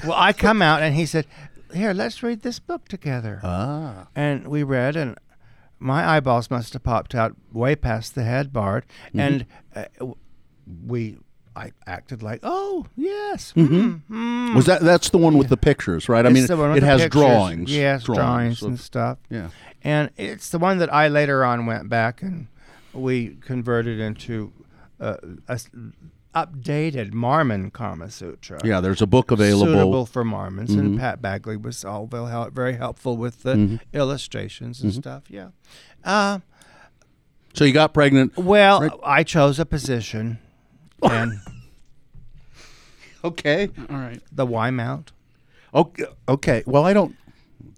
well 0.06 0.18
i 0.18 0.34
come 0.34 0.62
out 0.62 0.82
and 0.82 0.96
he 0.96 1.06
said 1.06 1.26
here 1.74 1.94
let's 1.94 2.22
read 2.24 2.42
this 2.42 2.60
book 2.60 2.88
together 2.88 3.40
ah. 3.44 4.08
and 4.16 4.48
we 4.48 4.64
read 4.64 4.96
and 4.96 5.18
my 5.80 6.06
eyeballs 6.18 6.50
must 6.52 6.74
have 6.74 6.84
popped 6.84 7.16
out 7.16 7.36
way 7.54 7.76
past 7.76 8.16
the 8.16 8.24
headboard 8.24 8.86
Mm-hmm. 9.10 9.20
and 9.20 9.46
uh, 9.76 9.86
w- 10.00 10.16
we 10.86 11.18
i 11.60 11.72
acted 11.86 12.24
like 12.24 12.40
oh 12.44 12.86
yes 12.96 13.54
mm, 13.56 14.02
mm. 14.10 14.56
Was 14.56 14.66
that 14.66 14.82
that's 14.82 15.10
the 15.10 15.18
one 15.18 15.38
with 15.38 15.50
the 15.50 15.58
pictures, 15.58 16.08
right? 16.10 16.26
I 16.26 16.30
It's 16.30 16.50
mean, 16.50 16.60
with 16.60 16.78
it 16.78 16.84
has 16.84 17.02
pictures. 17.02 17.22
drawings. 17.22 17.72
yes 17.76 18.04
drawings, 18.04 18.62
of- 18.62 18.70
and 18.70 18.80
stuff 18.80 19.18
yeah. 19.30 19.50
and 19.84 20.10
it's 20.18 20.50
the 20.50 20.60
one 20.60 20.78
that 20.80 20.92
i 20.94 21.08
later 21.08 21.44
on 21.46 21.66
went 21.66 21.90
back 21.90 22.22
and 22.22 22.48
we 22.94 23.38
converted 23.42 24.00
into 24.00 24.52
uh, 25.00 25.18
a 25.48 25.60
updated 26.36 27.14
Mormon 27.14 27.72
Kama 27.72 28.10
Sutra. 28.12 28.60
Yeah, 28.64 28.80
there's 28.82 29.02
a 29.02 29.08
book 29.08 29.32
available. 29.32 29.66
Mm-hmm. 29.66 29.74
Suitable 29.80 30.06
for 30.06 30.24
Mormons, 30.24 30.74
and 30.74 31.00
Pat 31.00 31.22
Bagley 31.22 31.58
was 31.58 31.84
all 31.84 32.08
very, 32.08 32.76
helpful 32.76 33.18
with 33.18 33.44
the 33.44 33.56
Mm-hmm. 33.56 33.76
illustrations 33.94 34.82
and 34.82 34.94
stuff. 34.94 35.24
Yeah. 35.30 35.50
Uh, 36.04 36.40
So 37.54 37.64
you 37.66 37.74
got 37.74 37.94
pregnant. 37.94 38.38
well, 38.38 38.82
Right. 38.82 38.92
I 39.04 39.24
chose 39.24 39.60
a 39.60 39.66
position, 39.66 40.40
and 41.04 41.40
Okay. 43.24 43.70
All 43.90 43.98
right. 43.98 44.22
the 44.32 44.46
Y 44.46 44.72
mount. 44.72 45.12
Okay. 45.74 46.06
Okay. 46.28 46.64
Well, 46.66 46.86
I 46.86 46.94
don't. 46.94 47.16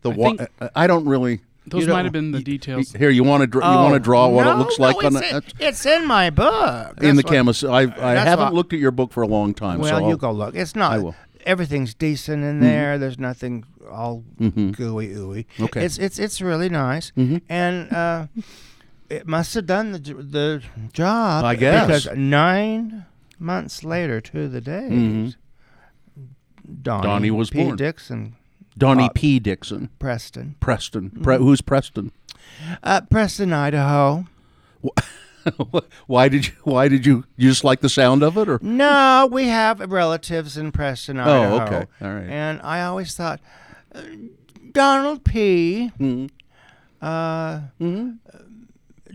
The 0.04 0.12
I 0.12 0.16
wa- 0.16 0.30
think- 0.36 0.50
I- 0.62 0.70
I 0.76 0.88
don't 0.88 1.06
really. 1.06 1.42
Those 1.68 1.88
might 1.88 2.04
have 2.06 2.12
been 2.14 2.32
the 2.32 2.40
y- 2.40 2.44
details. 2.44 2.92
Here, 2.92 3.10
you 3.10 3.24
want 3.24 3.42
to 3.42 3.48
dr- 3.48 3.64
you 3.64 3.70
want 3.78 3.94
to 3.94 4.00
draw 4.00 4.28
what 4.28 4.46
no, 4.46 4.54
it 4.54 4.58
looks 4.58 4.80
no, 4.80 4.86
like 4.86 5.04
on 5.04 5.16
it's, 5.16 5.30
the, 5.30 5.36
in, 5.38 5.44
it's 5.60 5.86
in 5.86 6.08
my 6.08 6.30
book. 6.30 6.98
in 7.02 7.16
the 7.16 7.22
That's 7.22 7.24
what- 7.26 7.32
camus. 7.32 7.64
I 7.64 7.80
I 7.82 7.86
that's 7.86 8.28
haven't 8.28 8.46
what- 8.46 8.54
looked 8.56 8.74
at 8.74 8.80
your 8.80 8.92
book 8.92 9.12
for 9.14 9.22
a 9.24 9.28
long 9.28 9.54
time. 9.54 9.80
Well, 9.80 9.90
so 9.90 9.98
you 10.06 10.12
I'll- 10.12 10.18
go 10.18 10.32
look. 10.32 10.56
It's 10.56 10.76
not. 10.76 10.92
I 10.94 10.98
will. 11.00 11.16
Everything's 11.46 11.94
decent 11.96 12.44
in 12.44 12.60
there. 12.60 12.98
There's 13.00 13.18
nothing 13.18 13.64
all 13.90 14.24
Mhm. 14.40 14.76
gooey 14.76 15.08
ooey. 15.16 15.46
Okay. 15.60 15.84
It's 15.86 15.98
it's 15.98 16.20
it's 16.20 16.40
really 16.42 16.70
nice, 16.70 17.12
Mhm. 17.18 17.42
and 17.50 17.92
uh, 17.92 18.28
it 19.10 19.28
must 19.28 19.54
have 19.56 19.66
done 19.66 19.92
the 19.92 20.00
j- 20.00 20.14
the 20.14 20.62
job. 20.94 21.44
I 21.46 21.56
guess. 21.56 21.86
because 22.06 22.18
nine 22.18 23.06
months 23.42 23.84
later 23.84 24.22
to 24.22 24.48
the 24.48 24.62
day, 24.62 24.88
Mhm. 24.90 25.36
Donnie, 26.82 27.04
Donnie 27.04 27.32
was 27.32 27.50
P. 27.50 27.64
born. 27.64 27.76
Dixon, 27.76 28.36
Donnie 28.78 29.06
uh, 29.06 29.10
P. 29.14 29.40
Dixon, 29.40 29.90
Preston, 30.00 30.56
Preston. 30.60 31.10
Mm-hmm. 31.10 31.22
Pre- 31.24 31.38
who's 31.38 31.62
Preston? 31.62 32.12
uh, 32.84 33.02
Preston, 33.10 33.52
Idaho. 33.52 34.26
why 36.08 36.30
did 36.30 36.48
you? 36.48 36.54
Why 36.64 36.88
did 36.88 37.06
you? 37.06 37.26
You 37.36 37.50
just 37.50 37.64
like 37.64 37.82
the 37.82 37.90
sound 37.90 38.24
of 38.24 38.38
it, 38.38 38.48
or? 38.48 38.60
No, 38.62 39.28
we 39.32 39.48
have 39.48 39.80
relatives 39.92 40.56
in 40.58 40.72
Preston, 40.72 41.20
Idaho. 41.20 41.56
Oh, 41.56 41.62
okay. 41.66 41.86
All 42.02 42.14
right. 42.14 42.30
And 42.30 42.62
I 42.62 42.84
always 42.84 43.16
thought 43.16 43.40
uh, 43.94 44.02
Donald 44.72 45.24
P. 45.24 45.92
Mhm. 46.00 46.30
Uh, 47.02 47.62
Mhm. 47.82 48.18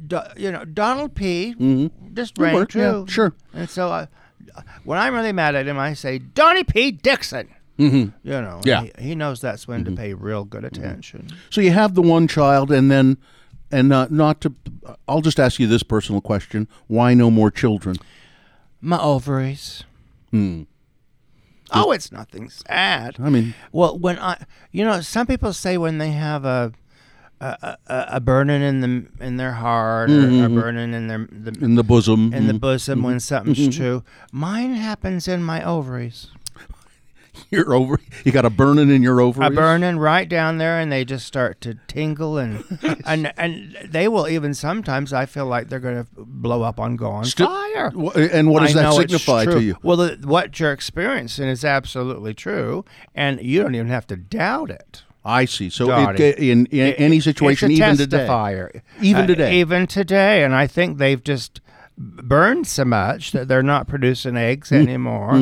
Do, 0.06 0.20
you 0.36 0.52
know, 0.52 0.64
Donald 0.64 1.14
P. 1.14 1.54
Mhm. 1.58 1.90
just 2.14 2.38
rang 2.38 2.54
work, 2.54 2.74
yeah, 2.74 3.04
sure. 3.06 3.34
And 3.52 3.68
so 3.68 3.90
I, 3.90 4.08
when 4.84 4.98
I'm 4.98 5.14
really 5.14 5.32
mad 5.32 5.54
at 5.54 5.66
him, 5.66 5.78
I 5.78 5.94
say, 5.94 6.18
Donnie 6.18 6.64
P. 6.64 6.90
Dixon. 6.92 7.48
Mhm. 7.78 8.12
You 8.22 8.32
know, 8.32 8.60
Yeah. 8.64 8.82
Mm-hmm. 8.84 9.02
he, 9.02 9.08
he 9.08 9.14
knows 9.14 9.40
that's 9.40 9.68
when 9.68 9.84
to 9.84 9.90
pay 9.90 10.14
real 10.14 10.44
good 10.44 10.64
attention. 10.64 11.28
So 11.50 11.60
you 11.60 11.72
have 11.72 11.94
the 11.94 12.02
one 12.02 12.26
child, 12.26 12.70
and 12.72 12.90
then, 12.90 13.18
and 13.70 13.88
not 13.88 14.10
not 14.10 14.40
to. 14.42 14.54
I'll 15.08 15.20
just 15.20 15.38
ask 15.38 15.58
you 15.60 15.66
this 15.66 15.82
personal 15.82 16.20
question: 16.22 16.68
Why 16.86 17.12
no 17.14 17.30
more 17.30 17.50
children? 17.50 17.96
My 18.80 18.98
ovaries. 19.00 19.84
Hmm. 20.30 20.62
Oh, 21.72 21.90
it's 21.90 22.12
nothing 22.12 22.48
sad. 22.48 23.16
I 23.18 23.28
mean, 23.28 23.54
Well, 23.72 23.98
when 23.98 24.18
I, 24.20 24.44
you 24.70 24.84
know, 24.84 25.00
some 25.00 25.26
people 25.26 25.52
say 25.52 25.76
when 25.76 25.98
they 25.98 26.12
have 26.12 26.44
a 26.44 26.72
a, 27.40 27.76
a, 27.86 28.04
a 28.12 28.20
burning 28.20 28.62
in 28.62 28.80
the 28.80 29.24
in 29.24 29.36
their 29.36 29.52
heart 29.52 30.10
or 30.10 30.14
a 30.18 30.22
Mhm. 30.26 30.54
burning 30.60 30.94
in 30.94 31.06
their 31.08 31.28
the, 31.30 31.52
in 31.64 31.74
the 31.74 31.84
bosom. 31.84 32.32
in 32.32 32.46
the 32.46 32.54
bosom 32.54 33.02
when 33.02 33.20
something's 33.20 33.76
true. 33.76 34.02
Mine 34.32 34.74
happens 34.74 35.28
in 35.28 35.42
my 35.42 35.62
ovaries. 35.64 36.28
You're 37.50 37.74
over. 37.74 38.00
You 38.24 38.32
got 38.32 38.46
a 38.46 38.50
burning 38.50 38.88
in 38.90 39.02
your 39.02 39.20
ovaries. 39.20 39.50
a 39.52 39.54
burning 39.54 39.98
right 39.98 40.26
down 40.26 40.56
there, 40.56 40.80
and 40.80 40.90
they 40.90 41.04
just 41.04 41.26
start 41.26 41.60
to 41.60 41.74
tingle, 41.86 42.38
and 42.38 42.64
and 43.04 43.30
and 43.36 43.76
they 43.84 44.08
will 44.08 44.26
even 44.26 44.54
sometimes. 44.54 45.12
I 45.12 45.26
feel 45.26 45.44
like 45.44 45.68
they're 45.68 45.78
going 45.78 46.02
to 46.02 46.06
blow 46.16 46.62
up 46.62 46.80
on 46.80 46.96
go 46.96 47.10
on 47.10 47.26
Still- 47.26 47.48
fire. 47.48 47.92
And 48.32 48.50
what 48.50 48.62
does 48.62 48.74
I 48.74 48.82
that 48.84 48.94
signify 48.94 49.44
to 49.44 49.62
you? 49.62 49.76
Well, 49.82 49.98
the, 49.98 50.18
what 50.24 50.58
you're 50.58 50.72
experiencing 50.72 51.46
is 51.48 51.62
absolutely 51.62 52.32
true, 52.32 52.86
and 53.14 53.38
you 53.42 53.62
don't 53.62 53.74
even 53.74 53.88
have 53.88 54.06
to 54.06 54.16
doubt 54.16 54.70
it. 54.70 55.02
I 55.26 55.44
see. 55.44 55.68
So 55.70 55.90
it, 55.90 56.38
in, 56.38 56.66
in 56.66 56.94
any 56.94 57.20
situation, 57.20 57.72
even 57.72 57.96
today. 57.96 58.26
Even 59.02 59.24
Uh, 59.24 59.26
today. 59.26 59.60
even 59.60 59.86
today, 59.86 60.44
and 60.44 60.54
I 60.54 60.66
think 60.66 60.98
they've 60.98 61.22
just 61.22 61.60
burned 61.98 62.66
so 62.66 62.84
much 62.84 63.32
that 63.32 63.48
they're 63.48 63.62
not 63.62 63.88
producing 63.88 64.36
eggs 64.36 64.70
anymore. 64.72 65.34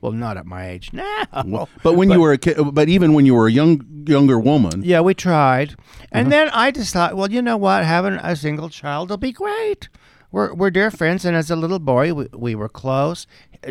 Well, 0.00 0.12
not 0.12 0.36
at 0.36 0.44
my 0.46 0.68
age 0.68 0.90
now. 0.92 1.24
Well, 1.46 1.68
but 1.82 1.94
when 1.94 2.10
you 2.10 2.20
were 2.20 2.32
a 2.32 2.38
kid, 2.38 2.58
but 2.72 2.88
even 2.90 3.14
when 3.14 3.24
you 3.26 3.34
were 3.34 3.46
a 3.46 3.50
young 3.52 3.80
younger 4.06 4.38
woman, 4.38 4.82
Yeah, 4.84 5.00
we 5.00 5.14
tried. 5.14 5.72
Uh-huh. 5.72 6.06
And 6.12 6.30
then 6.30 6.50
I 6.52 6.70
just 6.70 6.92
thought, 6.92 7.16
well, 7.16 7.30
you 7.32 7.40
know 7.40 7.56
what? 7.56 7.84
Having 7.84 8.14
a 8.22 8.36
single 8.36 8.68
child 8.68 9.08
will 9.08 9.16
be 9.16 9.32
great. 9.32 9.88
We're, 10.34 10.52
we're 10.52 10.70
dear 10.70 10.90
friends, 10.90 11.24
and 11.24 11.36
as 11.36 11.48
a 11.48 11.54
little 11.54 11.78
boy, 11.78 12.12
we, 12.12 12.26
we 12.34 12.54
were 12.56 12.68
close. 12.68 13.28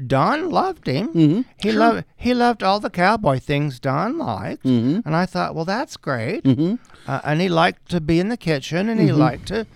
Don 0.08 0.50
loved 0.50 0.88
him. 0.88 1.10
Mm-hmm. 1.10 1.42
He 1.58 1.74
loved 1.74 2.06
he 2.16 2.34
loved 2.34 2.64
all 2.64 2.80
the 2.80 2.90
cowboy 2.90 3.40
things 3.40 3.80
Don 3.82 4.18
liked, 4.18 4.64
Mm-hmm. 4.64 5.06
and 5.06 5.14
I 5.16 5.26
thought, 5.26 5.56
well, 5.56 5.66
that's 5.66 5.98
great. 5.98 6.46
Uh, 6.48 7.20
and 7.26 7.42
he 7.42 7.50
liked 7.50 7.90
to 7.90 8.00
be 8.00 8.18
in 8.20 8.30
the 8.30 8.38
kitchen, 8.38 8.88
and 8.88 9.00
he 9.02 9.08
Mm-hmm. 9.10 9.20
liked 9.20 9.48
to 9.50 9.68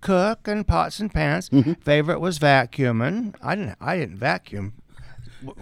cook 0.00 0.46
and 0.46 0.64
pots 0.66 1.00
and 1.00 1.12
pans. 1.12 1.50
Mm-hmm. 1.50 1.72
Favorite 1.82 2.20
was 2.20 2.38
vacuuming. 2.38 3.34
I 3.42 3.56
didn't 3.56 3.76
I 3.80 3.96
didn't 3.98 4.18
vacuum 4.18 4.74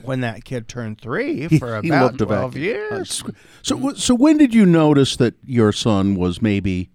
when 0.03 0.20
that 0.20 0.44
kid 0.44 0.68
turned 0.68 1.00
three 1.00 1.48
for 1.48 1.80
he 1.80 1.88
about 1.88 2.18
to 2.18 2.26
twelve 2.26 2.57
years. 2.59 3.24
So, 3.62 3.94
so 3.94 4.14
when 4.14 4.36
did 4.36 4.53
you 4.53 4.66
notice 4.66 5.16
that 5.16 5.34
your 5.44 5.72
son 5.72 6.14
was 6.14 6.42
maybe 6.42 6.90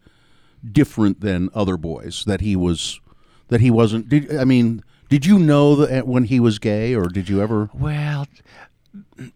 different 0.72 1.22
than 1.22 1.50
other 1.56 1.76
boys? 1.76 2.24
That 2.26 2.42
he 2.42 2.56
was, 2.56 3.02
that 3.48 3.62
he 3.62 3.72
wasn't. 3.72 4.10
Did 4.10 4.36
I 4.36 4.44
mean? 4.44 4.84
Did 5.10 5.26
you 5.26 5.40
know 5.40 5.76
that 5.76 6.06
when 6.06 6.26
he 6.26 6.40
was 6.40 6.60
gay, 6.60 6.94
or 6.94 7.08
did 7.08 7.30
you 7.30 7.42
ever? 7.42 7.70
Well, 7.74 8.28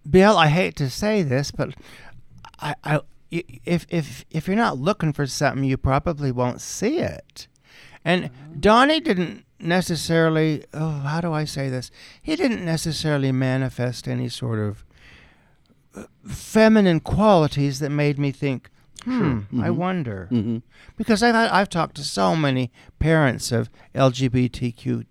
Bill, 0.10 0.38
I 0.38 0.48
hate 0.48 0.76
to 0.78 0.90
say 0.90 1.24
this, 1.24 1.52
but 1.52 1.74
I, 2.60 2.76
I 2.84 3.00
if 3.32 3.86
if 3.90 4.26
if 4.30 4.48
you're 4.48 4.56
not 4.56 4.78
looking 4.78 5.14
for 5.14 5.26
something, 5.26 5.64
you 5.64 5.78
probably 5.78 6.32
won't 6.32 6.62
see 6.62 7.00
it. 7.00 7.48
And 8.04 8.30
Donnie 8.60 9.00
didn't 9.00 9.46
necessarily. 9.60 10.66
Oh, 10.74 10.90
how 10.90 11.22
do 11.22 11.32
I 11.32 11.46
say 11.46 11.70
this? 11.70 11.92
He 12.22 12.36
didn't 12.36 12.66
necessarily 12.66 13.32
manifest 13.32 14.08
any 14.08 14.28
sort 14.28 14.60
of 14.60 14.84
uh, 15.96 16.04
feminine 16.28 17.00
qualities 17.00 17.80
that 17.80 17.90
made 17.90 18.20
me 18.20 18.32
think. 18.32 18.70
Hmm. 19.04 19.40
I 19.62 19.70
wonder. 19.72 20.30
Because 20.98 21.24
I've 21.24 21.36
I've 21.36 21.70
talked 21.70 21.96
to 21.96 22.04
so 22.04 22.36
many 22.36 22.72
parents 23.00 23.52
of 23.52 23.70
LGBTQ 23.96 25.06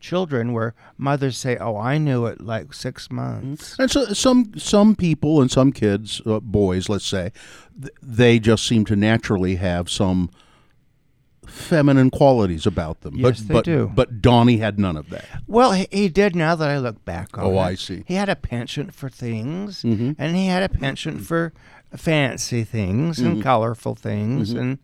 children 0.00 0.52
where 0.52 0.74
mothers 0.98 1.36
say, 1.38 1.56
"Oh, 1.56 1.76
I 1.76 1.98
knew 1.98 2.26
it 2.26 2.40
like 2.40 2.72
six 2.74 3.10
months." 3.10 3.76
And 3.78 3.90
so 3.90 4.06
some 4.12 4.52
some 4.56 4.94
people 4.96 5.40
and 5.40 5.50
some 5.50 5.72
kids, 5.72 6.20
uh, 6.26 6.40
boys, 6.40 6.88
let's 6.88 7.06
say, 7.06 7.32
th- 7.80 7.92
they 8.02 8.38
just 8.38 8.66
seem 8.66 8.84
to 8.86 8.96
naturally 8.96 9.56
have 9.56 9.88
some 9.90 10.30
feminine 11.46 12.10
qualities 12.10 12.66
about 12.66 13.02
them. 13.02 13.14
Yes, 13.16 13.40
but 13.40 13.46
they 13.48 13.54
but 13.54 13.64
do. 13.64 13.92
but 13.94 14.20
Donnie 14.20 14.58
had 14.58 14.78
none 14.80 14.96
of 14.96 15.08
that. 15.10 15.24
Well, 15.46 15.72
he, 15.72 15.86
he 15.92 16.08
did. 16.08 16.34
Now 16.34 16.56
that 16.56 16.68
I 16.68 16.78
look 16.78 17.04
back 17.04 17.38
on 17.38 17.44
Oh, 17.44 17.52
it. 17.52 17.58
I 17.60 17.74
see. 17.76 18.02
He 18.06 18.14
had 18.14 18.28
a 18.28 18.34
penchant 18.36 18.92
for 18.94 19.08
things, 19.08 19.82
Mm-hmm. 19.82 20.12
and 20.18 20.36
he 20.36 20.46
had 20.46 20.62
a 20.64 20.68
penchant 20.68 21.22
for 21.22 21.52
fancy 21.96 22.64
things 22.64 23.18
Mm-hmm. 23.18 23.26
and 23.26 23.42
colorful 23.42 23.94
things. 23.94 24.52
And 24.52 24.78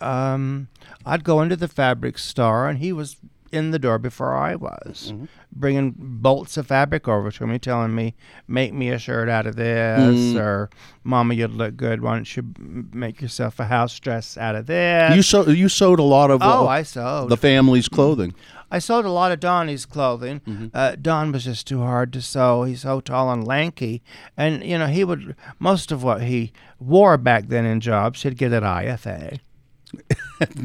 um, 0.00 0.68
I'd 1.04 1.24
go 1.24 1.40
into 1.40 1.56
the 1.56 1.68
fabric 1.68 2.18
store, 2.18 2.68
and 2.68 2.78
he 2.78 2.92
was 2.92 3.16
in 3.52 3.70
the 3.70 3.78
door 3.78 3.98
before 3.98 4.34
I 4.34 4.56
was, 4.56 5.12
Mm-hmm. 5.12 5.24
bringing 5.52 5.94
bolts 5.96 6.56
of 6.56 6.66
fabric 6.66 7.06
over 7.08 7.30
to 7.30 7.46
me, 7.46 7.58
telling 7.58 7.94
me, 7.94 8.14
"Make 8.48 8.74
me 8.74 8.90
a 8.90 8.98
shirt 8.98 9.28
out 9.28 9.46
of 9.46 9.56
this," 9.56 10.16
Mm-hmm. 10.18 10.38
or 10.38 10.68
"Mama, 11.04 11.32
you'd 11.34 11.52
look 11.52 11.76
good. 11.76 12.02
Why 12.02 12.14
don't 12.14 12.36
you 12.36 12.44
make 12.92 13.22
yourself 13.22 13.58
a 13.60 13.64
house 13.66 13.98
dress 14.00 14.36
out 14.36 14.56
of 14.56 14.66
this?" 14.66 15.14
You 15.16 15.22
so 15.22 15.48
you 15.48 15.68
sewed 15.68 16.00
a 16.00 16.02
lot 16.02 16.30
of 16.30 16.42
oh, 16.42 16.64
uh, 16.64 16.66
I 16.66 16.82
sewed. 16.82 17.28
the 17.30 17.36
family's 17.36 17.88
clothing. 17.88 18.34
I 18.70 18.78
sewed 18.80 19.04
a 19.04 19.10
lot 19.10 19.30
of 19.32 19.38
Donnie's 19.40 19.86
clothing. 19.86 20.40
Mm-hmm. 20.40 20.66
Uh, 20.74 20.96
Don 21.00 21.30
was 21.32 21.44
just 21.44 21.66
too 21.68 21.80
hard 21.80 22.12
to 22.14 22.20
sew. 22.22 22.64
He's 22.64 22.80
so 22.82 23.00
tall 23.00 23.30
and 23.32 23.46
lanky, 23.46 24.02
and 24.36 24.64
you 24.64 24.76
know 24.78 24.86
he 24.88 25.04
would 25.04 25.36
most 25.58 25.92
of 25.92 26.02
what 26.02 26.22
he 26.22 26.52
wore 26.80 27.16
back 27.16 27.46
then 27.48 27.64
in 27.64 27.80
jobs 27.80 28.22
he'd 28.22 28.36
get 28.36 28.52
at 28.52 28.62
IFA. 28.62 29.38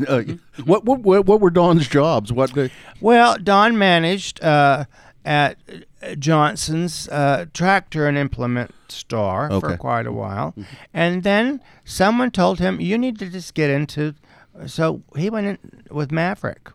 Uh, 0.08 0.24
what, 0.66 0.84
what 0.84 1.00
what 1.02 1.26
what 1.26 1.40
were 1.40 1.50
Don's 1.52 1.88
jobs? 1.88 2.34
What 2.34 2.54
the, 2.54 2.70
Well, 3.00 3.38
Don 3.42 3.78
managed 3.78 4.44
uh, 4.44 4.84
at 5.24 5.58
Johnson's 6.20 7.08
uh, 7.10 7.46
tractor 7.54 8.08
and 8.08 8.18
implement 8.18 8.72
store 8.90 9.50
Okay. 9.52 9.60
for 9.60 9.78
quite 9.78 10.06
a 10.08 10.12
while, 10.12 10.54
and 10.94 11.24
then 11.24 11.62
someone 11.86 12.32
told 12.32 12.60
him 12.60 12.82
you 12.82 12.98
need 12.98 13.18
to 13.20 13.30
just 13.30 13.54
get 13.54 13.70
into. 13.70 14.16
So 14.66 15.04
he 15.16 15.30
went 15.30 15.48
in 15.48 15.58
with 15.90 16.10
Maverik. 16.10 16.74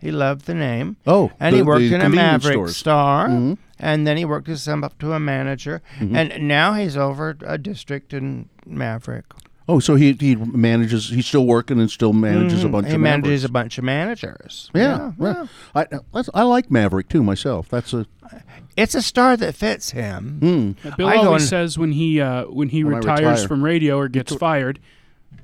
He 0.00 0.10
loved 0.12 0.46
the 0.46 0.54
name. 0.54 0.96
Oh, 1.06 1.32
and 1.40 1.52
the- 1.52 1.56
he 1.58 1.62
worked 1.62 1.82
in 1.82 2.00
a 2.00 2.04
Maverik 2.08 2.52
stores. 2.52 2.76
store, 2.76 3.56
and 3.80 4.06
then 4.06 4.16
he 4.16 4.24
worked 4.24 4.46
himself 4.46 4.84
up 4.84 4.98
to 5.00 5.12
a 5.12 5.20
manager, 5.20 5.82
Mm-hmm. 5.98 6.16
and 6.16 6.46
now 6.48 6.74
he's 6.74 6.96
over 6.96 7.36
a 7.44 7.58
district 7.58 8.12
in 8.14 8.48
Maverik. 8.68 9.24
oh, 9.68 9.80
so 9.80 9.96
he 9.96 10.12
he 10.12 10.34
manages. 10.36 11.08
He's 11.10 11.26
still 11.26 11.46
working 11.46 11.78
and 11.80 11.90
still 11.90 12.12
manages 12.12 12.62
a 12.64 12.68
Mhm. 12.68 12.72
bunch 12.72 12.88
he 12.88 12.94
of 12.94 13.00
manages 13.00 13.42
Maveriks. 13.42 13.48
a 13.48 13.52
bunch 13.52 13.78
of 13.78 13.84
managers. 13.84 14.70
Yeah, 14.74 15.12
yeah. 15.20 15.46
I 15.74 15.84
that's- 15.84 16.30
I 16.32 16.42
like 16.44 16.68
Maverik 16.70 17.08
too 17.08 17.22
myself. 17.22 17.68
That's 17.68 17.92
a 17.92 18.06
It's 18.76 18.94
a 18.94 19.02
star 19.02 19.36
that 19.36 19.54
fits 19.56 19.90
him. 19.90 20.38
hmm. 20.84 20.90
Bill 20.96 21.08
I 21.08 21.16
always 21.16 21.42
in- 21.42 21.48
says 21.48 21.76
when 21.78 21.92
he 21.92 22.20
uh, 22.20 22.44
when 22.44 22.68
he 22.68 22.84
When 22.84 22.94
retires 22.96 23.20
retire. 23.42 23.48
from 23.48 23.64
radio 23.64 23.98
or 23.98 24.08
gets 24.08 24.32
fired, 24.36 24.78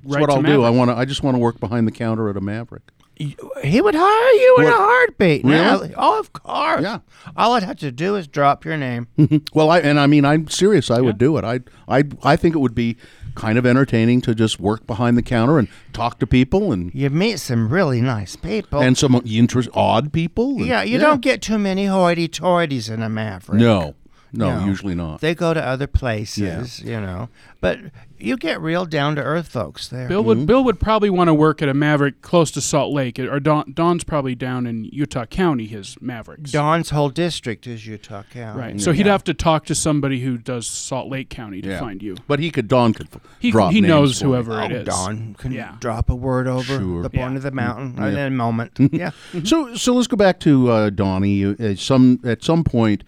That's 0.05 0.15
right 0.15 0.21
what 0.21 0.31
I'll 0.31 0.43
do. 0.43 0.63
I 0.63 0.71
want 0.71 0.91
to. 0.91 0.97
I 0.97 1.05
just 1.05 1.23
want 1.25 1.35
to 1.35 1.39
work 1.41 1.59
behind 1.59 1.87
the 1.89 1.93
counter 1.93 2.29
at 2.31 2.37
a 2.37 2.41
Maverik. 2.41 2.83
He 3.17 3.81
would 3.81 3.95
hire 3.97 4.33
you 4.33 4.57
in 4.59 4.65
What? 4.65 4.73
a 4.73 4.77
heartbeat. 4.77 5.45
Really? 5.45 5.89
Now, 5.91 5.95
oh, 5.97 6.19
of 6.19 6.33
course. 6.33 6.83
Yeah. 6.83 6.99
All 7.37 7.53
I'd 7.53 7.63
have 7.63 7.79
to 7.79 7.93
do 7.93 8.17
is 8.17 8.27
drop 8.27 8.65
your 8.65 8.77
name. 8.77 9.07
Well, 9.55 9.71
I 9.71 9.79
and 9.79 10.01
I 10.01 10.07
mean 10.07 10.25
I'm 10.25 10.49
serious. 10.49 10.91
I 10.91 11.01
would 11.01 11.17
do 11.19 11.37
it. 11.37 11.45
I 11.45 11.61
I 11.89 12.05
I 12.25 12.35
think 12.37 12.55
it 12.55 12.59
would 12.59 12.75
be 12.75 12.97
kind 13.37 13.57
of 13.59 13.67
entertaining 13.67 14.21
to 14.23 14.35
just 14.35 14.59
work 14.61 14.87
behind 14.87 15.17
the 15.17 15.23
counter 15.23 15.59
and 15.59 15.69
talk 15.93 16.19
to 16.21 16.27
people 16.27 16.73
and 16.73 16.93
You 16.95 17.11
meet 17.11 17.39
some 17.41 17.69
really 17.69 18.01
nice 18.01 18.37
people. 18.37 18.81
and 18.81 18.97
some 18.99 19.21
interest 19.25 19.69
odd 19.75 20.13
people. 20.13 20.57
and- 20.59 20.67
yeah, 20.67 20.83
you 20.83 20.99
don't 20.99 21.21
get 21.21 21.41
too 21.43 21.59
many 21.59 21.87
hoity-toities 21.87 22.89
in 22.93 23.03
a 23.03 23.09
Maverik. 23.09 23.55
No, 23.59 23.95
no, 24.37 24.59
No. 24.61 24.67
usually 24.67 24.95
not. 24.95 25.21
They 25.21 25.35
go 25.35 25.55
to 25.55 25.65
other 25.65 25.87
places, 25.87 26.81
you 26.81 27.01
know. 27.01 27.29
But 27.61 27.79
you 28.19 28.37
get 28.37 28.61
real 28.61 28.85
down-to-earth 28.85 29.49
folks 29.49 29.89
there. 29.89 30.07
Bill 30.09 30.21
Mm-hmm. 30.21 30.27
would 30.29 30.47
Bill 30.47 30.65
would 30.65 30.81
probably 30.81 31.09
want 31.11 31.29
to 31.29 31.35
work 31.35 31.63
at 31.63 31.69
a 31.69 31.75
Maverik 31.75 32.21
close 32.21 32.51
to 32.53 32.61
Salt 32.61 32.93
Lake, 32.93 33.19
or 33.19 33.41
Don, 33.41 33.73
Don's 33.73 34.05
probably 34.05 34.35
down 34.35 34.67
in 34.67 34.85
Utah 34.85 35.25
County. 35.27 35.67
His 35.67 35.97
Maveriks, 36.03 36.51
Don's 36.53 36.91
whole 36.91 37.09
district 37.09 37.67
is 37.67 37.87
Utah 37.87 38.23
County. 38.31 38.59
right? 38.59 38.81
So 38.81 38.93
he'd 38.93 39.07
have 39.07 39.25
to 39.25 39.35
talk 39.35 39.65
to 39.67 39.75
somebody 39.75 40.21
who 40.21 40.37
does 40.39 40.67
Salt 40.67 41.09
Lake 41.09 41.31
County 41.31 41.63
to 41.63 41.69
Yeah. 41.71 41.81
find 41.81 42.03
you. 42.03 42.17
But 42.27 42.39
he 42.41 42.51
could. 42.51 42.69
Don 42.69 42.93
could. 42.93 43.09
He 43.39 43.51
drop 43.51 43.73
he 43.73 43.81
names 43.81 43.89
knows 43.91 44.19
for 44.19 44.25
me. 44.27 44.31
whoever 44.33 44.53
Oh, 44.61 44.65
it 44.65 44.73
is. 44.73 44.85
Don 44.87 45.35
can 45.39 45.53
Yeah. 45.53 45.77
drop 45.81 46.11
a 46.11 46.15
word 46.15 46.47
over 46.47 46.79
Sure. 46.79 47.03
the 47.03 47.11
point 47.11 47.33
Yeah. 47.33 47.37
of 47.37 47.43
the 47.43 47.51
mountain 47.51 47.95
Yeah. 47.99 48.09
in 48.09 48.17
a 48.19 48.31
moment. 48.31 48.73
yeah. 48.93 49.11
So 49.45 49.75
so 49.75 49.95
let's 49.95 50.07
go 50.07 50.17
back 50.17 50.39
to 50.41 50.71
uh, 50.71 50.91
Donnie. 50.91 51.45
Uh, 51.45 51.75
some 51.77 52.21
at 52.25 52.43
some 52.45 52.63
point, 52.65 53.05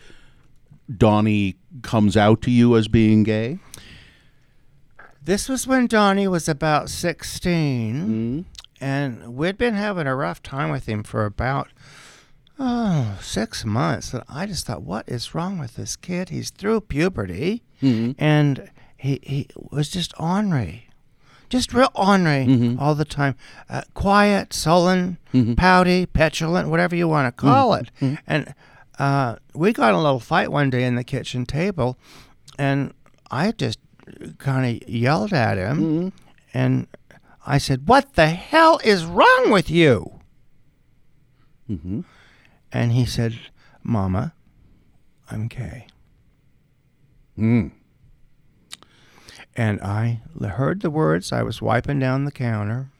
Donnie 0.94 1.56
comes 1.82 2.16
out 2.16 2.42
to 2.42 2.50
you 2.50 2.76
as 2.76 2.88
being 2.88 3.22
gay. 3.22 3.58
This 5.22 5.48
was 5.48 5.66
when 5.66 5.86
Donnie 5.86 6.28
was 6.28 6.48
about 6.48 6.88
16, 6.88 7.94
Mm-hmm. 7.96 8.40
and 8.80 9.34
we'd 9.36 9.58
been 9.58 9.74
having 9.74 10.06
a 10.06 10.14
rough 10.14 10.42
time 10.42 10.70
with 10.70 10.86
him 10.86 11.02
for 11.02 11.24
about 11.24 11.68
oh, 12.58 13.18
six 13.20 13.64
months. 13.64 14.14
And 14.14 14.22
I 14.28 14.46
just 14.46 14.66
thought, 14.66 14.82
what 14.82 15.08
is 15.08 15.34
wrong 15.34 15.58
with 15.58 15.74
this 15.76 15.96
kid? 15.96 16.28
He's 16.28 16.50
through 16.50 16.82
puberty, 16.82 17.62
Mm-hmm. 17.82 18.12
and 18.22 18.70
he, 18.96 19.18
he 19.22 19.48
was 19.56 19.90
just 19.90 20.14
ornery. 20.18 20.88
Just 21.48 21.74
real 21.74 21.90
ornery 21.94 22.46
Mm-hmm. 22.46 22.78
all 22.78 22.94
the 22.94 23.04
time. 23.04 23.34
Uh, 23.68 23.82
quiet, 23.94 24.52
sullen, 24.52 25.18
pouty, 25.56 26.06
petulant, 26.06 26.68
whatever 26.68 26.94
you 26.96 27.08
want 27.08 27.26
to 27.26 27.32
call 27.40 27.70
Mm-hmm. 27.72 28.06
it. 28.14 28.18
And 28.28 28.54
uh, 28.98 29.36
we 29.54 29.72
got 29.72 29.94
a 29.94 29.98
little 29.98 30.20
fight 30.20 30.50
one 30.50 30.70
day 30.70 30.84
in 30.84 30.94
the 30.94 31.04
kitchen 31.04 31.44
table, 31.46 31.98
and 32.58 32.92
I 33.30 33.52
just 33.52 33.78
kind 34.38 34.82
of 34.82 34.88
yelled 34.88 35.32
at 35.32 35.58
him, 35.58 35.78
Mm-hmm. 35.78 36.08
and 36.54 36.86
I 37.46 37.58
said, 37.58 37.88
"What 37.88 38.14
the 38.14 38.28
hell 38.28 38.80
is 38.84 39.04
wrong 39.04 39.50
with 39.50 39.68
you?" 39.70 40.20
Mm-hmm. 41.70 42.00
And 42.72 42.92
he 42.92 43.04
said, 43.04 43.38
"Mama, 43.82 44.32
I'm 45.30 45.48
gay." 45.48 45.86
Mm. 47.38 47.72
And 49.58 49.80
I 49.80 50.20
heard 50.42 50.80
the 50.82 50.90
words. 50.90 51.32
I 51.32 51.42
was 51.42 51.62
wiping 51.62 51.98
down 51.98 52.24
the 52.24 52.32
counter 52.32 52.90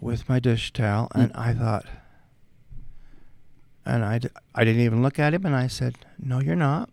with 0.00 0.28
my 0.28 0.38
dish 0.40 0.72
towel, 0.72 1.10
and 1.14 1.32
I 1.34 1.54
thought, 1.54 1.86
and 3.84 4.04
I, 4.04 4.18
d- 4.18 4.28
I 4.54 4.64
didn't 4.64 4.82
even 4.82 5.02
look 5.02 5.18
at 5.18 5.34
him, 5.34 5.44
and 5.46 5.54
I 5.56 5.66
said, 5.66 5.96
No, 6.18 6.40
you're 6.40 6.56
not. 6.56 6.90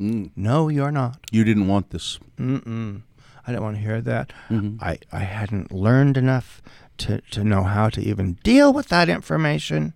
Mm. 0.00 0.30
No, 0.34 0.68
you're 0.68 0.90
not. 0.90 1.18
You 1.30 1.44
didn't 1.44 1.68
want 1.68 1.90
this. 1.90 2.18
Mm-mm. 2.36 3.02
I 3.46 3.50
didn't 3.52 3.62
want 3.62 3.76
to 3.76 3.82
hear 3.82 4.00
that. 4.00 4.32
Mhm. 4.48 4.80
I, 4.82 4.98
I 5.12 5.20
hadn't 5.20 5.72
learned 5.72 6.16
enough 6.16 6.62
to, 6.98 7.20
to 7.32 7.44
know 7.44 7.62
how 7.64 7.88
to 7.90 8.00
even 8.00 8.34
deal 8.44 8.72
with 8.72 8.88
that 8.88 9.08
information. 9.08 9.94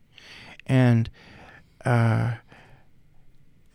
And 0.66 1.10
uh, 1.84 2.34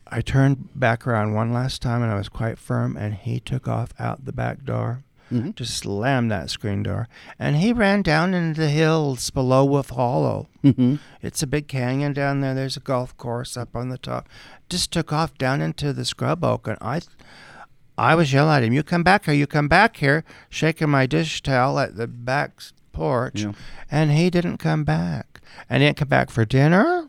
I 0.07 0.21
turned 0.21 0.69
back 0.75 1.07
around 1.07 1.33
one 1.33 1.53
last 1.53 1.81
time 1.81 2.01
and 2.03 2.11
I 2.11 2.15
was 2.15 2.27
quite 2.29 2.57
firm, 2.57 2.97
and 2.97 3.13
he 3.13 3.39
took 3.39 3.67
off 3.67 3.93
out 3.99 4.25
the 4.25 4.33
back 4.33 4.63
door, 4.65 5.03
Mhm. 5.31 5.55
just 5.55 5.77
slammed 5.77 6.29
that 6.31 6.49
screen 6.49 6.83
door, 6.83 7.07
and 7.39 7.55
he 7.57 7.71
ran 7.73 8.01
down 8.01 8.33
into 8.33 8.59
the 8.61 8.69
hills 8.69 9.29
below 9.29 9.63
Wolf 9.65 9.89
Hollow. 9.91 10.47
Mhm. 10.63 10.99
It's 11.21 11.41
a 11.41 11.47
big 11.47 11.67
canyon 11.67 12.13
down 12.13 12.41
there. 12.41 12.53
There's 12.53 12.77
a 12.77 12.81
golf 12.81 13.15
course 13.17 13.55
up 13.57 13.75
on 13.75 13.89
the 13.89 13.97
top. 13.97 14.27
Just 14.69 14.91
took 14.91 15.11
off 15.13 15.37
down 15.37 15.61
into 15.61 15.93
the 15.93 16.05
scrub 16.05 16.43
oak, 16.43 16.67
and 16.67 16.77
I, 16.81 17.01
I 17.97 18.15
was 18.15 18.31
yelling 18.33 18.55
at 18.57 18.63
him, 18.63 18.73
"You 18.73 18.83
come 18.83 19.03
back 19.03 19.25
here! 19.25 19.33
You 19.33 19.47
come 19.47 19.67
back 19.67 19.97
here!" 19.97 20.23
Shaking 20.49 20.89
my 20.89 21.05
dish 21.05 21.41
towel 21.41 21.79
at 21.79 21.95
the 21.95 22.07
back 22.07 22.61
porch, 22.91 23.43
Yeah. 23.43 23.51
and 23.89 24.11
he 24.11 24.29
didn't 24.29 24.57
come 24.57 24.83
back. 24.83 25.41
And 25.69 25.81
he 25.81 25.87
didn't 25.87 25.97
come 25.97 26.07
back 26.07 26.29
for 26.29 26.45
dinner. 26.45 27.05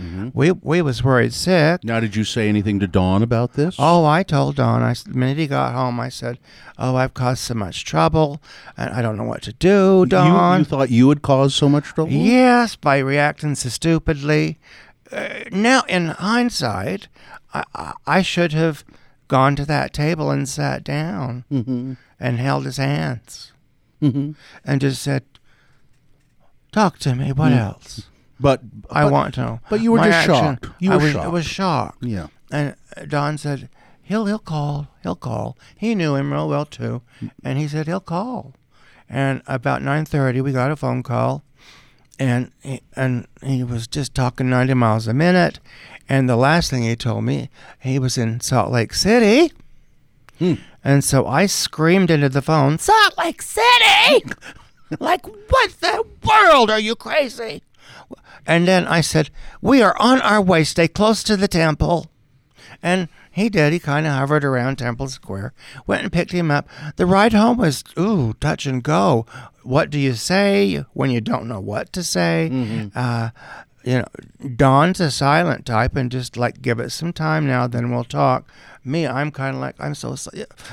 Mhm. 0.00 0.30
We 0.34 0.52
we 0.52 0.80
was 0.82 1.04
worried 1.04 1.34
sick. 1.34 1.84
Now, 1.84 2.00
did 2.00 2.16
you 2.16 2.24
say 2.24 2.48
anything 2.48 2.80
to 2.80 2.86
Don 2.86 3.22
about 3.22 3.52
this? 3.52 3.76
Oh, 3.78 4.04
I 4.06 4.22
told 4.22 4.56
Don. 4.56 4.82
I 4.82 4.94
the 4.94 5.12
minute 5.14 5.36
he 5.38 5.46
got 5.46 5.74
home, 5.74 6.00
I 6.00 6.08
said, 6.08 6.38
"Oh, 6.78 6.96
I've 6.96 7.12
caused 7.12 7.42
so 7.42 7.54
much 7.54 7.84
trouble, 7.84 8.40
and 8.76 8.90
I 8.90 9.02
don't 9.02 9.16
know 9.18 9.24
what 9.24 9.42
to 9.42 9.52
do, 9.52 9.98
You, 10.00 10.06
Don." 10.06 10.58
you 10.60 10.64
thought 10.64 10.90
you 10.90 11.08
had 11.10 11.20
caused 11.22 11.54
so 11.54 11.68
much 11.68 11.84
trouble? 11.84 12.12
Yes, 12.12 12.76
by 12.76 12.98
reacting 12.98 13.54
so 13.54 13.68
stupidly. 13.68 14.58
Uh, 15.12 15.28
now, 15.50 15.82
in 15.88 16.06
hindsight, 16.08 17.08
I, 17.52 17.64
I, 17.74 17.92
I 18.06 18.22
should 18.22 18.52
have 18.52 18.84
gone 19.28 19.54
to 19.56 19.64
that 19.66 19.92
table 19.92 20.30
and 20.30 20.48
sat 20.48 20.82
down 20.84 21.44
Mhm. 21.52 21.96
and 22.18 22.38
held 22.38 22.64
his 22.64 22.76
hands 22.78 23.52
Mhm. 24.00 24.34
and 24.64 24.80
just 24.80 25.02
said, 25.02 25.24
"Talk 26.72 26.98
to 27.00 27.14
me. 27.14 27.32
What 27.32 27.52
Mm. 27.52 27.58
else? 27.58 28.02
But 28.40 28.62
I 28.90 29.04
but- 29.04 29.12
want 29.12 29.34
to 29.34 29.40
know." 29.40 29.60
but 29.68 29.80
you 29.80 29.92
were 29.92 29.98
My 29.98 30.06
just 30.08 30.28
action- 30.28 30.34
shocked. 30.34 30.66
You 30.80 30.92
I 30.92 30.96
were 30.96 31.10
shocked. 31.10 31.24
I 31.24 31.28
was 31.28 31.46
shocked. 31.46 32.04
Yeah. 32.04 32.26
And 32.50 32.74
uh, 32.96 33.04
Don 33.04 33.38
said, 33.38 33.68
"He'll 34.02 34.26
he'll 34.26 34.38
call. 34.38 34.88
He'll 35.02 35.14
call." 35.16 35.56
He 35.76 35.94
knew 35.94 36.14
him 36.16 36.32
real 36.32 36.48
well 36.48 36.64
too, 36.66 37.02
and 37.44 37.58
he 37.58 37.68
said 37.68 37.86
he'll 37.86 38.00
call. 38.00 38.54
And 39.08 39.42
about 39.46 39.82
nine 39.82 40.04
thirty, 40.04 40.40
we 40.40 40.52
got 40.52 40.70
a 40.70 40.76
phone 40.76 41.02
call, 41.02 41.42
and 42.18 42.50
he, 42.62 42.80
and 42.96 43.26
he 43.42 43.62
was 43.62 43.86
just 43.86 44.14
talking 44.14 44.48
ninety 44.48 44.74
miles 44.74 45.06
a 45.06 45.14
minute. 45.14 45.60
And 46.08 46.28
the 46.28 46.36
last 46.36 46.70
thing 46.70 46.82
he 46.82 46.96
told 46.96 47.22
me, 47.24 47.50
he 47.78 47.98
was 48.00 48.18
in 48.18 48.40
Salt 48.40 48.72
Lake 48.72 48.94
City. 48.94 49.52
Hmm. 50.40 50.54
And 50.82 51.04
so 51.04 51.26
I 51.26 51.46
screamed 51.46 52.10
into 52.10 52.28
the 52.30 52.42
phone, 52.42 52.78
Salt 52.78 53.16
Lake 53.18 53.42
City! 53.42 54.24
like, 54.98 55.24
what 55.26 55.70
the 55.80 56.04
world? 56.24 56.70
Are 56.70 56.80
you 56.80 56.96
crazy? 56.96 57.62
And 58.46 58.66
then 58.66 58.86
I 58.86 59.00
said, 59.00 59.30
We 59.60 59.82
are 59.82 59.96
on 60.00 60.20
our 60.22 60.40
way. 60.40 60.64
Stay 60.64 60.88
close 60.88 61.22
to 61.24 61.36
the 61.36 61.48
temple. 61.48 62.10
And 62.82 63.08
he 63.30 63.48
did. 63.48 63.72
He 63.72 63.78
kind 63.78 64.06
of 64.06 64.12
hovered 64.12 64.44
around 64.44 64.76
Temple 64.76 65.08
Square, 65.08 65.52
went 65.86 66.02
and 66.02 66.12
picked 66.12 66.32
him 66.32 66.50
up. 66.50 66.68
The 66.96 67.06
ride 67.06 67.32
home 67.32 67.58
was, 67.58 67.84
ooh, 67.98 68.34
touch 68.40 68.66
and 68.66 68.82
go. 68.82 69.26
What 69.62 69.90
do 69.90 69.98
you 69.98 70.14
say 70.14 70.84
when 70.94 71.10
you 71.10 71.20
don't 71.20 71.46
know 71.46 71.60
what 71.60 71.92
to 71.92 72.02
say? 72.02 72.90
Uh, 72.94 73.30
you 73.84 73.98
know, 73.98 74.48
Don's 74.56 75.00
a 75.00 75.10
silent 75.10 75.64
type 75.64 75.94
and 75.96 76.10
just 76.10 76.36
like, 76.36 76.60
give 76.60 76.80
it 76.80 76.90
some 76.90 77.12
time 77.12 77.46
now, 77.46 77.66
then 77.66 77.90
we'll 77.90 78.04
talk. 78.04 78.48
Me, 78.82 79.06
I'm 79.06 79.30
kind 79.30 79.54
of 79.54 79.60
like, 79.60 79.76
I'm 79.78 79.94
so. 79.94 80.16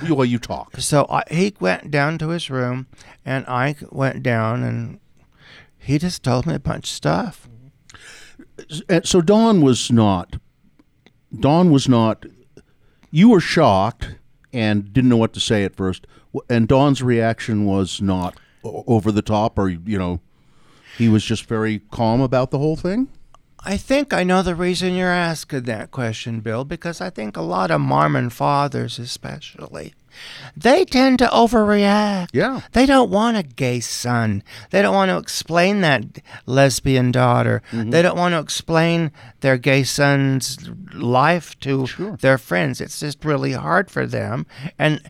Well, 0.10 0.26
you 0.26 0.40
talk. 0.40 0.78
so 0.78 1.06
I, 1.10 1.24
he 1.30 1.54
went 1.60 1.92
down 1.92 2.18
to 2.20 2.30
his 2.30 2.50
room, 2.50 2.88
and 3.26 3.46
I 3.48 3.76
went 3.92 4.24
down, 4.24 4.64
and 4.64 5.00
he 5.88 5.98
just 5.98 6.22
told 6.22 6.46
me 6.46 6.54
a 6.54 6.60
bunch 6.60 6.84
of 6.84 6.90
stuff. 6.90 7.48
So 9.04 9.22
Don 9.22 9.62
was 9.62 9.90
not. 9.90 10.36
Don 11.40 11.72
was 11.72 11.88
not. 11.88 12.26
You 13.10 13.30
were 13.30 13.40
shocked 13.40 14.16
and 14.52 14.92
didn't 14.92 15.10
know 15.10 15.18
what 15.18 15.32
to 15.34 15.40
say 15.40 15.64
at 15.64 15.78
first. 15.78 16.06
And 16.50 16.68
Don's 16.68 17.02
reaction 17.02 17.66
was 17.66 18.02
not 18.02 18.38
over 18.64 19.14
the 19.14 19.22
top, 19.22 19.58
or 19.58 19.70
you 19.70 19.98
know, 19.98 20.20
he 20.98 21.08
was 21.08 21.24
just 21.24 21.46
very 21.46 21.80
calm 21.90 22.20
about 22.20 22.52
the 22.52 22.58
whole 22.58 22.76
thing. 22.76 23.08
I 23.64 23.78
think 23.78 24.12
I 24.12 24.24
know 24.24 24.42
the 24.42 24.56
reason 24.56 24.94
you're 24.94 25.10
asking 25.10 25.64
that 25.64 25.92
question, 25.92 26.42
Bill, 26.42 26.66
because 26.66 27.00
I 27.00 27.10
think 27.10 27.38
a 27.38 27.42
lot 27.42 27.72
of 27.72 27.80
Mormon 27.80 28.30
fathers, 28.30 29.00
especially, 29.00 29.94
they 30.56 30.86
tend 30.86 31.20
to 31.20 31.28
overreact. 31.28 32.30
Yeah. 32.34 32.62
They 32.74 32.86
don't 32.86 33.10
want 33.10 33.38
a 33.38 33.44
gay 33.44 33.80
son. 33.80 34.44
They 34.72 34.82
don't 34.82 34.96
want 34.96 35.10
to 35.10 35.18
explain 35.18 35.82
that 35.82 36.04
lesbian 36.46 37.12
daughter. 37.12 37.62
Mm-hmm. 37.72 37.92
They 37.92 38.02
don't 38.02 38.18
want 38.18 38.34
to 38.34 38.40
explain 38.40 39.12
their 39.42 39.58
gay 39.58 39.84
son's 39.84 40.70
life 40.94 41.60
to 41.62 41.88
their 42.22 42.38
friends. 42.38 42.82
It's 42.82 43.00
just 43.00 43.24
really 43.24 43.54
hard 43.54 43.92
for 43.92 44.06
them. 44.06 44.46
And 44.80 45.02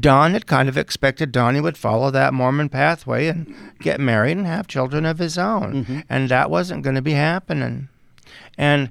Don 0.00 0.32
had 0.32 0.46
kind 0.46 0.68
of 0.68 0.76
expected 0.76 1.32
Donnie 1.32 1.60
would 1.60 1.78
follow 1.78 2.10
that 2.10 2.34
Mormon 2.34 2.68
pathway 2.68 3.28
and 3.28 3.54
get 3.80 4.00
married 4.00 4.36
and 4.36 4.46
have 4.46 4.66
children 4.66 5.06
of 5.06 5.18
his 5.18 5.38
own. 5.38 5.84
Mm-hmm. 5.84 6.00
And 6.08 6.28
that 6.28 6.50
wasn't 6.50 6.82
going 6.82 6.96
to 6.96 7.02
be 7.02 7.12
happening. 7.12 7.88
And 8.58 8.90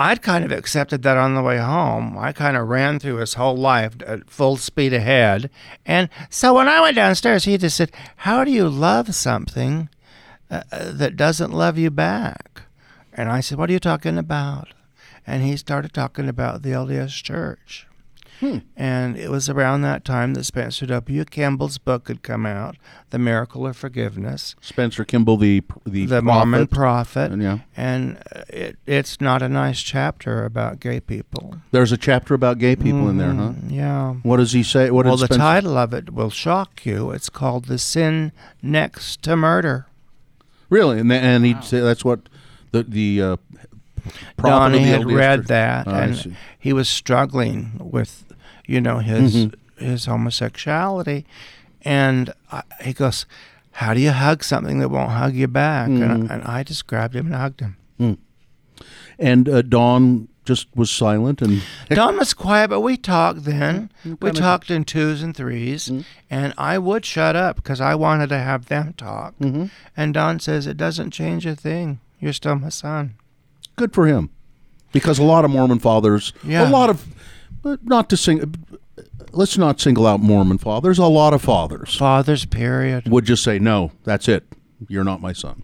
I'd 0.00 0.22
kind 0.22 0.44
of 0.44 0.52
accepted 0.52 1.02
that 1.02 1.16
on 1.16 1.34
the 1.34 1.42
way 1.42 1.58
home. 1.58 2.16
I 2.16 2.30
kind 2.30 2.56
of 2.56 2.68
ran 2.68 3.00
through 3.00 3.16
his 3.16 3.34
whole 3.34 3.56
life 3.56 3.96
at 4.06 4.30
full 4.30 4.56
speed 4.56 4.92
ahead. 4.92 5.50
And 5.84 6.08
so 6.30 6.54
when 6.54 6.68
I 6.68 6.80
went 6.80 6.94
downstairs, 6.94 7.44
he 7.44 7.58
just 7.58 7.76
said, 7.76 7.90
How 8.18 8.44
do 8.44 8.52
you 8.52 8.68
love 8.68 9.12
something 9.12 9.88
uh, 10.48 10.62
uh, 10.70 10.92
that 10.92 11.16
doesn't 11.16 11.52
love 11.52 11.78
you 11.78 11.90
back? 11.90 12.62
And 13.12 13.28
I 13.28 13.40
said, 13.40 13.58
What 13.58 13.70
are 13.70 13.72
you 13.72 13.80
talking 13.80 14.18
about? 14.18 14.68
And 15.26 15.42
he 15.42 15.56
started 15.56 15.92
talking 15.92 16.28
about 16.28 16.62
the 16.62 16.70
LDS 16.70 17.20
Church. 17.24 17.87
And 18.76 19.16
it 19.16 19.30
was 19.30 19.48
around 19.48 19.82
that 19.82 20.04
time 20.04 20.34
that 20.34 20.44
Spencer 20.44 20.86
W. 20.86 21.24
Kimball's 21.24 21.78
book 21.78 22.08
had 22.08 22.22
come 22.22 22.46
out, 22.46 22.76
The 23.10 23.18
Miracle 23.18 23.66
of 23.66 23.76
Forgiveness, 23.76 24.54
Spencer 24.60 25.04
Kimball, 25.04 25.36
the 25.36 25.62
the, 25.84 26.06
the 26.06 26.22
prophet. 26.22 26.24
Mormon 26.24 26.66
prophet. 26.68 27.32
And, 27.32 27.42
yeah. 27.42 27.58
And 27.76 28.18
uh, 28.34 28.42
it, 28.48 28.76
it's 28.86 29.20
not 29.20 29.42
a 29.42 29.48
nice 29.48 29.80
chapter 29.80 30.44
about 30.44 30.78
gay 30.80 31.00
people. 31.00 31.56
There's 31.72 31.92
a 31.92 31.96
chapter 31.96 32.34
about 32.34 32.58
gay 32.58 32.76
people 32.76 33.08
in 33.08 33.18
there, 33.18 33.32
huh? 33.32 33.50
Mm, 33.56 33.70
Yeah. 33.72 34.12
What 34.22 34.36
does 34.36 34.52
he 34.52 34.62
say? 34.62 34.90
What 34.90 35.04
well, 35.06 35.16
did 35.16 35.22
the 35.28 35.34
Spencer- 35.34 35.40
title 35.40 35.76
of 35.76 35.92
it 35.92 36.12
will 36.12 36.30
shock 36.30 36.84
you. 36.86 37.10
It's 37.10 37.28
called 37.30 37.64
The 37.66 37.78
Sin 37.78 38.32
Next 38.62 39.22
to 39.22 39.36
Murder. 39.36 39.86
Really, 40.70 41.00
and 41.00 41.08
th- 41.10 41.22
and 41.22 41.44
he 41.44 41.56
say 41.62 41.80
that's 41.80 42.04
what 42.04 42.28
the 42.72 42.82
the 42.82 43.22
uh, 43.22 43.36
prophet 44.36 44.72
Donnie 44.72 44.82
had 44.84 45.06
read 45.10 45.46
that, 45.46 45.88
Oh, 45.88 45.92
and 45.92 46.36
he 46.58 46.72
was 46.74 46.88
struggling 46.88 47.72
with, 47.80 48.24
you 48.68 48.80
know, 48.80 48.98
his 48.98 49.34
Mm-hmm. 49.34 49.84
his 49.84 50.04
homosexuality, 50.06 51.24
and 51.82 52.32
I, 52.52 52.62
he 52.82 52.92
goes, 52.92 53.26
"How 53.72 53.94
do 53.94 54.00
you 54.00 54.12
hug 54.12 54.44
something 54.44 54.78
that 54.80 54.90
won't 54.90 55.10
hug 55.10 55.34
you 55.34 55.48
back?" 55.48 55.88
Mm-hmm. 55.88 56.02
And, 56.02 56.30
I, 56.30 56.34
and 56.34 56.44
I 56.44 56.62
just 56.62 56.86
grabbed 56.86 57.16
him 57.16 57.26
and 57.26 57.34
hugged 57.34 57.60
him. 57.60 57.76
And 59.18 59.48
uh, 59.48 59.62
Don 59.62 60.28
just 60.44 60.68
was 60.76 60.90
silent 60.90 61.42
and 61.42 61.60
Don 61.90 62.16
was 62.16 62.32
quiet, 62.32 62.70
but 62.70 62.80
we 62.80 62.96
talked 62.96 63.44
then. 63.44 63.90
We 64.04 64.14
kinda- 64.16 64.32
talked 64.40 64.70
in 64.70 64.84
twos 64.84 65.22
and 65.22 65.34
3s 65.34 66.04
and 66.30 66.54
I 66.56 66.78
would 66.78 67.04
shut 67.04 67.34
up 67.36 67.56
because 67.56 67.80
I 67.80 67.94
wanted 67.96 68.28
to 68.30 68.38
have 68.38 68.66
them 68.66 68.94
talk. 68.96 69.34
And 69.96 70.14
Don 70.14 70.38
says, 70.40 70.66
It 70.66 70.76
doesn't 70.76 71.10
change 71.10 71.44
a 71.46 71.54
thing. 71.56 72.00
You're 72.20 72.32
still 72.32 72.54
my 72.56 72.68
son. 72.70 73.14
good 73.76 73.92
for 73.92 74.06
him, 74.06 74.30
because 74.92 75.18
a 75.18 75.24
lot 75.24 75.44
of 75.44 75.50
Mormon 75.50 75.78
fathers, 75.80 76.32
Yeah. 76.44 76.68
a 76.68 76.70
lot 76.70 76.88
of, 76.90 77.04
but 77.62 77.84
not 77.84 78.08
to 78.10 78.16
sing. 78.16 78.54
Let's 79.32 79.58
not 79.58 79.80
single 79.80 80.06
out 80.06 80.20
Mormon 80.20 80.58
fathers. 80.58 80.98
A 80.98 81.06
lot 81.06 81.34
of 81.34 81.42
fathers 81.42 81.94
Fathers, 81.96 82.44
period. 82.46 83.08
would 83.08 83.24
just 83.24 83.42
say, 83.44 83.58
"No, 83.58 83.92
that's 84.04 84.28
it. 84.28 84.44
You're 84.88 85.04
not 85.04 85.20
my 85.20 85.32
son." 85.32 85.62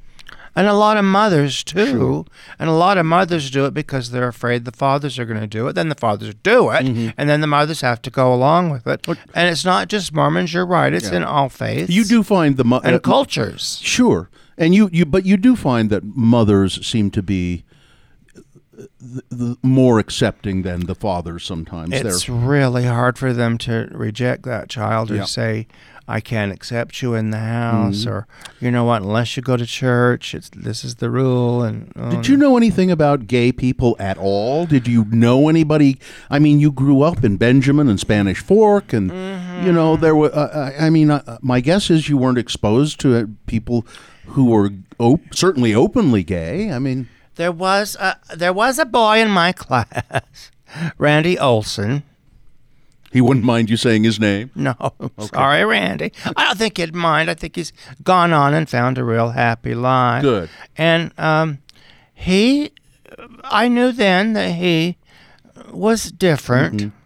And 0.57 0.69
a 0.69 0.73
lot 0.75 0.97
of 0.97 1.05
mothers, 1.05 1.65
too. 1.65 2.27
And 2.61 2.69
a 2.71 2.73
lot 2.75 2.97
of 2.97 3.05
mothers 3.05 3.51
do 3.51 3.65
it 3.65 3.75
because 3.75 4.13
they're 4.13 4.29
afraid 4.29 4.65
the 4.65 4.71
fathers 4.71 5.19
are 5.19 5.25
going 5.25 5.41
to 5.41 5.49
do 5.49 5.67
it. 5.67 5.73
Then 5.73 5.89
the 5.89 5.97
fathers 5.97 6.33
do 6.45 6.71
it, 6.71 6.85
Mm-hmm. 6.87 7.09
and 7.19 7.29
then 7.29 7.41
the 7.41 7.49
mothers 7.49 7.81
have 7.81 8.01
to 8.03 8.11
go 8.11 8.33
along 8.33 8.71
with 8.71 8.87
it. 8.87 9.05
And 9.35 9.49
it's 9.49 9.65
not 9.65 9.89
just 9.89 10.15
Mormons, 10.15 10.55
you're 10.55 10.65
right. 10.65 10.93
It's 10.95 11.11
in 11.11 11.25
all 11.25 11.49
faiths 11.49 11.91
You 11.91 12.05
do 12.05 12.23
find 12.23 12.57
the 12.57 12.63
mo- 12.65 12.81
and 12.85 12.95
uh, 12.95 12.99
cultures. 13.01 13.81
Sure, 13.83 14.31
and 14.57 14.77
you, 14.77 14.89
you 14.93 15.05
but 15.05 15.27
you 15.27 15.37
do 15.37 15.57
find 15.57 15.91
that 15.91 16.05
mothers 16.05 16.87
seem 16.87 17.11
to 17.13 17.23
be 17.23 17.65
th- 18.77 18.89
the 19.31 19.57
more 19.63 19.99
accepting 19.99 20.63
than 20.63 20.87
the 20.87 20.95
fathers 20.95 21.45
sometimes. 21.45 21.93
It's 21.93 22.25
They're, 22.27 22.35
really 22.37 22.85
hard 22.85 23.19
for 23.19 23.33
them 23.33 23.59
to 23.59 23.89
reject 23.93 24.43
that 24.45 24.69
child 24.69 25.11
or 25.11 25.17
Yeah. 25.17 25.25
say, 25.25 25.67
"I 26.09 26.21
can't 26.21 26.53
accept 26.53 27.01
you 27.03 27.15
in 27.15 27.31
the 27.31 27.39
house," 27.39 28.01
Mm-hmm. 28.01 28.11
or 28.11 28.27
you 28.61 28.71
know 28.71 28.85
what, 28.85 29.03
unless 29.03 29.37
you 29.37 29.43
go 29.43 29.57
to 29.57 29.67
church, 29.67 30.35
it's 30.35 30.51
this 30.51 30.85
is 30.85 30.97
the 30.97 31.11
rule. 31.11 31.63
And 31.63 31.93
oh, 31.97 32.11
Did 32.11 32.29
you 32.29 32.37
know 32.37 32.57
anything 32.57 32.91
about 32.91 33.27
gay 33.27 33.53
people 33.53 33.97
at 33.99 34.19
all? 34.19 34.67
Did 34.67 34.87
you 34.89 35.05
know 35.11 35.49
anybody? 35.49 35.99
I 36.31 36.39
mean, 36.39 36.61
you 36.61 36.71
grew 36.73 37.03
up 37.03 37.25
in 37.25 37.37
Benjamin 37.37 37.89
and 37.89 37.99
Spanish 38.01 38.41
Fork, 38.41 38.93
and 38.93 39.09
you 39.65 39.73
know 39.73 39.97
there 39.97 40.15
were. 40.17 40.35
Uh, 40.35 40.73
I 40.79 40.87
I 40.87 40.91
mean, 40.91 41.11
uh, 41.11 41.39
my 41.41 41.61
guess 41.61 41.91
is 41.91 42.09
you 42.09 42.17
weren't 42.19 42.39
exposed 42.39 43.01
to 43.01 43.17
uh, 43.17 43.25
people 43.47 43.87
who 44.29 44.47
were 44.47 44.71
op- 44.99 45.35
certainly 45.35 45.75
openly 45.75 46.23
gay. 46.23 46.71
I 46.73 46.79
mean, 46.79 47.09
There 47.37 47.53
was 47.53 47.97
a 47.99 48.17
there 48.37 48.53
was 48.53 48.79
a 48.79 48.85
boy 48.85 49.19
in 49.19 49.31
my 49.31 49.53
class, 49.65 50.51
Randy 50.99 51.39
Olson. 51.39 52.03
he 53.13 53.21
wouldn't 53.21 53.45
mind 53.45 53.71
you 53.71 53.77
saying 53.77 54.05
his 54.05 54.19
name. 54.21 54.51
No, 54.55 54.75
sorry, 55.21 55.65
Randy. 55.65 56.13
I 56.37 56.45
don't 56.47 56.59
think 56.59 56.77
he'd 56.79 56.95
mind. 56.95 57.31
I 57.31 57.35
think 57.35 57.57
he's 57.57 57.73
gone 58.03 58.33
on 58.33 58.55
and 58.55 58.69
found 58.69 58.99
a 58.99 59.05
real 59.05 59.31
happy 59.31 59.75
life. 59.75 60.23
Good. 60.23 60.49
And 60.77 61.13
um, 61.19 61.59
he, 62.13 62.73
I 63.45 63.69
knew 63.69 63.93
then 63.93 64.33
that 64.35 64.53
he 64.53 64.97
was 65.71 66.11
different. 66.11 66.81
Mm-hmm. 66.81 66.97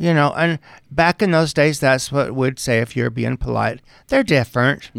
You 0.00 0.14
know, 0.14 0.32
and 0.36 0.60
back 0.92 1.22
in 1.22 1.32
those 1.32 1.52
days, 1.52 1.80
that's 1.80 2.12
what 2.12 2.32
we'd 2.32 2.60
say 2.60 2.78
if 2.78 2.96
you're 2.96 3.10
being 3.10 3.36
polite. 3.36 3.80
They're 4.06 4.22
different. 4.22 4.92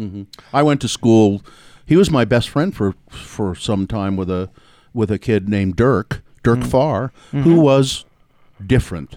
I 0.52 0.62
went 0.62 0.82
to 0.82 0.88
school. 0.88 1.42
He 1.86 1.96
was 1.96 2.10
my 2.10 2.26
best 2.26 2.50
friend 2.50 2.74
for 2.76 2.94
for 3.08 3.54
some 3.54 3.86
time 3.86 4.16
with 4.18 4.28
a 4.30 4.50
with 4.94 5.10
a 5.10 5.18
kid 5.18 5.48
named 5.48 5.76
Dirk 5.76 6.22
Dirk 6.42 6.62
Farr, 6.64 7.12
who 7.30 7.60
was 7.60 8.04
different. 8.66 9.16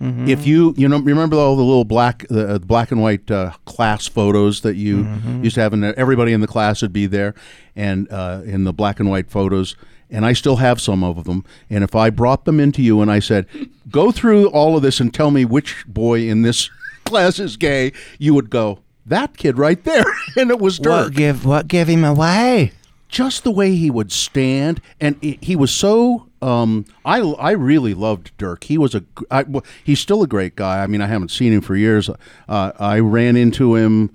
If 0.00 0.46
you 0.46 0.74
you 0.76 0.88
know 0.88 1.00
remember 1.00 1.36
all 1.36 1.56
the 1.56 1.64
little 1.64 1.84
black 1.84 2.24
the 2.28 2.54
uh, 2.54 2.58
black 2.58 2.92
and 2.92 3.02
white 3.02 3.28
uh, 3.32 3.52
class 3.64 4.06
photos 4.06 4.60
that 4.60 4.76
you 4.76 5.08
used 5.42 5.56
to 5.56 5.60
have, 5.60 5.72
and 5.72 5.84
everybody 5.84 6.32
in 6.32 6.40
the 6.40 6.46
class 6.46 6.82
would 6.82 6.92
be 6.92 7.06
there, 7.06 7.34
and 7.74 8.06
uh, 8.12 8.42
in 8.44 8.62
the 8.62 8.72
black 8.72 9.00
and 9.00 9.10
white 9.10 9.28
photos. 9.28 9.74
And 10.10 10.24
I 10.24 10.32
still 10.32 10.56
have 10.56 10.80
some 10.80 11.04
of 11.04 11.24
them. 11.24 11.44
And 11.68 11.84
if 11.84 11.94
I 11.94 12.08
brought 12.08 12.46
them 12.46 12.60
into 12.60 12.80
you 12.80 13.02
and 13.02 13.10
I 13.10 13.18
said, 13.18 13.46
"Go 13.90 14.12
through 14.12 14.46
all 14.50 14.76
of 14.76 14.82
this 14.82 15.00
and 15.00 15.12
tell 15.12 15.32
me 15.32 15.44
which 15.44 15.84
boy 15.86 16.28
in 16.28 16.42
this 16.42 16.70
class 17.04 17.40
is 17.40 17.56
gay," 17.56 17.92
you 18.20 18.34
would 18.34 18.50
go, 18.50 18.78
"That 19.04 19.36
kid 19.36 19.58
right 19.58 19.82
there," 19.82 20.04
and 20.36 20.50
it 20.50 20.60
was 20.60 20.78
Dirk 20.78 21.06
What 21.06 21.14
give 21.14 21.44
what 21.44 21.66
give 21.66 21.88
him 21.88 22.04
away? 22.04 22.72
Just 23.08 23.42
the 23.42 23.50
way 23.50 23.74
he 23.74 23.90
would 23.90 24.12
stand 24.12 24.80
and 25.00 25.16
he, 25.22 25.56
was 25.56 25.70
so 25.70 26.28
um, 26.42 26.84
I, 27.04 27.20
I 27.20 27.52
really 27.52 27.94
loved 27.94 28.32
Dirk. 28.36 28.64
He 28.64 28.76
was 28.76 28.94
a 28.94 29.02
well, 29.48 29.64
he's 29.82 29.98
still 29.98 30.22
a 30.22 30.26
great 30.26 30.56
guy. 30.56 30.82
I 30.82 30.86
mean, 30.86 31.00
I 31.00 31.06
haven't 31.06 31.30
seen 31.30 31.52
him 31.52 31.62
for 31.62 31.74
years. 31.74 32.10
Uh, 32.48 32.72
I 32.78 33.00
ran 33.00 33.36
into 33.36 33.76
him 33.76 34.10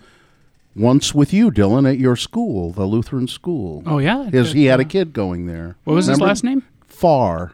once 0.76 1.14
with 1.14 1.34
you, 1.34 1.52
Dylan, 1.52 1.90
at 1.90 1.98
your 1.98 2.16
school, 2.16 2.72
the 2.72 2.86
Lutheran 2.86 3.28
school. 3.28 3.84
Oh, 3.86 4.00
yeah? 4.00 4.30
His, 4.30 4.54
he 4.54 4.66
had 4.66 4.80
a 4.80 4.86
kid 4.86 5.14
going 5.14 5.46
there. 5.46 5.76
What 5.84 5.94
was 5.94 6.08
his 6.08 6.22
last 6.22 6.44
name? 6.44 6.64
Farr. 6.88 7.54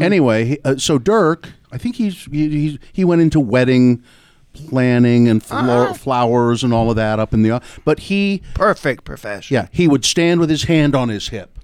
Anyway, 0.00 0.56
uh, 0.64 0.76
so 0.76 0.98
Dirk, 0.98 1.48
I 1.72 1.78
think 1.78 1.96
he's 1.96 2.24
he, 2.26 2.48
he 2.48 2.80
he 2.92 3.04
went 3.04 3.22
into 3.22 3.40
wedding 3.40 4.04
planning 4.52 5.28
and 5.28 5.42
flo- 5.42 5.92
flowers 5.94 6.62
and 6.62 6.72
all 6.72 6.90
of 6.90 6.96
that 6.96 7.18
up 7.18 7.32
in 7.32 7.42
the 7.42 7.60
but 7.84 8.00
he 8.00 8.42
Perfect 8.54 9.04
profession. 9.04 9.54
yeah, 9.54 9.66
he 9.70 9.86
would 9.88 10.04
stand 10.04 10.40
with 10.40 10.50
his 10.50 10.64
hand 10.64 10.94
on 10.94 11.08
his 11.08 11.28
hip 11.28 11.56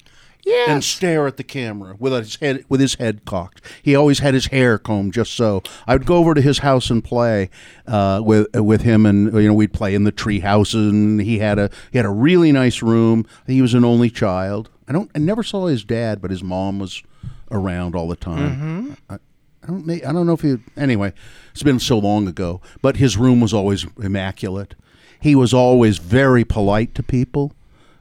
Yes. 0.45 0.69
and 0.69 0.85
stare 0.85 1.27
at 1.27 1.39
the 1.39 1.43
camera 1.43 1.97
with 1.99 2.13
his 2.13 2.37
head 2.37 2.65
with 2.69 2.81
his 2.81 2.95
head 2.95 3.25
cocked. 3.25 3.61
He 3.83 3.97
always 3.97 4.21
had 4.21 4.33
his 4.33 4.47
hair 4.47 4.79
combed 4.79 5.13
just 5.13 5.33
so. 5.33 5.65
I 5.89 5.95
would 5.97 6.07
go 6.07 6.19
over 6.19 6.35
to 6.35 6.41
his 6.41 6.59
house 6.59 6.89
and 6.89 7.03
play 7.03 7.51
uh, 7.89 8.21
with 8.25 8.55
with 8.55 8.83
him, 8.83 9.07
and 9.07 9.33
you 9.35 9.49
know 9.49 9.55
we'd 9.55 9.73
play 9.73 9.93
in 9.93 10.05
the 10.05 10.13
tree 10.13 10.39
house, 10.39 10.73
and 10.73 11.21
he 11.21 11.41
had 11.41 11.59
a 11.59 11.69
he 11.91 11.99
had 11.99 12.07
a 12.07 12.11
really 12.11 12.53
nice 12.53 12.81
room. 12.81 13.27
He 13.49 13.61
was 13.61 13.75
an 13.75 13.85
only 13.85 14.09
child. 14.09 14.71
I 14.87 14.93
don't 14.93 15.11
I 15.17 15.19
never 15.19 15.43
saw 15.43 15.67
his 15.67 15.83
dad, 15.83 16.23
but 16.23 16.31
his 16.31 16.45
mom 16.45 16.79
was 16.79 17.03
around 17.51 17.97
all 17.97 18.07
the 18.07 18.15
time. 18.15 18.97
I, 19.11 19.19
I 19.67 19.71
don't 19.71 19.91
I 19.91 20.13
don't 20.13 20.27
know 20.27 20.35
if 20.35 20.43
he 20.43 20.57
anyway. 20.77 21.13
It's 21.53 21.63
been 21.63 21.81
so 21.81 21.99
long 21.99 22.29
ago, 22.29 22.61
but 22.83 22.97
his 22.97 23.17
room 23.17 23.41
was 23.41 23.53
always 23.53 23.87
immaculate. 24.01 24.75
He 25.21 25.35
was 25.35 25.53
always 25.55 25.99
very 25.99 26.45
polite 26.45 26.95
to 26.95 27.03
people. 27.03 27.53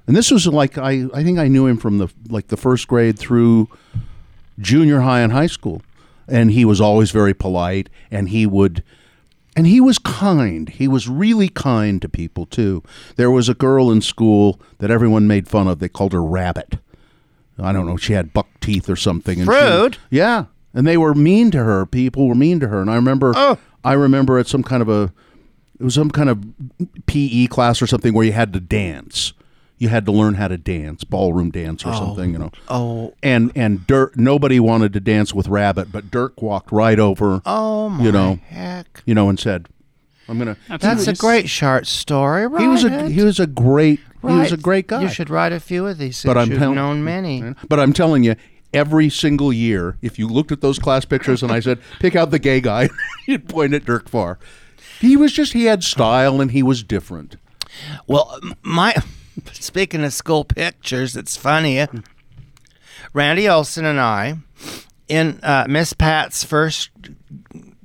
And 0.08 0.16
this 0.16 0.30
was 0.30 0.46
like 0.48 0.78
I, 0.78 1.06
I 1.14 1.24
think 1.24 1.40
I 1.40 1.48
knew 1.48 1.66
him 1.66 1.78
from 1.78 1.98
the 1.98 2.10
like 2.30 2.48
the 2.48 2.58
first 2.58 2.88
grade 2.88 3.18
through 3.18 3.70
junior 4.60 5.02
high 5.02 5.22
and 5.22 5.34
high 5.34 5.48
school. 5.48 5.82
And 6.28 6.52
he 6.52 6.66
was 6.66 6.82
always 6.82 7.12
very 7.12 7.34
polite 7.34 7.90
and 8.12 8.30
he 8.30 8.46
would 8.46 8.84
and 9.56 9.66
he 9.68 9.80
was 9.80 9.98
kind. 9.98 10.68
He 10.70 10.88
was 10.88 11.08
really 11.08 11.48
kind 11.50 12.02
to 12.02 12.10
people 12.10 12.46
too. 12.46 12.84
There 13.16 13.32
was 13.32 13.48
a 13.48 13.54
girl 13.54 13.90
in 13.90 14.02
school 14.02 14.60
that 14.80 14.92
everyone 14.92 15.28
made 15.28 15.48
fun 15.48 15.68
of. 15.68 15.80
They 15.80 15.88
called 15.90 16.12
her 16.14 16.24
Rabbit. 16.24 16.78
I 17.58 17.72
don't 17.72 17.86
know. 17.86 17.96
She 17.96 18.14
had 18.14 18.34
buck 18.34 18.48
teeth 18.60 18.90
or 18.90 18.98
something. 18.98 19.40
And 19.40 19.50
she- 19.50 19.56
Rude. 19.56 19.98
yeah, 20.10 20.46
and 20.76 20.86
they 20.86 20.98
were 20.98 21.16
mean 21.16 21.50
to 21.52 21.64
her. 21.64 21.86
People 21.86 22.28
were 22.28 22.36
mean 22.36 22.60
to 22.60 22.68
her, 22.68 22.82
and 22.82 22.92
I 22.92 22.96
remember. 22.96 23.34
Oh. 23.36 23.58
I 23.84 23.94
remember 23.94 24.40
at 24.40 24.48
some 24.48 24.64
kind 24.64 24.82
of 24.82 24.90
a, 24.90 25.14
it 25.80 25.84
was 25.84 25.94
some 25.94 26.10
kind 26.10 26.30
of 26.30 26.44
PE 27.06 27.48
class 27.48 27.82
or 27.82 27.88
something 27.88 28.14
where 28.14 28.26
you 28.26 28.32
had 28.32 28.52
to 28.54 28.60
dance. 28.60 29.34
You 29.78 29.90
had 29.90 30.06
to 30.06 30.12
learn 30.12 30.36
how 30.36 30.48
to 30.48 30.58
dance, 30.58 31.04
ballroom 31.04 31.52
dance 31.52 31.86
or 31.86 31.90
oh. 31.90 32.00
something, 32.00 32.32
you 32.32 32.40
know. 32.40 32.52
Oh. 32.68 33.14
And 33.22 33.52
and 33.56 33.86
Dirk, 33.86 34.18
nobody 34.18 34.60
wanted 34.60 34.92
to 34.94 35.00
dance 35.00 35.34
with 35.34 35.48
Rabbit, 35.48 35.92
but 35.92 36.10
Dirk 36.10 36.42
walked 36.42 36.72
right 36.72 37.00
over, 37.00 37.42
Oh 37.46 37.90
my 37.90 38.04
you 38.04 38.12
know, 38.12 38.40
heck. 38.48 39.04
you 39.06 39.14
know, 39.14 39.30
and 39.30 39.40
said, 39.40 39.68
"I'm 40.28 40.40
gonna." 40.40 40.58
That's 40.68 41.04
a 41.04 41.12
nice. 41.12 41.20
great 41.20 41.50
short 41.50 41.88
story, 41.88 42.48
right? 42.48 42.62
He 42.62 42.68
was 42.68 42.84
a 42.84 43.10
he 43.10 43.22
was 43.22 43.40
a 43.40 43.48
great 43.48 44.00
he 44.22 44.34
was 44.34 44.52
a 44.52 44.58
great 44.58 44.88
guy. 44.88 45.04
You 45.04 45.10
should 45.10 45.30
write 45.30 45.52
a 45.52 45.60
few 45.60 45.86
of 45.86 45.98
these. 45.98 46.24
But 46.24 46.38
I'm 46.38 46.50
you've 46.50 46.60
tell- 46.60 46.74
known 46.74 47.04
many. 47.04 47.54
But 47.68 47.80
I'm 47.80 47.94
telling 47.94 48.24
you, 48.24 48.36
every 48.76 49.10
single 49.10 49.52
year, 49.54 49.98
if 50.02 50.20
you 50.20 50.28
looked 50.28 50.52
at 50.52 50.62
those 50.62 50.78
class 50.78 51.06
pictures 51.06 51.42
and 51.42 51.52
I 51.52 51.60
said, 51.62 51.80
pick 52.00 52.16
out 52.16 52.30
the 52.32 52.40
gay 52.40 52.62
guy, 52.62 52.90
you'd 53.26 53.48
point 53.50 53.74
at 53.74 53.86
Dirk 53.86 54.10
Farr. 54.10 54.38
He 55.00 55.16
was 55.18 55.32
just, 55.34 55.54
he 55.54 55.66
had 55.66 55.84
style 55.84 56.42
and 56.42 56.52
he 56.52 56.62
was 56.62 56.84
different. 56.84 57.38
Well, 58.08 58.40
my 58.62 58.94
speaking 59.54 60.04
of 60.04 60.14
school 60.14 60.44
pictures, 60.46 61.16
it's 61.16 61.36
funny. 61.38 61.86
Randy 63.14 63.48
Olson 63.48 63.86
and 63.86 64.00
I, 64.00 64.36
in 65.08 65.40
uh, 65.44 65.66
Miss 65.70 65.94
Pat's 65.94 66.44
first 66.44 66.90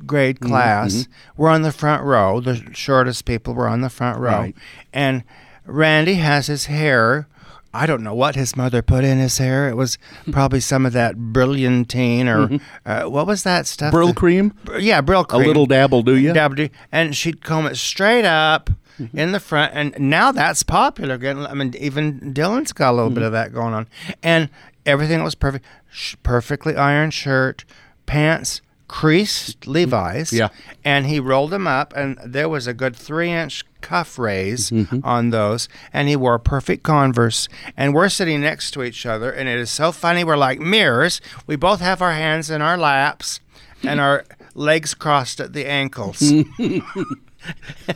grade 0.07 0.41
class, 0.41 1.07
were 1.36 1.49
on 1.51 1.62
the 1.62 1.72
front 1.72 2.03
row. 2.05 2.41
The 2.41 2.68
shortest 2.72 3.24
people 3.24 3.55
were 3.55 3.68
on 3.68 3.80
the 3.80 3.91
front 3.91 4.18
row, 4.18 4.30
Right. 4.30 4.57
and 4.93 5.22
Randy 5.66 6.14
has 6.14 6.47
his 6.49 6.66
hair. 6.66 7.28
I 7.72 7.86
don't 7.86 8.02
know 8.02 8.14
what 8.14 8.34
his 8.34 8.56
mother 8.56 8.82
put 8.82 9.04
in 9.04 9.18
his 9.18 9.38
hair. 9.38 9.68
It 9.68 9.76
was 9.76 9.96
probably 10.32 10.58
some 10.60 10.84
of 10.84 10.92
that 10.94 11.16
brilliantine 11.16 12.26
or 12.28 12.58
uh, 12.84 13.04
what 13.04 13.26
was 13.28 13.44
that 13.44 13.66
stuff? 13.66 13.94
Brylcreem, 13.94 14.52
Yeah, 14.80 15.00
Brylcreem. 15.02 15.34
a 15.44 15.46
little 15.46 15.66
dabble, 15.66 16.02
do 16.02 16.16
you? 16.16 16.32
Dabble 16.32 16.56
do- 16.56 16.68
and 16.90 17.14
she'd 17.16 17.42
comb 17.44 17.66
it 17.66 17.76
straight 17.76 18.24
up 18.24 18.70
Mm-hmm. 18.98 19.18
in 19.18 19.32
the 19.32 19.40
front, 19.40 19.72
and 19.74 19.98
now 19.98 20.30
that's 20.30 20.62
popular. 20.62 21.14
Again, 21.14 21.46
I 21.46 21.54
mean, 21.54 21.74
even 21.78 22.34
Dylan's 22.34 22.74
got 22.74 22.90
a 22.90 22.92
little 22.92 23.08
Mm-hmm. 23.08 23.14
bit 23.14 23.22
of 23.22 23.32
that 23.32 23.50
going 23.54 23.72
on, 23.72 23.86
and 24.22 24.50
everything 24.84 25.22
was 25.24 25.34
perfect. 25.34 25.64
Sh- 25.90 26.16
perfectly 26.22 26.76
ironed 26.76 27.14
shirt, 27.14 27.64
pants 28.04 28.60
creased 28.88 29.66
Levi's, 29.66 30.34
Yeah. 30.34 30.48
and 30.84 31.06
he 31.06 31.18
rolled 31.18 31.48
them 31.50 31.66
up, 31.66 31.94
and 31.96 32.18
there 32.26 32.46
was 32.50 32.66
a 32.66 32.74
good 32.74 32.94
three-inch 32.94 33.64
cuff 33.80 34.18
raise 34.18 34.70
Mm-hmm. 34.70 35.00
on 35.04 35.30
those, 35.30 35.68
and 35.92 36.08
he 36.08 36.16
wore 36.16 36.38
perfect 36.38 36.82
Converse, 36.82 37.48
and 37.76 37.94
we're 37.94 38.08
sitting 38.08 38.40
next 38.40 38.70
to 38.72 38.82
each 38.82 39.04
other, 39.06 39.30
and 39.30 39.48
it 39.48 39.58
is 39.58 39.70
so 39.70 39.92
funny. 39.92 40.22
We're 40.24 40.36
like 40.36 40.60
mirrors. 40.60 41.20
We 41.46 41.56
both 41.56 41.80
have 41.80 42.00
our 42.02 42.12
hands 42.12 42.50
in 42.50 42.62
our 42.62 42.76
laps, 42.78 43.40
and 43.82 44.00
our 44.00 44.24
legs 44.54 44.94
crossed 44.94 45.40
at 45.40 45.52
the 45.52 45.66
ankles. 45.66 46.22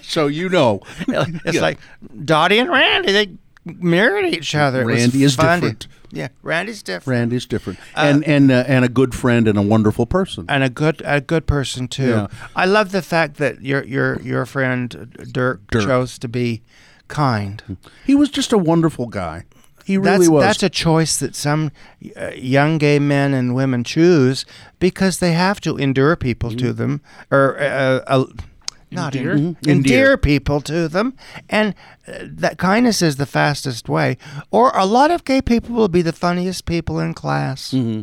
So 0.03 0.27
you 0.27 0.49
know. 0.49 0.81
It's 1.09 1.55
Yeah. 1.57 1.61
like 1.61 1.79
Dottie 2.25 2.59
and 2.59 2.71
Randy. 2.71 3.13
They 3.13 3.29
mirrored 3.67 4.25
each 4.25 4.55
other. 4.55 4.83
It 4.83 4.87
was 4.87 5.01
Randy 5.03 5.23
is 5.23 5.35
funny. 5.37 5.61
different. 5.61 5.87
Yeah, 6.15 6.29
Randy's 6.43 6.83
different. 6.83 7.19
Randy's 7.19 7.47
different. 7.47 7.79
and 7.97 8.25
and 8.25 8.51
uh, 8.51 8.65
and 8.67 8.85
a 8.85 8.89
good 8.89 9.15
friend 9.15 9.49
and 9.49 9.59
a 9.59 9.63
wonderful 9.63 10.07
person. 10.07 10.47
and 10.49 10.63
a 10.65 10.69
good 10.71 11.03
a 11.05 11.21
good 11.21 11.47
person 11.47 11.89
too. 11.89 12.09
Yeah. 12.09 12.27
I 12.57 12.67
love 12.67 12.91
the 12.93 13.03
fact 13.03 13.37
that 13.39 13.61
your 13.63 13.85
your 13.85 14.21
your 14.23 14.47
friend 14.47 14.89
Dirk, 15.33 15.61
Dirk. 15.71 15.85
chose 15.85 16.19
to 16.19 16.29
be 16.29 16.63
kind. 17.09 17.63
He 18.07 18.15
was 18.15 18.31
just 18.31 18.53
a 18.53 18.59
wonderful 18.59 19.07
guy. 19.07 19.45
He 19.85 19.99
That's 19.99 20.19
really 20.21 20.29
was. 20.29 20.43
that's 20.45 20.63
a 20.63 20.71
choice 20.71 21.19
that 21.19 21.37
some 21.37 21.71
uh, 22.17 22.31
young 22.35 22.79
gay 22.79 22.99
men 22.99 23.35
and 23.35 23.55
women 23.55 23.85
choose 23.85 24.47
because 24.79 25.19
they 25.19 25.33
have 25.33 25.61
to 25.61 25.77
endure 25.77 26.17
people 26.17 26.51
to 26.51 26.57
Mm-hmm. 26.57 26.77
them 26.77 27.01
or 27.31 27.59
uh, 27.61 28.01
uh, 28.07 28.25
not 28.95 29.15
Endear? 29.15 29.33
en-. 29.33 29.57
Endear. 29.63 29.71
endear 29.75 30.17
people 30.17 30.61
to 30.63 30.89
them, 30.89 31.15
and 31.49 31.75
uh, 32.09 32.13
that 32.23 32.59
kindness 32.59 33.03
is 33.03 33.17
the 33.17 33.27
fastest 33.27 33.89
way. 33.89 34.17
Or 34.51 34.71
a 34.75 34.87
lot 34.87 35.11
of 35.11 35.25
gay 35.25 35.43
people 35.43 35.75
will 35.75 35.89
be 35.89 36.03
the 36.03 36.13
funniest 36.13 36.65
people 36.67 36.99
in 37.01 37.15
class 37.15 37.73
Mm-hmm. 37.73 38.03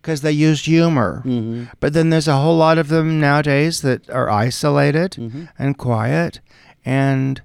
because 0.00 0.20
they 0.22 0.32
use 0.32 0.64
humor. 0.64 1.22
But 1.80 1.92
then 1.92 2.10
there's 2.10 2.28
a 2.28 2.36
whole 2.38 2.56
lot 2.56 2.78
of 2.78 2.88
them 2.88 3.20
nowadays 3.20 3.80
that 3.82 4.08
are 4.10 4.30
isolated 4.30 5.12
Mm-hmm. 5.12 5.44
and 5.58 5.76
quiet, 5.76 6.40
and 6.84 7.42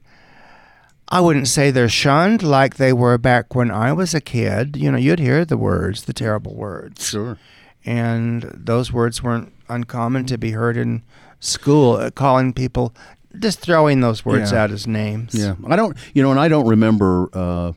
I 1.09 1.19
wouldn't 1.19 1.47
say 1.47 1.69
they're 1.69 1.89
shunned 1.89 2.41
like 2.41 2.75
they 2.77 2.93
were 2.93 3.17
back 3.19 3.53
when 3.55 3.69
I 3.69 3.93
was 3.93 4.13
a 4.15 4.21
kid. 4.21 4.75
You 4.77 4.91
know, 4.91 4.97
you'd 4.97 5.19
hear 5.19 5.45
the 5.45 5.57
words, 5.57 6.03
the 6.05 6.13
terrible 6.13 6.55
words 6.55 7.07
Sure. 7.09 7.37
and 7.85 8.43
those 8.53 8.91
words 8.91 9.21
weren't 9.21 9.51
uncommon 9.69 10.25
to 10.27 10.37
be 10.37 10.51
heard 10.51 10.75
in 10.77 11.03
school, 11.43 11.95
uh, 11.97 12.09
calling 12.11 12.53
people, 12.53 12.93
just 13.39 13.59
throwing 13.59 14.01
those 14.01 14.25
words 14.25 14.51
Yeah. 14.51 14.63
out 14.63 14.71
as 14.71 14.87
names. 14.87 15.33
Yeah, 15.35 15.55
I 15.67 15.75
don't, 15.75 15.95
you 16.13 16.23
know, 16.23 16.31
and 16.31 16.39
I 16.39 16.47
don't 16.47 16.67
remember. 16.67 17.29
Uh, 17.33 17.73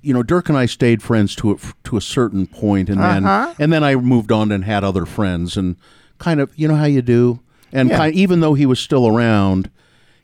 you 0.00 0.12
know, 0.12 0.22
Dirk 0.22 0.48
and 0.48 0.58
I 0.58 0.66
stayed 0.66 1.00
friends 1.02 1.34
to 1.36 1.52
a, 1.52 1.56
to 1.84 1.96
a 1.96 2.00
certain 2.00 2.46
point, 2.46 2.88
and 2.88 3.00
then 3.00 3.24
Uh-huh. 3.24 3.54
and 3.58 3.72
then 3.72 3.84
I 3.84 3.94
moved 3.96 4.32
on 4.32 4.50
and 4.50 4.64
had 4.64 4.82
other 4.84 5.06
friends, 5.06 5.56
and 5.56 5.76
kind 6.18 6.40
of, 6.40 6.50
you 6.56 6.66
know, 6.68 6.74
how 6.76 6.86
you 6.86 7.02
do, 7.02 7.40
and 7.72 7.88
Yeah. 7.88 7.96
kind, 7.98 8.14
even 8.14 8.40
though 8.40 8.54
he 8.54 8.66
was 8.66 8.80
still 8.80 9.06
around, 9.06 9.70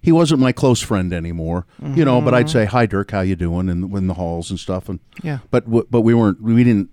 he 0.03 0.11
wasn't 0.13 0.41
my 0.41 0.53
close 0.53 0.81
friend 0.81 1.13
anymore. 1.13 1.65
You 1.95 2.05
know, 2.05 2.21
but 2.21 2.35
I'd 2.35 2.51
say, 2.51 2.65
"Hi, 2.65 2.87
Dirk, 2.87 3.11
how 3.13 3.21
you 3.21 3.37
doing?" 3.37 3.69
in, 3.69 3.95
in 3.97 4.07
the 4.09 4.15
halls 4.15 4.51
and 4.51 4.59
stuff, 4.59 4.89
and 4.89 4.99
Yeah. 5.23 5.39
but 5.51 5.65
w- 5.67 5.87
but 5.91 6.01
we 6.01 6.13
weren't, 6.15 6.41
we 6.43 6.65
didn't. 6.65 6.91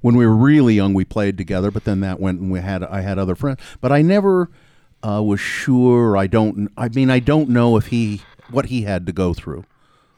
When 0.00 0.14
we 0.14 0.26
were 0.26 0.36
really 0.36 0.74
young, 0.74 0.94
we 0.94 1.04
played 1.04 1.36
together, 1.36 1.70
but 1.72 1.84
then 1.84 2.00
that 2.00 2.20
went 2.20 2.40
and 2.40 2.50
we 2.52 2.60
had 2.60 2.84
I 2.84 3.00
had 3.00 3.18
other 3.18 3.34
friends, 3.34 3.58
but 3.80 3.90
I 3.90 4.00
never 4.02 4.48
uh, 5.02 5.22
was 5.22 5.40
sure. 5.40 6.16
I 6.16 6.26
don't. 6.26 6.70
I 6.76 6.88
mean, 6.88 7.10
I 7.10 7.18
don't 7.20 7.48
know 7.48 7.76
if 7.76 7.86
he 7.88 8.22
what 8.50 8.66
he 8.66 8.82
had 8.82 9.06
to 9.06 9.12
go 9.12 9.34
through, 9.34 9.64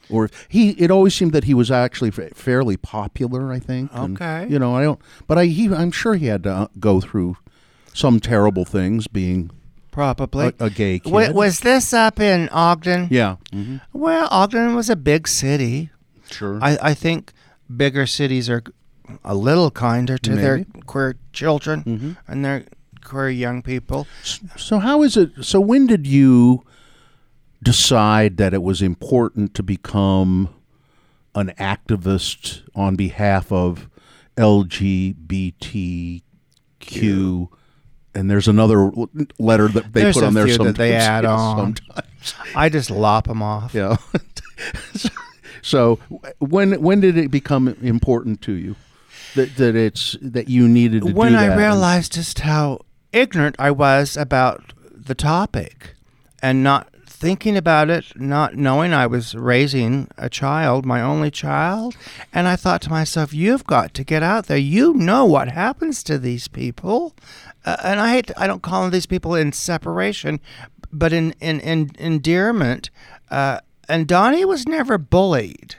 or 0.08 0.24
if 0.26 0.46
he. 0.48 0.70
It 0.72 0.90
always 0.90 1.14
seemed 1.14 1.32
that 1.32 1.44
he 1.44 1.54
was 1.54 1.70
actually 1.70 2.10
fa- 2.10 2.30
fairly 2.34 2.76
popular. 2.76 3.52
I 3.52 3.58
think. 3.58 3.90
and, 3.92 4.16
Okay. 4.20 4.46
you 4.48 4.58
know, 4.58 4.74
I 4.76 4.82
don't. 4.82 5.00
But 5.26 5.38
I. 5.38 5.46
He. 5.46 5.72
I'm 5.72 5.90
sure 5.92 6.14
he 6.14 6.26
had 6.26 6.42
to 6.44 6.50
uh, 6.52 6.66
go 6.78 7.00
through 7.00 7.36
some 7.92 8.20
terrible 8.20 8.64
things 8.64 9.06
being 9.08 9.50
Probably. 9.90 10.52
a, 10.60 10.64
a 10.66 10.70
gay 10.70 11.00
kid. 11.00 11.12
Wa- 11.12 11.30
was 11.32 11.60
this 11.60 11.92
up 11.92 12.20
in 12.20 12.48
Ogden? 12.50 13.08
yeah. 13.10 13.36
hmm 13.52 13.76
Well, 13.92 14.28
Ogden 14.30 14.74
was 14.76 14.88
a 14.88 14.96
big 14.96 15.26
city. 15.28 15.90
Sure. 16.30 16.58
I, 16.62 16.78
I 16.80 16.94
think 16.94 17.32
bigger 17.76 18.06
cities 18.06 18.48
are 18.48 18.62
a 19.24 19.34
little 19.34 19.72
kinder 19.72 20.16
to 20.18 20.36
their 20.36 20.58
Maybe. 20.58 20.70
Mm-hmm. 20.70 20.80
queer 20.82 21.16
children 21.32 22.16
and 22.28 22.44
their 22.44 22.64
queer 23.10 23.28
young 23.28 23.60
people. 23.60 24.06
So 24.56 24.78
how 24.78 25.02
is 25.02 25.16
it? 25.16 25.44
So 25.44 25.60
when 25.60 25.86
did 25.88 26.06
you 26.06 26.64
decide 27.62 28.36
that 28.36 28.54
it 28.54 28.62
was 28.62 28.80
important 28.80 29.52
to 29.54 29.62
become 29.64 30.48
an 31.34 31.52
activist 31.58 32.62
on 32.74 32.94
behalf 32.94 33.50
of 33.50 33.88
LGBTQ? 34.36 36.22
And 38.12 38.30
there's 38.30 38.48
another 38.48 38.90
letter 39.38 39.68
that 39.68 39.92
they 39.92 40.02
There's 40.02 40.16
put 40.16 40.24
on 40.24 40.34
there 40.34 40.48
sometimes. 40.48 40.78
they 40.78 40.94
add 40.94 41.24
yeah, 41.24 41.32
on. 41.32 41.76
sometimes. 41.76 42.34
I 42.54 42.68
just 42.68 42.90
lop 42.90 43.26
them 43.28 43.42
off. 43.42 43.74
Yeah. 43.74 43.96
so 45.62 45.96
when 46.38 46.80
when 46.80 47.00
did 47.00 47.16
it 47.16 47.30
become 47.30 47.68
important 47.68 48.40
to 48.42 48.52
you 48.52 48.76
that 49.34 49.56
that 49.56 49.76
it's 49.76 50.16
that 50.20 50.48
you 50.48 50.68
needed 50.68 51.02
to 51.02 51.12
when 51.12 51.36
I 51.36 51.56
realized 51.56 52.12
just 52.14 52.40
how 52.40 52.80
ignorant 53.12 53.56
I 53.58 53.70
was 53.70 54.16
about 54.16 54.72
the 54.92 55.14
topic 55.14 55.94
and 56.42 56.62
not 56.62 56.88
thinking 57.20 57.54
about 57.54 57.90
it, 57.90 58.18
not 58.18 58.56
knowing 58.56 58.94
I 58.94 59.06
was 59.06 59.34
raising 59.34 60.08
a 60.16 60.30
child, 60.30 60.86
my 60.86 61.02
only 61.02 61.30
child, 61.30 61.94
and 62.32 62.48
I 62.48 62.56
thought 62.56 62.80
to 62.82 62.90
myself, 62.90 63.34
you've 63.34 63.66
got 63.66 63.92
to 63.94 64.04
get 64.04 64.22
out 64.22 64.46
there. 64.46 64.56
You 64.56 64.94
know 64.94 65.26
what 65.26 65.48
happens 65.48 66.02
to 66.04 66.18
these 66.18 66.48
people. 66.48 67.14
Uh, 67.66 67.76
and 67.84 68.00
I 68.00 68.12
hate 68.12 68.30
I 68.38 68.46
don't 68.46 68.62
call 68.62 68.88
these 68.88 69.04
people 69.04 69.34
in 69.34 69.52
separation, 69.52 70.40
but 70.90 71.12
in 71.12 71.32
in, 71.40 71.60
in 71.60 71.90
endearment. 71.98 72.88
Uh, 73.30 73.60
and 73.86 74.06
Donnie 74.06 74.46
was 74.46 74.66
never 74.66 74.96
bullied. 74.96 75.76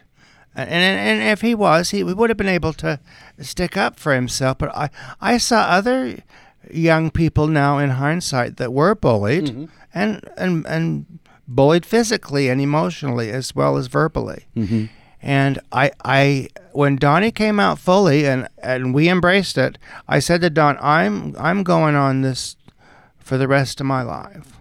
And, 0.53 0.69
and 0.69 0.99
and 0.99 1.29
if 1.29 1.41
he 1.41 1.55
was, 1.55 1.89
he 1.89 2.03
would 2.03 2.29
have 2.29 2.37
been 2.37 2.47
able 2.47 2.73
to 2.73 2.99
stick 3.39 3.75
up 3.77 3.97
for 3.97 4.13
himself. 4.13 4.59
But 4.59 4.75
I 4.75 4.89
I 5.19 5.37
saw 5.39 5.61
other 5.61 6.17
young 6.73 7.11
people 7.11 7.47
now 7.47 7.77
in 7.77 7.91
hindsight 7.91 8.57
that 8.57 8.73
were 8.73 8.95
bullied 8.95 9.69
and 9.93 10.27
and 10.37 10.65
and 10.65 11.19
bullied 11.47 11.85
physically 11.85 12.49
and 12.49 12.61
emotionally 12.61 13.29
as 13.31 13.53
well 13.55 13.77
as 13.77 13.87
verbally. 13.87 14.45
And 15.21 15.59
I 15.71 15.91
I 16.03 16.49
when 16.71 16.95
Donnie 16.95 17.31
came 17.31 17.59
out 17.59 17.77
fully 17.79 18.25
and 18.25 18.47
and 18.61 18.93
we 18.93 19.09
embraced 19.09 19.57
it, 19.57 19.77
I 20.07 20.19
said 20.19 20.41
to 20.41 20.49
Don, 20.49 20.77
I'm 20.81 21.35
I'm 21.37 21.63
going 21.63 21.95
on 21.95 22.21
this 22.21 22.55
for 23.19 23.37
the 23.37 23.47
rest 23.47 23.79
of 23.79 23.85
my 23.85 24.01
life. 24.01 24.57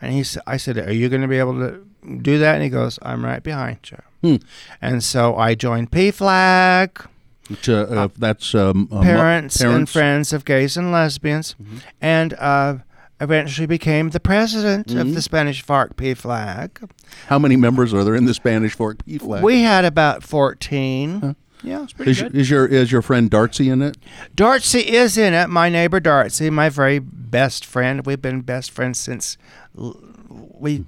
And 0.00 0.12
he 0.12 0.22
said, 0.24 0.42
I 0.46 0.58
said, 0.58 0.78
are 0.78 0.92
you 0.92 1.08
going 1.08 1.22
to 1.22 1.28
be 1.28 1.38
able 1.38 1.54
to 1.54 1.84
do 2.22 2.38
that? 2.38 2.54
And 2.54 2.62
he 2.62 2.68
goes, 2.68 2.98
I'm 3.02 3.24
right 3.24 3.42
behind 3.42 3.78
you. 3.90 3.98
Hmm. 4.22 4.36
And 4.80 5.02
so 5.02 5.36
I 5.36 5.54
joined 5.54 5.90
PFLAG, 5.90 7.06
Which, 7.48 7.68
uh, 7.68 7.74
uh, 7.88 8.08
that's 8.18 8.54
um, 8.54 8.88
uh, 8.90 8.96
mo- 8.96 9.02
parents, 9.02 9.60
and 9.60 9.88
friends 9.88 10.32
of 10.32 10.44
gays 10.44 10.76
and 10.76 10.90
lesbians, 10.92 11.54
and 12.00 12.34
uh, 12.34 12.78
eventually 13.20 13.66
became 13.66 14.10
the 14.10 14.20
president 14.20 14.92
of 14.92 15.14
the 15.14 15.22
Spanish 15.22 15.62
Fork 15.62 15.96
flag. 16.16 16.90
How 17.28 17.38
many 17.38 17.56
members 17.56 17.94
are 17.94 18.04
there 18.04 18.14
in 18.14 18.24
the 18.26 18.34
Spanish 18.34 18.74
Fork 18.74 19.04
P 19.04 19.18
flag? 19.18 19.42
We 19.42 19.62
had 19.62 19.84
about 19.84 20.22
14. 20.22 21.36
Yeah. 21.62 21.86
Is, 22.00 22.22
is 22.34 22.50
your 22.50 22.66
is 22.66 22.92
your 22.92 23.00
friend 23.02 23.30
Darcy 23.30 23.70
in 23.70 23.80
it? 23.80 23.96
Darcy 24.34 24.80
is 24.80 25.16
in 25.16 25.32
it. 25.32 25.48
My 25.48 25.68
neighbor 25.70 26.00
Darcy, 26.00 26.50
my 26.50 26.68
very 26.68 26.98
best 26.98 27.64
friend. 27.64 28.04
We've 28.04 28.20
been 28.20 28.42
best 28.42 28.70
friends 28.70 28.98
since 29.00 29.38
l- 29.76 29.98
we 30.28 30.84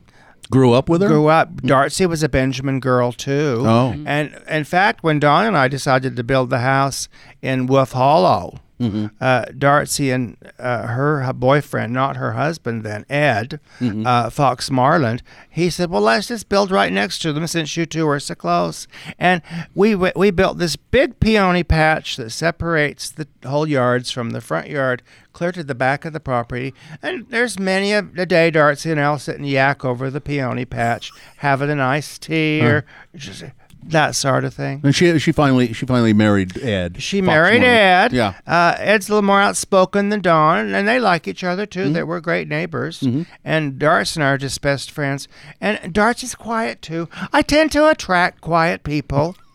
Grew 0.50 0.72
up 0.72 0.88
with 0.88 1.02
her? 1.02 1.08
grew 1.08 1.26
up. 1.26 1.62
Darcy 1.62 2.06
was 2.06 2.22
a 2.22 2.28
Benjamin 2.28 2.80
girl 2.80 3.12
too. 3.12 3.62
Oh. 3.66 3.94
And 4.06 4.34
in 4.48 4.64
fact, 4.64 5.02
when 5.02 5.18
Don 5.18 5.44
and 5.44 5.56
I 5.56 5.68
decided 5.68 6.16
to 6.16 6.24
build 6.24 6.50
the 6.50 6.60
house 6.60 7.08
in 7.42 7.66
Wolf 7.66 7.92
Hollow, 7.92 8.60
Mm-hmm. 8.80 9.06
uh, 9.20 9.46
Darcy 9.58 10.10
and 10.12 10.36
uh, 10.58 10.86
her, 10.86 11.22
hu- 11.24 11.32
boyfriend, 11.32 11.92
not 11.92 12.16
her 12.16 12.32
husband 12.34 12.84
then, 12.84 13.04
Ed 13.10 13.58
Mm-hmm. 13.80 14.06
uh, 14.06 14.30
Fox 14.30 14.70
Marland, 14.70 15.20
he 15.50 15.68
said, 15.70 15.90
"Well, 15.90 16.02
let's 16.02 16.28
just 16.28 16.48
build 16.48 16.70
right 16.70 16.92
next 16.92 17.18
to 17.20 17.32
them 17.32 17.46
since 17.48 17.76
you 17.76 17.86
two 17.86 18.08
are 18.08 18.20
so 18.20 18.34
close." 18.36 18.86
And 19.18 19.42
we 19.74 19.94
we 19.94 20.30
built 20.30 20.58
this 20.58 20.76
big 20.76 21.18
peony 21.20 21.64
patch 21.64 22.16
that 22.16 22.30
separates 22.30 23.10
the 23.10 23.26
whole 23.44 23.66
yards 23.68 24.10
from 24.10 24.30
the 24.30 24.40
front 24.40 24.68
yard, 24.68 25.02
clear 25.32 25.50
to 25.52 25.64
the 25.64 25.74
back 25.74 26.04
of 26.04 26.12
the 26.12 26.20
property. 26.20 26.72
And 27.02 27.28
there's 27.30 27.58
many 27.58 27.92
a, 27.92 28.06
a 28.16 28.26
day 28.26 28.50
Darcy 28.50 28.90
and 28.92 29.00
I'll 29.00 29.18
sit 29.18 29.36
and 29.38 29.48
yak 29.48 29.84
over 29.84 30.10
the 30.10 30.20
peony 30.20 30.64
patch, 30.64 31.10
having 31.38 31.70
an 31.70 31.80
iced 31.80 32.22
tea 32.22 32.60
or 32.62 32.84
just 33.14 33.44
that 33.84 34.14
sort 34.14 34.44
of 34.44 34.54
thing. 34.54 34.80
And 34.82 34.94
she 34.94 35.18
she 35.18 35.32
finally 35.32 35.72
she 35.72 35.86
finally 35.86 36.12
married 36.12 36.58
Ed. 36.62 37.02
She 37.02 37.20
Fox 37.20 37.26
married. 37.26 37.62
Ed. 37.62 38.12
Yeah. 38.12 38.34
Uh, 38.46 38.74
Ed's 38.78 39.08
a 39.08 39.12
little 39.12 39.26
more 39.26 39.40
outspoken 39.40 40.08
than 40.08 40.20
Don, 40.20 40.74
and 40.74 40.86
they 40.86 40.98
like 40.98 41.26
each 41.26 41.44
other 41.44 41.66
too. 41.66 41.84
Mm-hmm. 41.84 41.92
They 41.94 42.02
were 42.02 42.20
great 42.20 42.48
neighbors. 42.48 43.06
And 43.44 43.78
Darcy 43.78 44.20
and 44.20 44.24
I 44.24 44.32
are 44.32 44.38
just 44.38 44.60
best 44.60 44.90
friends. 44.90 45.28
And 45.60 45.92
Darcy's 45.92 46.34
quiet 46.34 46.82
too. 46.82 47.08
I 47.32 47.42
tend 47.42 47.72
to 47.72 47.88
attract 47.88 48.40
quiet 48.40 48.82
people. 48.82 49.36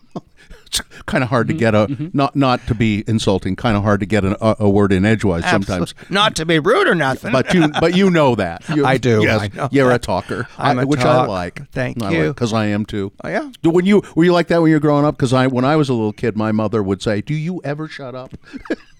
It's 0.80 1.02
kind 1.06 1.22
of 1.22 1.30
hard 1.30 1.48
to 1.48 1.54
Mm-hmm. 1.54 1.58
get 1.58 1.74
a 1.74 2.10
not 2.16 2.34
not 2.36 2.66
to 2.66 2.74
be 2.74 3.04
insulting. 3.06 3.54
Kind 3.56 3.76
of 3.76 3.82
hard 3.82 4.00
to 4.00 4.06
get 4.06 4.24
an, 4.24 4.34
a, 4.40 4.56
a 4.60 4.68
word 4.70 4.92
in 4.92 5.04
edgewise 5.04 5.44
sometimes. 5.48 5.94
Not 6.10 6.34
to 6.36 6.46
be 6.46 6.58
rude 6.58 6.88
or 6.88 6.94
nothing. 6.94 7.30
But 7.32 7.52
you 7.54 7.68
but 7.80 7.96
you 7.96 8.10
know 8.10 8.34
that. 8.34 8.68
You, 8.68 8.84
I 8.94 8.98
do, 8.98 9.22
Yes, 9.22 9.50
I 9.58 9.68
you're 9.70 9.88
that. 9.88 9.96
a 9.96 9.98
talker, 9.98 10.48
I'm 10.58 10.78
I- 10.78 10.82
a 10.82 10.86
which 10.86 11.00
I 11.00 11.24
like. 11.26 11.70
Thank 11.70 12.02
I 12.02 12.10
you. 12.10 12.28
because 12.28 12.52
I 12.52 12.66
am 12.66 12.84
too. 12.84 13.12
Oh, 13.22 13.28
yeah. 13.28 13.50
When 13.62 13.86
you 13.86 14.02
were 14.16 14.24
you 14.24 14.32
like 14.32 14.48
that 14.48 14.60
when 14.62 14.70
you 14.70 14.76
were 14.76 14.80
growing 14.80 15.04
up? 15.04 15.16
Because 15.16 15.32
I 15.32 15.46
when 15.46 15.64
I 15.64 15.76
was 15.76 15.88
a 15.88 15.94
little 15.94 16.12
kid, 16.12 16.36
my 16.36 16.50
mother 16.52 16.82
would 16.82 17.02
say, 17.02 17.20
"Do 17.20 17.34
you 17.34 17.60
ever 17.64 17.86
shut 17.88 18.14
up?" 18.14 18.34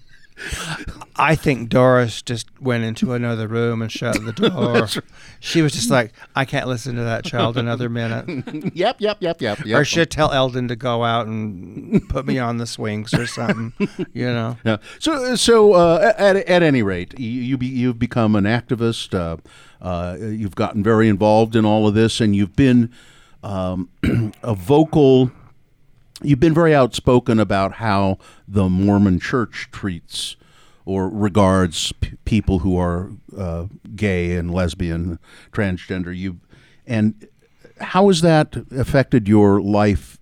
I 1.15 1.35
think 1.35 1.69
Doris 1.69 2.21
just 2.21 2.47
went 2.59 2.83
into 2.83 3.13
another 3.13 3.47
room 3.47 3.81
and 3.81 3.89
shut 3.89 4.23
the 4.25 4.33
door. 4.33 4.87
she 5.39 5.61
was 5.61 5.71
just 5.71 5.89
like, 5.89 6.11
I 6.35 6.43
can't 6.43 6.67
listen 6.67 6.95
to 6.95 7.03
that 7.03 7.23
child 7.23 7.57
another 7.57 7.87
minute. 7.87 8.73
yep, 8.75 8.99
yep, 8.99 9.17
yep, 9.21 9.41
yep. 9.41 9.65
yep. 9.65 9.79
Or 9.79 9.85
she'd 9.85 10.11
tell 10.11 10.31
Eldon 10.31 10.67
to 10.67 10.75
go 10.75 11.05
out 11.05 11.27
and 11.27 12.07
put 12.09 12.25
me 12.25 12.37
on 12.37 12.57
the 12.57 12.67
swings 12.67 13.13
or 13.13 13.27
something, 13.27 13.71
you 14.13 14.25
know. 14.25 14.57
Yeah. 14.65 14.77
So, 14.99 15.35
so 15.35 15.73
uh, 15.73 16.13
at, 16.17 16.35
at 16.35 16.63
any 16.63 16.83
rate, 16.83 17.17
you, 17.17 17.29
you 17.29 17.57
be, 17.57 17.67
you've 17.67 17.99
become 17.99 18.35
an 18.35 18.43
activist. 18.43 19.13
Uh, 19.13 19.37
uh, 19.81 20.17
you've 20.19 20.55
gotten 20.55 20.83
very 20.83 21.07
involved 21.07 21.55
in 21.55 21.65
all 21.65 21.87
of 21.87 21.93
this, 21.93 22.19
and 22.19 22.35
you've 22.35 22.55
been 22.55 22.91
um, 23.41 23.89
a 24.43 24.53
vocal. 24.53 25.31
You've 26.25 26.39
been 26.39 26.53
very 26.53 26.73
outspoken 26.73 27.39
about 27.39 27.73
how 27.73 28.17
the 28.47 28.67
Mormon 28.67 29.19
Church 29.19 29.69
treats 29.71 30.35
or 30.85 31.09
regards 31.09 31.91
p- 31.93 32.13
people 32.25 32.59
who 32.59 32.77
are 32.77 33.11
uh, 33.37 33.65
gay 33.95 34.35
and 34.35 34.51
lesbian, 34.51 35.19
transgender. 35.51 36.15
You 36.15 36.39
and 36.87 37.27
how 37.79 38.07
has 38.07 38.21
that 38.21 38.55
affected 38.71 39.27
your 39.27 39.61
life? 39.61 40.17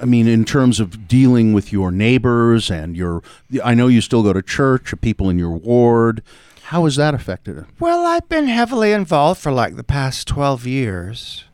I 0.00 0.04
mean, 0.04 0.26
in 0.26 0.44
terms 0.44 0.80
of 0.80 1.06
dealing 1.06 1.52
with 1.52 1.72
your 1.72 1.90
neighbors 1.90 2.70
and 2.70 2.96
your, 2.96 3.22
I 3.62 3.74
know 3.74 3.86
you 3.86 4.00
still 4.00 4.22
go 4.22 4.32
to 4.32 4.42
church, 4.42 4.92
people 5.00 5.30
in 5.30 5.38
your 5.38 5.52
ward. 5.52 6.22
How 6.64 6.84
has 6.84 6.96
that 6.96 7.14
affected 7.14 7.58
it? 7.58 7.64
Well, 7.78 8.04
I've 8.04 8.28
been 8.28 8.48
heavily 8.48 8.92
involved 8.92 9.40
for 9.40 9.52
like 9.52 9.76
the 9.76 9.84
past 9.84 10.26
12 10.26 10.66
years. 10.66 11.44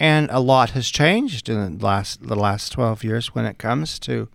And 0.00 0.28
a 0.30 0.38
lot 0.40 0.70
has 0.70 0.88
changed 0.90 1.48
in 1.48 1.78
the 1.78 1.84
last 1.84 2.26
the 2.26 2.36
last 2.36 2.70
12 2.72 3.02
years 3.04 3.34
when 3.34 3.44
it 3.44 3.58
comes 3.58 3.98
to 4.00 4.28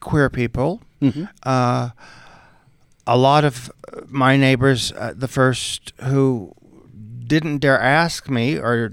queer 0.00 0.28
people. 0.28 0.82
Mm-hmm. 1.00 1.24
Uh, 1.42 1.90
a 3.06 3.16
lot 3.16 3.44
of 3.44 3.70
my 4.08 4.36
neighbors, 4.36 4.92
uh, 4.92 5.12
the 5.16 5.28
first 5.28 5.92
who 6.02 6.54
didn't 7.26 7.58
dare 7.58 7.80
ask 7.80 8.28
me, 8.28 8.58
or 8.58 8.92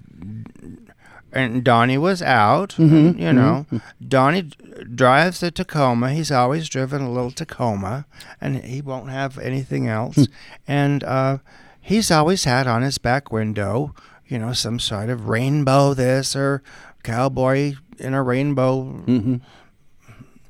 and 1.32 1.64
Donnie 1.64 1.97
was 1.97 2.22
out. 2.24 2.76
Mhm, 2.78 3.20
You 3.20 3.34
know, 3.34 3.66
Donnie 4.06 4.50
drives 4.95 5.43
a 5.43 5.52
Tacoma. 5.52 6.12
He's 6.14 6.32
always 6.32 6.68
driven 6.70 7.02
a 7.04 7.12
little 7.12 7.30
Tacoma, 7.32 8.06
and 8.41 8.64
he 8.64 8.82
won't 8.82 9.10
have 9.10 9.38
anything 9.38 9.88
else. 9.88 10.28
and 10.68 11.04
uh, 11.04 11.38
he's 11.80 12.10
always 12.10 12.45
had 12.45 12.66
on 12.68 12.82
his 12.82 12.97
back 12.97 13.32
window, 13.32 13.93
you 14.30 14.39
know, 14.39 14.53
some 14.53 14.80
sort 14.80 15.09
of 15.09 15.27
rainbow 15.27 15.93
this 15.93 16.36
or 16.36 16.61
cowboy 17.03 17.73
in 17.97 18.13
a 18.13 18.23
rainbow 18.23 18.84
Mm-hmm. 19.05 19.36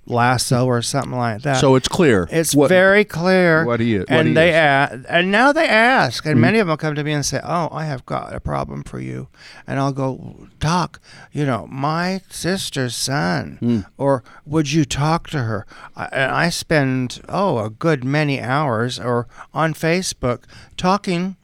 lasso 0.06 0.66
or 0.66 0.82
something 0.82 1.12
like 1.18 1.44
that. 1.44 1.58
So 1.62 1.76
it's 1.76 1.88
clear. 1.88 2.28
It's 2.32 2.56
What- 2.56 2.70
very 2.70 3.06
clear. 3.06 3.64
what 3.64 3.80
he- 3.80 4.00
what 4.00 4.10
and 4.10 4.28
he 4.30 4.34
they 4.34 4.50
is. 4.50 4.56
a- 4.56 5.06
and 5.08 5.30
now 5.32 5.52
they 5.52 5.68
ask, 5.68 6.24
Mm-hmm. 6.24 6.32
and 6.32 6.42
many 6.42 6.58
of 6.60 6.66
them 6.68 6.78
come 6.78 6.96
to 6.96 7.04
me 7.04 7.12
and 7.12 7.24
say, 7.24 7.40
"Oh, 7.44 7.70
I 7.72 7.86
have 7.86 8.06
got 8.08 8.34
a 8.34 8.40
problem 8.40 8.82
for 8.84 9.00
you," 9.00 9.28
and 9.68 9.80
I'll 9.80 9.92
go, 9.92 10.48
"Doc, 10.60 11.00
you 11.32 11.46
know, 11.46 11.68
my 11.70 12.22
sister's 12.30 12.96
son, 12.96 13.60
Mm. 13.62 13.86
or 14.00 14.24
would 14.48 14.72
you 14.72 14.84
talk 14.84 15.28
to 15.30 15.44
her?" 15.44 15.68
I, 15.96 16.06
and 16.12 16.32
I 16.32 16.50
spend 16.50 17.22
oh 17.30 17.60
a 17.60 17.70
good 17.70 18.04
many 18.04 18.42
hours 18.42 19.00
or 19.00 19.28
on 19.54 19.76
Facebook 19.76 20.46
talking 20.76 21.36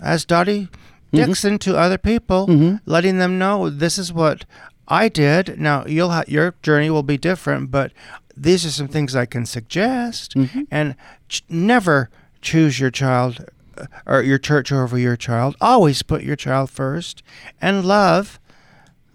as 0.00 0.24
Dottie 0.24 0.68
Mm-hmm. 1.14 1.26
Dixon 1.26 1.58
to 1.60 1.76
other 1.76 1.98
people, 1.98 2.46
letting 2.86 3.18
them 3.18 3.38
know 3.38 3.70
this 3.70 3.98
is 3.98 4.12
what 4.12 4.44
I 4.88 5.08
did. 5.08 5.58
Now 5.58 5.84
you'll 5.86 6.10
ha- 6.10 6.24
your 6.28 6.54
journey 6.62 6.90
will 6.90 7.02
be 7.02 7.16
different, 7.18 7.70
but 7.70 7.92
these 8.36 8.66
are 8.66 8.70
some 8.70 8.88
things 8.88 9.14
I 9.14 9.26
can 9.26 9.46
suggest. 9.46 10.34
Mm-hmm. 10.34 10.62
And 10.70 10.96
ch- 11.28 11.42
never 11.48 12.10
choose 12.42 12.80
your 12.80 12.90
child 12.90 13.44
uh, 13.78 13.86
or 14.06 14.22
your 14.22 14.38
church 14.38 14.72
over 14.72 14.98
your 14.98 15.16
child. 15.16 15.56
Always 15.60 16.02
put 16.02 16.22
your 16.22 16.36
child 16.36 16.70
first, 16.70 17.22
and 17.60 17.84
love, 17.84 18.38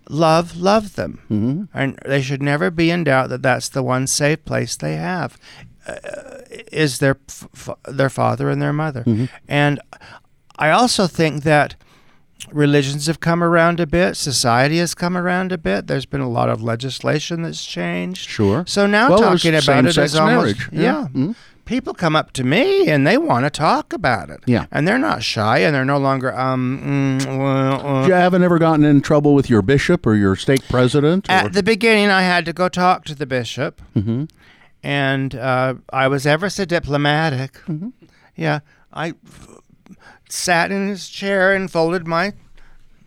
love, 0.10 0.58
love 0.58 0.95
them. 0.95 1.22
Mm-hmm. 1.30 1.64
And 1.78 2.00
they 2.06 2.22
should 2.22 2.41
never 2.41 2.72
be 2.72 2.89
in 2.89 3.04
doubt 3.04 3.30
that 3.30 3.43
that's 3.43 3.70
the 3.70 3.84
one 3.84 4.08
safe 4.08 4.43
place 4.45 4.76
they 4.76 4.95
have. 4.95 5.38
Uh, 5.88 6.41
is 6.72 7.00
their 7.00 7.18
f- 7.28 7.47
f- 7.56 7.78
their 7.88 8.10
father 8.10 8.50
and 8.50 8.62
their 8.62 8.74
mother. 8.74 9.04
Mm-hmm. 9.06 9.26
And 9.47 9.80
I 10.58 10.70
also 10.72 11.08
think 11.08 11.43
that 11.43 11.76
religions 12.51 13.07
have 13.07 13.19
come 13.19 13.43
around 13.43 13.79
a 13.79 13.87
bit, 13.87 14.15
society 14.15 14.77
has 14.79 14.95
come 14.95 15.17
around 15.17 15.51
a 15.51 15.57
bit. 15.57 15.87
There's 15.87 16.05
been 16.05 16.21
a 16.21 16.29
lot 16.29 16.49
of 16.49 16.61
legislation 16.63 17.41
that's 17.43 17.65
changed. 17.65 18.29
Sure. 18.29 18.63
So 18.67 18.85
now 18.87 19.09
Well, 19.09 19.19
talking 19.19 19.55
about 19.55 19.85
it 19.85 19.97
is 19.97 20.15
almost 20.15 20.35
marriage. 20.59 20.69
yeah. 20.71 20.81
Yeah. 20.81 21.07
Mhm. 21.13 21.35
People 21.65 21.93
come 21.93 22.15
up 22.15 22.31
to 22.33 22.43
me 22.43 22.87
and 22.87 23.05
they 23.05 23.15
want 23.17 23.45
to 23.45 23.51
talk 23.51 23.93
about 23.93 24.31
it. 24.31 24.39
Yeah. 24.47 24.65
and 24.71 24.87
they're 24.87 24.97
not 24.97 25.21
shy 25.21 25.59
and 25.59 25.75
they're 25.75 25.85
no 25.85 25.99
longer 25.99 26.35
um. 26.35 27.19
Mm, 27.21 27.27
uh, 27.27 27.87
uh. 28.01 28.07
You 28.07 28.13
haven't 28.13 28.41
ever 28.41 28.57
gotten 28.57 28.83
in 28.83 29.01
trouble 29.01 29.35
with 29.35 29.51
your 29.51 29.61
bishop 29.61 30.07
or 30.07 30.15
your 30.15 30.35
stake 30.35 30.67
president? 30.67 31.29
Or, 31.29 31.33
At 31.33 31.53
the 31.53 31.61
beginning, 31.61 32.09
I 32.09 32.23
had 32.23 32.43
to 32.45 32.53
go 32.53 32.69
talk 32.69 33.05
to 33.05 33.13
the 33.15 33.27
bishop, 33.27 33.81
hmm 33.93 34.23
and 34.81 35.35
uh, 35.35 35.73
I 35.91 36.07
was 36.07 36.25
ever 36.25 36.49
so 36.49 36.63
diplomatic. 36.65 37.53
Mm-hmm. 37.67 37.89
Yeah, 38.35 38.59
I 38.93 39.13
sat 40.30 40.71
in 40.71 40.88
his 40.88 41.09
chair 41.09 41.53
and 41.53 41.71
folded 41.71 42.07
my 42.07 42.34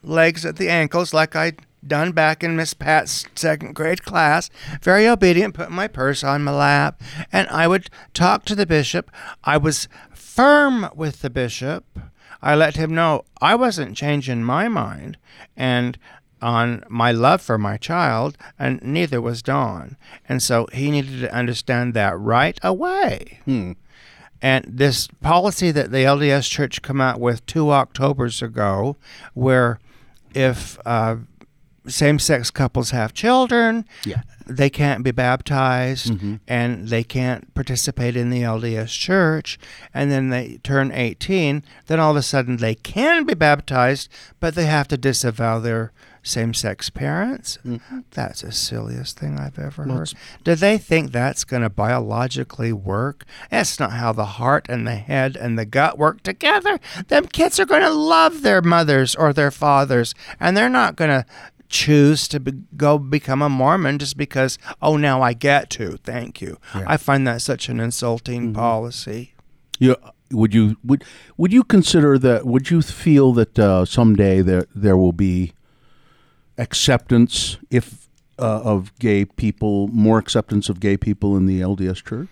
legs 0.02 0.44
at 0.44 0.56
the 0.56 0.68
ankles 0.68 1.14
like 1.14 1.36
I'd 1.36 1.60
done 1.86 2.12
back 2.12 2.44
in 2.44 2.56
Miss 2.56 2.74
Pat's 2.74 3.26
second 3.34 3.74
grade 3.74 4.04
class. 4.04 4.50
Very 4.82 5.08
obedient, 5.08 5.54
put 5.54 5.70
my 5.70 5.88
purse 5.88 6.22
on 6.22 6.44
my 6.44 6.52
lap, 6.52 7.00
and 7.32 7.48
I 7.48 7.66
would 7.66 7.90
talk 8.14 8.44
to 8.46 8.54
the 8.54 8.66
bishop. 8.66 9.10
I 9.44 9.56
was 9.56 9.88
firm 10.14 10.88
with 10.94 11.22
the 11.22 11.30
bishop. 11.30 11.84
I 12.40 12.54
let 12.54 12.76
him 12.76 12.94
know 12.94 13.24
I 13.40 13.54
wasn't 13.54 13.96
changing 13.96 14.42
my 14.42 14.68
mind 14.68 15.16
and 15.56 15.98
on 16.40 16.82
my 16.88 17.12
love 17.12 17.40
for 17.40 17.56
my 17.56 17.76
child, 17.76 18.36
and 18.58 18.82
neither 18.82 19.20
was 19.20 19.42
Don. 19.42 19.96
And 20.28 20.42
so 20.42 20.66
he 20.72 20.90
needed 20.90 21.20
to 21.20 21.32
understand 21.32 21.94
that 21.94 22.18
right 22.18 22.58
away. 22.64 23.38
Hmm. 23.44 23.72
And 24.42 24.64
this 24.68 25.06
policy 25.20 25.70
that 25.70 25.92
the 25.92 25.98
LDS 25.98 26.50
Church 26.50 26.82
come 26.82 27.00
out 27.00 27.20
with 27.20 27.46
two 27.46 27.70
Octobers 27.70 28.42
ago, 28.42 28.96
where 29.34 29.78
if 30.34 30.78
uh, 30.84 31.16
same-sex 31.86 32.50
couples 32.50 32.90
have 32.90 33.12
children, 33.12 33.84
Yeah. 34.04 34.22
they 34.46 34.70
can't 34.70 35.02
be 35.04 35.10
baptized 35.12 36.12
Mm-hmm. 36.12 36.34
and 36.48 36.88
they 36.88 37.04
can't 37.04 37.52
participate 37.54 38.16
in 38.16 38.30
the 38.30 38.42
LDS 38.42 38.88
Church, 38.98 39.58
and 39.94 40.10
then 40.10 40.30
they 40.30 40.58
turn 40.64 40.90
18, 40.92 41.62
then 41.86 42.00
all 42.00 42.10
of 42.12 42.16
a 42.16 42.22
sudden 42.22 42.56
they 42.58 42.74
can 42.74 43.24
be 43.24 43.34
baptized, 43.34 44.08
but 44.40 44.54
they 44.54 44.66
have 44.66 44.88
to 44.88 44.96
disavow 44.96 45.58
their 45.58 45.92
same-sex 46.22 46.90
parents. 46.90 47.58
That's 48.12 48.42
the 48.42 48.52
silliest 48.52 49.18
thing 49.18 49.38
I've 49.38 49.58
ever 49.58 49.82
Mm-hmm. 49.82 49.90
Well, 49.90 49.98
heard. 49.98 50.12
Do 50.44 50.54
they 50.54 50.78
think 50.78 51.10
that's 51.12 51.44
going 51.44 51.62
to 51.62 51.70
biologically 51.70 52.72
work? 52.72 53.24
That's 53.50 53.80
not 53.80 53.92
how 53.92 54.12
the 54.12 54.24
heart 54.24 54.66
and 54.68 54.86
the 54.86 54.94
head 54.96 55.36
and 55.36 55.58
the 55.58 55.64
gut 55.64 55.98
work 55.98 56.22
together. 56.22 56.78
Them 57.08 57.26
kids 57.26 57.58
are 57.58 57.66
going 57.66 57.82
to 57.82 57.90
love 57.90 58.42
their 58.42 58.62
mothers 58.62 59.14
or 59.14 59.32
their 59.32 59.50
fathers, 59.50 60.14
and 60.38 60.56
they're 60.56 60.68
not 60.68 60.96
going 60.96 61.10
to 61.10 61.26
choose 61.68 62.28
to 62.28 62.38
be, 62.38 62.52
go 62.76 62.98
become 62.98 63.40
a 63.40 63.48
Mormon 63.48 63.98
just 63.98 64.16
because, 64.16 64.58
oh, 64.82 64.96
now 64.98 65.22
I 65.22 65.32
get 65.32 65.70
to. 65.70 65.96
Thank 66.04 66.40
you. 66.42 66.58
Yeah. 66.74 66.84
I 66.86 66.98
find 66.98 67.26
that 67.26 67.40
such 67.42 67.68
an 67.68 67.80
insulting 67.80 68.42
Mm-hmm. 68.48 68.52
policy. 68.54 69.34
You, 69.78 69.96
would 70.30 70.54
you 70.54 70.76
would 70.84 71.02
would 71.36 71.52
you 71.52 71.64
consider 71.64 72.18
that? 72.18 72.46
Would 72.46 72.70
you 72.70 72.80
feel 72.82 73.32
that 73.32 73.58
uh, 73.58 73.84
someday 73.84 74.40
there 74.40 74.66
there 74.74 74.96
will 74.96 75.12
be 75.12 75.52
acceptance 76.58 77.56
if 77.70 78.08
uh, 78.38 78.60
of 78.62 78.96
gay 78.98 79.24
people, 79.24 79.88
more 79.88 80.18
acceptance 80.18 80.68
of 80.68 80.80
gay 80.80 80.96
people 80.96 81.36
in 81.36 81.46
the 81.46 81.60
LDS 81.60 82.04
Church? 82.04 82.28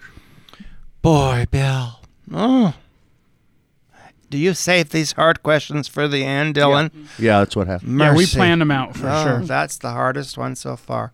Boy, 1.03 1.47
Bill. 1.51 2.01
Oh. 2.33 2.75
Do 4.29 4.39
you 4.39 4.55
save 4.55 4.91
these 4.91 5.13
hard 5.13 5.43
questions 5.43 5.89
for 5.89 6.07
the 6.07 6.25
end, 6.25 6.55
Dylan? 6.55 6.91
Yeah, 7.19 7.41
that's 7.41 7.57
what 7.57 7.67
happened. 7.67 7.99
Yeah, 7.99 8.15
we 8.15 8.27
planned 8.27 8.61
them 8.61 8.71
out 8.71 8.97
for 8.97 9.09
Oh, 9.09 9.25
sure. 9.25 9.39
That's 9.41 9.77
the 9.79 9.91
hardest 9.91 10.39
one 10.39 10.55
so 10.55 10.77
far. 10.77 11.13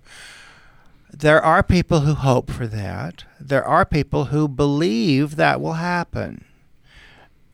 There 1.11 1.41
are 1.43 1.63
people 1.63 2.01
who 2.01 2.13
hope 2.13 2.51
for 2.51 2.67
that. 2.67 3.25
There 3.41 3.65
are 3.65 3.87
people 3.87 4.27
who 4.27 4.49
believe 4.49 5.37
that 5.37 5.63
will 5.63 5.75
happen. 5.75 6.45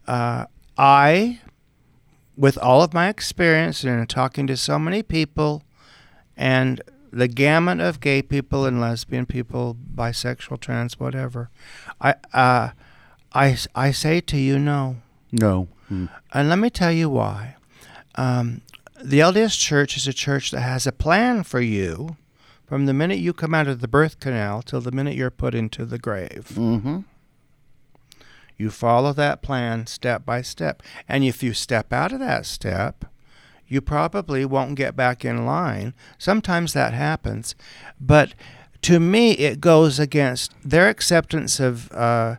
Uh, 0.09 0.47
I, 0.77 1.41
with 2.37 2.57
all 2.59 2.83
of 2.83 2.95
my 2.95 3.09
experience 3.09 3.85
and 3.85 4.09
talking 4.09 4.47
to 4.47 4.57
so 4.57 4.79
many 4.79 5.03
people, 5.03 5.63
and 6.37 6.81
the 7.13 7.29
gamut 7.29 7.81
of 7.81 8.01
gay 8.01 8.23
people 8.23 8.65
and 8.65 8.81
lesbian 8.81 9.27
people, 9.27 9.77
bisexual, 9.95 10.61
trans, 10.61 10.99
whatever, 10.99 11.51
I, 12.01 12.15
uh, 12.33 12.71
I, 13.35 13.57
I 13.75 13.91
say 13.91 14.21
to 14.21 14.37
you, 14.37 14.59
no. 14.59 14.97
No. 15.31 15.69
Hmm. 15.89 16.07
And 16.33 16.49
let 16.49 16.59
me 16.59 16.71
tell 16.71 16.93
you 16.93 17.11
why. 17.11 17.57
Um, 18.15 18.63
the 19.03 19.19
LDS 19.19 19.59
Church 19.59 19.97
is 19.97 20.07
a 20.07 20.13
church 20.13 20.51
that 20.53 20.61
has 20.61 20.87
a 20.87 20.93
plan 20.93 21.43
for 21.43 21.61
you 21.61 22.17
from 22.67 22.87
the 22.87 22.95
minute 22.95 23.19
you 23.19 23.33
come 23.33 23.55
out 23.55 23.69
of 23.69 23.81
the 23.81 23.89
birth 23.89 24.21
canal 24.21 24.63
till 24.63 24.81
the 24.81 24.93
minute 24.93 25.15
you're 25.15 25.31
put 25.31 25.55
into 25.55 25.85
the 25.85 25.99
grave. 25.99 26.53
Mm-hmm. 26.55 27.01
You 28.63 28.71
follow 28.71 29.13
that 29.15 29.43
plan 29.43 29.89
step 29.89 30.25
by 30.25 30.41
step. 30.41 30.85
And 31.09 31.25
if 31.25 31.43
you 31.43 31.53
step 31.53 31.93
out 31.93 32.13
of 32.13 32.21
that 32.21 32.47
step, 32.47 33.05
you 33.67 33.81
probably 33.81 34.45
won't 34.45 34.77
get 34.77 34.95
back 34.95 35.25
in 35.25 35.45
line. 35.45 35.95
Sometimes 36.17 36.73
that 36.73 36.93
happens. 36.93 37.57
But 38.01 38.35
to 38.83 39.01
me, 39.01 39.33
it 39.33 39.61
goes 39.61 39.99
against 39.99 40.53
their 40.63 40.89
acceptance 40.89 41.59
of 41.59 41.91
uh, 41.91 42.37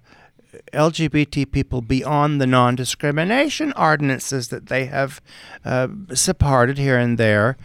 LGBT 0.72 1.52
people 1.52 1.82
beyond 1.82 2.40
the 2.40 2.48
non 2.48 2.76
discrimination 2.76 3.74
ordinances 3.76 4.48
that 4.48 4.68
they 4.68 4.86
have 4.86 5.20
uh, 5.66 5.90
supported 6.14 6.78
here 6.78 6.98
and 6.98 7.18
there. 7.18 7.58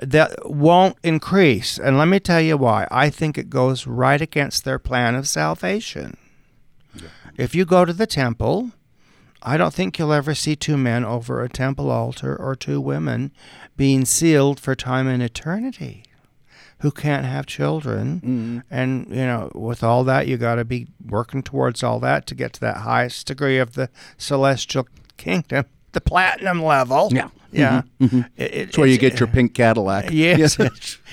That 0.00 0.50
won't 0.50 0.96
increase. 1.04 1.78
And 1.78 1.98
let 1.98 2.08
me 2.08 2.18
tell 2.18 2.40
you 2.40 2.56
why. 2.56 2.88
I 2.90 3.10
think 3.10 3.38
it 3.38 3.48
goes 3.48 3.86
right 3.86 4.20
against 4.20 4.64
their 4.64 4.80
plan 4.80 5.14
of 5.14 5.28
salvation 5.28 6.16
If 7.36 7.54
you 7.54 7.64
go 7.64 7.84
to 7.84 7.92
the 7.92 8.06
temple, 8.06 8.72
I 9.42 9.56
don't 9.56 9.74
think 9.74 9.98
you'll 9.98 10.12
ever 10.12 10.34
see 10.34 10.54
two 10.54 10.76
men 10.76 11.04
over 11.04 11.42
a 11.42 11.48
temple 11.48 11.90
altar 11.90 12.36
or 12.36 12.54
two 12.54 12.80
women 12.80 13.32
being 13.76 14.04
sealed 14.04 14.60
for 14.60 14.74
time 14.74 15.08
and 15.08 15.22
eternity 15.22 16.04
who 16.80 16.90
can't 16.90 17.24
have 17.24 17.46
children. 17.46 18.16
Mm-hmm. 18.16 18.58
And, 18.70 19.08
you 19.08 19.24
know, 19.24 19.50
with 19.54 19.82
all 19.82 20.04
that, 20.04 20.26
you 20.26 20.36
got 20.36 20.56
to 20.56 20.64
be 20.64 20.88
working 21.04 21.42
towards 21.42 21.82
all 21.82 22.00
that 22.00 22.26
to 22.26 22.34
get 22.34 22.52
to 22.54 22.60
that 22.60 22.78
highest 22.78 23.26
degree 23.26 23.58
of 23.58 23.74
the 23.74 23.88
celestial 24.16 24.88
kingdom, 25.16 25.64
the 25.92 26.00
platinum 26.00 26.62
level. 26.62 27.08
Yeah. 27.12 27.28
Yeah. 27.52 27.82
Mm-hmm. 28.00 28.04
Mm-hmm. 28.04 28.18
It- 28.36 28.54
it- 28.54 28.64
That's 28.66 28.78
where 28.78 28.86
you 28.88 28.98
get 28.98 29.20
your 29.20 29.28
uh, 29.28 29.32
pink 29.32 29.54
Cadillac. 29.54 30.10
Yes, 30.10 30.56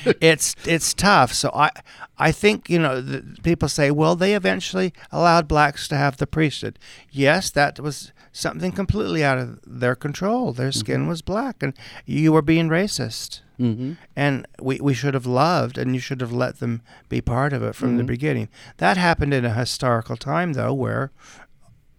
it's 0.05 0.55
it's 0.65 0.93
tough. 0.93 1.33
So 1.33 1.51
I 1.53 1.69
I 2.17 2.31
think 2.31 2.69
you 2.69 2.79
know 2.79 3.01
the, 3.01 3.23
people 3.43 3.67
say, 3.69 3.91
well, 3.91 4.15
they 4.15 4.33
eventually 4.33 4.93
allowed 5.11 5.47
blacks 5.47 5.87
to 5.89 5.95
have 5.95 6.17
the 6.17 6.27
priesthood. 6.27 6.79
Yes, 7.11 7.49
that 7.51 7.79
was 7.79 8.11
something 8.31 8.71
completely 8.71 9.23
out 9.23 9.37
of 9.37 9.59
their 9.65 9.95
control. 9.95 10.53
Their 10.53 10.69
mm-hmm. 10.69 10.79
skin 10.79 11.07
was 11.07 11.21
black, 11.21 11.61
and 11.61 11.73
you 12.05 12.31
were 12.31 12.41
being 12.41 12.69
racist. 12.69 13.41
Mm-hmm. 13.59 13.93
And 14.15 14.47
we, 14.61 14.79
we 14.79 14.93
should 14.93 15.13
have 15.13 15.25
loved, 15.25 15.77
and 15.77 15.93
you 15.93 15.99
should 15.99 16.21
have 16.21 16.31
let 16.31 16.59
them 16.59 16.81
be 17.09 17.19
part 17.19 17.51
of 17.51 17.61
it 17.61 17.75
from 17.75 17.97
the 17.97 18.05
beginning. 18.05 18.47
That 18.77 18.95
happened 18.95 19.33
in 19.33 19.43
a 19.43 19.53
historical 19.53 20.15
time, 20.15 20.53
though, 20.53 20.73
where 20.73 21.11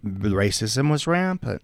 racism 0.02 0.90
was 0.90 1.06
rampant. 1.06 1.62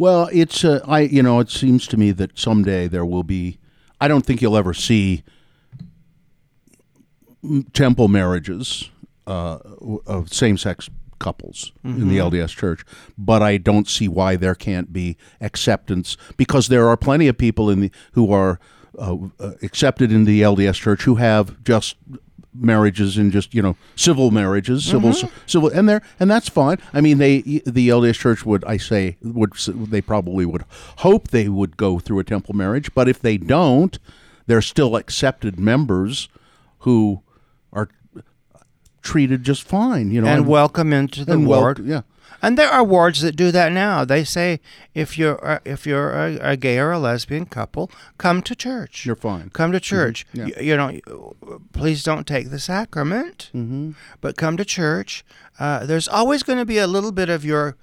Mm-hmm. 0.00 0.02
Well, 0.02 0.28
it's 0.32 0.64
uh, 0.64 0.80
I 0.86 1.00
you 1.00 1.22
know 1.22 1.40
it 1.40 1.50
seems 1.50 1.86
to 1.88 1.96
me 1.96 2.12
that 2.12 2.38
someday 2.38 2.88
there 2.88 3.04
will 3.04 3.24
be. 3.24 3.58
I 4.00 4.08
don't 4.08 4.24
think 4.24 4.40
you'll 4.40 4.56
ever 4.56 4.72
see 4.72 5.22
temple 7.72 8.08
marriages 8.08 8.90
uh, 9.26 9.58
of 10.06 10.32
same-sex 10.32 10.88
couples 11.18 11.72
in 11.84 12.08
the 12.08 12.16
LDS 12.16 12.56
Church, 12.56 12.82
but 13.18 13.42
I 13.42 13.58
don't 13.58 13.86
see 13.86 14.08
why 14.08 14.36
there 14.36 14.54
can't 14.54 14.90
be 14.90 15.18
acceptance 15.40 16.16
because 16.38 16.68
there 16.68 16.88
are 16.88 16.96
plenty 16.96 17.28
of 17.28 17.36
people 17.36 17.68
in 17.68 17.80
the 17.80 17.92
who 18.12 18.32
are 18.32 18.58
uh, 18.98 19.16
uh, 19.38 19.52
accepted 19.62 20.10
in 20.10 20.24
the 20.24 20.40
LDS 20.40 20.76
Church 20.76 21.02
who 21.02 21.16
have 21.16 21.62
just 21.62 21.96
marriages 22.52 23.16
and 23.16 23.30
just 23.30 23.54
you 23.54 23.62
know 23.62 23.76
civil 23.94 24.30
marriages 24.30 24.84
civil 24.84 25.10
mm-hmm. 25.10 25.28
civil 25.46 25.68
and 25.68 25.88
there 25.88 26.02
and 26.18 26.30
that's 26.30 26.48
fine. 26.48 26.78
I 26.92 27.00
mean 27.00 27.18
they 27.18 27.40
the 27.42 27.88
lds 27.88 28.14
church 28.14 28.44
would 28.44 28.64
i 28.64 28.76
say 28.76 29.16
would 29.22 29.52
they 29.54 30.00
probably 30.00 30.44
would 30.44 30.64
hope 30.98 31.28
they 31.28 31.48
would 31.48 31.76
go 31.76 31.98
through 31.98 32.18
a 32.18 32.24
temple 32.24 32.54
marriage 32.54 32.92
but 32.94 33.08
if 33.08 33.20
they 33.20 33.36
don't 33.36 33.98
they're 34.46 34.62
still 34.62 34.96
accepted 34.96 35.60
members 35.60 36.28
who 36.80 37.22
are 37.72 37.88
treated 39.02 39.44
just 39.44 39.62
fine 39.62 40.10
you 40.10 40.20
know 40.20 40.26
and 40.26 40.46
welcome 40.46 40.92
into 40.92 41.24
the 41.24 41.32
and 41.32 41.46
wel- 41.46 41.60
ward. 41.60 41.78
yeah 41.86 42.02
And 42.42 42.56
there 42.56 42.70
are 42.70 42.82
wards 42.82 43.20
that 43.20 43.36
do 43.36 43.50
that 43.52 43.70
now. 43.72 44.04
They 44.04 44.24
say 44.24 44.60
if 44.94 45.18
you're 45.18 45.38
uh, 45.46 45.58
if 45.64 45.86
you're 45.86 46.12
a, 46.12 46.38
a 46.52 46.56
gay 46.56 46.78
or 46.78 46.90
a 46.92 46.98
lesbian 46.98 47.46
couple, 47.46 47.90
come 48.18 48.40
to 48.42 48.54
church. 48.54 49.04
you're 49.06 49.16
fine 49.16 49.50
Come 49.50 49.72
to 49.72 49.80
church. 49.80 50.26
Yeah. 50.32 50.44
Y- 50.44 50.60
You, 50.62 50.76
know, 50.76 51.34
please 51.72 52.02
don't 52.02 52.26
take 52.26 52.50
the 52.50 52.58
sacrament, 52.58 53.50
mm-hmm. 53.54 53.92
but 54.20 54.36
come 54.36 54.56
to 54.56 54.64
church. 54.64 55.24
Uh, 55.58 55.84
there's 55.86 56.08
always 56.08 56.42
going 56.42 56.58
to 56.58 56.64
be 56.66 56.78
a 56.78 56.86
little 56.86 57.12
bit 57.12 57.28
of 57.28 57.44
your 57.44 57.76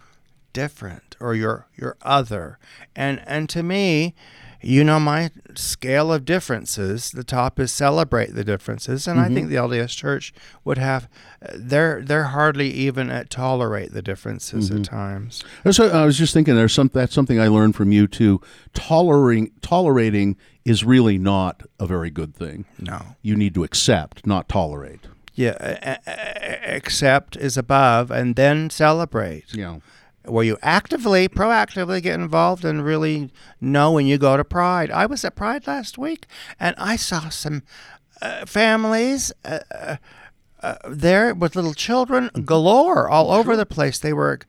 different 0.54 1.16
or 1.20 1.36
your 1.36 1.68
your 1.76 1.96
other, 2.02 2.58
and 2.96 3.22
and 3.28 3.48
to 3.50 3.62
me, 3.62 4.16
you 4.62 4.84
know, 4.84 5.00
my 5.00 5.32
scale 5.56 6.12
of 6.12 6.26
differences. 6.26 7.12
The 7.12 7.24
top 7.24 7.60
is 7.60 7.72
celebrate 7.72 8.34
the 8.36 8.44
differences, 8.44 9.08
and 9.08 9.20
I 9.20 9.28
think 9.28 9.50
mm-hmm. 9.50 9.70
the 9.70 9.78
LDS 9.78 9.96
Church 9.96 10.34
would 10.64 10.78
have. 10.78 11.08
They're 11.54 12.02
they're 12.02 12.26
hardly 12.26 12.70
even 12.72 13.10
at 13.10 13.30
tolerate 13.30 13.94
the 13.94 14.02
differences 14.02 14.70
at 14.70 14.78
mm-hmm. 14.78 14.84
times. 14.84 15.44
So 15.72 15.90
I 15.90 16.06
was 16.06 16.18
just 16.18 16.34
thinking 16.34 16.56
there's 16.56 16.74
some 16.74 16.90
that's 16.94 17.14
something 17.14 17.40
I 17.40 17.48
learned 17.48 17.76
from 17.76 17.92
you 17.92 18.08
too. 18.08 18.42
Tolerating 18.74 19.52
tolerating 19.62 20.38
is 20.66 20.84
really 20.84 21.18
not 21.18 21.64
a 21.80 21.86
very 21.86 22.10
good 22.10 22.36
thing. 22.36 22.66
No. 22.80 23.02
You 23.22 23.36
need 23.36 23.54
to 23.54 23.64
accept, 23.64 24.26
not 24.28 24.50
tolerate. 24.50 25.02
Yeah, 25.34 25.98
accept 26.66 27.38
is 27.38 27.58
above, 27.58 28.10
and 28.10 28.36
then 28.36 28.72
celebrate. 28.72 29.54
Yeah. 29.54 29.78
Where 30.28 30.44
you 30.44 30.58
actively, 30.62 31.28
proactively 31.28 32.02
get 32.02 32.20
involved 32.20 32.66
and 32.66 32.84
really 32.84 33.32
know 33.62 33.92
when 33.92 34.06
you 34.06 34.18
go 34.18 34.38
to 34.38 34.44
Pride. 34.44 34.92
I 34.92 35.06
was 35.06 35.24
at 35.26 35.36
Pride 35.36 35.68
last 35.68 35.98
week, 35.98 36.26
and 36.60 36.76
I 36.78 36.96
saw 36.96 37.30
some 37.30 37.64
uh, 38.22 38.46
families 38.46 39.32
uh, 39.46 39.60
uh, 39.72 39.98
uh, 40.62 40.76
there 40.90 41.34
with 41.34 41.56
little 41.56 41.74
children 41.74 42.30
galore 42.46 43.08
all 43.08 43.32
over 43.32 43.56
the 43.56 43.66
place. 43.66 44.00
They 44.00 44.14
were. 44.14 44.40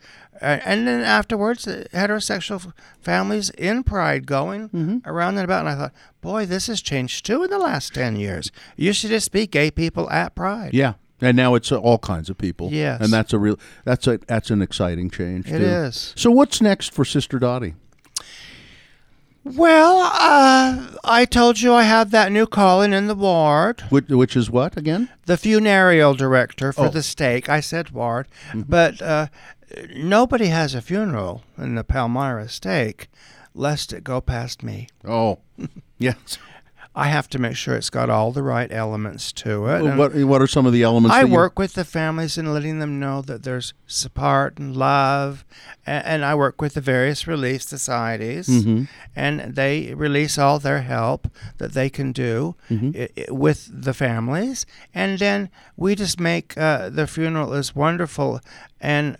Uh, 0.41 0.61
and 0.65 0.87
then 0.87 1.03
afterwards, 1.03 1.67
uh, 1.67 1.85
heterosexual 1.93 2.73
families 3.01 3.51
in 3.51 3.83
Pride 3.83 4.25
going 4.25 5.03
around 5.05 5.37
and 5.37 5.45
about. 5.45 5.67
And 5.67 5.69
I 5.71 5.75
thought, 5.75 5.93
boy, 6.21 6.47
this 6.47 6.69
has 6.69 6.81
changed 6.81 7.27
too 7.27 7.43
in 7.43 7.51
the 7.51 7.59
last 7.59 7.93
10 7.95 8.15
years. 8.17 8.53
You 8.77 8.93
should 8.93 9.11
just 9.11 9.33
be 9.33 9.49
gay 9.49 9.73
people 9.73 10.09
at 10.11 10.37
Pride. 10.37 10.75
Yeah. 10.75 10.95
And 11.21 11.37
now 11.37 11.55
it's 11.57 11.73
all 11.73 11.99
kinds 11.99 12.31
of 12.31 12.39
people. 12.39 12.71
Yes. 12.71 13.01
And 13.01 13.13
that's 13.13 13.33
a 13.33 13.39
real 13.39 13.59
that's 13.85 14.07
a 14.07 14.19
that's 14.27 14.51
an 14.51 14.63
exciting 14.63 15.11
change. 15.11 15.47
It 15.51 15.59
too. 15.59 15.65
is. 15.65 16.13
So 16.17 16.31
what's 16.31 16.61
next 16.61 16.93
for 16.93 17.05
Sister 17.05 17.39
Dottie? 17.39 17.75
Well, 19.45 20.11
uh, 20.13 20.99
I 21.05 21.25
told 21.25 21.61
you 21.61 21.73
I 21.73 21.85
have 21.85 22.11
that 22.11 22.31
new 22.33 22.47
calling 22.47 22.93
in 22.93 23.07
the 23.07 23.15
ward. 23.15 23.81
Which, 23.89 24.09
which 24.09 24.37
is 24.37 24.51
what 24.51 24.77
again? 24.77 25.09
the 25.27 25.37
funereal 25.39 26.15
director 26.15 26.73
for 26.73 26.87
Oh. 26.87 26.91
the 26.91 27.03
stake. 27.03 27.49
I 27.49 27.61
said 27.61 27.91
ward, 27.91 28.29
but 28.55 29.01
uh, 29.01 29.29
nobody 29.95 30.47
has 30.47 30.75
a 30.75 30.83
funeral 30.83 31.45
in 31.57 31.77
the 31.77 31.85
Palmyra 31.85 32.49
stake, 32.49 33.09
lest 33.55 33.93
it 33.93 34.05
go 34.05 34.21
past 34.21 34.63
me. 34.63 34.89
Oh. 35.07 35.39
yes. 35.99 36.37
I 36.99 37.07
have 37.09 37.29
to 37.31 37.39
make 37.39 37.57
sure 37.57 37.75
it's 37.77 37.91
got 37.91 38.11
all 38.11 38.33
the 38.33 38.43
right 38.43 38.71
elements 38.73 39.33
to 39.45 39.67
it. 39.69 39.83
and 39.83 39.99
What 39.99 40.15
what 40.33 40.43
are 40.43 40.47
some 40.49 40.67
of 40.67 40.73
the 40.73 40.83
elements 40.83 41.15
I 41.17 41.25
work 41.41 41.59
with 41.59 41.73
the 41.75 41.85
families 41.85 42.37
and 42.39 42.53
letting 42.53 42.81
them 42.81 42.99
know 42.99 43.23
that 43.23 43.43
there's 43.45 43.73
support 43.87 44.59
and 44.59 44.77
love, 44.77 45.45
and, 45.87 46.05
and 46.07 46.25
I 46.25 46.35
work 46.35 46.61
with 46.61 46.75
the 46.75 46.81
various 46.81 47.27
relief 47.27 47.63
societies, 47.63 48.49
Mm-hmm. 48.49 48.85
and 49.17 49.55
they 49.55 49.95
release 49.95 50.39
all 50.39 50.59
their 50.59 50.83
help 50.83 51.29
that 51.59 51.73
they 51.73 51.89
can 51.91 52.13
do 52.13 52.55
Mm-hmm. 52.71 52.91
i- 53.03 53.09
i- 53.23 53.33
with 53.33 53.61
the 53.87 53.95
families, 53.95 54.67
and 54.95 55.19
then 55.19 55.49
we 55.77 55.95
just 55.95 56.19
make 56.21 56.49
uh, 56.59 56.89
the 56.91 57.07
funeral 57.07 57.53
as 57.55 57.75
wonderful 57.77 58.41
and 58.81 59.17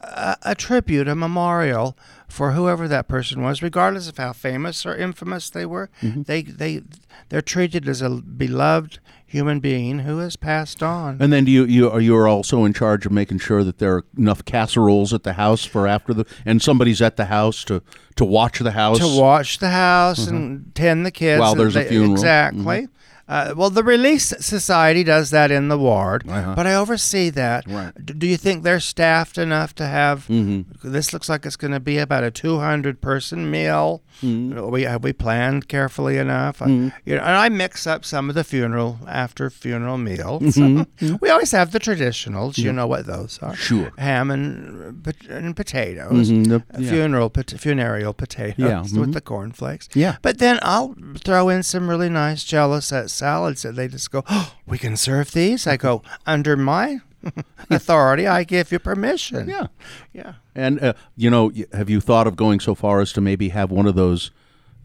a, 0.00 0.36
a 0.42 0.54
tribute, 0.54 1.08
a 1.08 1.14
memorial 1.14 1.96
for 2.28 2.52
whoever 2.52 2.86
that 2.88 3.08
person 3.08 3.42
was, 3.42 3.62
regardless 3.62 4.08
of 4.08 4.18
how 4.18 4.32
famous 4.32 4.84
or 4.86 4.94
infamous 4.94 5.50
they 5.50 5.64
were. 5.66 5.88
Mm-hmm. 6.02 6.22
They 6.22 6.42
they 6.42 6.82
they're 7.30 7.42
treated 7.42 7.88
as 7.88 8.02
a 8.02 8.10
beloved 8.10 8.98
human 9.26 9.60
being 9.60 10.00
who 10.00 10.18
has 10.18 10.36
passed 10.36 10.82
on. 10.82 11.16
And 11.20 11.32
then 11.32 11.44
do 11.44 11.50
you 11.50 11.64
you 11.64 11.90
are 11.90 12.00
you 12.00 12.14
are 12.16 12.28
also 12.28 12.64
in 12.64 12.72
charge 12.72 13.06
of 13.06 13.12
making 13.12 13.38
sure 13.38 13.64
that 13.64 13.78
there 13.78 13.96
are 13.96 14.04
enough 14.16 14.44
casseroles 14.44 15.12
at 15.12 15.22
the 15.22 15.34
house 15.34 15.64
for 15.64 15.86
after 15.86 16.14
the 16.14 16.24
and 16.44 16.62
somebody's 16.62 17.02
at 17.02 17.16
the 17.16 17.26
house 17.26 17.64
to 17.64 17.82
to 18.16 18.24
watch 18.24 18.58
the 18.58 18.72
house 18.72 18.98
to 18.98 19.20
watch 19.20 19.58
the 19.58 19.70
house 19.70 20.26
and 20.26 20.74
tend 20.74 21.04
the 21.06 21.10
kids 21.10 21.28
Mm-hmm. 21.38 21.40
While 21.40 21.54
there's 21.54 21.76
a 21.76 21.80
they- 21.80 21.88
funeral. 21.88 22.22
Mm-hmm. 22.22 22.88
Uh, 23.28 23.52
well, 23.56 23.68
the 23.70 23.82
Relief 23.84 24.22
Society 24.22 25.04
does 25.04 25.30
that 25.30 25.50
in 25.50 25.68
the 25.68 25.76
ward, 25.78 26.24
Uh-huh. 26.28 26.54
but 26.56 26.66
I 26.66 26.74
oversee 26.74 27.28
that. 27.30 27.66
Right. 27.68 27.92
Do 28.18 28.26
you 28.26 28.36
think 28.38 28.62
they're 28.62 28.80
staffed 28.80 29.36
enough 29.36 29.74
to 29.76 29.86
have? 29.86 30.26
Mm-hmm. 30.28 30.90
This 30.90 31.12
looks 31.12 31.28
like 31.28 31.44
it's 31.44 31.56
going 31.56 31.72
to 31.74 31.80
be 31.80 31.98
about 31.98 32.24
a 32.24 32.30
200 32.30 33.00
person 33.02 33.50
meal. 33.50 34.02
Mm-hmm. 34.22 34.70
We 34.70 34.82
have 34.82 35.04
we 35.04 35.12
planned 35.12 35.68
carefully 35.68 36.16
enough. 36.16 36.60
Uh, 36.62 36.66
you 37.04 37.14
know, 37.16 37.22
and 37.22 37.36
I 37.36 37.48
mix 37.50 37.86
up 37.86 38.04
some 38.04 38.28
of 38.28 38.34
the 38.34 38.44
funeral 38.44 38.98
after 39.06 39.50
funeral 39.50 39.98
meals. 39.98 40.56
we 41.20 41.28
always 41.30 41.52
have 41.52 41.70
the 41.72 41.78
traditionals. 41.78 42.56
You 42.58 42.72
know 42.72 42.86
what 42.86 43.06
those 43.06 43.38
are? 43.42 43.52
Mm-hmm. 43.52 43.62
Sure. 43.62 43.92
Ham 43.98 44.30
and, 44.30 45.06
and 45.28 45.54
potatoes. 45.54 46.30
Mhm, 46.30 46.48
the- 46.48 46.56
Uh, 46.74 46.80
yeah. 46.80 46.90
Funeral, 46.90 47.30
pot- 47.30 47.54
funereal 47.58 48.12
potatoes 48.14 48.56
Yeah, 48.92 49.00
with 49.00 49.12
the 49.12 49.20
cornflakes. 49.20 49.88
Yeah. 49.94 50.16
But 50.22 50.38
then 50.38 50.58
I'll 50.62 50.94
throw 51.24 51.48
in 51.50 51.62
some 51.62 51.88
really 51.90 52.08
nice 52.08 52.42
jealous 52.44 52.90
at 52.92 53.10
salads 53.18 53.62
that 53.62 53.76
they 53.76 53.88
just 53.88 54.10
go, 54.10 54.24
oh, 54.28 54.54
we 54.66 54.78
can 54.78 54.96
serve 54.96 55.32
these? 55.32 55.66
I 55.66 55.76
go, 55.76 56.02
under 56.26 56.56
my 56.56 57.00
authority, 57.70 58.26
I 58.26 58.44
give 58.44 58.72
you 58.72 58.78
permission. 58.78 59.48
Yeah. 59.48 59.66
Yeah. 60.12 60.34
And 60.54 60.80
uh, 60.80 60.94
you 61.16 61.30
know, 61.30 61.52
have 61.72 61.90
you 61.90 62.00
thought 62.00 62.26
of 62.26 62.36
going 62.36 62.60
so 62.60 62.74
far 62.74 63.00
as 63.00 63.12
to 63.14 63.20
maybe 63.20 63.50
have 63.50 63.70
one 63.70 63.86
of 63.86 63.94
those 63.94 64.30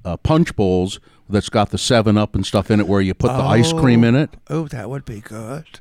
uh, 0.06 0.18
punch 0.18 0.56
bowls 0.56 1.00
that's 1.30 1.50
got 1.50 1.70
the 1.70 1.78
Seven 1.78 2.18
Up 2.18 2.36
and 2.36 2.46
stuff 2.46 2.70
in 2.70 2.80
it, 2.80 2.88
where 2.88 3.02
you 3.02 3.14
put 3.14 3.28
the 3.28 3.44
ice 3.44 3.72
cream 3.72 4.04
in 4.04 4.16
it? 4.16 4.32
Oh, 4.50 4.68
that 4.68 4.90
would 4.90 5.06
be 5.06 5.22
good. 5.22 5.80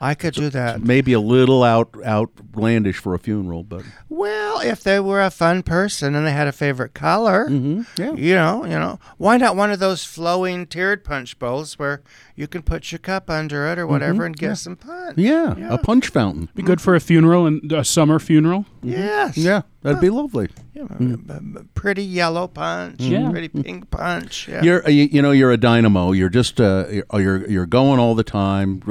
I 0.00 0.14
could 0.14 0.34
do 0.34 0.50
that. 0.50 0.82
Maybe 0.82 1.12
a 1.12 1.20
little 1.20 1.62
out 1.62 1.94
outlandish 2.04 2.98
for 2.98 3.14
a 3.14 3.18
funeral, 3.18 3.62
but 3.62 3.82
Well, 4.08 4.60
if 4.60 4.82
they 4.82 5.00
were 5.00 5.22
a 5.22 5.30
fun 5.30 5.62
person 5.62 6.14
and 6.14 6.26
they 6.26 6.32
had 6.32 6.46
a 6.46 6.52
favorite 6.52 6.94
color, 6.94 7.48
mm-hmm. 7.48 7.82
yeah. 8.00 8.12
you 8.12 8.34
know, 8.34 8.64
you 8.64 8.78
know, 8.78 8.98
why 9.16 9.36
not 9.36 9.56
one 9.56 9.70
of 9.70 9.78
those 9.78 10.04
flowing 10.04 10.66
tiered 10.66 11.04
punch 11.04 11.38
bowls 11.38 11.78
where 11.78 12.02
you 12.34 12.46
can 12.46 12.62
put 12.62 12.92
your 12.92 12.98
cup 12.98 13.30
under 13.30 13.66
it 13.66 13.78
or 13.78 13.82
mm-hmm. 13.84 13.92
whatever 13.92 14.24
and 14.26 14.36
get 14.36 14.56
some 14.56 14.76
punch? 14.76 15.16
yeah, 15.16 15.54
a 15.72 15.78
punch 15.78 16.08
fountain. 16.08 16.48
Be 16.54 16.62
good 16.62 16.80
for 16.80 16.94
a 16.94 17.00
funeral 17.00 17.46
and 17.46 17.72
a 17.72 17.84
summer 17.84 18.18
funeral. 18.18 18.66
Yes. 18.82 19.36
Yeah, 19.36 19.62
that'd 19.82 20.00
be 20.00 20.10
lovely. 20.10 20.48
Yeah, 20.76 20.84
b- 20.98 21.16
b- 21.16 21.60
pretty 21.74 22.04
yellow 22.04 22.46
punch. 22.48 23.00
Yeah. 23.00 23.30
Pretty 23.30 23.48
pink 23.48 23.90
punch. 23.90 24.46
Yeah. 24.46 24.62
You're, 24.62 24.84
uh, 24.86 24.90
you, 24.90 25.04
you 25.10 25.22
know, 25.22 25.30
you're 25.30 25.50
a 25.50 25.56
dynamo. 25.56 26.12
You're 26.12 26.28
just, 26.28 26.60
uh, 26.60 26.84
you're, 26.90 27.06
you're, 27.18 27.50
you're 27.50 27.66
going 27.66 27.98
all 27.98 28.14
the 28.14 28.22
time. 28.22 28.82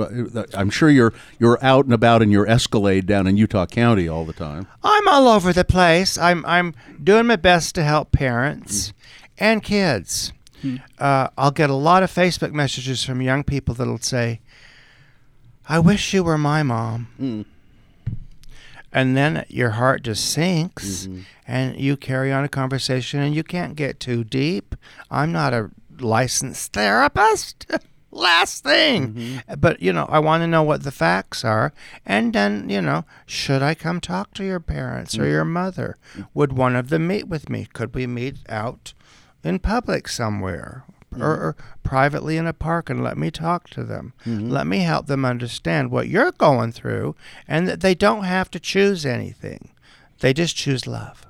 I'm 0.55 0.71
sure 0.71 0.89
you're, 0.89 1.13
you're 1.37 1.63
out 1.63 1.85
and 1.85 1.93
about 1.93 2.23
in 2.23 2.31
your 2.31 2.47
Escalade 2.49 3.05
down 3.05 3.27
in 3.27 3.37
Utah 3.37 3.67
County 3.67 4.07
all 4.07 4.25
the 4.25 4.33
time. 4.33 4.65
I'm 4.83 5.07
all 5.07 5.27
over 5.27 5.53
the 5.53 5.63
place. 5.63 6.17
I'm 6.17 6.43
I'm 6.47 6.73
doing 7.03 7.27
my 7.27 7.35
best 7.35 7.75
to 7.75 7.83
help 7.83 8.11
parents 8.11 8.91
and 9.37 9.61
kids. 9.61 10.33
Uh, 10.97 11.27
I'll 11.37 11.51
get 11.51 11.69
a 11.69 11.75
lot 11.75 12.01
of 12.01 12.11
Facebook 12.11 12.51
messages 12.51 13.03
from 13.03 13.21
young 13.21 13.43
people 13.43 13.75
that'll 13.75 13.99
say, 13.99 14.39
"I 15.69 15.77
wish 15.77 16.11
you 16.13 16.23
were 16.23 16.39
my 16.39 16.63
mom," 16.63 17.45
and 18.95 19.17
then 19.17 19.43
your 19.49 19.71
heart 19.71 20.03
just 20.03 20.31
sinks, 20.31 21.05
mm-hmm. 21.05 21.19
and 21.45 21.77
you 21.77 21.97
carry 21.97 22.31
on 22.31 22.45
a 22.45 22.49
conversation, 22.49 23.19
and 23.19 23.35
you 23.35 23.43
can't 23.43 23.75
get 23.75 23.99
too 23.99 24.23
deep. 24.23 24.73
I'm 25.11 25.33
not 25.33 25.53
a 25.53 25.69
licensed 25.99 26.71
therapist. 26.71 27.67
Last 28.11 28.63
thing. 28.63 29.13
Mm-hmm. 29.13 29.59
But, 29.59 29.81
you 29.81 29.91
know, 29.91 30.05
I 30.05 30.19
want 30.19 30.43
to 30.43 30.47
know 30.47 30.63
what 30.63 30.83
the 30.83 30.91
facts 30.91 31.43
are. 31.43 31.73
And 32.05 32.31
then, 32.31 32.69
you 32.69 32.81
know, 32.81 33.03
should 33.25 33.61
I 33.61 33.75
come 33.75 33.99
talk 33.99 34.33
to 34.35 34.45
your 34.45 34.61
parents 34.61 35.19
or 35.19 35.27
your 35.27 35.43
mm-hmm. 35.43 35.51
mother? 35.51 35.97
Would 36.33 36.53
one 36.53 36.77
of 36.77 36.87
them 36.87 37.07
meet 37.07 37.27
with 37.27 37.49
me? 37.49 37.67
Could 37.73 37.93
we 37.93 38.07
meet 38.07 38.37
out 38.47 38.93
in 39.43 39.59
public 39.59 40.07
somewhere? 40.07 40.85
Or, 41.21 41.31
or 41.31 41.55
privately 41.83 42.37
in 42.37 42.47
a 42.47 42.53
park 42.53 42.89
and 42.89 43.03
let 43.03 43.17
me 43.17 43.31
talk 43.31 43.69
to 43.71 43.83
them. 43.83 44.13
Let 44.25 44.67
me 44.67 44.79
help 44.79 45.07
them 45.07 45.25
understand 45.25 45.91
what 45.91 46.07
you're 46.07 46.31
going 46.31 46.71
through 46.71 47.15
and 47.47 47.67
that 47.67 47.81
they 47.81 47.95
don't 47.95 48.23
have 48.23 48.49
to 48.51 48.59
choose 48.59 49.05
anything. 49.05 49.71
They 50.19 50.33
just 50.33 50.55
choose 50.55 50.87
love. 50.87 51.25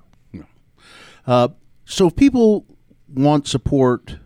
Uh, 1.27 1.49
so 1.85 2.07
if 2.07 2.15
people 2.15 2.65
want 3.07 3.47
support 3.47 4.17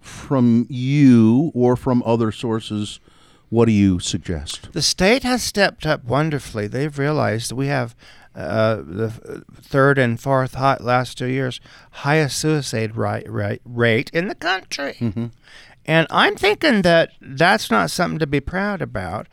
from 0.00 0.66
you 0.68 1.50
or 1.54 1.76
from 1.76 2.02
other 2.06 2.32
sources, 2.32 3.00
what 3.48 3.66
do 3.66 3.72
you 3.72 3.98
suggest? 3.98 4.72
The 4.72 4.82
state 4.82 5.24
has 5.24 5.42
stepped 5.42 5.84
up 5.84 6.04
wonderfully. 6.04 6.68
They've 6.68 6.96
realized 6.96 7.50
we 7.52 7.66
have 7.66 7.96
uh, 8.34 8.76
the 8.76 9.44
third 9.60 9.98
and 9.98 10.20
fourth 10.20 10.54
hot 10.54 10.80
last 10.82 11.18
two 11.18 11.26
years 11.26 11.60
highest 11.90 12.38
suicide 12.38 12.96
rate, 12.96 13.28
rate, 13.30 13.60
rate 13.64 14.10
in 14.12 14.28
the 14.28 14.34
country. 14.34 14.96
And 15.86 16.06
I'm 16.10 16.36
thinking 16.36 16.82
that 16.82 17.10
that's 17.20 17.70
not 17.70 17.90
something 17.90 18.18
to 18.20 18.26
be 18.26 18.40
proud 18.40 18.80
about. 18.82 19.26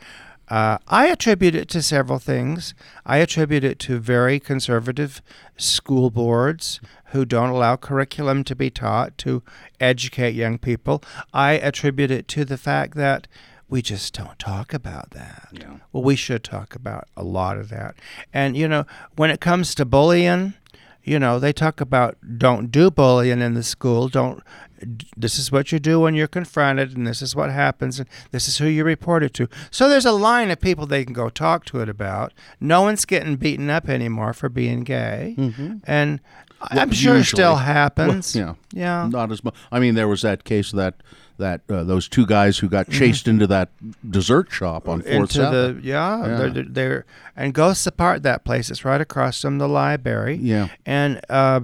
Uh, 0.50 0.78
I 0.88 1.08
attribute 1.08 1.56
it 1.56 1.68
to 1.70 1.82
several 1.82 2.20
things. 2.20 2.74
I 3.06 3.18
attribute 3.18 3.66
it 3.66 3.80
to 3.80 4.00
very 4.00 4.40
conservative 4.40 5.22
school 5.58 6.10
boards 6.10 6.80
who 7.08 7.26
don't 7.26 7.50
allow 7.50 7.76
curriculum 7.76 8.46
to 8.46 8.56
be 8.56 8.70
taught 8.70 9.18
to 9.20 9.44
educate 9.80 10.36
young 10.36 10.58
people. 10.58 11.04
I 11.34 11.54
attribute 11.54 12.12
it 12.12 12.30
to 12.30 12.46
the 12.46 12.58
fact 12.58 12.96
that 12.96 13.28
we 13.70 13.82
just 13.82 14.14
don't 14.14 14.40
talk 14.40 14.74
about 14.74 15.12
that. 15.12 15.50
Well, 15.92 16.04
we 16.04 16.16
should 16.16 16.44
talk 16.44 16.76
about 16.76 17.08
a 17.18 17.24
lot 17.24 17.58
of 17.58 17.70
that. 17.70 17.96
And, 18.34 18.56
you 18.56 18.68
know, 18.68 18.86
when 19.16 19.30
it 19.30 19.42
comes 19.42 19.76
to 19.76 19.86
bullying, 19.86 20.54
you 21.04 21.20
know, 21.20 21.40
they 21.40 21.54
talk 21.54 21.80
about 21.80 22.18
don't 22.38 22.70
do 22.70 22.92
bullying 22.92 23.42
in 23.42 23.54
the 23.54 23.64
school. 23.64 24.10
Don't. 24.10 24.44
This 25.16 25.40
is 25.40 25.52
what 25.52 25.72
you 25.72 25.80
do 25.80 26.02
when 26.02 26.14
you're 26.16 26.28
confronted, 26.28 26.96
and 26.96 27.08
this 27.08 27.22
is 27.22 27.36
what 27.36 27.50
happens, 27.50 27.98
and 27.98 28.08
this 28.32 28.48
is 28.48 28.58
who 28.58 28.68
you 28.68 28.84
report 28.84 29.24
it 29.24 29.34
to. 29.36 29.48
So 29.72 29.90
there's 29.90 30.06
a 30.06 30.12
line 30.12 30.52
of 30.52 30.60
people 30.60 30.86
they 30.86 31.06
can 31.06 31.14
go 31.14 31.30
talk 31.30 31.66
to 31.66 31.80
it 31.80 31.90
about. 31.90 32.34
No 32.60 32.82
one's 32.82 33.06
getting 33.06 33.38
beaten 33.38 33.70
up 33.70 33.88
anymore 33.90 34.34
for 34.34 34.50
being 34.50 34.82
gay, 34.82 35.34
mm-hmm. 35.38 35.78
and 35.86 36.20
I'm 36.60 36.92
sure 36.92 37.16
it 37.16 37.24
still 37.24 37.54
usually. 37.54 37.66
happens. 37.66 38.36
yeah. 38.36 38.56
yeah. 38.74 39.08
Not 39.10 39.32
as 39.32 39.44
much. 39.44 39.56
I 39.72 39.80
mean, 39.80 39.96
there 39.96 40.10
was 40.10 40.22
that 40.24 40.44
case 40.44 40.72
that 40.74 40.96
that 41.38 41.62
uh, 41.70 41.84
those 41.84 42.08
two 42.08 42.26
guys 42.26 42.58
who 42.60 42.68
got 42.70 42.90
chased 42.90 43.28
into 43.28 43.48
that 43.48 43.70
dessert 44.10 44.52
shop 44.52 44.88
on 44.90 45.02
Fourth 45.02 45.14
into 45.14 45.34
South. 45.34 45.52
the 45.54 45.80
yeah, 45.84 46.26
Yeah. 46.26 46.50
They're, 46.50 46.64
they're, 46.64 47.06
and 47.36 47.54
Ghosts 47.54 47.86
Apart 47.88 48.24
that 48.24 48.44
place. 48.44 48.70
It's 48.72 48.84
right 48.86 49.02
across 49.02 49.42
from 49.42 49.58
the 49.58 49.68
library. 49.68 50.36
Yeah. 50.42 50.70
and 50.86 51.22
uh, 51.30 51.62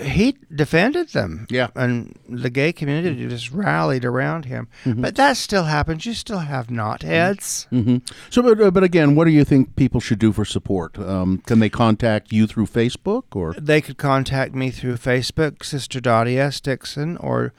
he 0.00 0.36
defended 0.54 1.08
them. 1.08 1.46
Yeah. 1.50 1.68
and 1.74 2.16
the 2.28 2.50
gay 2.50 2.72
community 2.72 3.26
just 3.28 3.50
rallied 3.50 4.04
around 4.04 4.44
him. 4.44 4.68
Mm-hmm. 4.84 5.02
But 5.02 5.16
that 5.16 5.36
still 5.36 5.64
happens. 5.64 6.06
You 6.06 6.14
still 6.14 6.38
have 6.38 6.68
knotheads. 6.68 7.66
hmm 7.68 7.98
So, 8.30 8.42
but, 8.42 8.60
uh, 8.60 8.70
but 8.70 8.84
again, 8.84 9.14
what 9.16 9.24
do 9.24 9.30
you 9.32 9.44
think 9.44 9.74
people 9.76 10.00
should 10.00 10.18
do 10.20 10.32
for 10.32 10.44
support? 10.44 10.98
Um, 10.98 11.38
can 11.46 11.58
they 11.58 11.68
contact 11.68 12.32
you 12.32 12.46
through 12.46 12.66
Facebook 12.66 13.24
or? 13.34 13.54
They 13.54 13.80
could 13.80 13.98
contact 13.98 14.54
me 14.54 14.70
through 14.70 14.96
Facebook, 14.96 15.64
Sister 15.64 16.00
Dottie 16.00 16.38
S. 16.38 16.60
Dixon 16.60 17.16
or 17.16 17.52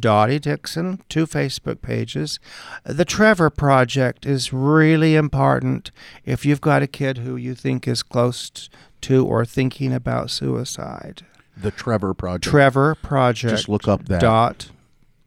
Dottie 0.00 0.38
Dixon, 0.38 1.02
two 1.08 1.26
Facebook 1.26 1.82
pages. 1.82 2.38
The 2.84 3.04
Trevor 3.04 3.50
Project 3.50 4.24
is 4.24 4.52
really 4.52 5.14
important 5.14 5.90
if 6.24 6.46
you've 6.46 6.60
got 6.62 6.82
a 6.82 6.86
kid 6.86 7.18
who 7.18 7.36
you 7.36 7.54
think 7.54 7.86
is 7.86 8.02
close 8.02 8.70
to 9.02 9.26
or 9.26 9.44
thinking 9.44 9.92
about 9.92 10.30
suicide. 10.30 11.22
The 11.56 11.70
Trevor 11.70 12.14
Project. 12.14 12.44
Trevor 12.44 12.94
Project. 12.94 13.50
Just 13.50 13.68
look 13.68 13.86
up 13.86 14.06
that. 14.06 14.20
dot 14.20 14.70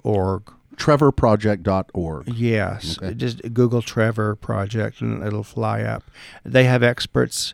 org. 0.04 0.52
TrevorProject.org. 0.78 2.28
Yes, 2.36 2.98
Okay. 3.02 3.14
just 3.14 3.42
Google 3.54 3.82
Trevor 3.82 4.36
Project 4.36 5.02
and 5.02 5.24
it'll 5.24 5.44
fly 5.44 5.82
up. 5.82 6.04
They 6.46 6.66
have 6.66 6.84
experts 6.84 7.54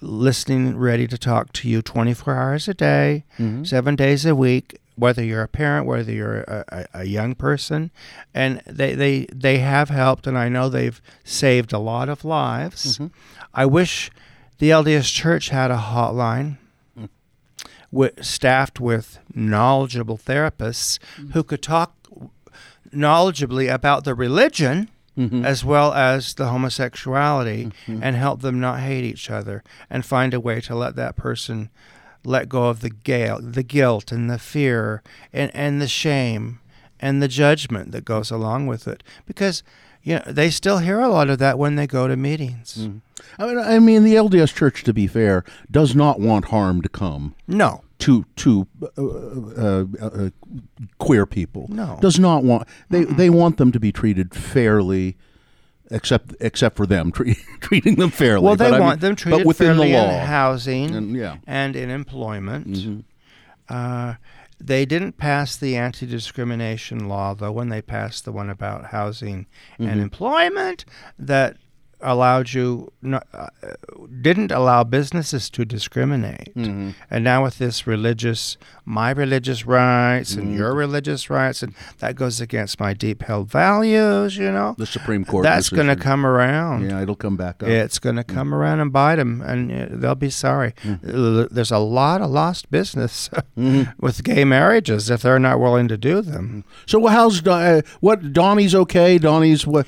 listening, 0.00 0.76
ready 0.76 1.06
to 1.06 1.16
talk 1.18 1.52
to 1.54 1.68
you 1.68 1.82
24 1.82 2.34
hours 2.34 2.68
a 2.68 2.74
day, 2.74 3.24
Mm-hmm. 3.38 3.64
seven 3.64 3.96
days 3.96 4.24
a 4.26 4.34
week. 4.34 4.78
Whether 4.96 5.24
you're 5.24 5.42
a 5.42 5.48
parent, 5.48 5.86
whether 5.86 6.12
you're 6.12 6.42
a, 6.42 6.86
a, 6.92 7.04
young 7.04 7.34
person, 7.34 7.90
and 8.34 8.60
they, 8.66 8.94
they 8.94 9.26
they 9.32 9.58
have 9.58 9.88
helped, 9.88 10.26
and 10.26 10.36
I 10.36 10.48
know 10.48 10.68
they've 10.68 11.00
saved 11.24 11.72
a 11.72 11.78
lot 11.78 12.08
of 12.10 12.24
lives. 12.24 12.98
Mm-hmm. 12.98 13.06
I 13.54 13.64
wish 13.66 14.10
the 14.58 14.70
LDS 14.70 15.12
Church 15.12 15.48
had 15.48 15.70
a 15.70 15.78
hotline 15.78 16.58
mm. 16.98 17.08
wi- 17.90 18.12
staffed 18.20 18.80
with 18.80 19.18
knowledgeable 19.34 20.18
therapists 20.18 20.98
mm-hmm. 21.16 21.30
who 21.30 21.42
could 21.42 21.62
talk 21.62 21.96
knowledgeably 22.94 23.72
about 23.72 24.04
the 24.04 24.14
religion 24.14 24.90
mm-hmm. 25.16 25.44
as 25.44 25.64
well 25.64 25.92
as 25.92 26.34
the 26.34 26.46
homosexuality 26.46 27.66
mm-hmm. 27.86 28.02
and 28.02 28.16
help 28.16 28.42
them 28.42 28.60
not 28.60 28.80
hate 28.80 29.04
each 29.04 29.30
other 29.30 29.62
and 29.90 30.04
find 30.04 30.34
a 30.34 30.40
way 30.40 30.60
to 30.60 30.74
let 30.74 30.96
that 30.96 31.16
person 31.16 31.70
let 32.24 32.48
go 32.48 32.68
of 32.68 32.80
the 32.80 32.90
gale, 32.90 33.40
the 33.40 33.62
guilt 33.62 34.12
and 34.12 34.30
the 34.30 34.38
fear 34.38 35.02
and, 35.32 35.50
and 35.54 35.80
the 35.80 35.88
shame 35.88 36.60
and 37.00 37.20
the 37.22 37.28
judgment 37.28 37.92
that 37.92 38.04
goes 38.04 38.30
along 38.30 38.66
with 38.68 38.86
it 38.86 39.02
because 39.26 39.62
you 40.04 40.14
know 40.16 40.22
they 40.26 40.50
still 40.50 40.78
hear 40.78 41.00
a 41.00 41.08
lot 41.08 41.28
of 41.30 41.38
that 41.38 41.58
when 41.58 41.74
they 41.76 41.86
go 41.86 42.06
to 42.08 42.16
meetings. 42.16 42.88
I 43.38 43.46
mean, 43.46 43.58
I 43.58 43.78
mean, 43.78 44.04
the 44.04 44.14
LDS 44.14 44.54
Church, 44.54 44.82
to 44.84 44.92
be 44.92 45.06
fair, 45.06 45.44
does 45.70 45.94
not 45.94 46.20
want 46.20 46.46
harm 46.46 46.82
to 46.82 46.88
come 46.88 47.34
No. 47.46 47.82
to 48.00 48.24
to 48.36 48.66
uh, 48.98 49.02
uh, 49.02 49.84
uh, 50.00 50.30
queer 50.98 51.24
people. 51.26 51.66
No. 51.68 51.98
does 52.00 52.18
not 52.18 52.42
want 52.44 52.66
they 52.90 53.04
they 53.04 53.30
want 53.30 53.56
them 53.58 53.70
to 53.72 53.80
be 53.80 53.92
treated 53.92 54.34
fairly, 54.34 55.16
except 55.92 56.34
except 56.40 56.76
for 56.76 56.86
them 56.86 57.12
tre- 57.16 57.36
treating 57.60 57.96
them 57.96 58.10
fairly. 58.10 58.44
Well, 58.44 58.56
they 58.56 58.70
But 58.70 58.74
I 58.74 58.80
want 58.80 59.00
mean- 59.02 59.08
them 59.10 59.16
treated 59.16 59.38
but 59.40 59.46
within 59.46 59.66
fairly 59.68 59.92
the 59.92 59.98
law. 59.98 60.10
in 60.10 60.26
housing 60.26 60.94
And, 60.94 61.16
yeah. 61.16 61.36
and 61.46 61.76
in 61.76 61.90
employment. 61.90 62.66
Mm-hmm. 62.68 63.00
Uh, 63.68 64.14
they 64.64 64.84
didn't 64.84 65.18
pass 65.18 65.56
the 65.56 65.76
anti-discrimination 65.76 67.08
law, 67.08 67.34
though, 67.34 67.50
when 67.50 67.68
they 67.68 67.82
passed 67.82 68.24
the 68.24 68.32
one 68.32 68.48
about 68.50 68.86
housing 68.86 69.46
Mm-hmm. 69.78 69.88
and 69.90 70.00
employment 70.00 70.84
that 71.18 71.56
allowed 72.02 72.52
you 72.52 72.92
no, 73.02 73.20
uh, 73.32 73.46
didn't 74.20 74.50
allow 74.52 74.84
businesses 74.84 75.48
to 75.50 75.64
discriminate. 75.64 76.54
Mm-hmm. 76.54 76.90
And 77.10 77.24
now 77.24 77.42
with 77.44 77.58
this 77.58 77.86
religious, 77.86 78.56
my 78.84 79.10
religious 79.10 79.66
rights 79.66 80.32
Mm-hmm. 80.32 80.40
and 80.40 80.54
your 80.56 80.74
religious 80.74 81.30
rights, 81.30 81.62
and 81.62 81.74
that 81.98 82.16
goes 82.16 82.40
against 82.40 82.78
my 82.80 82.92
deep-held 82.94 83.50
values. 83.50 84.36
You 84.36 84.50
know, 84.52 84.74
The 84.78 84.86
Supreme 84.86 85.24
Court. 85.24 85.42
that's 85.44 85.68
going 85.70 85.86
to 85.88 85.96
come 85.96 86.24
around. 86.26 86.88
Yeah, 86.88 87.02
it'll 87.02 87.16
come 87.16 87.36
back 87.36 87.62
up. 87.62 87.68
It's 87.68 87.98
going 87.98 88.16
to 88.16 88.24
come 88.24 88.54
around 88.54 88.80
and 88.80 88.92
bite 88.92 89.16
them, 89.16 89.40
and 89.42 89.70
uh, 89.72 89.86
they'll 89.90 90.14
be 90.14 90.30
sorry. 90.30 90.72
Mm. 90.82 91.48
There's 91.50 91.70
a 91.70 91.78
lot 91.78 92.20
of 92.20 92.30
lost 92.30 92.70
business 92.70 93.28
Mm-hmm. 93.56 93.90
with 94.04 94.24
gay 94.24 94.44
marriages 94.44 95.10
if 95.10 95.20
they're 95.22 95.38
not 95.38 95.60
willing 95.60 95.86
to 95.88 95.96
do 95.98 96.22
them. 96.22 96.64
So 96.86 97.06
how's 97.06 97.46
uh, 97.46 97.82
what? 98.00 98.32
Donnie's 98.32 98.74
okay. 98.74 99.18
Donnie's 99.18 99.66
what? 99.66 99.86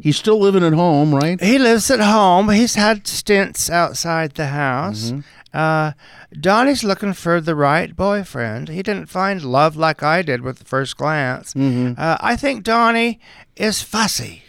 He's 0.00 0.16
still 0.16 0.38
living 0.38 0.62
at 0.64 0.72
home, 0.72 1.14
right? 1.14 1.40
He 1.40 1.58
lives 1.58 1.90
at 1.90 2.00
home. 2.00 2.48
He's 2.50 2.74
had 2.74 3.06
stints 3.06 3.68
outside 3.70 4.32
the 4.34 4.46
house. 4.48 5.12
Uh, 5.54 5.92
Donnie's 6.38 6.84
looking 6.84 7.14
for 7.14 7.40
the 7.40 7.54
right 7.54 7.96
boyfriend. 7.96 8.68
He 8.68 8.82
didn't 8.82 9.06
find 9.06 9.42
love 9.42 9.76
like 9.76 10.02
I 10.02 10.22
did 10.22 10.42
with 10.42 10.58
the 10.58 10.64
first 10.64 10.96
glance. 10.96 11.54
Uh, 11.56 12.16
I 12.20 12.36
think 12.36 12.64
Donnie 12.64 13.18
is 13.56 13.82
fussy. 13.82 14.42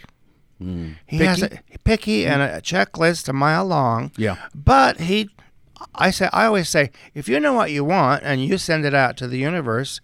He 1.06 1.16
has 1.18 1.42
a 1.42 1.58
picky 1.84 2.26
and 2.26 2.42
a 2.42 2.60
checklist 2.60 3.28
a 3.28 3.32
mile 3.32 3.64
long. 3.64 4.12
Yeah. 4.18 4.36
But 4.54 5.00
he, 5.00 5.30
I 5.94 6.10
say, 6.10 6.28
I 6.34 6.44
always 6.44 6.68
say, 6.68 6.90
if 7.14 7.28
you 7.30 7.40
know 7.40 7.54
what 7.54 7.70
you 7.70 7.82
want 7.82 8.22
and 8.24 8.44
you 8.44 8.58
send 8.58 8.84
it 8.84 8.92
out 8.94 9.16
to 9.18 9.26
the 9.26 9.38
universe, 9.38 10.02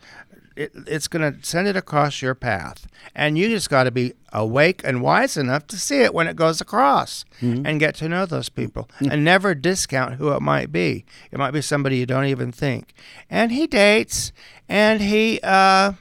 it, 0.57 0.73
it's 0.87 1.07
going 1.09 1.33
to 1.33 1.47
send 1.47 1.69
it 1.69 1.77
across 1.77 2.23
your 2.23 2.35
path, 2.35 2.87
and 3.15 3.37
you 3.39 3.49
just 3.49 3.69
got 3.71 3.85
to 3.85 3.91
be 3.91 4.15
awake 4.33 4.81
and 4.85 5.03
wise 5.03 5.37
enough 5.37 5.67
to 5.69 5.77
see 5.79 6.01
it 6.01 6.13
when 6.15 6.27
it 6.27 6.37
goes 6.37 6.61
across, 6.61 7.25
and 7.41 7.79
get 7.79 7.95
to 7.97 8.09
know 8.09 8.27
those 8.27 8.49
people, 8.49 8.89
and 9.01 9.23
never 9.25 9.55
discount 9.55 10.15
who 10.15 10.31
it 10.33 10.41
might 10.41 10.73
be. 10.73 11.05
It 11.31 11.39
might 11.39 11.53
be 11.53 11.61
somebody 11.63 11.99
you 11.99 12.07
don't 12.07 12.25
even 12.25 12.53
think. 12.53 12.95
And 13.31 13.53
he 13.53 13.67
dates, 13.67 14.33
and 14.69 15.01
he. 15.01 15.41
Uh, 15.43 15.93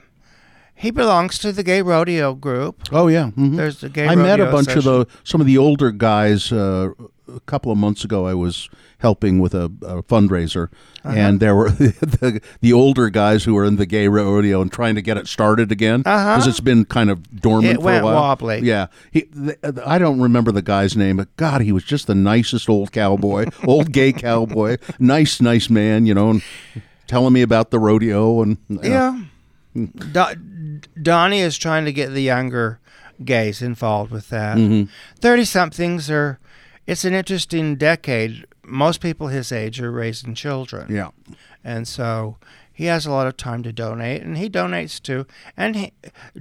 he 0.77 0.91
belongs 0.91 1.39
to 1.39 1.53
the 1.53 1.63
gay 1.63 1.81
rodeo 1.81 2.33
group. 2.33 2.83
Oh 2.91 3.07
yeah. 3.07 3.31
mhm. 3.37 3.55
There's 3.55 3.79
the 3.79 3.87
gay 3.87 4.07
rodeo. 4.07 4.21
I 4.23 4.25
met 4.27 4.39
a 4.41 4.51
bunch 4.51 4.75
of 4.75 4.83
the 4.83 5.05
some 5.23 5.39
of 5.39 5.47
the 5.47 5.57
older 5.57 5.89
guys. 5.91 6.51
Uh, 6.51 6.89
a 7.33 7.39
couple 7.45 7.71
of 7.71 7.77
months 7.77 8.03
ago, 8.03 8.27
I 8.27 8.33
was 8.33 8.69
helping 8.99 9.39
with 9.39 9.53
a, 9.53 9.65
a 9.81 10.01
fundraiser, 10.03 10.69
Uh-huh. 11.03 11.15
and 11.17 11.39
there 11.39 11.55
were 11.55 11.69
the, 11.69 12.41
the 12.61 12.73
older 12.73 13.09
guys 13.09 13.43
who 13.43 13.53
were 13.53 13.65
in 13.65 13.75
the 13.75 13.85
gay 13.85 14.07
rodeo 14.07 14.61
and 14.61 14.71
trying 14.71 14.95
to 14.95 15.01
get 15.01 15.17
it 15.17 15.27
started 15.27 15.71
again 15.71 15.99
because 16.01 16.47
it's 16.47 16.59
been 16.61 16.85
kind 16.85 17.09
of 17.09 17.41
dormant 17.41 17.65
Uh-huh. 17.65 17.73
It 17.79 17.81
for 17.81 17.85
went 17.85 18.01
a 18.01 18.05
while. 18.05 18.15
wobbly. 18.15 18.59
Yeah, 18.63 18.87
he, 19.11 19.21
th- 19.23 19.57
I 19.85 19.97
don't 19.97 20.19
remember 20.21 20.51
the 20.51 20.61
guy's 20.61 20.95
name, 20.95 21.17
but 21.17 21.35
God, 21.37 21.61
he 21.61 21.71
was 21.71 21.83
just 21.83 22.07
the 22.07 22.15
nicest 22.15 22.69
old 22.69 22.91
cowboy, 22.91 23.45
old 23.67 23.91
gay 23.91 24.13
cowboy, 24.13 24.77
nice, 24.99 25.41
nice 25.41 25.69
man, 25.69 26.05
you 26.05 26.13
know, 26.13 26.29
and 26.31 26.41
telling 27.07 27.33
me 27.33 27.41
about 27.41 27.69
the 27.71 27.79
rodeo 27.79 28.41
and 28.41 28.57
Yeah. 28.81 29.21
Do- 29.75 30.79
Donnie 31.01 31.39
is 31.41 31.57
trying 31.57 31.85
to 31.85 31.91
get 31.93 32.11
the 32.13 32.21
younger 32.21 32.79
gays 33.23 33.61
involved 33.61 34.11
with 34.11 34.29
that. 34.29 34.57
Mm-hmm. 34.57 34.89
30 35.19 35.45
somethings 35.45 36.09
are, 36.09 36.39
it's 36.87 37.05
an 37.05 37.13
interesting 37.13 37.75
decade. 37.75 38.45
Most 38.67 39.01
people 39.01 39.27
his 39.27 39.51
age 39.51 39.79
are 39.81 39.91
raising 39.91 40.33
children. 40.35 40.93
yeah. 40.93 41.09
And 41.63 41.87
so 41.87 42.37
he 42.71 42.85
has 42.85 43.05
a 43.05 43.11
lot 43.11 43.25
of 43.25 43.37
time 43.37 43.63
to 43.63 43.71
donate, 43.71 44.21
and 44.21 44.37
he 44.37 44.49
donates 44.49 45.01
too. 45.01 45.25
And 45.55 45.75
he, 45.75 45.93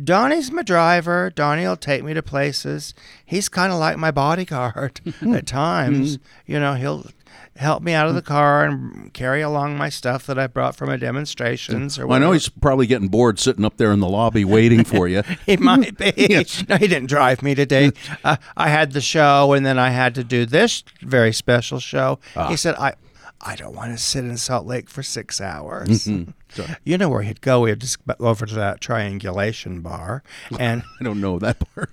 Donnie's 0.03 0.51
my 0.51 0.63
driver. 0.63 1.31
Donnie 1.31 1.65
will 1.65 1.77
take 1.77 2.03
me 2.03 2.13
to 2.13 2.23
places. 2.23 2.93
He's 3.25 3.49
kind 3.49 3.73
of 3.73 3.79
like 3.79 3.97
my 3.97 4.11
bodyguard 4.11 5.01
at 5.33 5.47
times. 5.47 6.19
Mm-hmm. 6.19 6.53
You 6.53 6.61
know, 6.61 6.75
he'll 6.75 7.07
help 7.56 7.82
me 7.82 7.93
out 7.93 8.09
of 8.09 8.15
the 8.15 8.23
car 8.23 8.65
and 8.65 9.12
carry 9.15 9.40
along 9.40 9.77
my 9.78 9.89
stuff 9.89 10.27
that 10.27 10.39
I 10.39 10.47
brought 10.48 10.74
from 10.74 10.89
a 10.89 10.98
demonstrations 10.98 11.98
or 11.98 12.06
Well, 12.06 12.16
I 12.16 12.20
know 12.20 12.32
he's 12.32 12.48
probably 12.48 12.86
getting 12.86 13.09
bored 13.09 13.39
sitting 13.39 13.65
up 13.65 13.77
there 13.77 13.93
in 13.93 14.01
the 14.01 14.09
lobby 14.09 14.44
waiting 14.44 14.82
for 14.85 15.06
you. 15.06 15.23
He 15.47 15.56
might 15.56 15.97
be. 15.98 16.12
Yes. 16.28 16.65
No, 16.69 16.77
he 16.77 16.89
didn't 16.89 17.09
drive 17.09 17.43
me 17.43 17.55
today. 17.55 17.93
Uh, 18.24 18.36
I 18.56 18.69
had 18.70 18.93
the 18.93 19.01
show, 19.02 19.52
and 19.52 19.66
then 19.66 19.78
I 19.78 19.90
had 19.90 20.15
to 20.15 20.24
do 20.24 20.47
this 20.47 20.82
very 21.02 21.32
special 21.32 21.78
show. 21.78 22.19
Ah. 22.35 22.48
He 22.48 22.56
said, 22.56 22.74
"I, 22.77 22.94
I 23.40 23.55
don't 23.55 23.74
want 23.77 23.93
to 23.93 23.98
sit 24.02 24.24
in 24.24 24.36
Salt 24.39 24.66
Lake 24.66 24.89
for 24.89 25.02
six 25.02 25.40
hours." 25.43 26.06
Mm-hmm. 26.06 26.31
So- 26.51 26.66
You 26.85 26.97
know 26.97 27.09
where 27.11 27.20
he'd 27.23 27.40
go? 27.43 27.66
He'd 27.66 27.81
just 27.81 27.98
go 28.06 28.15
over 28.20 28.47
to 28.47 28.55
that 28.55 28.81
triangulation 28.81 29.81
bar 29.82 30.23
and 30.59 30.82
I 31.01 31.05
don't 31.05 31.20
know 31.20 31.39
that 31.40 31.59
part. 31.74 31.90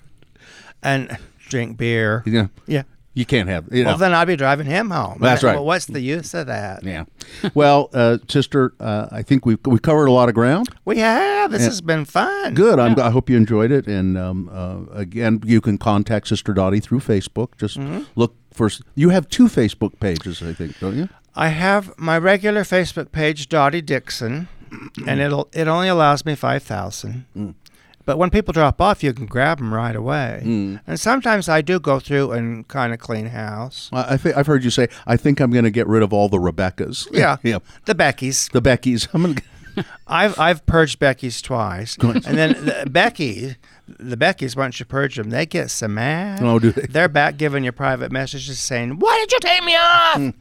and 0.82 1.18
drink 1.50 1.78
beer. 1.78 2.24
Yeah, 2.26 2.48
Yeah. 2.68 2.84
You 3.14 3.26
can't 3.26 3.50
have. 3.50 3.66
You 3.74 3.84
know. 3.84 3.92
Well, 3.92 3.98
then 3.98 4.14
I'd 4.14 4.26
be 4.26 4.36
driving 4.36 4.66
him 4.68 4.90
home. 4.90 5.18
That's 5.20 5.44
right. 5.44 5.56
Well, 5.56 5.66
what's 5.66 5.86
the 5.86 6.00
use 6.00 6.34
of 6.34 6.48
that? 6.48 6.84
yeah. 6.84 7.06
Well, 7.54 7.90
uh, 7.94 8.18
sister, 8.30 8.74
uh, 8.80 9.08
I 9.12 9.22
think 9.22 9.46
we've 9.46 9.60
we 9.66 9.80
covered 9.80 10.06
a 10.08 10.12
lot 10.12 10.30
of 10.30 10.36
ground. 10.36 10.70
We 10.86 11.00
have. 11.00 11.52
This 11.52 11.66
has 11.66 11.82
been 11.82 12.06
fun. 12.06 12.54
Good. 12.54 12.80
I'm, 12.80 12.98
I 13.00 13.10
hope 13.10 13.30
you 13.30 13.38
enjoyed 13.38 13.72
it. 13.72 13.88
And 13.88 14.18
um, 14.18 14.50
uh, 14.52 14.86
again, 14.94 15.42
you 15.46 15.60
can 15.62 15.78
contact 15.78 16.28
Sister 16.28 16.54
Dottie 16.54 16.80
through 16.80 17.00
Facebook. 17.00 17.58
Just 17.58 17.78
Mm-hmm. 17.78 18.04
look 18.16 18.36
for. 18.54 18.70
You 18.96 19.10
have 19.10 19.28
two 19.30 19.48
Facebook 19.48 20.00
pages, 20.00 20.42
I 20.44 20.54
think, 20.54 20.80
don't 20.80 20.98
you? 20.98 21.10
I 21.36 21.48
have 21.50 21.98
my 21.98 22.18
regular 22.18 22.64
Facebook 22.64 23.12
page, 23.12 23.48
Dottie 23.50 23.82
Dixon, 23.82 24.48
and 25.08 25.20
it'll 25.22 25.48
it 25.54 25.68
only 25.68 25.88
allows 25.88 26.26
me 26.26 26.36
five 26.36 26.64
thousand. 26.64 27.26
Mm. 27.36 27.56
But 28.06 28.18
when 28.18 28.30
people 28.30 28.52
drop 28.52 28.82
off, 28.82 29.04
you 29.04 29.14
can 29.14 29.26
grab 29.26 29.60
them 29.60 29.74
right 29.74 29.96
away. 29.96 30.42
Mm. 30.44 30.82
And 30.88 31.00
sometimes 31.00 31.48
I 31.48 31.62
do 31.62 31.80
go 31.80 32.00
through 32.00 32.32
and 32.32 32.68
kind 32.68 32.94
of 32.94 33.00
clean 33.00 33.28
house. 33.28 33.90
I, 33.94 34.14
I 34.14 34.18
think 34.18 34.38
I've 34.38 34.48
heard 34.48 34.64
you 34.64 34.70
say. 34.70 34.88
I 35.06 35.18
think 35.18 35.40
I'm 35.40 35.52
going 35.52 35.66
to 35.66 35.72
get 35.72 35.88
rid 35.88 36.04
of 36.04 36.14
all 36.14 36.30
the 36.30 36.38
Rebeccas. 36.38 37.08
Yeah, 37.12 37.38
yeah. 37.44 37.60
the 37.86 37.96
Beckys. 37.96 38.52
The 38.52 38.62
Beckys. 38.62 39.08
I'm 39.14 39.24
going. 39.24 39.36
to 39.36 39.44
I've 40.08 40.38
I've 40.40 40.66
purged 40.66 41.00
Becky's 41.00 41.42
twice, 41.42 41.98
and 41.98 42.24
then 42.24 42.66
the, 42.66 42.88
Becky, 42.90 43.56
the 43.88 44.18
Beckys 44.18 44.56
once 44.56 44.80
you 44.80 44.86
purge 44.86 45.16
them, 45.16 45.30
they 45.30 45.46
get 45.46 45.70
so 45.72 45.88
mad. 45.88 46.42
Oh, 46.42 46.60
do 46.60 46.72
they? 46.72 46.88
They're 46.88 47.08
back 47.08 47.38
giving 47.38 47.64
you 47.64 47.72
private 47.72 48.12
messages 48.12 48.60
saying, 48.60 49.00
"Why 49.00 49.18
did 49.20 49.32
you 49.32 49.40
take 49.40 49.64
me 49.64 49.76
off?" 49.76 50.34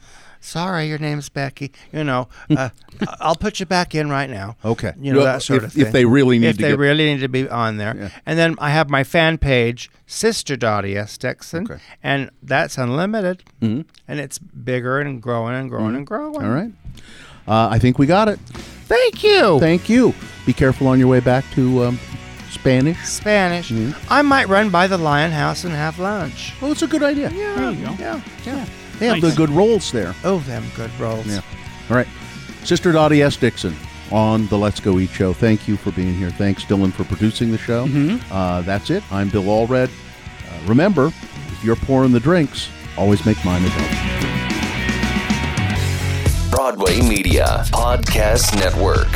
Sorry, 0.42 0.88
your 0.88 0.98
name's 0.98 1.28
Becky. 1.28 1.70
You 1.92 2.02
know, 2.02 2.28
uh, 2.56 2.70
I'll 3.20 3.36
put 3.36 3.60
you 3.60 3.66
back 3.66 3.94
in 3.94 4.08
right 4.08 4.28
now. 4.30 4.56
Okay. 4.64 4.92
You 4.98 5.12
know 5.12 5.18
Well, 5.18 5.26
that 5.26 5.42
sort 5.42 5.58
if- 5.58 5.64
of 5.68 5.72
thing. 5.74 5.86
if 5.86 5.92
they 5.92 6.04
really 6.06 6.38
need 6.38 6.48
if 6.48 6.56
to 6.56 6.62
they 6.62 6.68
get- 6.70 6.78
really 6.78 7.12
need 7.12 7.20
to 7.20 7.28
be 7.28 7.48
on 7.48 7.76
there. 7.76 7.94
Yeah. 7.96 8.08
And 8.24 8.38
then 8.38 8.56
I 8.58 8.70
have 8.70 8.88
my 8.88 9.04
fan 9.04 9.36
page, 9.38 9.90
Sister 10.06 10.56
Dottie 10.56 10.96
S 10.96 11.18
Dixon, 11.18 11.64
Okay. 11.70 11.80
and 12.02 12.30
that's 12.42 12.78
unlimited, 12.78 13.44
mm-hmm. 13.60 13.82
and 14.08 14.18
it's 14.20 14.38
bigger 14.38 14.98
and 14.98 15.20
growing 15.22 15.54
and 15.54 15.68
growing 15.68 15.94
and 15.94 16.06
growing. 16.06 16.36
All 16.42 16.50
right. 16.50 16.72
Uh, 17.46 17.68
I 17.70 17.78
think 17.78 17.98
we 17.98 18.06
got 18.06 18.28
it. 18.28 18.38
Thank 18.86 19.22
you. 19.22 19.60
Thank 19.60 19.88
you. 19.88 20.14
Be 20.46 20.52
careful 20.52 20.86
on 20.88 20.98
your 20.98 21.08
way 21.08 21.20
back 21.20 21.44
to 21.54 21.84
um, 21.84 21.98
Spanish. 22.50 22.98
Spanish. 23.04 23.70
Mm-hmm. 23.70 24.12
I 24.12 24.22
might 24.22 24.48
run 24.48 24.70
by 24.70 24.86
the 24.86 24.98
Lion 24.98 25.30
House 25.32 25.64
and 25.64 25.72
have 25.74 25.98
lunch. 25.98 26.54
Well, 26.60 26.72
it's 26.72 26.82
a 26.82 26.86
good 26.88 27.02
idea. 27.02 27.30
Yeah, 27.30 27.54
There 27.56 27.70
you 27.72 27.84
go. 27.86 27.92
yeah, 27.98 28.20
yeah. 28.44 28.66
They 29.00 29.06
have 29.06 29.20
Nice. 29.20 29.32
the 29.32 29.36
good 29.36 29.50
rolls 29.50 29.90
there. 29.90 30.14
Oh, 30.22 30.38
them 30.40 30.62
good 30.76 30.90
rolls. 31.00 31.26
Yeah. 31.26 31.40
All 31.90 31.96
right. 31.96 32.06
Sister 32.62 32.92
Dottie 32.92 33.22
S. 33.22 33.36
Dixon 33.36 33.74
on 34.12 34.46
the 34.48 34.56
Let's 34.58 34.78
Go 34.80 34.98
Eat 35.00 35.10
show. 35.10 35.32
Thank 35.32 35.66
you 35.66 35.76
for 35.76 35.90
being 35.92 36.14
here. 36.14 36.30
Thanks, 36.30 36.64
Dylan, 36.64 36.92
for 36.92 37.04
producing 37.04 37.50
the 37.50 37.58
show. 37.58 37.88
Uh, 38.30 38.60
that's 38.62 38.90
it. 38.90 39.02
I'm 39.10 39.28
Bill 39.30 39.42
Allred. 39.44 39.88
Uh, 39.88 40.66
remember, 40.68 41.06
if 41.06 41.64
you're 41.64 41.76
pouring 41.76 42.12
the 42.12 42.20
drinks, 42.20 42.68
always 42.96 43.24
make 43.26 43.42
mine 43.44 43.62
adult. 43.64 43.90
Broadway 46.50 47.00
Media 47.00 47.64
Podcast 47.72 48.54
Network. 48.56 49.08